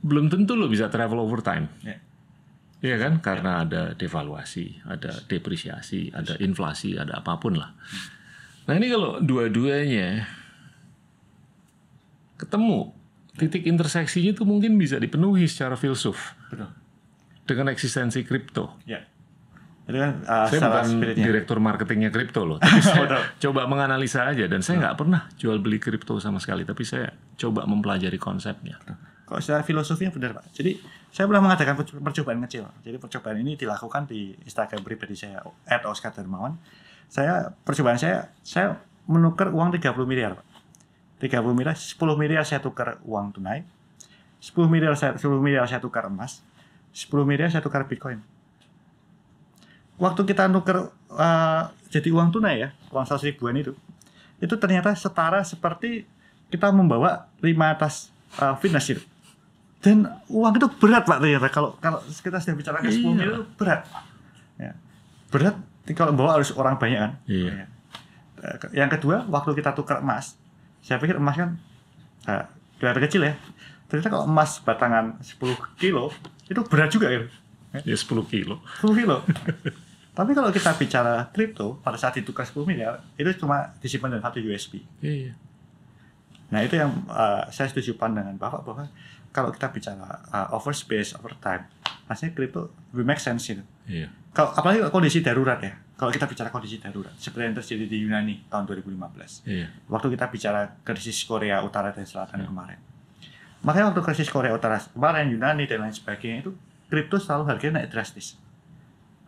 belum 0.00 0.32
tentu 0.32 0.56
lo 0.56 0.66
bisa 0.68 0.88
travel 0.88 1.20
over 1.20 1.44
time. 1.44 1.68
Ya. 1.84 1.96
Iya 2.80 2.96
kan? 2.96 3.12
Karena 3.20 3.68
ada 3.68 3.92
devaluasi, 3.92 4.80
ada 4.88 5.12
depresiasi, 5.28 6.08
ada 6.16 6.40
inflasi, 6.40 6.96
ada 6.96 7.20
apa 7.20 7.36
pun 7.36 7.60
lah. 7.60 7.76
Nah 8.64 8.74
ini 8.80 8.88
kalau 8.88 9.20
dua-duanya 9.20 10.24
ketemu, 12.40 12.96
titik 13.36 13.68
interseksinya 13.68 14.32
itu 14.32 14.48
mungkin 14.48 14.80
bisa 14.80 14.96
dipenuhi 14.96 15.44
secara 15.44 15.76
filsuf 15.76 16.32
Betul. 16.48 16.72
dengan 17.44 17.68
eksistensi 17.68 18.24
kripto. 18.24 18.80
Ya. 18.88 19.04
Itu 19.84 19.98
kan 19.98 20.22
uh, 20.24 20.46
Saya 20.48 20.60
bukan 20.70 20.86
spiritnya. 20.88 21.24
direktur 21.28 21.58
marketingnya 21.60 22.08
kripto 22.08 22.48
loh, 22.48 22.56
tapi 22.56 22.80
saya 22.86 23.28
coba 23.36 23.68
menganalisa 23.68 24.24
aja 24.24 24.48
dan 24.48 24.64
saya 24.64 24.88
nggak 24.88 24.96
pernah 24.96 25.28
jual 25.36 25.60
beli 25.60 25.76
kripto 25.76 26.16
sama 26.16 26.40
sekali, 26.40 26.64
tapi 26.64 26.80
saya 26.88 27.12
coba 27.36 27.68
mempelajari 27.68 28.16
konsepnya. 28.16 28.80
Kalau 29.30 29.38
secara 29.38 29.62
filosofinya 29.62 30.10
benar 30.10 30.42
Pak. 30.42 30.50
Jadi 30.50 30.82
saya 31.14 31.30
pernah 31.30 31.46
mengadakan 31.46 31.78
perco- 31.78 32.02
percobaan 32.02 32.42
kecil. 32.50 32.66
Jadi 32.82 32.98
percobaan 32.98 33.38
ini 33.38 33.54
dilakukan 33.54 34.10
di 34.10 34.34
Instagram 34.42 34.82
pribadi 34.82 35.14
saya 35.14 35.38
@oscar 35.86 36.10
Darmawan. 36.10 36.58
Saya 37.06 37.54
percobaan 37.62 37.94
saya 37.94 38.34
saya 38.42 38.82
menukar 39.06 39.54
uang 39.54 39.70
30 39.78 40.02
miliar 40.02 40.34
Pak. 40.34 40.46
30 41.22 41.54
miliar, 41.54 41.78
10 41.78 41.94
miliar 42.18 42.42
saya 42.42 42.58
tukar 42.58 42.98
uang 43.06 43.38
tunai. 43.38 43.62
10 44.42 44.66
miliar 44.66 44.98
saya 44.98 45.14
10 45.14 45.38
miliar 45.38 45.62
saya 45.70 45.78
tukar 45.78 46.10
emas. 46.10 46.42
10 46.90 47.22
miliar 47.22 47.54
saya 47.54 47.62
tukar 47.62 47.86
Bitcoin. 47.86 48.18
Waktu 49.94 50.26
kita 50.26 50.50
nuker 50.50 50.90
uh, 51.14 51.62
jadi 51.86 52.10
uang 52.10 52.34
tunai 52.34 52.66
ya, 52.66 52.68
uang 52.90 53.06
100 53.06 53.30
ribuan 53.30 53.54
itu. 53.54 53.78
Itu 54.42 54.58
ternyata 54.58 54.90
setara 54.98 55.46
seperti 55.46 56.02
kita 56.50 56.74
membawa 56.74 57.30
5 57.38 57.46
tas 57.78 58.10
uh, 58.42 58.58
fitness 58.58 58.90
itu. 58.90 59.09
Dan 59.80 60.04
uang 60.28 60.52
itu 60.54 60.68
berat 60.76 61.08
pak 61.08 61.18
ternyata 61.18 61.48
kalau 61.48 61.72
kalau 61.80 61.98
kita 62.04 62.36
sudah 62.36 62.56
bicara 62.56 62.76
ke 62.78 62.92
10 62.92 63.00
Iya. 63.00 63.08
miliar 63.10 63.28
itu 63.32 63.44
berat. 63.56 63.80
Ya. 64.60 64.72
Berat 65.32 65.56
kalau 65.90 66.12
bawa 66.12 66.36
harus 66.36 66.52
orang 66.52 66.76
banyak 66.76 67.00
kan. 67.00 67.12
Iya. 67.24 67.64
Ya. 67.64 67.66
Eh, 68.40 68.56
Yang 68.76 69.00
kedua 69.00 69.24
waktu 69.26 69.56
kita 69.56 69.72
tukar 69.72 70.04
emas, 70.04 70.36
saya 70.80 71.00
pikir 71.00 71.16
emas 71.16 71.32
kan 71.34 71.56
uh, 72.24 72.44
kelihatan 72.76 73.02
kecil 73.08 73.22
ya. 73.24 73.34
Ternyata 73.88 74.08
kalau 74.08 74.24
emas 74.24 74.60
batangan 74.60 75.16
10 75.18 75.40
kilo 75.80 76.12
itu 76.44 76.60
berat 76.68 76.92
juga 76.92 77.08
gitu. 77.08 77.26
Ya 77.72 77.96
10 77.96 78.04
kilo. 78.28 78.60
10 78.84 79.00
kilo. 79.00 79.16
Tapi 80.20 80.30
kalau 80.34 80.50
kita 80.50 80.76
bicara 80.76 81.24
kripto 81.32 81.80
pada 81.80 81.96
saat 81.96 82.20
ditukar 82.20 82.44
10 82.44 82.68
miliar 82.68 83.00
itu 83.16 83.32
cuma 83.38 83.72
disimpan 83.80 84.12
dalam 84.12 84.22
satu 84.22 84.38
USB. 84.38 84.84
Iya. 85.00 85.32
Nah 86.50 86.60
itu 86.60 86.74
yang 86.74 86.90
uh, 87.06 87.46
saya 87.48 87.70
setuju 87.70 87.94
pandangan 87.94 88.34
Bapak 88.34 88.60
bahwa 88.60 88.84
kalau 89.30 89.54
kita 89.54 89.70
bicara 89.70 90.02
uh, 90.30 90.56
over 90.56 90.74
space, 90.74 91.14
over 91.14 91.34
time, 91.38 91.66
rasanya 92.10 92.34
kripto 92.34 92.70
lebih 92.90 93.06
make 93.06 93.22
sense 93.22 93.46
gitu. 93.46 93.62
Iya. 93.86 94.10
Kalau 94.30 94.50
apalagi 94.54 94.82
kondisi 94.90 95.22
darurat 95.22 95.58
ya. 95.62 95.74
Kalau 95.94 96.08
kita 96.08 96.24
bicara 96.24 96.48
kondisi 96.48 96.80
darurat, 96.80 97.12
seperti 97.20 97.44
yang 97.44 97.56
terjadi 97.60 97.84
di 97.84 97.96
Yunani 98.08 98.34
tahun 98.48 98.64
2015. 98.64 99.44
Iya. 99.44 99.68
Waktu 99.84 100.06
kita 100.16 100.32
bicara 100.32 100.60
krisis 100.80 101.28
Korea 101.28 101.60
Utara 101.60 101.92
dan 101.92 102.08
Selatan 102.08 102.40
Ya. 102.40 102.48
kemarin. 102.48 102.80
Makanya 103.60 103.92
waktu 103.92 104.00
krisis 104.00 104.32
Korea 104.32 104.56
Utara 104.56 104.80
kemarin, 104.80 105.28
Yunani 105.28 105.68
dan 105.68 105.84
lain 105.84 105.92
sebagainya 105.92 106.48
itu 106.48 106.56
kripto 106.88 107.20
selalu 107.20 107.52
harganya 107.52 107.84
naik 107.84 107.92
drastis. 107.92 108.40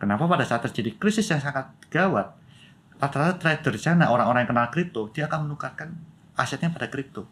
Kenapa 0.01 0.25
pada 0.25 0.43
saat 0.43 0.65
terjadi 0.65 0.97
krisis 0.97 1.29
yang 1.29 1.39
sangat 1.39 1.69
gawat, 1.93 2.33
rata-rata 2.97 3.37
trader 3.39 3.71
di 3.77 3.83
sana, 3.83 4.09
orang-orang 4.09 4.49
yang 4.49 4.51
kenal 4.57 4.67
kripto, 4.73 5.13
dia 5.13 5.29
akan 5.29 5.47
menukarkan 5.53 5.93
asetnya 6.41 6.73
pada 6.73 6.89
kripto. 6.89 7.29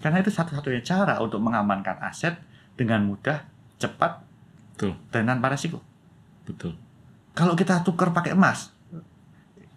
Karena 0.00 0.18
itu 0.18 0.32
satu-satunya 0.32 0.80
cara 0.80 1.20
untuk 1.20 1.38
mengamankan 1.38 2.00
aset 2.00 2.40
dengan 2.74 3.04
mudah, 3.04 3.44
cepat, 3.76 4.24
Betul. 4.74 4.96
dan 5.12 5.28
tanpa 5.28 5.52
resiko. 5.52 5.84
Betul. 6.48 6.74
Kalau 7.36 7.52
kita 7.52 7.84
tukar 7.84 8.10
pakai 8.10 8.32
emas, 8.32 8.72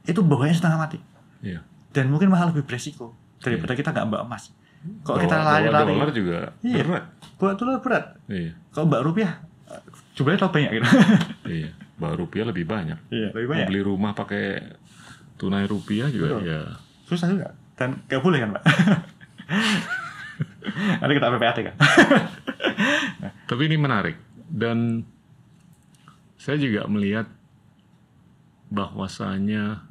itu 0.03 0.19
bawahnya 0.19 0.55
setengah 0.55 0.79
mati. 0.79 0.97
Iya. 1.43 1.59
Dan 1.91 2.09
mungkin 2.09 2.31
malah 2.31 2.49
lebih 2.49 2.63
beresiko 2.63 3.11
daripada 3.39 3.75
kita 3.75 3.91
nggak 3.91 4.07
mbak 4.07 4.23
emas. 4.23 4.49
Kalau 5.03 5.15
kita 5.15 5.35
lari-lari, 5.39 5.91
dolar 5.95 6.09
juga 6.11 6.39
Iya. 6.59 6.83
berat. 6.83 7.05
buat 7.39 7.55
dolar 7.59 7.79
berat. 7.79 8.05
Iya. 8.27 8.51
Kalau 8.71 8.85
mbak 8.87 9.01
rupiah, 9.03 9.31
jumlahnya 10.15 10.39
terlalu 10.39 10.55
banyak 10.55 10.71
gitu. 10.71 10.87
Iya. 11.59 11.69
Bawa 11.93 12.13
rupiah 12.17 12.45
lebih 12.47 12.65
banyak. 12.65 12.99
Iya, 13.11 13.27
lebih 13.35 13.47
Mau 13.47 13.53
banyak. 13.53 13.67
Beli 13.69 13.81
rumah 13.83 14.11
pakai 14.15 14.45
tunai 15.37 15.67
rupiah 15.67 16.07
juga 16.09 16.39
Betul. 16.39 16.47
ya. 16.47 16.61
Susah 17.05 17.27
juga. 17.29 17.47
Dan 17.75 17.99
nggak 18.07 18.21
boleh 18.23 18.39
kan, 18.39 18.49
Pak? 18.55 18.63
Nanti 21.01 21.13
kita 21.15 21.27
PPAT 21.33 21.57
kan. 21.63 21.75
Tapi 23.49 23.61
ini 23.67 23.77
menarik 23.77 24.17
dan 24.49 25.07
saya 26.39 26.59
juga 26.59 26.85
melihat 26.91 27.27
bahwasanya 28.73 29.85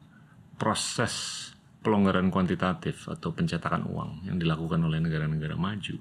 proses 0.59 1.49
pelonggaran 1.83 2.31
kuantitatif 2.31 3.11
atau 3.11 3.35
pencetakan 3.35 3.87
uang 3.91 4.27
yang 4.31 4.37
dilakukan 4.39 4.79
oleh 4.83 5.03
negara-negara 5.03 5.59
maju 5.59 5.99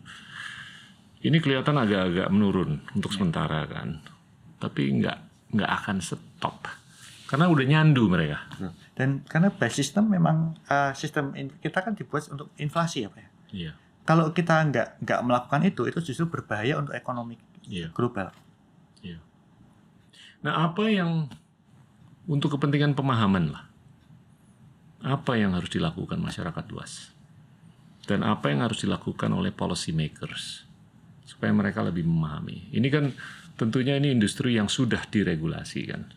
ini 1.21 1.37
kelihatan 1.37 1.77
agak-agak 1.77 2.27
menurun 2.33 2.81
untuk 2.97 3.13
sementara 3.13 3.69
kan, 3.69 4.01
tapi 4.57 4.89
nggak 4.89 5.17
nggak 5.53 5.71
akan 5.81 6.01
stop 6.01 6.65
karena 7.29 7.45
udah 7.47 7.65
nyandu 7.69 8.09
mereka. 8.09 8.43
Dan 8.97 9.21
karena 9.29 9.53
by 9.53 9.69
system 9.69 10.09
memang 10.09 10.57
eh, 10.65 10.91
sistem 10.97 11.31
kita 11.61 11.85
kan 11.85 11.93
dibuat 11.93 12.25
untuk 12.33 12.49
inflasi 12.57 13.05
ya, 13.05 13.09
Pak 13.13 13.21
ya. 13.21 13.29
Iya, 13.51 13.73
Kalau 14.01 14.33
kita 14.33 14.65
nggak 14.65 14.87
nggak 15.05 15.19
melakukan 15.23 15.61
itu, 15.63 15.85
itu 15.85 15.99
justru 16.01 16.25
berbahaya 16.27 16.81
untuk 16.81 16.97
ekonomi 16.97 17.37
iya. 17.69 17.93
global. 17.93 18.33
Nah, 20.41 20.65
apa 20.65 20.89
yang 20.89 21.29
untuk 22.25 22.57
kepentingan 22.57 22.97
pemahaman 22.97 23.53
lah, 23.53 23.69
apa 25.05 25.37
yang 25.37 25.53
harus 25.53 25.69
dilakukan 25.69 26.17
masyarakat 26.17 26.65
luas, 26.73 27.13
dan 28.09 28.25
apa 28.25 28.49
yang 28.49 28.65
harus 28.65 28.81
dilakukan 28.81 29.29
oleh 29.29 29.53
policy 29.53 29.93
makers 29.93 30.65
supaya 31.25 31.53
mereka 31.53 31.85
lebih 31.85 32.05
memahami. 32.05 32.73
Ini 32.73 32.87
kan 32.89 33.13
tentunya 33.53 34.01
ini 34.01 34.09
industri 34.09 34.57
yang 34.57 34.65
sudah 34.65 35.05
diregulasi 35.05 35.81
kan. 35.85 36.09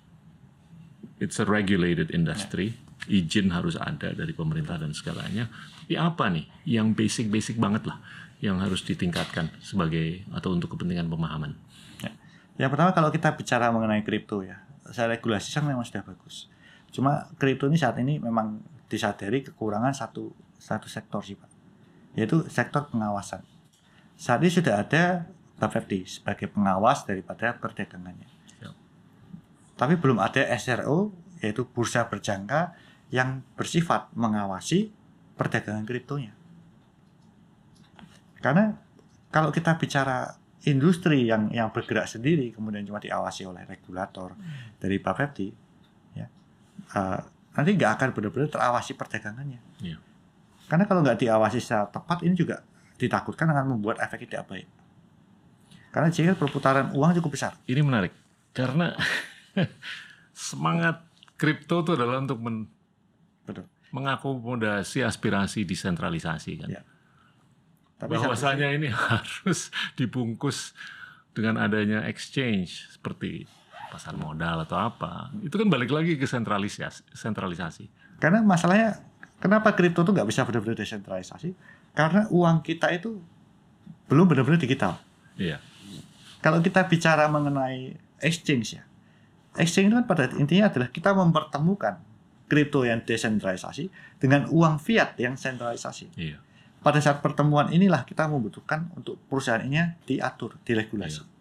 It's 1.20 1.36
a 1.36 1.44
regulated 1.44 2.09
industry, 2.11 2.81
izin 3.05 3.52
harus 3.52 3.77
ada 3.77 4.16
dari 4.16 4.32
pemerintah 4.32 4.81
dan 4.81 4.97
segalanya. 4.97 5.52
Tapi 5.85 6.01
apa 6.01 6.32
nih 6.32 6.48
yang 6.65 6.97
basic-basic 6.97 7.61
banget 7.61 7.85
lah 7.85 8.01
yang 8.40 8.56
harus 8.56 8.81
ditingkatkan 8.89 9.52
sebagai 9.61 10.24
atau 10.32 10.56
untuk 10.56 10.73
kepentingan 10.73 11.12
pemahaman? 11.12 11.52
Ya. 12.01 12.16
Yang 12.56 12.70
pertama 12.73 12.90
kalau 12.97 13.12
kita 13.12 13.36
bicara 13.36 13.69
mengenai 13.69 14.01
kripto 14.01 14.40
ya, 14.40 14.65
saya 14.89 15.12
regulasi 15.12 15.52
kan 15.52 15.69
memang 15.69 15.85
sudah 15.85 16.01
bagus. 16.01 16.48
Cuma 16.89 17.28
kripto 17.36 17.69
ini 17.69 17.77
saat 17.77 18.01
ini 18.01 18.16
memang 18.16 18.65
disadari 18.89 19.44
kekurangan 19.44 19.93
satu 19.93 20.32
satu 20.56 20.89
sektor 20.89 21.20
sih 21.20 21.36
Pak, 21.36 21.52
yaitu 22.16 22.48
sektor 22.48 22.89
pengawasan. 22.89 23.44
Saat 24.16 24.40
ini 24.40 24.56
sudah 24.56 24.81
ada 24.81 25.28
Bapepti 25.61 26.09
sebagai 26.09 26.48
pengawas 26.48 27.05
daripada 27.05 27.61
perdagangannya. 27.61 28.27
Siap. 28.56 28.74
Tapi 29.77 30.01
belum 30.01 30.16
ada 30.16 30.48
SRO 30.56 31.12
yaitu 31.44 31.69
bursa 31.69 32.09
berjangka 32.09 32.73
yang 33.12 33.44
bersifat 33.52 34.09
mengawasi 34.16 34.97
perdagangan 35.35 35.85
kriptonya. 35.86 36.32
Karena 38.39 38.74
kalau 39.32 39.51
kita 39.51 39.74
bicara 39.81 40.31
industri 40.65 41.28
yang 41.28 41.52
yang 41.52 41.69
bergerak 41.74 42.09
sendiri 42.09 42.52
kemudian 42.52 42.85
cuma 42.89 43.01
diawasi 43.01 43.44
oleh 43.44 43.69
regulator 43.69 44.32
dari 44.81 44.97
Bapepti, 45.01 45.48
ya 46.16 46.27
eh, 46.94 47.20
nanti 47.55 47.70
nggak 47.74 47.93
akan 48.01 48.09
benar-benar 48.15 48.48
terawasi 48.51 48.94
perdagangannya. 48.94 49.61
Iya. 49.82 49.98
Karena 50.69 50.85
kalau 50.89 51.05
nggak 51.05 51.20
diawasi 51.20 51.59
secara 51.61 51.89
tepat 51.89 52.24
ini 52.24 52.35
juga 52.35 52.65
ditakutkan 52.97 53.51
akan 53.51 53.77
membuat 53.77 54.01
efek 54.01 54.24
tidak 54.28 54.48
baik. 54.48 54.69
Karena 55.94 56.11
jika 56.11 56.35
perputaran 56.35 56.90
uang 56.90 57.15
cukup 57.23 57.39
besar. 57.39 57.55
Ini 57.70 57.81
menarik 57.85 58.11
karena 58.55 58.94
semangat 60.35 61.02
kripto 61.39 61.82
itu 61.82 61.90
adalah 61.94 62.23
untuk 62.23 62.39
men-. 62.43 62.70
Mengakomodasi 63.94 65.06
aspirasi 65.06 65.62
desentralisasi 65.62 66.52
kan. 66.58 66.68
Ya. 66.68 66.82
Tapi 67.94 68.18
Bahwasanya 68.18 68.74
ini 68.74 68.90
harus 69.10 69.70
dibungkus 69.94 70.74
dengan 71.30 71.62
adanya 71.62 72.02
exchange 72.10 72.90
seperti 72.98 73.46
pasar 73.94 74.18
modal 74.18 74.66
atau 74.66 74.74
apa. 74.74 75.30
Itu 75.46 75.54
kan 75.54 75.70
balik 75.70 75.94
lagi 75.94 76.18
ke 76.18 76.26
sentralisasi. 76.26 77.06
sentralisasi. 77.14 77.86
Karena 78.18 78.42
masalahnya 78.42 78.98
kenapa 79.38 79.70
kripto 79.78 80.02
itu 80.02 80.10
nggak 80.10 80.26
bisa 80.26 80.42
benar-benar 80.42 80.74
desentralisasi? 80.82 81.54
Karena 81.94 82.26
uang 82.34 82.66
kita 82.66 82.90
itu 82.90 83.22
belum 84.10 84.26
benar-benar 84.26 84.58
digital. 84.58 84.98
Iya. 85.38 85.62
Kalau 86.42 86.58
kita 86.58 86.82
bicara 86.90 87.30
mengenai 87.30 87.94
exchange 88.18 88.74
ya, 88.74 88.82
exchange 89.54 89.94
itu 89.94 89.96
kan 90.02 90.06
pada 90.10 90.24
intinya 90.34 90.66
adalah 90.66 90.90
kita 90.90 91.14
mempertemukan 91.14 92.02
kripto 92.48 92.84
yang 92.84 93.02
desentralisasi 93.02 93.88
dengan 94.20 94.46
uang 94.52 94.76
fiat 94.80 95.16
yang 95.20 95.34
sentralisasi. 95.34 96.12
Iya. 96.16 96.38
Pada 96.84 97.00
saat 97.00 97.24
pertemuan 97.24 97.72
inilah 97.72 98.04
kita 98.04 98.28
membutuhkan 98.28 98.92
untuk 98.92 99.16
perusahaan 99.32 99.64
ini 99.64 99.80
diatur, 100.04 100.60
diregulasi. 100.68 101.24
Iya. 101.24 101.32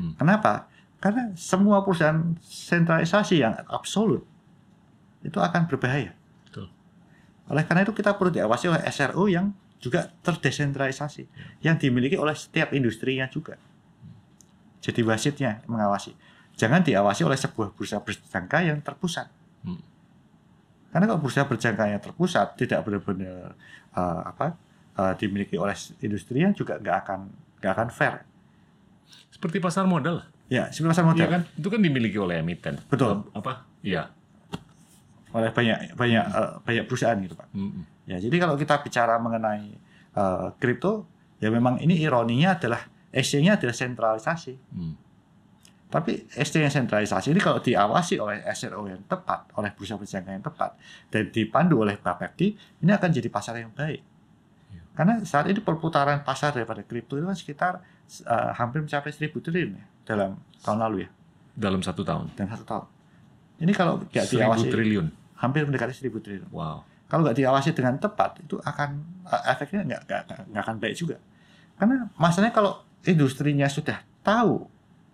Hmm. 0.00 0.12
Kenapa? 0.20 0.68
Karena 1.00 1.32
semua 1.32 1.80
perusahaan 1.80 2.36
sentralisasi 2.44 3.40
yang 3.40 3.56
absolut 3.72 4.24
itu 5.24 5.36
akan 5.40 5.64
berbahaya. 5.68 6.12
Betul. 6.44 6.68
Oleh 7.48 7.64
karena 7.64 7.84
itu 7.88 7.92
kita 7.96 8.16
perlu 8.16 8.32
diawasi 8.32 8.68
oleh 8.68 8.84
SRO 8.92 9.24
yang 9.28 9.52
juga 9.80 10.12
terdesentralisasi, 10.20 11.24
Ya. 11.24 11.72
yang 11.72 11.76
dimiliki 11.80 12.20
oleh 12.20 12.36
setiap 12.36 12.76
industrinya 12.76 13.24
juga. 13.32 13.56
Jadi 14.84 15.00
wasitnya 15.04 15.64
mengawasi. 15.64 16.12
Jangan 16.56 16.84
diawasi 16.84 17.24
oleh 17.24 17.40
sebuah 17.40 17.72
bursa 17.72 18.04
berjangka 18.04 18.60
yang 18.60 18.84
terpusat. 18.84 19.32
Hmm. 19.64 19.80
Karena 20.90 21.06
kalau 21.06 21.20
bursa 21.22 21.46
berjangka 21.46 21.86
yang 21.86 22.02
terpusat 22.02 22.58
tidak 22.58 22.82
benar-benar 22.82 23.54
eh, 23.94 24.22
apa 24.26 24.58
eh, 24.98 25.12
dimiliki 25.18 25.54
oleh 25.54 25.74
industri 26.02 26.42
yang 26.42 26.54
juga 26.54 26.78
nggak 26.82 26.96
akan 27.06 27.20
nggak 27.62 27.72
akan 27.72 27.88
fair. 27.94 28.14
Seperti 29.30 29.62
pasar 29.62 29.86
modal. 29.86 30.26
Ya, 30.50 30.66
seperti 30.74 30.98
pasar 30.98 31.06
modal 31.06 31.22
Iya 31.22 31.28
kan? 31.30 31.42
Itu 31.54 31.68
kan 31.70 31.80
dimiliki 31.80 32.18
oleh 32.18 32.42
emiten. 32.42 32.82
Betul. 32.90 33.26
Apa? 33.32 33.66
Iya. 33.82 34.10
oleh 35.30 35.54
banyak 35.54 35.94
banyak 35.94 36.24
eh, 36.26 36.50
banyak 36.66 36.84
perusahaan 36.90 37.14
gitu 37.22 37.38
pak. 37.38 37.46
Mm-mm. 37.54 37.86
Ya, 38.10 38.18
jadi 38.18 38.34
kalau 38.42 38.58
kita 38.58 38.82
bicara 38.82 39.14
mengenai 39.22 39.78
eh, 40.18 40.48
kripto, 40.58 41.06
ya 41.38 41.54
memang 41.54 41.78
ini 41.78 42.02
ironinya 42.02 42.58
adalah 42.58 42.82
exchange-nya 43.14 43.54
adalah 43.54 43.74
sentralisasi. 43.74 44.54
Hmm. 44.74 44.94
Tapi 45.90 46.22
yang 46.30 46.70
sentralisasi 46.70 47.34
ini 47.34 47.42
kalau 47.42 47.58
diawasi 47.58 48.22
oleh 48.22 48.46
SRO 48.54 48.86
yang 48.86 49.02
tepat, 49.04 49.50
oleh 49.58 49.74
bursa 49.74 49.98
berjangka 49.98 50.30
yang 50.30 50.40
tepat, 50.40 50.78
dan 51.10 51.28
dipandu 51.28 51.82
oleh 51.82 51.98
Bapepti, 51.98 52.54
ini 52.54 52.90
akan 52.94 53.10
jadi 53.10 53.26
pasar 53.26 53.58
yang 53.58 53.74
baik. 53.74 53.98
Iya. 54.70 54.82
Karena 54.94 55.18
saat 55.26 55.50
ini 55.50 55.58
perputaran 55.58 56.22
pasar 56.22 56.54
daripada 56.54 56.86
kripto 56.86 57.18
itu 57.18 57.26
kan 57.26 57.34
sekitar 57.34 57.72
eh, 58.22 58.50
hampir 58.54 58.78
mencapai 58.80 59.10
1000 59.10 59.34
triliun 59.34 59.72
ya 59.74 59.84
dalam 60.06 60.38
tahun 60.62 60.78
lalu 60.78 60.96
ya, 61.04 61.08
Dalam 61.58 61.82
satu 61.82 62.06
tahun. 62.06 62.30
dan 62.38 62.46
satu 62.46 62.62
tahun. 62.62 62.86
Ini 63.60 63.72
kalau 63.74 63.98
nggak 64.00 64.24
Seribu 64.24 64.46
diawasi, 64.46 64.66
triliun. 64.70 65.06
hampir 65.36 65.66
mendekati 65.66 65.92
1000 65.92 66.22
triliun. 66.22 66.48
Wow. 66.54 66.86
kalau 67.10 67.26
nggak 67.26 67.42
diawasi 67.42 67.74
dengan 67.74 67.98
tepat 67.98 68.38
itu 68.38 68.54
akan 68.62 68.88
eh, 69.26 69.42
efeknya 69.50 69.82
nggak 69.82 70.54
akan 70.54 70.78
baik 70.78 70.94
juga 70.94 71.18
karena 71.74 72.06
masalahnya 72.14 72.54
kalau 72.54 72.78
industrinya 73.02 73.66
sudah 73.66 73.98
tahu 74.22 74.70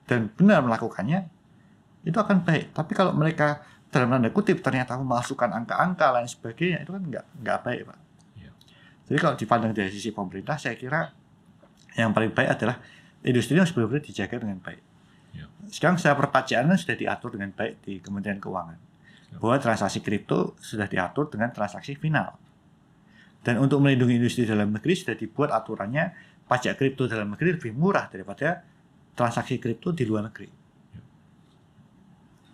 dan 0.07 0.31
benar 0.33 0.63
melakukannya 0.63 1.27
itu 2.07 2.15
akan 2.15 2.47
baik 2.47 2.73
tapi 2.73 2.93
kalau 2.95 3.13
mereka 3.13 3.63
dalam 3.91 4.11
tanda 4.11 4.31
kutip 4.31 4.63
ternyata 4.63 4.99
memasukkan 4.99 5.51
angka-angka 5.51 6.07
lain 6.15 6.29
sebagainya 6.31 6.87
itu 6.87 6.91
kan 6.95 7.03
nggak 7.03 7.25
nggak 7.43 7.59
baik 7.63 7.81
pak 7.91 7.99
Iya. 8.39 8.51
jadi 9.11 9.19
kalau 9.19 9.35
dipandang 9.35 9.73
dari 9.75 9.91
sisi 9.91 10.11
pemerintah 10.15 10.57
saya 10.59 10.79
kira 10.79 11.11
yang 11.99 12.15
paling 12.15 12.31
baik 12.31 12.55
adalah 12.55 12.79
industri 13.27 13.59
harus 13.59 13.75
benar-benar 13.75 14.03
dijaga 14.07 14.37
dengan 14.39 14.59
baik 14.63 14.83
Iya. 15.35 15.47
sekarang 15.71 15.97
secara 15.99 16.15
perpajakan 16.19 16.71
kan 16.71 16.79
sudah 16.79 16.97
diatur 16.97 17.35
dengan 17.35 17.51
baik 17.53 17.75
di 17.83 17.99
Kementerian 17.99 18.39
Keuangan 18.39 18.79
bahwa 19.37 19.57
transaksi 19.61 20.01
kripto 20.01 20.57
sudah 20.63 20.89
diatur 20.89 21.29
dengan 21.29 21.53
transaksi 21.53 21.99
final. 21.99 22.39
Dan 23.45 23.63
untuk 23.63 23.79
melindungi 23.79 24.19
industri 24.19 24.43
dalam 24.43 24.73
negeri 24.75 24.95
sudah 24.97 25.15
dibuat 25.15 25.55
aturannya 25.55 26.11
pajak 26.47 26.79
kripto 26.79 27.07
dalam 27.07 27.35
negeri 27.35 27.59
lebih 27.59 27.73
murah 27.77 28.11
daripada 28.11 28.65
transaksi 29.17 29.57
kripto 29.57 29.97
di 29.97 30.05
luar 30.05 30.29
negeri. 30.29 30.49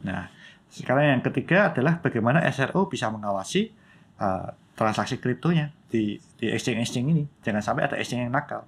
Nah, 0.06 0.30
sekarang 0.70 1.18
yang 1.18 1.22
ketiga 1.22 1.70
adalah 1.74 1.98
bagaimana 1.98 2.42
SRO 2.48 2.88
bisa 2.88 3.10
mengawasi 3.10 3.70
uh, 4.18 4.54
transaksi 4.72 5.18
kriptonya 5.20 5.74
di 5.90 6.16
di 6.38 6.46
exchange-exchange 6.48 7.08
ini. 7.12 7.24
Jangan 7.44 7.62
sampai 7.62 7.82
ada 7.90 7.96
exchange 7.98 8.30
yang 8.30 8.34
nakal. 8.34 8.64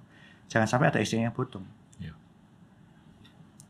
Jangan 0.51 0.67
sampai 0.69 0.93
ada 0.93 0.99
exchange 1.01 1.25
yang 1.27 1.35
bodong. 1.35 1.65
Ya. 1.97 2.13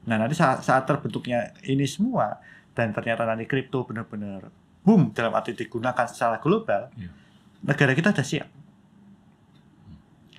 Nah, 0.06 0.20
nanti 0.20 0.36
saat, 0.36 0.62
saat 0.62 0.84
terbentuknya 0.86 1.56
ini 1.66 1.88
semua 1.88 2.38
dan 2.76 2.92
ternyata 2.92 3.24
nanti 3.24 3.48
kripto 3.48 3.88
benar-benar 3.88 4.52
boom 4.86 5.10
dalam 5.16 5.34
arti 5.34 5.58
digunakan 5.58 6.06
secara 6.06 6.38
global, 6.38 6.94
Iya. 6.94 7.10
negara 7.66 7.98
kita 7.98 8.14
sudah 8.14 8.28
siap. 8.28 8.50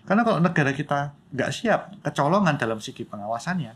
Karena 0.06 0.22
kalau 0.22 0.38
negara 0.38 0.70
kita 0.70 1.18
nggak 1.36 1.50
siap, 1.52 1.80
kecolongan 2.00 2.56
dalam 2.56 2.80
segi 2.80 3.04
pengawasannya, 3.04 3.72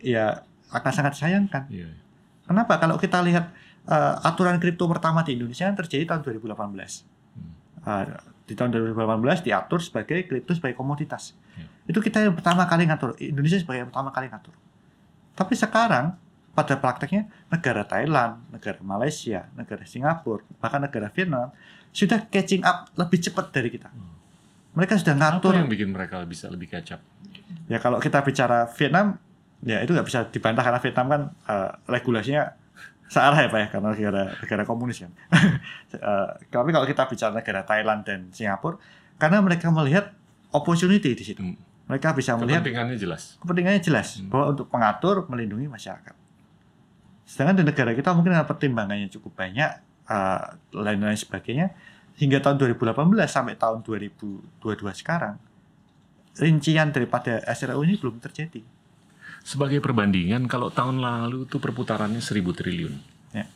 ya 0.00 0.40
akan 0.72 0.92
sangat 0.92 1.12
disayangkan. 1.14 1.68
Iya. 1.68 1.92
Kenapa? 2.44 2.80
Kalau 2.80 2.96
kita 2.96 3.20
lihat 3.24 3.52
eh, 3.88 4.14
aturan 4.26 4.56
kripto 4.56 4.88
pertama 4.88 5.20
di 5.22 5.36
Indonesia 5.36 5.68
kan 5.68 5.76
terjadi 5.76 6.08
tahun 6.08 6.20
2018. 6.24 6.56
Hmm. 6.56 6.72
Eh, 7.84 8.06
di 8.44 8.52
tahun 8.52 8.76
2018 8.76 9.46
diatur 9.46 9.80
sebagai 9.80 10.28
kripto 10.28 10.52
sebagai 10.52 10.76
komoditas. 10.76 11.32
Ya. 11.56 11.68
Itu 11.88 12.04
kita 12.04 12.20
yang 12.20 12.36
pertama 12.36 12.68
kali 12.68 12.84
ngatur. 12.88 13.16
Indonesia 13.20 13.56
sebagai 13.56 13.84
yang 13.84 13.90
pertama 13.92 14.12
kali 14.12 14.28
ngatur. 14.28 14.52
Tapi 15.34 15.54
sekarang 15.56 16.16
pada 16.54 16.78
prakteknya 16.78 17.26
negara 17.50 17.82
Thailand, 17.82 18.38
negara 18.52 18.78
Malaysia, 18.84 19.50
negara 19.58 19.82
Singapura, 19.82 20.44
bahkan 20.62 20.78
negara 20.84 21.10
Vietnam 21.10 21.50
sudah 21.90 22.26
catching 22.30 22.62
up 22.62 22.92
lebih 22.94 23.18
cepat 23.22 23.50
dari 23.50 23.72
kita. 23.72 23.88
Hmm. 23.88 24.23
Mereka 24.74 24.98
sudah 24.98 25.14
Apa 25.14 25.38
ngatur. 25.38 25.54
yang 25.54 25.70
bikin 25.70 25.88
mereka 25.88 26.18
bisa 26.24 26.50
lebih 26.50 26.66
up? 26.74 27.00
Ya 27.66 27.78
kalau 27.78 27.98
kita 27.98 28.20
bicara 28.20 28.66
Vietnam, 28.74 29.16
ya 29.62 29.80
itu 29.80 29.94
nggak 29.94 30.04
bisa 30.04 30.26
dibantah 30.28 30.60
karena 30.60 30.80
Vietnam 30.82 31.06
kan 31.06 31.20
eh, 31.46 31.70
regulasinya 31.86 32.42
searah 33.04 33.36
ya 33.36 33.48
pak 33.48 33.60
ya 33.60 33.68
karena 33.70 33.88
negara 33.92 34.22
negara 34.36 34.62
komunis 34.64 34.98
kan. 35.00 35.12
Eh, 35.94 36.28
tapi 36.50 36.74
kalau 36.74 36.82
kita 36.82 37.06
bicara 37.06 37.30
negara 37.30 37.62
Thailand 37.62 38.02
dan 38.02 38.26
Singapura, 38.34 38.82
karena 39.14 39.38
mereka 39.38 39.70
melihat 39.70 40.10
opportunity 40.50 41.14
di 41.14 41.22
situ. 41.22 41.38
Hmm. 41.38 41.54
Mereka 41.86 42.10
bisa 42.18 42.34
melihat 42.34 42.66
Kepentingannya 42.66 42.98
jelas. 42.98 43.38
kepentingannya 43.38 43.78
jelas 43.78 44.18
Hmm. 44.18 44.26
bahwa 44.26 44.44
untuk 44.50 44.66
mengatur 44.74 45.22
melindungi 45.30 45.70
masyarakat. 45.70 46.16
Sedangkan 47.22 47.62
di 47.62 47.64
negara 47.64 47.94
kita 47.94 48.10
mungkin 48.10 48.34
karena 48.34 48.42
pertimbangannya 48.42 49.06
cukup 49.08 49.38
banyak 49.38 49.70
eh, 50.04 50.42
lain-lain 50.74 51.14
sebagainya 51.14 51.70
hingga 52.18 52.38
tahun 52.38 52.56
2018 52.62 52.94
sampai 53.26 53.54
tahun 53.58 53.82
2022 53.82 55.00
sekarang 55.00 55.36
rincian 56.38 56.90
daripada 56.90 57.42
SRO 57.54 57.82
ini 57.86 57.94
belum 57.98 58.18
terjadi. 58.18 58.62
Sebagai 59.44 59.78
perbandingan, 59.84 60.48
kalau 60.48 60.72
tahun 60.72 61.04
lalu 61.04 61.44
itu 61.44 61.60
perputarannya 61.60 62.18
1000 62.18 62.58
triliun. 62.58 62.94
Ya. 63.36 63.46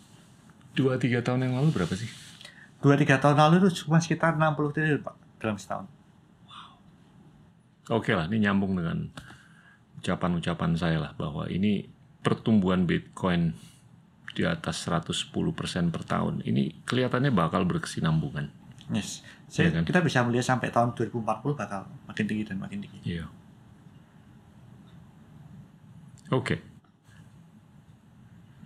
Dua 0.76 1.00
tiga 1.00 1.24
tahun 1.24 1.48
yang 1.48 1.54
lalu 1.58 1.74
berapa 1.74 1.90
sih? 1.96 2.10
Dua 2.78 2.94
tiga 2.94 3.18
tahun 3.18 3.40
lalu 3.40 3.66
itu 3.66 3.82
cuma 3.82 3.98
sekitar 3.98 4.36
60 4.36 4.74
triliun 4.76 5.00
pak 5.02 5.16
dalam 5.42 5.56
setahun. 5.58 5.86
Oke 7.88 8.12
lah, 8.12 8.28
ini 8.28 8.44
nyambung 8.44 8.76
dengan 8.76 9.08
ucapan-ucapan 9.98 10.76
saya 10.76 11.00
lah 11.00 11.12
bahwa 11.16 11.48
ini 11.48 11.88
pertumbuhan 12.20 12.84
Bitcoin 12.84 13.56
di 14.38 14.46
atas 14.46 14.86
110% 14.86 15.34
per 15.90 16.02
tahun, 16.06 16.46
ini 16.46 16.86
kelihatannya 16.86 17.34
bakal 17.34 17.66
berkesinambungan. 17.66 18.46
Yes. 18.94 19.26
Saya, 19.50 19.74
Iya 19.74 19.82
kan? 19.82 19.82
Kita 19.82 19.98
bisa 19.98 20.22
melihat 20.22 20.46
sampai 20.54 20.70
tahun 20.70 20.94
2040 20.94 21.58
bakal 21.58 21.90
makin 22.06 22.24
tinggi 22.30 22.46
dan 22.46 22.62
makin 22.62 22.78
tinggi. 22.86 22.98
Iya. 23.02 23.26
Oke. 26.30 26.62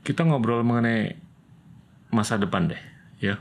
Kita 0.04 0.28
ngobrol 0.28 0.60
mengenai 0.60 1.16
masa 2.12 2.36
depan 2.36 2.68
deh, 2.68 2.82
ya. 3.16 3.40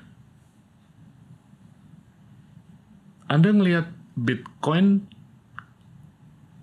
Anda 3.27 3.51
melihat 3.51 3.91
Bitcoin 4.15 5.03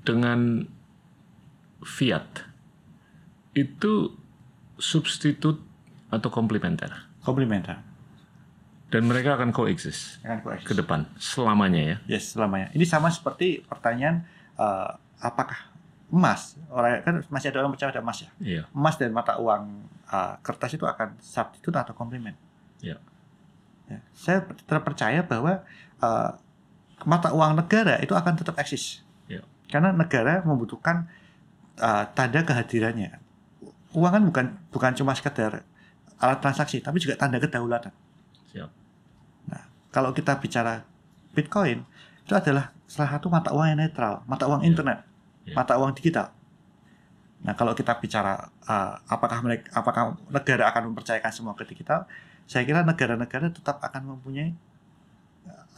dengan 0.01 0.65
fiat 1.85 2.49
itu 3.53 4.15
substitut 4.79 5.61
atau 6.09 6.29
komplementer 6.31 6.89
Komplementer. 7.21 7.77
dan 8.89 9.03
mereka 9.05 9.37
akan 9.37 9.53
coexist 9.53 10.23
Akan 10.25 10.41
coexist. 10.41 10.65
ke 10.65 10.75
depan 10.75 11.05
selamanya 11.21 11.83
ya. 11.85 11.97
Yes, 12.09 12.33
selamanya. 12.33 12.73
Ini 12.73 12.89
sama 12.89 13.13
seperti 13.13 13.61
pertanyaan 13.63 14.25
eh, 14.57 14.91
apakah 15.21 15.69
emas 16.09 16.57
orang 16.73 17.05
kan 17.05 17.15
masih 17.29 17.53
ada 17.53 17.61
orang 17.61 17.77
percaya 17.77 17.93
ada 17.93 18.01
emas 18.01 18.25
ya. 18.25 18.31
Iya. 18.41 18.63
Emas 18.73 18.97
dan 18.97 19.13
mata 19.13 19.37
uang 19.37 19.85
eh, 20.09 20.35
kertas 20.41 20.73
itu 20.73 20.89
akan 20.89 21.21
substitut 21.21 21.77
atau 21.77 21.93
komplement. 21.93 22.39
Iya. 22.81 22.97
Ya, 23.93 24.01
saya 24.17 24.41
terpercaya 24.65 25.21
bahwa 25.21 25.61
eh, 26.01 26.31
mata 27.05 27.29
uang 27.37 27.61
negara 27.61 28.01
itu 28.01 28.17
akan 28.17 28.41
tetap 28.41 28.57
eksis. 28.57 29.05
Iya. 29.29 29.45
Karena 29.69 29.93
negara 29.93 30.41
membutuhkan 30.49 31.05
eh, 31.77 32.05
tanda 32.17 32.41
kehadirannya. 32.41 33.28
Uang 33.97 34.13
kan 34.13 34.23
bukan 34.25 34.47
bukan 34.69 34.93
cuma 34.93 35.17
sekedar 35.17 35.65
alat 36.19 36.39
transaksi, 36.43 36.83
tapi 36.83 36.99
juga 36.99 37.15
tanda 37.17 37.39
kedaulatan. 37.39 37.95
Siap. 38.53 38.71
Nah, 39.49 39.63
kalau 39.95 40.11
kita 40.13 40.37
bicara 40.43 40.83
Bitcoin, 41.33 41.87
itu 42.27 42.35
adalah 42.35 42.75
salah 42.91 43.17
satu 43.17 43.31
mata 43.31 43.55
uang 43.55 43.71
yang 43.71 43.79
netral, 43.79 44.27
mata 44.27 44.45
uang 44.51 44.61
Iya. 44.61 44.69
internet, 44.69 44.99
Iya. 45.47 45.55
mata 45.55 45.79
uang 45.79 45.95
digital. 45.95 46.35
Nah, 47.39 47.55
kalau 47.55 47.71
kita 47.73 47.95
bicara 48.03 48.51
uh, 48.67 48.99
apakah 49.07 49.39
mereka, 49.47 49.71
apakah 49.71 50.19
negara 50.27 50.67
akan 50.75 50.91
mempercayakan 50.91 51.31
semua 51.31 51.55
ke 51.55 51.63
digital, 51.71 52.05
saya 52.51 52.67
kira 52.67 52.83
negara-negara 52.83 53.55
tetap 53.55 53.79
akan 53.79 54.19
mempunyai 54.19 54.51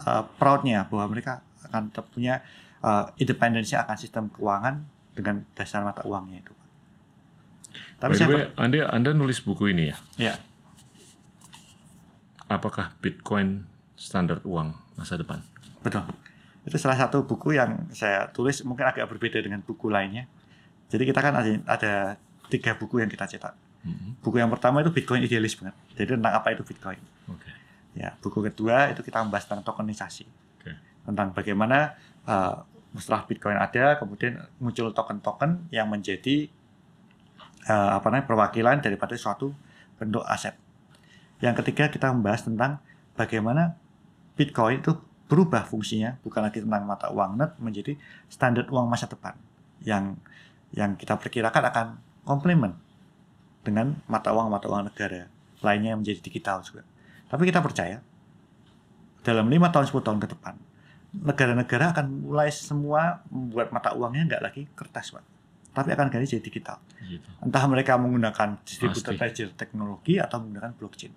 uh, 0.08 0.24
proudnya 0.40 0.88
bahwa 0.88 1.12
mereka 1.12 1.44
akan 1.68 1.92
tetap 1.92 2.08
punya 2.08 2.40
uh, 2.80 3.12
independensi 3.20 3.76
akan 3.76 3.96
sistem 4.00 4.32
keuangan 4.32 4.80
dengan 5.12 5.44
dasar 5.52 5.84
mata 5.84 6.00
uangnya 6.08 6.40
itu. 6.40 6.54
Tapi 8.00 8.16
By 8.16 8.18
saya 8.18 8.28
way, 8.32 8.44
Anda 8.56 8.88
Anda 8.88 9.10
nulis 9.12 9.44
buku 9.44 9.76
ini 9.76 9.92
ya. 9.92 9.96
ya, 10.16 10.34
Apakah 12.48 12.96
Bitcoin 12.98 13.68
standar 13.94 14.40
uang 14.42 14.72
masa 14.96 15.20
depan? 15.20 15.44
Betul. 15.84 16.08
Itu 16.64 16.80
salah 16.80 16.96
satu 16.96 17.28
buku 17.28 17.60
yang 17.60 17.92
saya 17.92 18.32
tulis 18.32 18.64
mungkin 18.64 18.88
agak 18.88 19.04
berbeda 19.04 19.38
dengan 19.44 19.60
buku 19.60 19.92
lainnya. 19.92 20.24
Jadi 20.90 21.06
kita 21.06 21.20
kan 21.20 21.36
ada, 21.36 21.50
ada 21.68 21.92
tiga 22.50 22.74
buku 22.74 23.04
yang 23.04 23.12
kita 23.12 23.28
cetak. 23.28 23.54
Mhm. 23.84 24.24
Buku 24.24 24.40
yang 24.40 24.50
pertama 24.50 24.80
itu 24.80 24.90
Bitcoin 24.92 25.24
idealis 25.24 25.54
banget. 25.60 25.76
Jadi 25.94 26.16
tentang 26.16 26.34
apa 26.34 26.48
itu 26.56 26.64
Bitcoin. 26.64 27.00
Oke. 27.30 27.50
Ya, 27.94 28.16
buku 28.18 28.40
kedua 28.48 28.90
itu 28.90 29.04
kita 29.04 29.20
membahas 29.22 29.44
tentang 29.44 29.62
tokenisasi. 29.62 30.24
Oke. 30.60 30.72
Tentang 31.04 31.36
bagaimana 31.36 31.94
uh, 32.24 32.64
setelah 32.98 33.22
Bitcoin 33.28 33.56
ada, 33.60 33.96
kemudian 34.00 34.42
muncul 34.58 34.90
token-token 34.90 35.70
yang 35.70 35.86
menjadi 35.86 36.50
uh, 37.66 37.98
apa 37.98 38.06
namanya 38.08 38.26
perwakilan 38.28 38.76
daripada 38.80 39.16
suatu 39.18 39.52
bentuk 40.00 40.24
aset. 40.24 40.56
Yang 41.40 41.64
ketiga 41.64 41.88
kita 41.92 42.12
membahas 42.12 42.44
tentang 42.44 42.80
bagaimana 43.16 43.76
Bitcoin 44.36 44.80
itu 44.80 44.96
berubah 45.28 45.68
fungsinya, 45.68 46.18
bukan 46.24 46.42
lagi 46.42 46.64
tentang 46.64 46.88
mata 46.88 47.12
uang 47.12 47.36
net 47.36 47.52
menjadi 47.60 47.94
standar 48.32 48.66
uang 48.68 48.88
masa 48.88 49.06
depan 49.06 49.36
yang 49.84 50.16
yang 50.74 50.94
kita 50.94 51.18
perkirakan 51.18 51.64
akan 51.70 51.86
komplement 52.24 52.74
dengan 53.60 54.00
mata 54.08 54.32
uang 54.32 54.48
mata 54.48 54.66
uang 54.70 54.88
negara 54.88 55.28
lainnya 55.60 55.92
yang 55.92 56.00
menjadi 56.00 56.20
digital 56.24 56.64
juga. 56.64 56.82
Tapi 57.28 57.46
kita 57.46 57.60
percaya 57.60 58.00
dalam 59.20 59.52
lima 59.52 59.68
tahun 59.68 59.84
10 59.84 60.00
tahun 60.00 60.18
ke 60.24 60.28
depan 60.32 60.56
negara-negara 61.10 61.90
akan 61.90 62.06
mulai 62.22 62.48
semua 62.54 63.20
membuat 63.28 63.74
mata 63.74 63.90
uangnya 63.92 64.34
nggak 64.34 64.42
lagi 64.42 64.62
kertas, 64.78 65.10
Pak. 65.10 65.24
Tapi 65.80 65.90
akan 65.90 66.06
ganti 66.06 66.26
jadi 66.28 66.42
digital. 66.42 66.76
Gitu. 67.00 67.24
Entah 67.40 67.64
mereka 67.64 67.96
menggunakan 67.96 68.60
distributed 68.60 69.16
Pasti. 69.16 69.22
ledger 69.22 69.48
teknologi 69.54 70.14
atau 70.16 70.38
menggunakan 70.38 70.72
blockchain. 70.72 71.12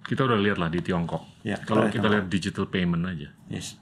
Kita 0.00 0.22
udah 0.22 0.38
lihat 0.38 0.56
lah 0.56 0.68
di 0.68 0.78
Tiongkok. 0.78 1.42
Ya, 1.42 1.58
Kalau 1.58 1.84
kita 1.84 1.98
kita 1.98 2.08
lihat. 2.08 2.24
digital 2.28 2.64
payment 2.66 3.02
aja, 3.04 3.28
Yes. 3.46 3.74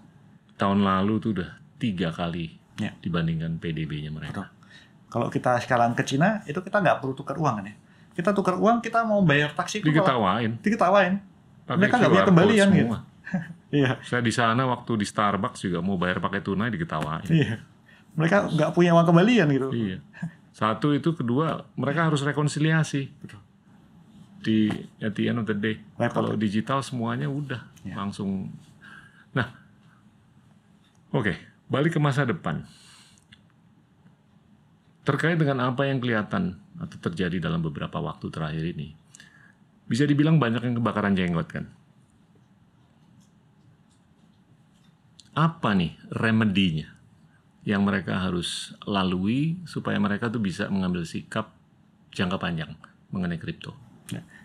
tahun 0.56 0.80
lalu 0.80 1.14
tuh 1.18 1.30
udah 1.34 1.50
tiga 1.76 2.08
kali 2.10 2.56
Ya. 2.74 2.96
dibandingkan 2.96 3.60
PDB-nya 3.60 4.08
mereka. 4.08 4.48
Kalau 5.06 5.28
kita 5.28 5.60
sekarang 5.60 5.92
ke 5.92 6.02
Cina, 6.02 6.40
itu 6.42 6.58
kita 6.58 6.80
nggak 6.80 6.98
perlu 6.98 7.12
tukar 7.12 7.36
uang 7.36 7.60
kan 7.60 7.66
ya. 7.66 7.76
Kita 8.12 8.32
tukar 8.32 8.56
uang, 8.56 8.80
kita 8.80 9.02
mau 9.02 9.20
bayar 9.20 9.52
taksi 9.52 9.78
itu 9.78 9.86
malah 9.86 10.00
Diketawain. 10.00 10.50
diketawain. 10.58 11.14
pakai 11.64 11.78
Mereka 11.78 11.94
nggak 11.94 12.10
punya 12.10 12.26
kembalian 12.26 12.68
gitu. 12.72 12.88
Iya, 13.74 13.98
Saya 14.00 14.22
di 14.22 14.30
sana 14.30 14.62
waktu 14.64 14.94
di 14.94 15.02
Starbucks 15.02 15.58
juga 15.60 15.82
mau 15.82 15.98
bayar 15.98 16.18
pakai 16.18 16.38
tunai 16.40 16.70
diketawain. 16.70 17.26
iya. 17.26 17.58
Mereka 18.14 18.54
nggak 18.54 18.70
punya 18.74 18.94
uang 18.94 19.06
kembalian 19.10 19.46
gitu. 19.50 19.68
Iya. 19.74 19.98
Satu 20.54 20.94
itu, 20.94 21.10
kedua 21.18 21.66
mereka 21.74 22.06
harus 22.06 22.22
rekonsiliasi. 22.22 23.10
Di 24.44 24.70
at 25.02 25.18
the 25.18 25.26
end 25.26 25.42
of 25.42 25.46
the 25.50 25.56
day. 25.56 25.82
Repot. 25.98 26.22
Kalau 26.22 26.32
digital 26.38 26.78
semuanya 26.84 27.26
udah 27.26 27.64
Ya. 27.82 27.98
langsung. 27.98 28.54
Nah, 29.34 29.50
oke, 31.10 31.34
balik 31.66 31.98
ke 31.98 32.00
masa 32.00 32.22
depan. 32.22 32.62
Terkait 35.04 35.36
dengan 35.36 35.68
apa 35.68 35.84
yang 35.84 35.98
kelihatan 36.00 36.56
atau 36.78 36.96
terjadi 37.02 37.42
dalam 37.42 37.60
beberapa 37.60 37.98
waktu 38.00 38.30
terakhir 38.30 38.62
ini, 38.62 38.94
bisa 39.90 40.06
dibilang 40.06 40.38
banyak 40.38 40.64
yang 40.64 40.78
kebakaran 40.80 41.18
jenggot 41.18 41.50
kan? 41.50 41.66
Apa 45.34 45.74
nih 45.74 45.98
remedinya 46.14 46.93
yang 47.64 47.80
mereka 47.80 48.20
harus 48.20 48.76
lalui 48.84 49.56
supaya 49.64 49.96
mereka 49.96 50.28
tuh 50.28 50.38
bisa 50.38 50.68
mengambil 50.68 51.04
sikap 51.04 51.52
jangka 52.12 52.36
panjang 52.36 52.76
mengenai 53.10 53.40
kripto? 53.40 53.72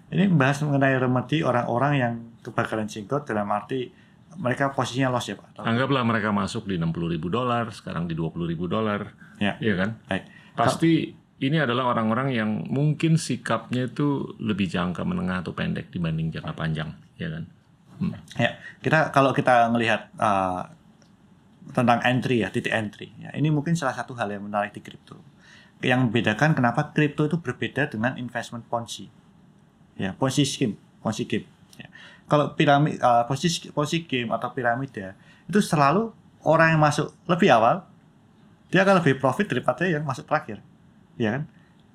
Ini 0.09 0.25
membahas 0.25 0.65
mengenai 0.65 0.97
remedi 0.97 1.45
orang-orang 1.45 1.93
yang 1.93 2.13
kebakaran 2.41 2.89
jenggot 2.89 3.29
dalam 3.29 3.45
arti 3.53 3.93
mereka 4.41 4.73
posisinya 4.73 5.13
loss 5.13 5.29
ya 5.29 5.37
Pak. 5.37 5.53
Atau- 5.53 5.65
Anggaplah 5.69 6.01
mereka 6.01 6.33
masuk 6.33 6.65
di 6.65 6.81
60 6.81 7.13
ribu 7.13 7.29
dolar, 7.29 7.69
sekarang 7.69 8.09
di 8.09 8.17
20 8.17 8.49
ribu 8.49 8.65
dolar, 8.65 9.13
Ya, 9.37 9.53
iya 9.61 9.77
kan? 9.77 10.01
baik. 10.09 10.25
Pasti 10.57 11.13
ini 11.39 11.57
adalah 11.61 11.93
orang-orang 11.93 12.33
yang 12.33 12.49
mungkin 12.65 13.15
sikapnya 13.15 13.85
itu 13.85 14.33
lebih 14.41 14.65
jangka 14.65 15.05
menengah 15.05 15.45
atau 15.45 15.53
pendek 15.53 15.93
dibanding 15.93 16.33
jangka 16.33 16.57
panjang, 16.57 16.89
ya 17.15 17.29
kan? 17.29 17.43
Hmm. 17.99 18.15
Ya, 18.33 18.57
kita 18.81 19.11
kalau 19.11 19.29
kita 19.29 19.69
melihat 19.69 20.09
uh, 20.17 20.65
tentang 21.71 22.01
entry 22.01 22.41
ya, 22.41 22.49
titik 22.49 22.73
entry. 22.73 23.13
Ya, 23.21 23.29
ini 23.37 23.53
mungkin 23.53 23.77
salah 23.77 23.93
satu 23.93 24.17
hal 24.17 24.29
yang 24.33 24.45
menarik 24.45 24.73
di 24.73 24.81
kripto. 24.81 25.17
Yang 25.79 26.09
membedakan 26.09 26.57
kenapa 26.57 26.91
kripto 26.91 27.29
itu 27.29 27.37
berbeda 27.39 27.87
dengan 27.87 28.17
investment 28.19 28.65
ponzi. 28.67 29.07
Ya, 29.95 30.15
ponzi 30.17 30.43
scheme, 30.43 30.75
ponzi 30.99 31.23
game. 31.29 31.47
Ya. 31.79 31.87
Kalau 32.27 32.53
piramid, 32.57 32.99
uh, 32.99 33.23
ponzi, 33.29 33.71
ponzi 33.71 34.03
game 34.03 34.29
atau 34.33 34.51
piramida 34.51 35.15
itu 35.49 35.59
selalu 35.63 36.13
orang 36.45 36.77
yang 36.77 36.81
masuk 36.81 37.11
lebih 37.25 37.49
awal 37.51 37.83
dia 38.69 38.85
akan 38.85 39.01
lebih 39.01 39.17
profit 39.17 39.49
daripada 39.49 39.81
yang 39.89 40.05
masuk 40.05 40.29
terakhir, 40.29 40.61
ya 41.17 41.33
kan? 41.33 41.43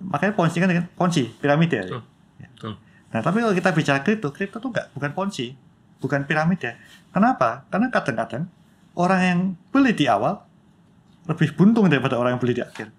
Makanya 0.03 0.35
ponzi 0.35 0.59
kan 0.59 0.67
dengan 0.67 0.91
ponzi 0.99 1.31
piramida. 1.39 1.87
Betul. 2.35 2.75
Nah, 3.15 3.23
tapi 3.23 3.47
kalau 3.47 3.55
kita 3.55 3.71
bicara 3.71 4.03
kripto, 4.03 4.35
kripto 4.35 4.59
itu 4.59 4.69
enggak, 4.75 4.91
bukan 4.91 5.11
ponzi, 5.15 5.55
bukan 6.03 6.27
piramida. 6.27 6.75
Kenapa? 7.15 7.63
Karena 7.71 7.95
kadang-kadang 7.95 8.51
orang 8.95 9.21
yang 9.23 9.41
beli 9.75 9.93
di 9.95 10.07
awal 10.07 10.43
lebih 11.25 11.57
buntung 11.57 11.89
daripada 11.89 12.21
orang 12.21 12.37
yang 12.37 12.43
beli 12.43 12.55
di 12.59 12.63
akhir. 12.63 12.93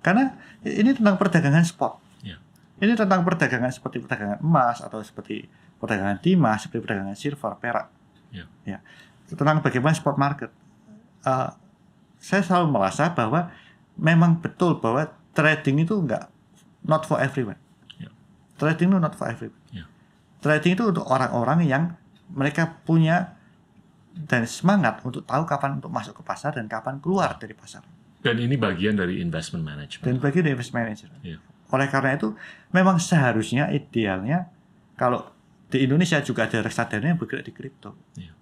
Karena 0.00 0.38
ini 0.62 0.94
tentang 0.94 1.18
perdagangan 1.18 1.66
spot. 1.66 1.98
Ya. 2.22 2.38
Ini 2.78 2.94
tentang 2.94 3.26
perdagangan 3.26 3.70
seperti 3.70 4.00
perdagangan 4.02 4.38
emas 4.40 4.80
atau 4.80 5.02
seperti 5.02 5.46
perdagangan 5.82 6.22
timah, 6.22 6.56
seperti 6.56 6.80
perdagangan 6.82 7.16
silver, 7.18 7.52
perak. 7.58 7.86
Ya. 8.32 8.46
Ya. 8.64 8.78
Tentang 9.28 9.60
bagaimana 9.60 9.92
spot 9.92 10.16
market. 10.16 10.50
Eh, 11.26 11.50
saya 12.22 12.42
selalu 12.42 12.72
merasa 12.72 13.12
bahwa 13.12 13.52
memang 13.98 14.40
betul 14.40 14.78
bahwa 14.80 15.10
trading 15.36 15.84
itu 15.84 15.94
enggak 16.00 16.32
not 16.86 17.04
for 17.04 17.20
everyone. 17.20 17.60
Ya. 18.00 18.08
Trading 18.56 18.94
itu 18.94 18.98
not 18.98 19.14
for 19.18 19.28
everyone. 19.28 19.60
Ya. 19.74 19.84
Trading 20.40 20.78
itu 20.78 20.84
untuk 20.86 21.04
orang-orang 21.04 21.66
yang 21.66 21.82
mereka 22.32 22.80
punya 22.86 23.35
dan 24.16 24.48
semangat 24.48 25.04
untuk 25.04 25.28
tahu 25.28 25.44
kapan 25.44 25.76
untuk 25.76 25.92
masuk 25.92 26.16
ke 26.16 26.22
pasar 26.24 26.56
dan 26.56 26.64
kapan 26.66 26.96
keluar 27.04 27.36
dari 27.36 27.52
pasar. 27.52 27.84
Dan 28.24 28.40
ini 28.40 28.56
bagian 28.56 28.96
dari 28.96 29.20
investment 29.20 29.62
management. 29.62 30.08
Dan 30.08 30.16
bagi 30.18 30.40
dari 30.40 30.56
investment 30.56 30.88
manager. 30.88 31.08
Iya. 31.20 31.38
Oleh 31.70 31.86
karena 31.92 32.16
itu, 32.16 32.32
memang 32.72 32.96
seharusnya 32.96 33.68
idealnya 33.70 34.48
kalau 34.96 35.28
di 35.68 35.84
Indonesia 35.84 36.18
juga 36.24 36.48
ada 36.48 36.64
reksadana 36.64 37.12
yang 37.12 37.20
bergerak 37.20 37.44
di 37.44 37.52
kripto. 37.52 37.94
Iya. 38.16 38.32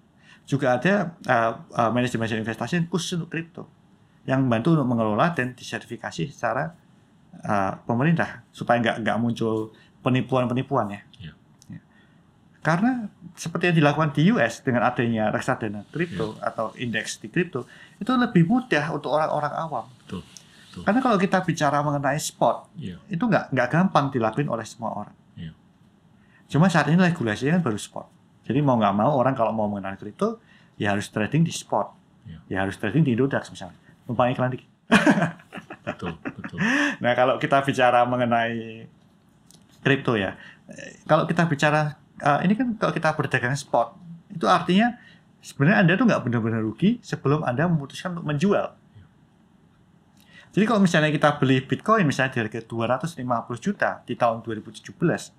Juga 0.46 0.78
ada 0.78 1.18
uh, 1.26 1.52
uh, 1.74 1.90
manajemen 1.90 2.28
investasi 2.30 2.80
yang 2.80 2.86
khusus 2.88 3.18
untuk 3.18 3.34
kripto 3.34 3.66
yang 4.24 4.40
membantu 4.44 4.72
untuk 4.76 4.88
mengelola 4.88 5.36
dan 5.36 5.52
disertifikasi 5.52 6.32
secara 6.32 6.72
uh, 7.44 7.72
pemerintah 7.84 8.44
supaya 8.48 8.80
nggak 8.80 9.04
nggak 9.04 9.16
muncul 9.20 9.72
penipuan-penipuan. 10.00 10.86
Ya. 10.96 11.00
Karena 12.64 13.12
seperti 13.36 13.68
yang 13.68 13.76
dilakukan 13.84 14.16
di 14.16 14.32
US 14.32 14.64
dengan 14.64 14.88
adanya 14.88 15.28
reksadana 15.28 15.84
kripto 15.92 16.40
atau 16.40 16.72
indeks 16.80 17.20
di 17.20 17.28
kripto 17.28 17.68
itu 18.00 18.08
lebih 18.16 18.48
mudah 18.48 18.88
untuk 18.88 19.12
orang-orang 19.12 19.52
awam. 19.52 19.84
Betul. 20.00 20.24
Betul. 20.24 20.82
Karena 20.88 21.00
kalau 21.04 21.20
kita 21.20 21.44
bicara 21.44 21.84
mengenai 21.84 22.16
spot 22.16 22.72
Iya. 22.80 22.96
itu 23.12 23.20
nggak 23.20 23.52
nggak 23.52 23.68
gampang 23.68 24.08
dilakuin 24.08 24.48
oleh 24.48 24.64
semua 24.64 24.96
orang. 24.96 25.14
Iya. 25.36 25.52
Cuma 26.48 26.72
saat 26.72 26.88
ini 26.88 26.96
regulasinya 26.96 27.60
kan 27.60 27.62
baru 27.68 27.76
spot. 27.76 28.08
Jadi 28.48 28.58
mau 28.64 28.80
nggak 28.80 28.94
mau 28.96 29.12
orang 29.12 29.36
kalau 29.36 29.52
mau 29.52 29.68
mengenal 29.68 30.00
kripto 30.00 30.40
ya 30.80 30.96
harus 30.96 31.12
trading 31.12 31.44
di 31.44 31.52
spot. 31.52 31.92
Iya. 32.24 32.38
Ya 32.48 32.56
harus 32.64 32.80
trading 32.80 33.04
di 33.04 33.12
Indodax 33.12 33.52
misalnya. 33.52 33.76
Numpang 34.08 34.32
iklan 34.32 34.56
dikit. 34.56 34.68
Betul, 35.84 36.16
betul. 36.24 36.64
Nah 37.04 37.12
kalau 37.12 37.36
kita 37.36 37.60
bicara 37.60 38.08
mengenai 38.08 38.88
kripto 39.84 40.16
ya, 40.16 40.32
eh, 40.64 41.04
kalau 41.04 41.28
kita 41.28 41.44
bicara 41.44 42.00
eh, 42.20 42.38
ini 42.46 42.54
kan 42.54 42.74
kalau 42.78 42.92
kita 42.94 43.14
berdagang 43.16 43.56
spot 43.56 43.96
itu 44.30 44.46
artinya 44.46 44.98
sebenarnya 45.38 45.78
anda 45.82 45.92
tuh 45.98 46.06
nggak 46.10 46.22
benar-benar 46.26 46.60
rugi 46.62 46.98
sebelum 47.02 47.42
anda 47.46 47.66
memutuskan 47.66 48.18
untuk 48.18 48.26
menjual. 48.26 48.74
Jadi 50.54 50.64
kalau 50.70 50.78
misalnya 50.78 51.10
kita 51.10 51.34
beli 51.42 51.66
Bitcoin 51.66 52.06
misalnya 52.06 52.38
di 52.38 52.38
harga 52.46 52.62
250 52.62 53.18
juta 53.58 54.06
di 54.06 54.14
tahun 54.14 54.38
2017, 54.46 55.34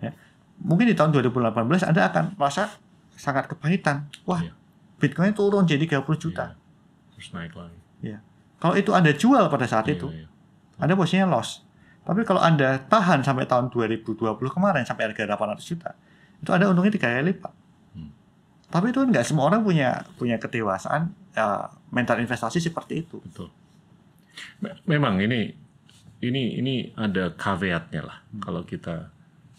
ya, 0.00 0.16
mungkin 0.64 0.88
di 0.88 0.96
tahun 0.96 1.12
2018 1.12 1.84
anda 1.84 2.08
akan 2.08 2.40
merasa 2.40 2.72
sangat 3.12 3.52
kepahitan. 3.52 4.08
Wah, 4.24 4.40
Iya. 4.40 4.56
Bitcoin 4.96 5.36
turun 5.36 5.68
jadi 5.68 5.84
30 5.84 6.16
juta. 6.16 6.56
Iya. 6.56 6.56
Terus 7.12 7.28
naik 7.36 7.52
lagi. 7.52 7.78
Kalau 8.62 8.78
itu 8.78 8.94
anda 8.94 9.10
jual 9.10 9.50
pada 9.50 9.66
saat 9.66 9.90
Iya, 9.90 9.94
itu, 9.98 10.06
iya. 10.14 10.26
Anda 10.78 10.94
posisinya 10.94 11.26
loss. 11.34 11.61
Tapi 12.02 12.20
kalau 12.22 12.38
Anda 12.38 12.82
tahan 12.82 13.22
sampai 13.22 13.46
tahun 13.46 13.70
2020 13.70 14.18
kemarin 14.48 14.82
sampai 14.82 15.06
harga 15.06 15.22
800 15.24 15.62
juta, 15.62 15.90
itu 16.38 16.50
Anda 16.50 16.66
untungnya 16.66 16.90
tiga 16.90 17.06
kali 17.08 17.30
lipat. 17.30 17.52
Hmm. 17.94 18.10
Tapi 18.68 18.90
itu 18.90 18.98
kan 18.98 19.08
nggak 19.08 19.22
semua 19.22 19.46
orang 19.46 19.62
punya 19.62 20.02
punya 20.16 20.36
kedewasaan 20.36 21.14
uh, 21.32 21.64
mental 21.88 22.18
investasi 22.18 22.58
seperti 22.58 23.02
itu. 23.02 23.22
Betul. 23.22 23.48
Me- 24.58 24.82
Memang 24.86 25.18
ini 25.18 25.54
ini 26.18 26.42
ini 26.56 26.74
ada 26.94 27.30
caveatnya 27.32 28.02
lah 28.02 28.18
Hmm. 28.28 28.40
kalau 28.40 28.62
kita 28.62 29.10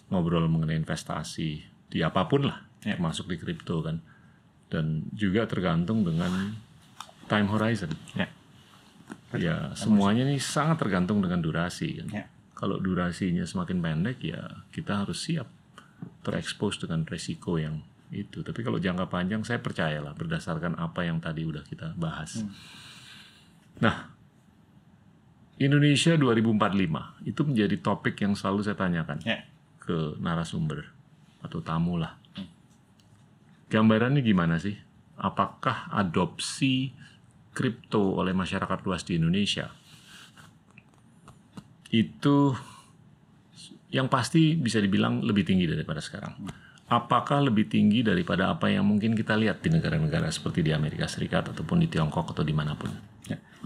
ngobrol 0.10 0.46
mengenai 0.46 0.78
investasi 0.78 1.50
di 1.88 2.00
apa 2.00 2.26
pun 2.26 2.46
lah, 2.46 2.60
Ya. 2.82 2.94
termasuk 2.94 3.26
di 3.26 3.38
kripto 3.38 3.80
kan, 3.80 4.04
dan 4.68 5.08
juga 5.10 5.46
tergantung 5.46 6.04
dengan 6.04 6.54
time 7.26 7.48
horizon. 7.48 7.94
Ya. 8.14 8.28
Ya 9.40 9.74
semuanya 9.74 10.28
ini 10.30 10.38
sangat 10.38 10.84
tergantung 10.86 11.22
dengan 11.24 11.42
durasi 11.42 12.02
kan. 12.04 12.08
Ya. 12.12 12.26
Kalau 12.54 12.80
durasinya 12.80 13.44
semakin 13.44 13.82
pendek 13.82 14.24
ya 14.24 14.66
kita 14.70 15.04
harus 15.04 15.20
siap 15.26 15.50
terekspos 16.24 16.80
dengan 16.80 17.04
resiko 17.04 17.58
yang 17.60 17.82
itu. 18.14 18.46
Tapi 18.46 18.62
kalau 18.62 18.78
jangka 18.78 19.10
panjang 19.10 19.42
saya 19.42 19.60
percayalah 19.60 20.14
berdasarkan 20.14 20.78
apa 20.78 21.04
yang 21.04 21.18
tadi 21.18 21.44
udah 21.44 21.66
kita 21.66 21.98
bahas. 21.98 22.40
Hmm. 22.46 22.54
Nah, 23.82 24.14
Indonesia 25.58 26.14
2045 26.14 27.26
itu 27.26 27.42
menjadi 27.42 27.76
topik 27.82 28.16
yang 28.22 28.38
selalu 28.38 28.62
saya 28.66 28.78
tanyakan 28.78 29.22
Ya. 29.26 29.46
ke 29.82 30.18
narasumber 30.22 30.94
atau 31.42 31.60
tamu 31.66 31.98
lah. 31.98 32.16
Gambarannya 33.70 34.22
gimana 34.22 34.62
sih? 34.62 34.78
Apakah 35.18 35.90
adopsi 35.90 36.94
kripto 37.54 38.18
oleh 38.18 38.34
masyarakat 38.34 38.80
luas 38.84 39.06
di 39.06 39.22
Indonesia 39.22 39.70
itu 41.94 42.58
yang 43.94 44.10
pasti 44.10 44.58
bisa 44.58 44.82
dibilang 44.82 45.22
lebih 45.22 45.46
tinggi 45.46 45.70
daripada 45.70 46.02
sekarang. 46.02 46.34
Apakah 46.90 47.46
lebih 47.46 47.70
tinggi 47.70 48.02
daripada 48.02 48.50
apa 48.50 48.70
yang 48.70 48.82
mungkin 48.86 49.14
kita 49.14 49.38
lihat 49.38 49.62
di 49.62 49.70
negara-negara 49.70 50.34
seperti 50.34 50.66
di 50.66 50.74
Amerika 50.74 51.06
Serikat 51.06 51.54
ataupun 51.54 51.78
di 51.78 51.88
Tiongkok 51.88 52.34
atau 52.34 52.42
di 52.42 52.54
mana 52.54 52.74
pun? 52.74 52.90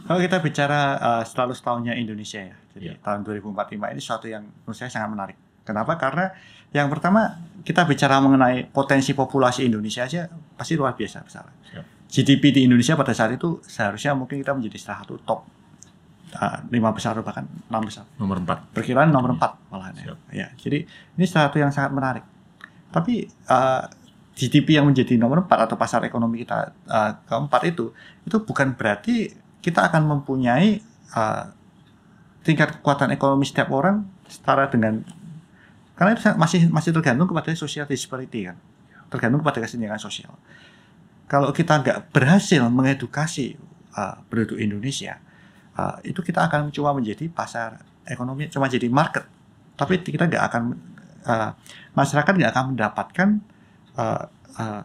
Kalau 0.06 0.22
kita 0.22 0.38
bicara 0.46 1.02
uh, 1.02 1.24
selalu 1.26 1.58
setahunnya 1.58 1.98
Indonesia 1.98 2.38
ya, 2.38 2.56
jadi 2.78 2.86
Ya. 2.86 2.96
tahun 3.02 3.26
2045 3.26 3.98
ini 3.98 4.02
suatu 4.04 4.30
yang 4.30 4.46
menurut 4.46 4.78
saya 4.78 4.94
sangat 4.94 5.10
menarik. 5.10 5.38
Kenapa? 5.66 5.98
Karena 5.98 6.30
yang 6.70 6.88
pertama 6.94 7.42
kita 7.66 7.82
bicara 7.90 8.22
mengenai 8.22 8.70
potensi 8.70 9.18
populasi 9.18 9.66
Indonesia 9.66 10.06
aja 10.06 10.30
pasti 10.30 10.78
luar 10.78 10.94
biasa 10.94 11.18
besar. 11.26 11.50
Siap. 11.74 11.97
GDP 12.08 12.56
di 12.56 12.62
Indonesia 12.66 12.96
pada 12.96 13.12
saat 13.12 13.36
itu 13.36 13.60
seharusnya 13.68 14.16
mungkin 14.16 14.40
kita 14.40 14.56
menjadi 14.56 14.80
salah 14.80 15.04
satu 15.04 15.20
top 15.28 15.44
uh, 16.36 16.58
lima 16.72 16.92
besar 16.96 17.16
bahkan 17.20 17.48
enam 17.68 17.84
besar. 17.84 18.08
Nomor 18.20 18.40
4. 18.44 18.76
Perkiraan 18.76 19.12
nomor 19.12 19.36
4 19.36 19.72
malahan 19.72 19.94
ya. 19.96 20.04
Siap. 20.12 20.18
ya. 20.32 20.48
Jadi 20.56 20.80
ini 20.88 21.24
sesuatu 21.28 21.60
yang 21.60 21.72
sangat 21.72 21.92
menarik. 21.92 22.24
Tapi 22.92 23.28
uh, 23.52 23.84
GDP 24.38 24.80
yang 24.80 24.88
menjadi 24.88 25.18
nomor 25.20 25.44
4 25.46 25.68
atau 25.68 25.76
pasar 25.76 26.04
ekonomi 26.08 26.44
kita 26.46 26.72
uh, 26.88 27.12
keempat 27.26 27.62
itu 27.68 27.92
itu 28.24 28.38
bukan 28.44 28.78
berarti 28.78 29.34
kita 29.60 29.90
akan 29.92 30.08
mempunyai 30.08 30.80
uh, 31.12 31.44
tingkat 32.46 32.80
kekuatan 32.80 33.12
ekonomi 33.12 33.44
setiap 33.44 33.68
orang 33.76 34.08
setara 34.32 34.72
dengan 34.72 35.04
karena 35.98 36.14
itu 36.14 36.22
masih 36.38 36.70
masih 36.70 36.94
tergantung 36.94 37.28
kepada 37.28 37.50
social 37.58 37.90
disparity 37.90 38.48
kan. 38.48 38.56
Tergantung 39.10 39.42
kepada 39.42 39.66
kesenjangan 39.66 39.98
sosial. 39.98 40.36
Kalau 41.28 41.52
kita 41.52 41.84
nggak 41.84 42.16
berhasil 42.16 42.64
mengedukasi 42.72 43.60
uh, 44.00 44.24
penduduk 44.32 44.56
Indonesia, 44.64 45.20
uh, 45.76 46.00
itu 46.08 46.24
kita 46.24 46.48
akan 46.48 46.72
cuma 46.72 46.96
menjadi 46.96 47.28
pasar 47.28 47.84
ekonomi, 48.08 48.48
cuma 48.48 48.72
jadi 48.72 48.88
market. 48.88 49.28
Tapi 49.76 50.00
kita 50.00 50.24
nggak 50.24 50.44
akan 50.48 50.64
uh, 51.28 51.52
masyarakat 51.92 52.32
nggak 52.32 52.52
akan 52.56 52.66
mendapatkan 52.72 53.30
uh, 54.00 54.24
uh, 54.56 54.84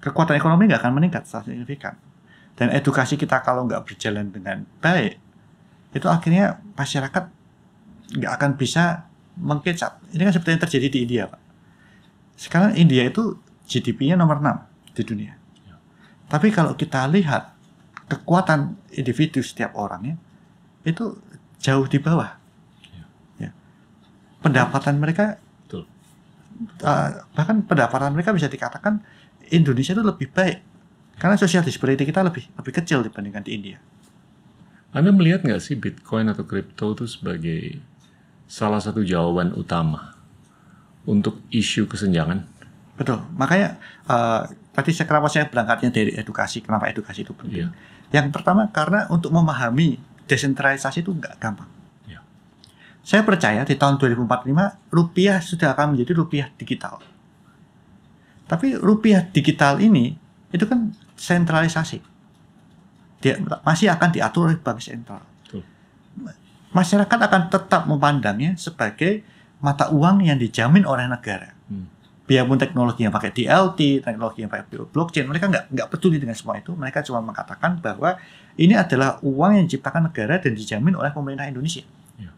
kekuatan 0.00 0.40
ekonomi 0.40 0.64
nggak 0.64 0.80
akan 0.80 0.94
meningkat 0.96 1.28
secara 1.28 1.52
signifikan. 1.52 1.94
Dan 2.56 2.72
edukasi 2.72 3.20
kita 3.20 3.44
kalau 3.44 3.68
nggak 3.68 3.84
berjalan 3.84 4.32
dengan 4.32 4.64
baik, 4.80 5.20
itu 5.92 6.06
akhirnya 6.08 6.64
masyarakat 6.72 7.24
nggak 8.16 8.32
akan 8.40 8.50
bisa 8.56 9.12
mengkecap. 9.36 10.00
Ini 10.16 10.24
kan 10.24 10.32
seperti 10.32 10.50
yang 10.56 10.62
terjadi 10.64 10.86
di 10.88 10.98
India, 11.04 11.22
Pak. 11.28 11.40
Sekarang 12.40 12.72
India 12.80 13.04
itu 13.04 13.36
GDP-nya 13.68 14.16
nomor 14.16 14.40
6 14.40 14.73
di 14.94 15.02
dunia. 15.02 15.34
Tapi 16.30 16.48
kalau 16.50 16.72
kita 16.74 17.04
lihat 17.10 17.52
kekuatan 18.08 18.74
individu 18.96 19.44
setiap 19.44 19.76
orangnya 19.76 20.16
itu 20.84 21.16
jauh 21.60 21.86
di 21.88 21.98
bawah. 22.00 22.36
Ya. 23.40 23.52
Pendapatan 24.40 25.00
mereka 25.00 25.40
Betul. 25.64 25.88
uh, 26.84 27.10
bahkan 27.32 27.64
pendapatan 27.64 28.12
mereka 28.12 28.32
bisa 28.36 28.48
dikatakan 28.48 29.00
Indonesia 29.52 29.96
itu 29.96 30.04
lebih 30.04 30.28
baik 30.32 30.58
karena 31.16 31.36
social 31.38 31.64
disparity 31.64 32.04
kita 32.04 32.20
lebih 32.24 32.48
lebih 32.56 32.72
kecil 32.72 33.00
dibandingkan 33.04 33.44
di 33.44 33.52
India. 33.56 33.78
Anda 34.94 35.10
melihat 35.10 35.42
nggak 35.42 35.62
sih 35.62 35.74
Bitcoin 35.74 36.30
atau 36.30 36.46
kripto 36.46 36.94
itu 36.94 37.06
sebagai 37.10 37.82
salah 38.46 38.78
satu 38.78 39.02
jawaban 39.02 39.50
utama 39.56 40.14
untuk 41.02 41.42
isu 41.50 41.90
kesenjangan? 41.90 42.46
Betul. 42.94 43.26
Makanya 43.34 43.74
uh, 44.06 44.46
tadi 44.74 44.90
saya 44.90 45.06
kenapa 45.06 45.30
saya 45.30 45.46
berangkatnya 45.46 45.90
dari 45.94 46.10
edukasi, 46.18 46.60
kenapa 46.60 46.90
edukasi 46.90 47.22
itu 47.22 47.30
penting. 47.30 47.70
Iya. 47.70 47.70
Yang 48.10 48.34
pertama 48.34 48.66
karena 48.74 49.06
untuk 49.08 49.30
memahami 49.30 50.02
desentralisasi 50.26 51.06
itu 51.06 51.14
nggak 51.14 51.38
gampang. 51.38 51.70
Iya. 52.10 52.20
Saya 53.06 53.22
percaya 53.22 53.62
di 53.62 53.78
tahun 53.78 54.02
2045 54.02 54.90
rupiah 54.90 55.38
sudah 55.38 55.72
akan 55.78 55.94
menjadi 55.94 56.12
rupiah 56.18 56.46
digital. 56.58 56.98
Tapi 58.50 58.76
rupiah 58.76 59.22
digital 59.24 59.78
ini 59.78 60.18
itu 60.50 60.64
kan 60.66 60.90
sentralisasi. 61.14 62.02
Dia 63.22 63.40
masih 63.64 63.88
akan 63.88 64.10
diatur 64.12 64.52
oleh 64.52 64.60
bank 64.60 64.84
sentral. 64.84 65.24
Betul. 65.46 65.64
Masyarakat 66.74 67.18
akan 67.30 67.42
tetap 67.48 67.88
memandangnya 67.88 68.58
sebagai 68.60 69.24
mata 69.64 69.88
uang 69.88 70.28
yang 70.28 70.36
dijamin 70.36 70.84
oleh 70.84 71.08
negara. 71.08 71.56
Hmm. 71.72 71.88
Biarpun 72.24 72.56
teknologi 72.56 73.04
yang 73.04 73.12
pakai 73.12 73.36
DLT, 73.36 74.00
teknologi 74.00 74.40
yang 74.40 74.48
pakai 74.48 74.64
blockchain, 74.88 75.28
mereka 75.28 75.44
nggak 75.52 75.64
nggak 75.76 75.88
peduli 75.92 76.16
dengan 76.16 76.32
semua 76.32 76.56
itu. 76.56 76.72
Mereka 76.72 77.04
cuma 77.04 77.20
mengatakan 77.20 77.76
bahwa 77.84 78.16
ini 78.56 78.72
adalah 78.72 79.20
uang 79.20 79.60
yang 79.60 79.64
diciptakan 79.68 80.08
negara 80.08 80.40
dan 80.40 80.56
dijamin 80.56 80.96
oleh 80.96 81.12
pemerintah 81.12 81.44
Indonesia. 81.44 81.84
Ya. 82.16 82.32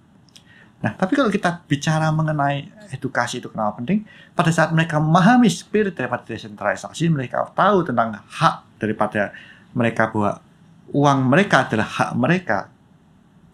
Nah, 0.82 0.92
tapi 0.98 1.14
kalau 1.14 1.30
kita 1.30 1.62
bicara 1.70 2.10
mengenai 2.10 2.66
edukasi 2.90 3.38
itu 3.38 3.46
kenapa 3.46 3.78
penting, 3.78 4.02
pada 4.34 4.50
saat 4.50 4.74
mereka 4.74 4.98
memahami 4.98 5.46
spirit 5.46 5.94
daripada 5.94 6.26
desentralisasi, 6.26 7.06
mereka 7.06 7.46
tahu 7.54 7.86
tentang 7.86 8.18
hak 8.26 8.82
daripada 8.82 9.30
mereka 9.70 10.10
bahwa 10.10 10.42
uang 10.90 11.18
mereka 11.30 11.66
adalah 11.66 11.86
hak 11.86 12.10
mereka, 12.18 12.58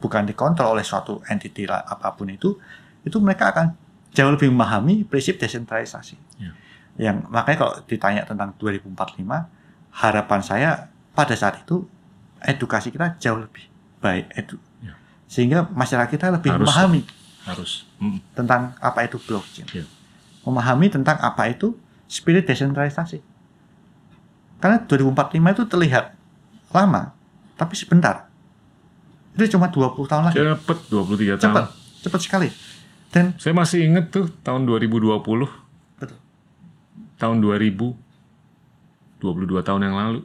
bukan 0.01 0.25
dikontrol 0.29 0.81
oleh 0.81 0.85
suatu 0.85 1.21
entity 1.29 1.69
lah, 1.69 1.85
apa 1.85 2.13
pun 2.17 2.29
itu, 2.33 2.57
itu 3.03 3.17
mereka 3.19 3.51
akan 3.53 3.75
jauh 4.13 4.33
lebih 4.33 4.53
memahami 4.53 5.05
prinsip 5.09 5.41
desentralisasi. 5.41 6.17
Ya. 6.39 6.53
Yang 7.01 7.17
makanya 7.33 7.59
kalau 7.65 7.75
ditanya 7.89 8.23
tentang 8.29 8.53
2045, 8.61 9.49
harapan 9.93 10.41
saya 10.45 10.71
pada 11.17 11.33
saat 11.33 11.65
itu 11.65 11.89
edukasi 12.45 12.93
kita 12.93 13.17
jauh 13.17 13.41
lebih 13.41 13.69
baik, 14.03 14.29
edu, 14.35 14.57
Ya. 14.83 14.99
sehingga 15.31 15.65
masyarakat 15.73 16.11
kita 16.11 16.29
lebih 16.35 16.53
Harus. 16.53 16.67
memahami 16.69 17.03
Harus. 17.47 17.73
Mm. 18.03 18.19
tentang 18.35 18.75
apa 18.83 19.07
itu 19.07 19.17
blockchain, 19.17 19.69
Ya. 19.73 19.85
memahami 20.45 20.91
tentang 20.91 21.17
apa 21.23 21.49
itu 21.49 21.79
spirit 22.11 22.45
desentralisasi. 22.45 23.23
Karena 24.59 24.79
2045 24.85 25.51
itu 25.55 25.63
terlihat 25.67 26.15
lama, 26.71 27.15
tapi 27.59 27.75
sebentar. 27.75 28.29
Itu 29.33 29.57
cuma 29.57 29.73
20 29.73 30.07
tahun 30.07 30.23
lagi. 30.29 30.39
Cepet 30.39 30.79
23 30.93 31.35
tahun. 31.35 31.43
Cepat, 31.43 31.65
cepat 32.05 32.21
sekali. 32.21 32.49
Dan 33.13 33.37
Saya 33.37 33.53
masih 33.53 33.85
inget 33.85 34.09
tuh 34.09 34.33
tahun 34.41 34.65
2020. 34.65 35.21
Betul. 36.01 36.19
Tahun 37.21 37.37
2000. 37.39 37.93
22 39.21 39.63
tahun 39.63 39.81
yang 39.87 39.95
lalu. 39.95 40.21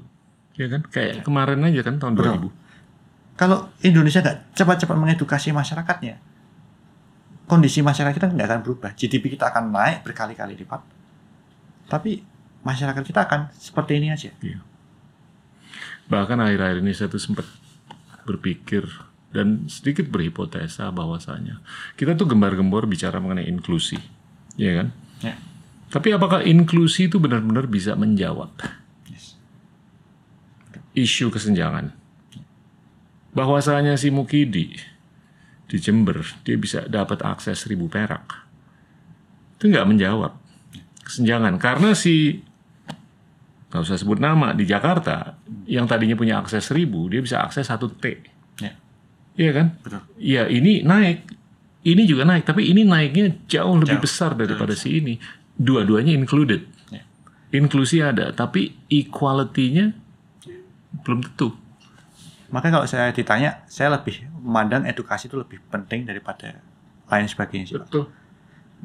Ya 0.57 0.71
kan? 0.71 0.81
Kayak 0.89 1.21
kemarin 1.21 1.61
aja 1.67 1.85
kan 1.85 2.01
tahun 2.01 2.15
Betul. 2.17 2.49
2000. 2.49 2.65
kalau 3.37 3.69
Indonesia 3.85 4.25
nggak 4.25 4.57
cepat-cepat 4.57 4.97
mengedukasi 4.97 5.53
masyarakatnya, 5.53 6.17
kondisi 7.45 7.85
masyarakat 7.85 8.17
kita 8.17 8.33
nggak 8.33 8.49
akan 8.49 8.61
berubah. 8.65 8.97
GDP 8.97 9.37
kita 9.37 9.53
akan 9.53 9.69
naik 9.69 10.01
berkali-kali 10.01 10.57
lipat. 10.57 10.81
Tapi 11.85 12.25
masyarakat 12.65 13.03
kita 13.05 13.29
akan 13.29 13.53
seperti 13.53 14.01
ini 14.01 14.09
aja. 14.09 14.33
Bahkan 16.09 16.37
akhir-akhir 16.41 16.81
ini 16.81 16.97
saya 16.97 17.13
tuh 17.13 17.21
sempat 17.21 17.45
berpikir 18.25 18.89
dan 19.31 19.67
sedikit 19.67 20.07
berhipotesa 20.07 20.87
bahwasanya 20.89 21.59
kita 21.99 22.15
tuh 22.15 22.31
gembar-gembor 22.31 22.87
bicara 22.87 23.19
mengenai 23.19 23.47
inklusi, 23.47 23.99
ya 24.55 24.83
kan? 24.83 24.87
Ya. 25.19 25.35
Tapi 25.87 26.11
apakah 26.15 26.43
inklusi 26.43 27.07
itu 27.07 27.19
benar-benar 27.19 27.67
bisa 27.67 27.95
menjawab 27.95 28.51
Yes. 29.07 29.39
isu 30.95 31.31
kesenjangan? 31.31 31.95
Bahwasanya 33.31 33.95
si 33.95 34.09
Mukidi 34.09 34.75
di 35.67 35.77
Jember 35.77 36.23
dia 36.47 36.55
bisa 36.55 36.87
dapat 36.87 37.21
akses 37.23 37.67
ribu 37.67 37.91
perak, 37.91 38.47
itu 39.59 39.67
nggak 39.67 39.87
menjawab 39.87 40.33
kesenjangan 41.03 41.55
karena 41.59 41.95
si 41.95 42.43
nggak 43.67 43.83
usah 43.83 43.99
sebut 43.99 44.19
nama 44.19 44.55
di 44.55 44.63
Jakarta 44.63 45.39
yang 45.67 45.87
tadinya 45.87 46.15
punya 46.15 46.39
akses 46.39 46.71
seribu 46.71 47.11
dia 47.11 47.19
bisa 47.19 47.43
akses 47.43 47.67
satu 47.67 47.91
T 47.91 48.35
Ya. 48.57 48.73
Iya 49.37 49.51
kan 49.53 49.67
Betul. 49.79 50.01
iya 50.17 50.43
ini 50.45 50.81
naik 50.81 51.29
ini 51.83 52.03
juga 52.03 52.25
naik 52.25 52.43
tapi 52.43 52.65
ini 52.65 52.83
naiknya 52.83 53.37
jauh 53.47 53.77
lebih 53.77 53.95
Jauh. 53.95 54.03
besar 54.03 54.31
daripada 54.33 54.73
si 54.73 54.97
ini 54.97 55.15
dua-duanya 55.53 56.11
included 56.11 56.65
Ya. 56.87 57.03
inklusi 57.53 57.99
ada 57.99 58.31
tapi 58.31 58.75
equality-nya 58.87 59.93
belum 61.01 61.21
tentu 61.23 61.53
Makanya 62.47 62.79
kalau 62.79 62.87
saya 62.87 63.11
ditanya, 63.11 63.59
saya 63.67 63.91
lebih 63.91 64.23
memandang 64.39 64.87
edukasi 64.87 65.27
itu 65.27 65.35
lebih 65.35 65.59
penting 65.67 66.07
daripada 66.07 66.63
lain 67.05 67.27
sebagainya 67.27 67.65
sih, 67.65 67.75
betul 67.75 68.07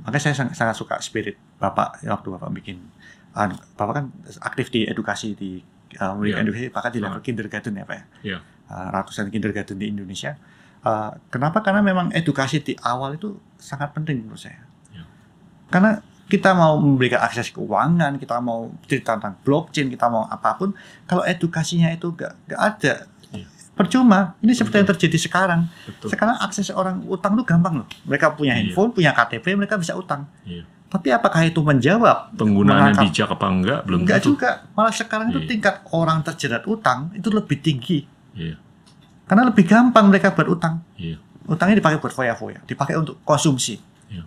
Makanya 0.02 0.18
saya 0.20 0.34
sangat, 0.34 0.54
sangat 0.56 0.74
suka 0.74 0.98
spirit 0.98 1.38
Bapak 1.56 2.02
waktu 2.02 2.28
Bapak 2.28 2.50
bikin 2.52 2.82
anu, 3.30 3.54
Bapak 3.72 3.92
kan 3.94 4.04
aktif 4.42 4.66
di 4.68 4.82
edukasi 4.82 5.38
di 5.38 5.62
uh, 5.94 6.10
memberikan 6.10 6.42
Iya. 6.42 6.44
edukasi 6.44 6.66
bahkan 6.70 6.90
di 6.90 6.98
level 6.98 7.12
Sangat. 7.14 7.22
kindergarten 7.24 7.72
ya 7.72 7.84
Pak 7.84 7.94
ya. 7.94 8.04
Iya. 8.24 8.38
Uh, 8.72 8.88
ratusan 8.88 9.28
kindergarten 9.28 9.76
di 9.76 9.92
Indonesia. 9.92 10.32
Uh, 10.80 11.12
kenapa? 11.28 11.60
Karena 11.60 11.84
memang 11.84 12.08
edukasi 12.10 12.58
di 12.58 12.72
awal 12.80 13.20
itu 13.20 13.36
sangat 13.54 13.92
penting 13.92 14.24
menurut 14.24 14.40
saya. 14.40 14.64
Iya. 14.88 15.04
Karena 15.68 16.00
kita 16.24 16.56
mau 16.56 16.80
memberikan 16.80 17.20
akses 17.20 17.52
keuangan, 17.52 18.16
kita 18.16 18.40
mau 18.40 18.72
cerita 18.88 19.20
tentang 19.20 19.36
blockchain, 19.44 19.92
kita 19.92 20.08
mau 20.08 20.24
apa 20.24 20.56
pun, 20.56 20.72
kalau 21.04 21.20
edukasinya 21.22 21.92
itu 21.92 22.16
gak, 22.16 22.32
gak 22.48 22.56
ada, 22.56 22.94
Iya. 23.28 23.44
percuma. 23.76 24.40
Ini 24.40 24.56
seperti 24.56 24.80
yang 24.80 24.88
terjadi 24.88 25.18
sekarang. 25.20 25.68
betul 25.84 26.08
Sekarang 26.08 26.40
akses 26.40 26.72
orang 26.72 27.04
utang 27.04 27.36
tuh 27.36 27.44
gampang 27.44 27.84
loh. 27.84 27.88
Mereka 28.08 28.32
punya 28.32 28.56
Iya. 28.56 28.72
handphone, 28.72 28.96
punya 28.96 29.12
KTP, 29.12 29.52
mereka 29.52 29.76
bisa 29.76 29.92
utang. 29.92 30.24
Iya. 30.48 30.64
Tapi 30.88 31.08
apakah 31.08 31.44
itu 31.44 31.60
menjawab? 31.60 32.36
penggunaannya 32.36 32.92
menangkap? 32.92 33.04
bijak 33.08 33.28
apa 33.32 33.46
enggak 33.48 33.80
belum 33.84 33.98
Enggak 34.04 34.18
tentu 34.20 34.28
juga. 34.36 34.50
Malah 34.72 34.92
sekarang 34.92 35.26
itu 35.28 35.40
Iya. 35.40 35.48
tingkat 35.48 35.74
orang 35.92 36.18
terjerat 36.20 36.64
utang 36.64 37.12
itu 37.12 37.28
lebih 37.28 37.60
tinggi. 37.60 38.08
Iya 38.36 38.56
Karena 39.28 39.48
lebih 39.48 39.64
gampang 39.64 40.12
mereka 40.12 40.34
berutang. 40.36 40.84
iya 41.00 41.16
Utangnya 41.48 41.82
dipakai 41.82 41.98
buat 41.98 42.14
foya-foya, 42.14 42.62
dipakai 42.62 42.94
untuk 42.94 43.18
konsumsi. 43.26 43.74
Iya. 44.06 44.22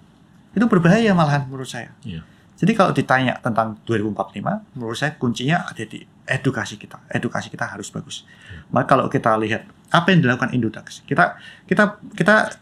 Itu 0.52 0.68
berbahaya 0.68 1.16
malahan 1.16 1.48
menurut 1.48 1.70
saya. 1.70 1.96
Iya. 2.04 2.28
Jadi 2.60 2.72
kalau 2.76 2.92
ditanya 2.92 3.40
tentang 3.40 3.80
2045, 3.88 4.76
menurut 4.76 4.98
saya 5.00 5.16
kuncinya 5.16 5.64
ada 5.64 5.84
di 5.88 6.04
edukasi 6.28 6.76
kita. 6.76 7.00
Edukasi 7.08 7.48
kita 7.48 7.72
harus 7.72 7.88
bagus. 7.88 8.28
Iya. 8.52 8.68
Maka 8.68 8.86
kalau 8.96 9.06
kita 9.08 9.32
lihat 9.40 9.64
apa 9.96 10.12
yang 10.12 10.28
dilakukan 10.28 10.52
Indodax, 10.52 11.08
kita 11.08 11.40
kita 11.70 12.04
kita 12.20 12.60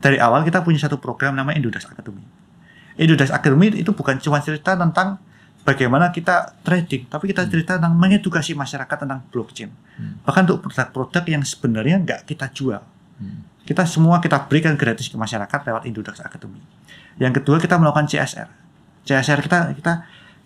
dari 0.00 0.16
awal 0.16 0.48
kita 0.48 0.64
punya 0.64 0.80
satu 0.80 0.96
program 0.96 1.36
namanya 1.36 1.60
Indodax 1.60 1.84
Academy. 1.92 2.24
Indodax 2.96 3.28
Academy 3.32 3.68
itu 3.84 3.92
bukan 3.92 4.16
cuma 4.16 4.40
cerita 4.40 4.72
tentang 4.76 5.20
bagaimana 5.64 6.08
kita 6.10 6.56
trading, 6.64 7.06
tapi 7.06 7.30
kita 7.30 7.46
cerita 7.46 7.76
tentang 7.76 7.94
mengedukasi 7.96 8.56
masyarakat 8.56 8.96
tentang 8.96 9.20
blockchain. 9.28 9.70
Hmm. 9.70 10.20
Bahkan 10.24 10.42
untuk 10.48 10.58
produk-produk 10.68 11.24
yang 11.28 11.42
sebenarnya 11.44 11.96
nggak 12.00 12.20
kita 12.24 12.48
jual. 12.52 12.80
Hmm. 13.20 13.44
Kita 13.64 13.86
semua 13.86 14.18
kita 14.18 14.50
berikan 14.50 14.74
gratis 14.74 15.06
ke 15.06 15.16
masyarakat 15.20 15.60
lewat 15.70 15.82
Indodax 15.86 16.18
Academy. 16.24 16.58
Yang 17.20 17.42
kedua 17.42 17.60
kita 17.60 17.76
melakukan 17.76 18.08
CSR. 18.08 18.48
CSR 19.04 19.40
kita 19.44 19.58
kita 19.76 19.92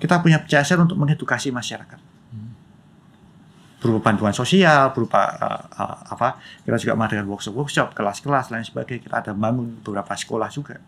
kita 0.03 0.15
punya 0.21 0.43
CSR 0.43 0.83
untuk 0.83 0.99
mengedukasi 0.99 1.55
masyarakat. 1.55 2.13
Berupa 3.79 4.01
bantuan 4.09 4.33
sosial, 4.33 4.97
berupa 4.97 5.29
uh, 5.37 5.61
uh, 5.77 5.99
apa? 6.09 6.41
Kita 6.65 6.77
juga 6.81 6.97
mengadakan 6.97 7.29
workshop-workshop, 7.29 7.93
kelas-kelas 7.93 8.49
lain 8.49 8.65
sebagainya. 8.65 9.05
Kita 9.05 9.17
ada 9.21 9.33
bangun 9.37 9.85
beberapa 9.85 10.17
sekolah 10.17 10.49
juga. 10.49 10.81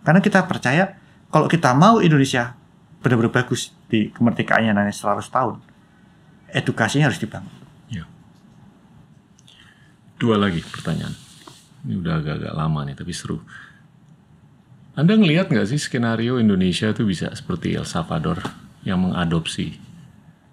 Karena 0.00 0.18
kita 0.24 0.40
percaya 0.48 0.96
kalau 1.28 1.44
kita 1.44 1.76
mau 1.76 2.00
Indonesia 2.00 2.56
benar-benar 3.02 3.34
bagus 3.34 3.74
di 3.90 4.08
kemerdekaannya 4.14 4.72
nanti 4.72 4.94
100 4.94 5.26
tahun, 5.26 5.58
edukasinya 6.54 7.10
harus 7.10 7.18
dibangun. 7.18 7.62
Dua 10.22 10.38
lagi 10.38 10.62
pertanyaan. 10.62 11.18
Ini 11.82 11.98
udah 11.98 12.22
agak-agak 12.22 12.54
lama 12.54 12.86
nih, 12.86 12.94
tapi 12.94 13.10
seru. 13.10 13.42
Anda 14.94 15.18
ngelihat 15.18 15.50
nggak 15.50 15.66
sih 15.66 15.82
skenario 15.82 16.38
Indonesia 16.38 16.94
itu 16.94 17.02
bisa 17.02 17.26
seperti 17.34 17.74
El 17.74 17.82
Salvador 17.82 18.38
yang 18.86 19.02
mengadopsi 19.02 19.82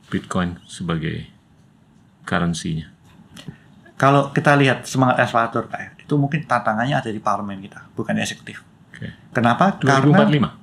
Bitcoin 0.09 0.57
sebagai 0.65 1.29
currency-nya? 2.25 2.89
Kalau 3.93 4.33
kita 4.33 4.57
lihat 4.57 4.89
semangat 4.89 5.21
El 5.21 5.29
Salvador, 5.29 5.69
ya, 5.69 5.93
itu 6.01 6.17
mungkin 6.17 6.49
tantangannya 6.49 6.97
ada 6.97 7.13
di 7.13 7.21
parlemen 7.21 7.61
kita, 7.61 7.93
bukan 7.93 8.17
di 8.17 8.25
eksekutif. 8.25 8.65
Oke. 8.89 9.13
Kenapa? 9.37 9.77
2045. 9.85 9.85
Karena 9.85 10.49
2045. 10.49 10.58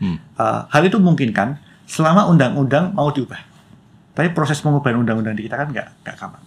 Hmm. 0.00 0.16
Uh, 0.36 0.64
hal 0.72 0.82
itu 0.84 0.96
memungkinkan 0.96 1.60
selama 1.86 2.26
undang-undang 2.26 2.96
mau 2.96 3.12
diubah. 3.12 3.38
Tapi 4.16 4.32
proses 4.32 4.58
pengubahan 4.64 4.96
undang-undang 4.96 5.36
di 5.36 5.44
kita 5.44 5.60
kan 5.60 5.68
nggak 5.70 5.88
nggak 6.02 6.16
gampang. 6.16 6.44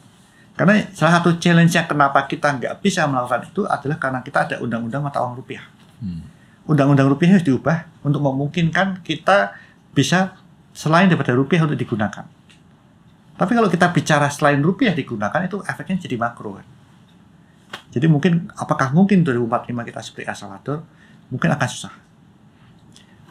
Karena 0.58 0.74
salah 0.92 1.22
satu 1.22 1.40
challenge 1.40 1.72
yang 1.72 1.88
kenapa 1.88 2.26
kita 2.28 2.60
nggak 2.60 2.84
bisa 2.84 3.08
melakukan 3.08 3.48
itu 3.48 3.64
adalah 3.64 3.98
karena 4.02 4.20
kita 4.26 4.40
ada 4.50 4.56
undang-undang 4.60 5.06
mata 5.06 5.22
uang 5.24 5.40
rupiah. 5.40 5.64
Hmm. 6.02 6.26
Undang-undang 6.68 7.08
rupiah 7.08 7.38
harus 7.38 7.46
diubah 7.46 7.88
untuk 8.04 8.20
memungkinkan 8.20 9.06
kita 9.06 9.56
bisa 9.94 10.36
selain 10.76 11.08
daripada 11.08 11.32
rupiah 11.38 11.64
untuk 11.64 11.78
digunakan. 11.78 12.26
Tapi 13.40 13.52
kalau 13.56 13.72
kita 13.72 13.88
bicara 13.96 14.28
selain 14.28 14.60
rupiah 14.60 14.92
digunakan 14.92 15.40
itu 15.40 15.64
efeknya 15.64 15.96
jadi 15.96 16.20
makro 16.20 16.60
kan. 16.60 16.68
Jadi 17.90 18.06
mungkin 18.12 18.52
apakah 18.54 18.92
mungkin 18.92 19.24
2045 19.24 19.88
kita 19.88 20.00
seperti 20.04 20.24
El 20.28 20.36
Salvador? 20.36 20.84
Mungkin 21.32 21.50
akan 21.56 21.68
susah. 21.70 21.94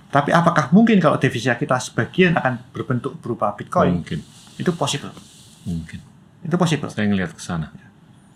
Tapi 0.09 0.33
apakah 0.33 0.73
mungkin 0.73 0.97
kalau 0.99 1.21
devisa 1.21 1.53
kita 1.55 1.77
sebagian 1.77 2.33
akan 2.33 2.73
berbentuk 2.73 3.21
berupa 3.21 3.53
Bitcoin? 3.53 4.01
Mungkin. 4.01 4.21
Itu 4.57 4.73
possible. 4.73 5.13
Mungkin. 5.69 6.01
Itu 6.41 6.57
possible. 6.57 6.89
Saya 6.89 7.07
ngelihat 7.07 7.37
ke 7.37 7.43
sana. 7.43 7.69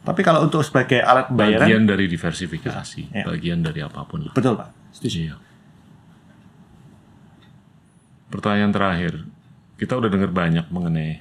Tapi 0.02 0.20
kalau 0.20 0.42
untuk 0.44 0.60
sebagai 0.66 0.98
alat 1.00 1.30
pembayaran, 1.30 1.64
Bagian 1.64 1.84
dari 1.86 2.10
diversifikasi, 2.10 3.02
Ya. 3.14 3.24
bagian 3.24 3.62
dari 3.62 3.80
apa 3.80 4.02
pun 4.04 4.26
lah. 4.26 4.34
betul 4.34 4.58
Pak. 4.58 4.68
Setuju. 4.92 5.16
Iya. 5.30 5.36
Pertanyaan 8.28 8.72
terakhir, 8.72 9.12
kita 9.76 9.96
udah 9.96 10.08
dengar 10.08 10.32
banyak 10.32 10.66
mengenai 10.68 11.20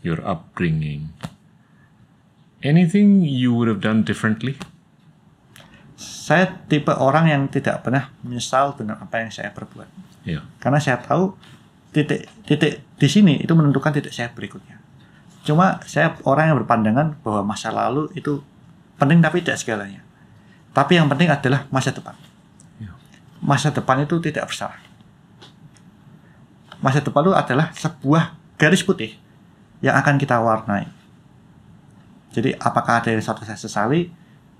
your 0.00 0.22
upbringing. 0.22 1.10
Anything 2.62 3.24
you 3.24 3.52
would 3.52 3.68
have 3.68 3.80
done 3.80 4.04
differently? 4.04 4.56
Saya 6.00 6.48
tipe 6.64 6.88
orang 6.96 7.28
yang 7.28 7.42
tidak 7.52 7.84
pernah 7.84 8.08
menyesal 8.24 8.72
dengan 8.72 8.96
apa 9.04 9.20
yang 9.20 9.28
saya 9.28 9.52
perbuat. 9.52 9.84
Iya. 10.24 10.40
Karena 10.56 10.80
saya 10.80 10.96
tahu 10.96 11.36
titik 11.92 12.24
titik 12.48 12.80
di 12.96 13.08
sini 13.10 13.36
itu 13.36 13.52
menentukan 13.52 13.92
titik 13.92 14.08
saya 14.08 14.32
berikutnya. 14.32 14.80
Cuma 15.44 15.76
saya 15.84 16.16
orang 16.24 16.52
yang 16.52 16.56
berpandangan 16.64 17.20
bahwa 17.20 17.52
masa 17.52 17.68
lalu 17.68 18.08
itu 18.16 18.40
penting 18.96 19.20
tapi 19.20 19.44
tidak 19.44 19.60
segalanya. 19.60 20.00
Tapi 20.72 20.96
yang 20.96 21.04
penting 21.12 21.28
adalah 21.28 21.68
masa 21.68 21.92
depan. 21.92 22.16
Ya. 22.80 22.96
Masa 23.44 23.68
depan 23.68 24.00
itu 24.00 24.16
tidak 24.24 24.48
bersalah. 24.48 24.80
Masa 26.80 27.04
depan 27.04 27.28
itu 27.28 27.36
adalah 27.36 27.76
sebuah 27.76 28.40
garis 28.56 28.80
putih 28.80 29.20
yang 29.84 30.00
akan 30.00 30.16
kita 30.16 30.40
warnai. 30.40 30.88
Jadi 32.32 32.56
apakah 32.56 33.04
ada 33.04 33.12
yang 33.12 33.20
suatu 33.20 33.44
saya 33.44 33.60
sesali? 33.60 34.08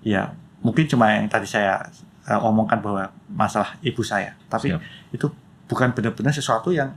Ya 0.05 0.37
mungkin 0.61 0.85
cuma 0.89 1.13
yang 1.13 1.27
tadi 1.29 1.49
saya 1.49 1.81
eh, 2.29 2.41
omongkan 2.41 2.81
bahwa 2.81 3.09
masalah 3.33 3.77
ibu 3.81 4.01
saya. 4.05 4.37
Tapi 4.49 4.73
Siap. 4.73 4.81
itu 5.17 5.27
bukan 5.71 5.95
benar-benar 5.95 6.35
sesuatu 6.35 6.75
yang 6.75 6.93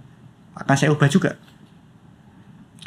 akan 0.57 0.75
saya 0.75 0.89
ubah 0.93 1.09
juga. 1.09 1.37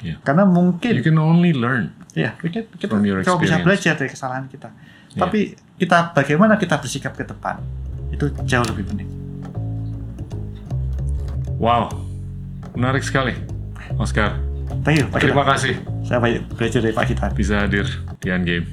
Ya. 0.04 0.20
Karena 0.20 0.44
mungkin 0.44 0.92
You 0.92 1.04
can 1.04 1.16
only 1.16 1.56
learn. 1.56 1.92
Ya, 2.16 2.36
kita, 2.40 2.64
kita 2.76 2.92
From 2.96 3.04
your 3.04 3.20
cuma 3.24 3.40
bisa 3.40 3.60
belajar 3.60 3.92
dari 3.96 4.08
kesalahan 4.08 4.48
kita. 4.48 4.72
Ya. 5.16 5.24
Tapi 5.24 5.56
kita 5.76 6.12
bagaimana 6.16 6.56
kita 6.56 6.80
bersikap 6.80 7.12
ke 7.16 7.24
depan 7.24 7.60
itu 8.12 8.28
jauh 8.48 8.64
lebih 8.64 8.84
penting. 8.88 9.08
Wow, 11.56 11.88
menarik 12.76 13.00
sekali, 13.00 13.32
Oscar. 13.96 14.36
Thank 14.84 15.00
you, 15.00 15.06
Pak 15.08 15.22
Terima 15.22 15.46
Kita. 15.46 15.52
kasih 15.56 15.74
Saya 16.04 16.18
banyak 16.20 16.42
belajar 16.52 16.80
dari 16.84 16.94
Pak 16.94 17.06
Kita. 17.08 17.26
bisa 17.32 17.54
hadir 17.64 17.86
di 18.20 18.28
Endgame. 18.28 18.66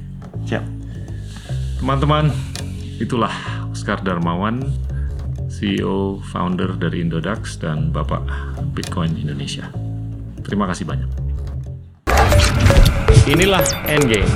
Siap. 0.43 0.82
Teman-teman, 1.83 2.31
itulah 2.95 3.35
Oscar 3.67 3.99
Darmawan, 3.99 4.63
CEO 5.51 6.23
founder 6.31 6.79
dari 6.79 7.03
Indodax 7.03 7.59
dan 7.59 7.91
Bapak 7.91 8.23
Bitcoin 8.71 9.19
Indonesia. 9.19 9.67
Terima 10.47 10.63
kasih 10.63 10.87
banyak. 10.87 11.11
Inilah 13.27 13.67
Endgame, 13.83 14.31